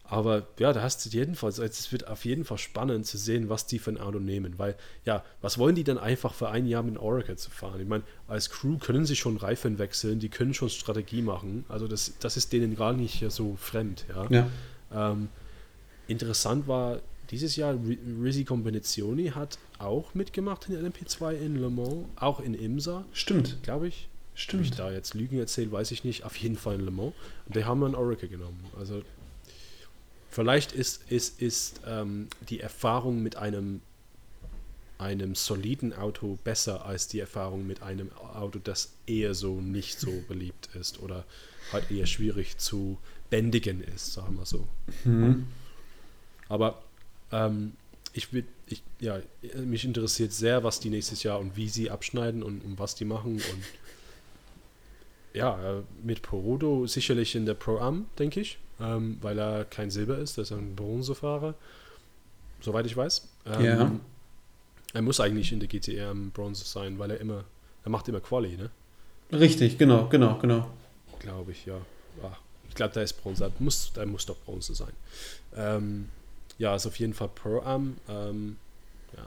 Aber 0.04 0.46
ja, 0.60 0.74
da 0.74 0.82
hast 0.82 1.06
du 1.06 1.10
jedenfalls, 1.10 1.58
also 1.58 1.72
es 1.72 1.90
wird 1.94 2.08
auf 2.08 2.26
jeden 2.26 2.44
Fall 2.44 2.58
spannend 2.58 3.08
zu 3.08 3.18
sehen, 3.18 3.48
was 3.48 3.66
die 3.66 3.80
für 3.80 3.92
ein 3.92 3.98
Auto 3.98 4.20
nehmen, 4.20 4.60
weil 4.60 4.76
ja, 5.06 5.24
was 5.42 5.58
wollen 5.58 5.74
die 5.74 5.86
dann 5.86 5.98
einfach 5.98 6.34
für 6.34 6.50
ein 6.50 6.66
Jahr 6.66 6.84
mit 6.84 6.98
Oracle 6.98 7.38
zu 7.38 7.50
fahren? 7.50 7.80
Ich 7.80 7.88
meine, 7.88 8.04
als 8.28 8.50
Crew 8.50 8.78
können 8.78 9.06
sie 9.06 9.16
schon 9.16 9.38
Reifen 9.38 9.80
wechseln, 9.80 10.20
die 10.20 10.28
können 10.28 10.54
schon 10.54 10.70
Strategie 10.70 11.22
machen, 11.22 11.64
also 11.70 11.88
das, 11.88 12.14
das 12.20 12.36
ist 12.36 12.52
denen 12.52 12.76
gar 12.76 12.92
nicht 12.92 13.24
so 13.30 13.56
fremd, 13.56 14.06
ja. 14.10 14.30
Ja. 14.30 15.12
Ähm, 15.12 15.30
interessant 16.08 16.68
war, 16.68 17.00
dieses 17.32 17.56
Jahr 17.56 17.74
Ri- 17.76 17.98
Rizzi 18.22 18.44
Combinazioni 18.44 19.30
hat 19.30 19.58
auch 19.80 20.14
mitgemacht 20.14 20.68
in 20.70 20.76
LMP2 20.76 21.32
in 21.34 21.56
Le 21.56 21.70
Mans, 21.70 22.06
auch 22.18 22.40
in 22.40 22.54
Imsa, 22.54 23.06
Stimmt. 23.14 23.58
glaube 23.64 23.88
ich. 23.88 24.08
Ob 24.34 24.36
ich 24.38 24.42
Stimmt. 24.44 24.80
da 24.80 24.92
jetzt 24.92 25.14
Lügen 25.14 25.38
erzählt, 25.40 25.72
weiß 25.72 25.92
ich 25.92 26.04
nicht. 26.04 26.24
Auf 26.24 26.36
jeden 26.38 26.56
Fall 26.58 26.76
in 26.76 26.82
Le 26.86 26.92
Mans. 26.92 27.14
Und 27.46 27.56
die 27.56 27.66
haben 27.66 27.82
dann 27.82 27.96
Oracle 27.96 28.30
genommen. 28.30 28.60
Also 28.78 29.02
vielleicht 30.30 30.72
ist, 30.72 31.10
ist, 31.12 31.42
ist 31.42 31.82
ähm, 31.86 32.28
die 32.50 32.60
Erfahrung 32.60 33.22
mit 33.22 33.36
einem, 33.36 33.82
einem 34.98 35.36
soliden 35.36 35.94
Auto 35.94 36.38
besser 36.44 36.86
als 36.86 37.08
die 37.08 37.20
Erfahrung 37.20 37.68
mit 37.68 37.82
einem 37.84 38.12
Auto, 38.34 38.60
das 38.64 38.94
eher 39.08 39.34
so 39.34 39.60
nicht 39.62 40.00
so 40.00 40.12
beliebt 40.28 40.70
ist 40.80 41.02
oder 41.02 41.26
halt 41.72 41.90
eher 41.92 42.06
schwierig 42.06 42.58
zu 42.58 42.98
bändigen 43.30 43.82
ist, 43.84 44.14
sagen 44.14 44.36
wir 44.38 44.46
so. 44.46 44.68
Mhm. 45.06 45.48
Aber 46.50 46.82
ähm, 47.32 47.74
ich 48.14 48.34
will, 48.34 48.46
ich, 48.68 48.84
ja, 49.00 49.20
mich 49.64 49.86
interessiert 49.86 50.34
sehr, 50.34 50.64
was 50.64 50.80
die 50.80 50.90
nächstes 50.90 51.24
Jahr 51.24 51.40
und 51.40 51.56
wie 51.56 51.70
sie 51.70 51.90
abschneiden 51.90 52.44
und, 52.44 52.64
und 52.64 52.78
was 52.80 52.96
die 52.96 53.06
machen. 53.06 53.34
Und 53.36 53.64
ja, 55.34 55.78
äh, 55.78 55.82
mit 56.04 56.22
Perudo 56.22 56.88
sicherlich 56.88 57.36
in 57.36 57.46
der 57.46 57.54
Pro-Am, 57.54 58.08
denke 58.20 58.42
ich, 58.42 58.58
ähm, 58.80 59.18
weil 59.22 59.40
er 59.40 59.66
kein 59.66 59.92
Silber 59.92 60.18
ist, 60.18 60.38
das 60.38 60.52
ist 60.52 60.58
ein 60.58 60.76
Bronzefahrer, 60.76 61.54
soweit 62.60 62.86
ich 62.86 62.98
weiß. 62.98 63.28
Ähm, 63.46 63.64
Ja. 63.66 63.92
Er 64.94 65.02
muss 65.02 65.22
eigentlich 65.22 65.54
in 65.54 65.62
der 65.62 65.70
GTR 65.70 66.12
im 66.12 66.32
Bronze 66.32 66.66
sein, 66.66 67.00
weil 67.00 67.12
er 67.12 67.22
immer, 67.22 67.46
er 67.86 67.90
macht 67.92 68.10
immer 68.10 68.20
Quali, 68.20 68.58
ne? 68.58 68.70
Richtig, 69.32 69.78
genau, 69.78 70.10
genau, 70.10 70.38
genau. 70.38 70.70
Glaube 71.20 71.54
ich, 71.54 71.66
ja. 71.66 71.78
Ah, 72.22 72.36
ich 72.68 72.76
glaube, 72.76 72.94
da 72.94 73.02
ist 73.02 73.14
Bronze. 73.14 73.46
Da 73.46 73.52
muss, 73.60 73.94
da 73.94 74.06
muss 74.06 74.26
doch 74.26 74.36
Bronze 74.40 74.76
sein. 74.76 74.92
Ähm, 75.56 76.10
ja, 76.62 76.76
ist 76.76 76.86
auf 76.86 76.98
jeden 76.98 77.14
Fall 77.14 77.30
Pro-Am. 77.34 77.98
Ähm, 78.08 78.58
ja. 79.18 79.26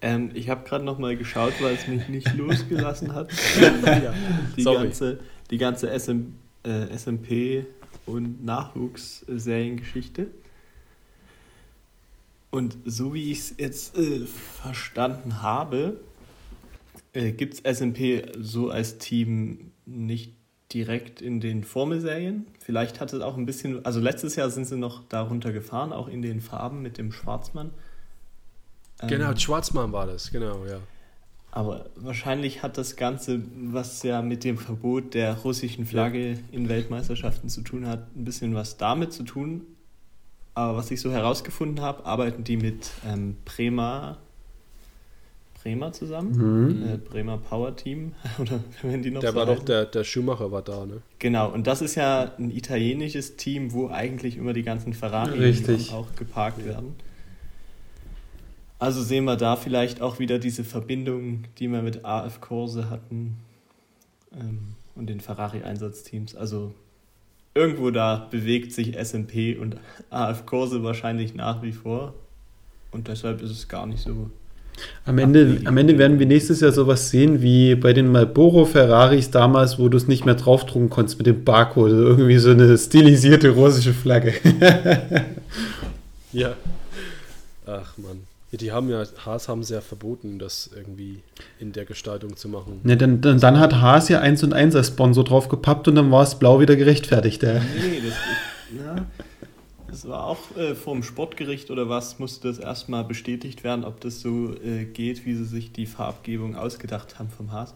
Ähm, 0.00 0.30
ich 0.32 0.48
habe 0.48 0.66
gerade 0.66 0.82
noch 0.82 0.98
mal 0.98 1.14
geschaut, 1.14 1.52
weil 1.60 1.74
es 1.74 1.86
mich 1.86 2.08
nicht 2.08 2.34
losgelassen 2.36 3.14
hat. 3.14 3.30
ja. 3.60 4.14
Die 4.56 4.62
Sorry. 4.62 4.84
ganze, 4.84 5.20
die 5.50 5.58
ganze 5.58 5.90
SM, 5.90 6.32
äh, 6.64 6.96
SMP 6.96 7.66
und 8.06 8.42
Nachwuchsseriengeschichte. 8.42 10.28
Und 12.50 12.78
so 12.86 13.12
wie 13.12 13.30
ich 13.30 13.38
es 13.38 13.54
jetzt 13.58 13.98
äh, 13.98 14.24
verstanden 14.24 15.42
habe, 15.42 16.00
äh, 17.12 17.32
gibt 17.32 17.54
es 17.54 17.76
SMP 17.78 18.22
so 18.38 18.70
als 18.70 18.96
Team 18.96 19.70
nicht 19.84 20.32
direkt 20.72 21.20
in 21.20 21.40
den 21.40 21.64
Formelserien. 21.64 22.46
Vielleicht 22.60 23.00
hat 23.00 23.12
es 23.12 23.20
auch 23.20 23.36
ein 23.36 23.46
bisschen, 23.46 23.84
also 23.84 24.00
letztes 24.00 24.36
Jahr 24.36 24.50
sind 24.50 24.66
sie 24.66 24.76
noch 24.76 25.02
darunter 25.08 25.52
gefahren, 25.52 25.92
auch 25.92 26.08
in 26.08 26.22
den 26.22 26.40
Farben 26.40 26.82
mit 26.82 26.98
dem 26.98 27.12
Schwarzmann. 27.12 27.70
Ähm, 29.00 29.08
Genau, 29.08 29.34
Schwarzmann 29.36 29.92
war 29.92 30.06
das, 30.06 30.30
genau, 30.30 30.64
ja. 30.64 30.78
aber 31.50 31.86
wahrscheinlich 31.96 32.62
hat 32.62 32.78
das 32.78 32.96
Ganze, 32.96 33.42
was 33.70 34.02
ja 34.02 34.22
mit 34.22 34.44
dem 34.44 34.56
Verbot 34.58 35.14
der 35.14 35.34
russischen 35.38 35.86
Flagge 35.86 36.38
in 36.52 36.68
Weltmeisterschaften 36.68 37.48
zu 37.48 37.62
tun 37.62 37.86
hat, 37.86 38.14
ein 38.16 38.24
bisschen 38.24 38.54
was 38.54 38.76
damit 38.76 39.12
zu 39.12 39.24
tun. 39.24 39.66
aber 40.54 40.76
was 40.76 40.90
ich 40.90 41.00
so 41.00 41.10
herausgefunden 41.10 41.80
habe, 41.84 42.04
arbeiten 42.06 42.44
die 42.44 42.56
mit 42.56 42.90
ähm, 43.06 43.36
Prema, 43.44 44.18
Bremer 45.62 45.92
zusammen, 45.92 46.32
Mhm. 46.36 46.82
äh, 46.88 46.96
Bremer 46.96 47.38
Power 47.38 47.76
Team, 47.76 48.12
oder 48.38 48.60
wenn 48.82 49.02
die 49.02 49.10
noch 49.10 49.20
Der 49.20 49.32
so 49.32 49.36
war 49.36 49.46
doch, 49.46 49.62
der, 49.64 49.84
der 49.86 50.04
Schumacher 50.04 50.50
war 50.50 50.62
da, 50.62 50.84
ne? 50.86 51.02
Genau, 51.18 51.50
und 51.52 51.66
das 51.66 51.82
ist 51.82 51.94
ja 51.94 52.32
ein 52.38 52.50
italienisches 52.50 53.36
Team, 53.36 53.72
wo 53.72 53.88
eigentlich 53.88 54.36
immer 54.36 54.52
die 54.52 54.62
ganzen 54.62 54.92
Ferrari 54.92 55.54
auch 55.92 56.14
geparkt 56.16 56.64
werden. 56.64 56.96
Also 58.78 59.00
sehen 59.02 59.24
wir 59.24 59.36
da 59.36 59.54
vielleicht 59.54 60.00
auch 60.02 60.18
wieder 60.18 60.40
diese 60.40 60.64
Verbindung, 60.64 61.44
die 61.58 61.68
wir 61.68 61.82
mit 61.82 62.04
AF 62.04 62.40
Corse 62.40 62.90
hatten 62.90 63.36
ähm, 64.32 64.74
und 64.96 65.08
den 65.08 65.20
Ferrari-Einsatzteams. 65.20 66.34
Also 66.34 66.74
irgendwo 67.54 67.92
da 67.92 68.26
bewegt 68.30 68.72
sich 68.72 68.96
SMP 68.98 69.56
und 69.56 69.76
AF 70.10 70.46
Corse 70.46 70.82
wahrscheinlich 70.82 71.34
nach 71.34 71.62
wie 71.62 71.70
vor. 71.70 72.14
Und 72.90 73.06
deshalb 73.06 73.40
ist 73.40 73.52
es 73.52 73.68
gar 73.68 73.86
nicht 73.86 74.02
so. 74.02 74.30
Am 75.04 75.18
Ende, 75.18 75.60
am 75.64 75.76
Ende 75.76 75.98
werden 75.98 76.18
wir 76.18 76.26
nächstes 76.26 76.60
Jahr 76.60 76.72
sowas 76.72 77.10
sehen 77.10 77.42
wie 77.42 77.74
bei 77.74 77.92
den 77.92 78.10
Marlboro 78.10 78.64
Ferraris 78.64 79.30
damals, 79.30 79.78
wo 79.78 79.88
du 79.88 79.96
es 79.96 80.08
nicht 80.08 80.24
mehr 80.24 80.34
draufdrucken 80.34 80.90
konntest 80.90 81.18
mit 81.18 81.26
dem 81.26 81.44
Barcode. 81.44 81.90
Irgendwie 81.90 82.38
so 82.38 82.50
eine 82.50 82.76
stilisierte 82.78 83.50
russische 83.50 83.92
Flagge. 83.92 84.34
Ja. 86.32 86.54
Ach 87.66 87.92
man. 87.98 88.22
Die 88.52 88.70
haben 88.70 88.90
ja, 88.90 89.04
Haas 89.24 89.48
haben 89.48 89.62
sie 89.62 89.72
ja 89.72 89.80
verboten, 89.80 90.38
das 90.38 90.68
irgendwie 90.76 91.20
in 91.58 91.72
der 91.72 91.86
Gestaltung 91.86 92.36
zu 92.36 92.50
machen. 92.50 92.80
Ja, 92.84 92.96
dann, 92.96 93.22
dann, 93.22 93.40
dann 93.40 93.58
hat 93.58 93.76
Haas 93.80 94.10
ja 94.10 94.20
1 94.20 94.42
und 94.42 94.52
1 94.52 94.76
als 94.76 94.88
Sponsor 94.88 95.24
drauf 95.24 95.48
gepappt 95.48 95.88
und 95.88 95.94
dann 95.94 96.10
war 96.10 96.22
es 96.22 96.34
blau 96.34 96.60
wieder 96.60 96.76
gerechtfertigt. 96.76 97.42
Ja. 97.42 97.54
Nee, 97.54 98.02
das, 98.06 98.14
na, 98.76 99.06
das 99.92 100.08
war 100.08 100.26
auch 100.26 100.56
äh, 100.56 100.74
vom 100.74 101.02
Sportgericht 101.02 101.70
oder 101.70 101.86
was, 101.86 102.18
musste 102.18 102.48
das 102.48 102.58
erstmal 102.58 103.04
bestätigt 103.04 103.62
werden, 103.62 103.84
ob 103.84 104.00
das 104.00 104.20
so 104.20 104.54
äh, 104.56 104.86
geht, 104.86 105.26
wie 105.26 105.34
sie 105.34 105.44
sich 105.44 105.70
die 105.70 105.84
Farbgebung 105.84 106.56
ausgedacht 106.56 107.18
haben 107.18 107.28
vom 107.28 107.52
Haas. 107.52 107.74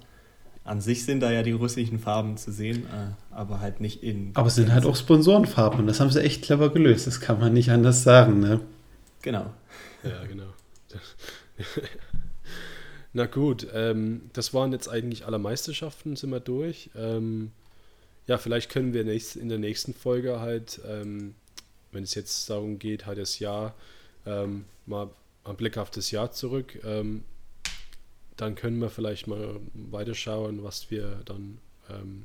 An 0.64 0.80
sich 0.80 1.05
sind 1.05 1.20
da 1.20 1.30
ja 1.30 1.43
die 1.43 1.52
russischen 1.52 1.98
Farben 1.98 2.38
zu 2.38 2.51
sehen, 2.52 2.86
äh, 2.86 3.34
aber 3.34 3.60
halt 3.60 3.80
nicht 3.80 4.02
in. 4.02 4.30
Aber 4.32 4.48
es 4.48 4.55
sind 4.55 4.72
halt 4.72 4.86
auch 4.86 4.97
Sponsorenfarben 4.97 5.80
und 5.80 5.86
das 5.86 6.01
haben 6.01 6.10
sie 6.10 6.22
echt 6.22 6.43
clever 6.43 6.70
gelöst. 6.70 7.06
Das 7.06 7.20
kann 7.20 7.38
man 7.38 7.52
nicht 7.52 7.70
anders 7.70 8.02
sagen. 8.02 8.40
Ne? 8.40 8.60
Genau. 9.20 9.52
Ja, 10.02 10.24
genau. 10.26 10.55
Na 13.12 13.26
gut, 13.26 13.66
ähm, 13.74 14.30
das 14.32 14.55
waren 14.55 14.72
jetzt 14.72 14.88
eigentlich 14.88 15.26
alle 15.26 15.38
Meisterschaften, 15.38 16.16
sind 16.16 16.30
wir 16.30 16.40
durch. 16.40 16.88
Ähm, 16.97 17.52
ja, 18.26 18.38
vielleicht 18.38 18.70
können 18.70 18.94
wir 18.94 19.05
nächst, 19.05 19.36
in 19.36 19.51
der 19.51 19.59
nächsten 19.59 19.93
Folge 19.93 20.40
halt, 20.40 20.80
ähm, 20.88 21.34
wenn 21.93 22.05
es 22.05 22.15
jetzt 22.15 22.49
darum 22.51 22.79
geht, 22.79 23.07
halt 23.07 23.19
das 23.19 23.39
Jahr, 23.39 23.75
ähm, 24.25 24.65
mal 24.87 25.11
einen 25.45 25.57
Blick 25.57 25.79
auf 25.79 25.91
das 25.91 26.11
Jahr 26.11 26.33
zurück, 26.33 26.79
ähm, 26.85 27.25
dann 28.37 28.55
können 28.55 28.81
wir 28.81 28.91
vielleicht 28.91 29.27
mal 29.27 29.61
weiterschauen, 29.73 30.63
was 30.63 30.91
wir 30.91 31.23
dann, 31.25 31.59
ähm, 31.89 32.25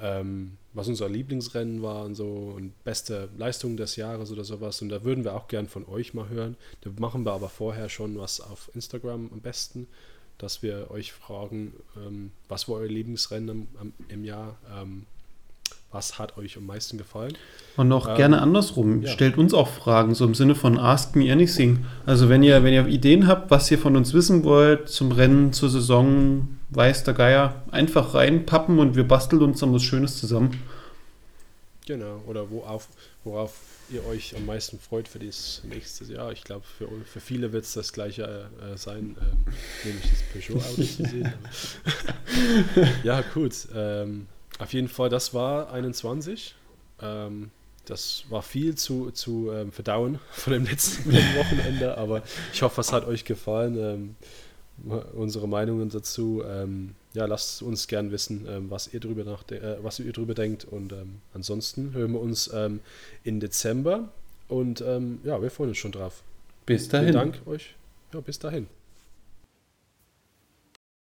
ähm, 0.00 0.56
was 0.72 0.88
unser 0.88 1.08
Lieblingsrennen 1.08 1.82
war 1.82 2.04
und 2.04 2.14
so 2.16 2.54
und 2.56 2.82
beste 2.82 3.28
Leistung 3.36 3.76
des 3.76 3.96
Jahres 3.96 4.32
oder 4.32 4.42
sowas. 4.42 4.82
Und 4.82 4.88
da 4.88 5.04
würden 5.04 5.24
wir 5.24 5.34
auch 5.34 5.46
gern 5.46 5.68
von 5.68 5.86
euch 5.86 6.14
mal 6.14 6.28
hören. 6.28 6.56
Da 6.80 6.90
machen 6.98 7.24
wir 7.24 7.32
aber 7.32 7.48
vorher 7.48 7.88
schon 7.88 8.18
was 8.18 8.40
auf 8.40 8.70
Instagram 8.74 9.30
am 9.32 9.40
besten, 9.40 9.86
dass 10.38 10.62
wir 10.62 10.90
euch 10.90 11.12
fragen, 11.12 11.74
ähm, 11.96 12.32
was 12.48 12.68
war 12.68 12.76
euer 12.76 12.88
Lieblingsrennen 12.88 13.68
am, 13.78 13.92
im 14.08 14.24
Jahr? 14.24 14.58
Was 15.92 16.18
hat 16.18 16.36
euch 16.38 16.56
am 16.56 16.66
meisten 16.66 16.96
gefallen? 16.98 17.34
Und 17.76 17.92
auch 17.92 18.08
Ähm, 18.08 18.16
gerne 18.16 18.40
andersrum. 18.40 19.02
ja. 19.02 19.10
Stellt 19.10 19.36
uns 19.38 19.52
auch 19.54 19.68
Fragen, 19.68 20.14
so 20.14 20.24
im 20.24 20.34
Sinne 20.34 20.54
von 20.54 20.78
Ask 20.78 21.14
Me 21.16 21.30
Anything. 21.30 21.84
Also 22.06 22.28
wenn 22.28 22.42
ihr, 22.42 22.64
wenn 22.64 22.72
ihr 22.74 22.86
Ideen 22.86 23.26
habt, 23.26 23.50
was 23.50 23.70
ihr 23.70 23.78
von 23.78 23.94
uns 23.96 24.14
wissen 24.14 24.42
wollt, 24.44 24.88
zum 24.88 25.12
Rennen, 25.12 25.52
zur 25.52 25.68
Saison, 25.70 26.48
weiß 26.70 27.04
der 27.04 27.14
Geier, 27.14 27.62
einfach 27.70 28.14
reinpappen 28.14 28.78
und 28.78 28.96
wir 28.96 29.06
basteln 29.06 29.42
uns 29.42 29.60
dann 29.60 29.72
was 29.74 29.82
Schönes 29.82 30.18
zusammen. 30.18 30.62
Genau, 31.86 32.22
oder 32.26 32.48
worauf, 32.50 32.88
worauf 33.24 33.52
ihr 33.90 34.06
euch 34.06 34.34
am 34.36 34.46
meisten 34.46 34.78
freut 34.78 35.08
für 35.08 35.18
das 35.18 35.60
nächste 35.68 36.04
Jahr. 36.04 36.32
Ich 36.32 36.44
glaube, 36.44 36.64
für, 36.78 36.88
für 37.04 37.20
viele 37.20 37.52
wird 37.52 37.64
es 37.64 37.72
das 37.74 37.92
gleiche 37.92 38.22
äh, 38.62 38.78
sein, 38.78 39.16
ähm, 39.20 39.54
nämlich 39.84 40.04
das 40.10 40.22
Peugeot-Auto 40.32 40.82
zu 40.82 41.04
sehen. 41.04 41.32
Ja, 43.02 43.20
gut. 43.34 43.52
Ähm, 43.74 44.26
auf 44.62 44.72
jeden 44.72 44.88
Fall, 44.88 45.08
das 45.08 45.34
war 45.34 45.72
21. 45.72 46.54
Ähm, 47.00 47.50
das 47.84 48.24
war 48.28 48.42
viel 48.42 48.76
zu, 48.76 49.10
zu 49.10 49.50
ähm, 49.50 49.72
verdauen 49.72 50.20
von 50.32 50.52
dem 50.52 50.64
letzten 50.64 51.12
Wochenende, 51.36 51.98
aber 51.98 52.22
ich 52.52 52.62
hoffe, 52.62 52.80
es 52.80 52.92
hat 52.92 53.06
euch 53.06 53.24
gefallen. 53.24 53.76
Ähm, 53.78 54.16
unsere 55.14 55.46
Meinungen 55.46 55.90
dazu. 55.90 56.42
Ähm, 56.44 56.94
ja, 57.12 57.26
lasst 57.26 57.62
uns 57.62 57.88
gern 57.88 58.10
wissen, 58.10 58.46
ähm, 58.48 58.70
was 58.70 58.92
ihr 58.92 59.00
drüber 59.00 59.38
äh, 59.50 59.76
was 59.82 60.00
ihr 60.00 60.12
drüber 60.12 60.34
denkt. 60.34 60.64
Und 60.64 60.92
ähm, 60.92 61.20
ansonsten 61.34 61.92
hören 61.92 62.12
wir 62.12 62.20
uns 62.20 62.50
im 63.22 63.40
Dezember. 63.40 64.08
Und 64.48 64.80
ja, 64.80 65.40
wir 65.40 65.50
freuen 65.50 65.70
uns 65.70 65.78
schon 65.78 65.92
drauf. 65.92 66.22
Bis 66.66 66.88
Vielen 66.88 66.90
dahin. 66.90 67.14
Dank 67.14 67.46
euch. 67.46 67.74
Ja, 68.12 68.20
bis 68.20 68.38
dahin. 68.38 68.66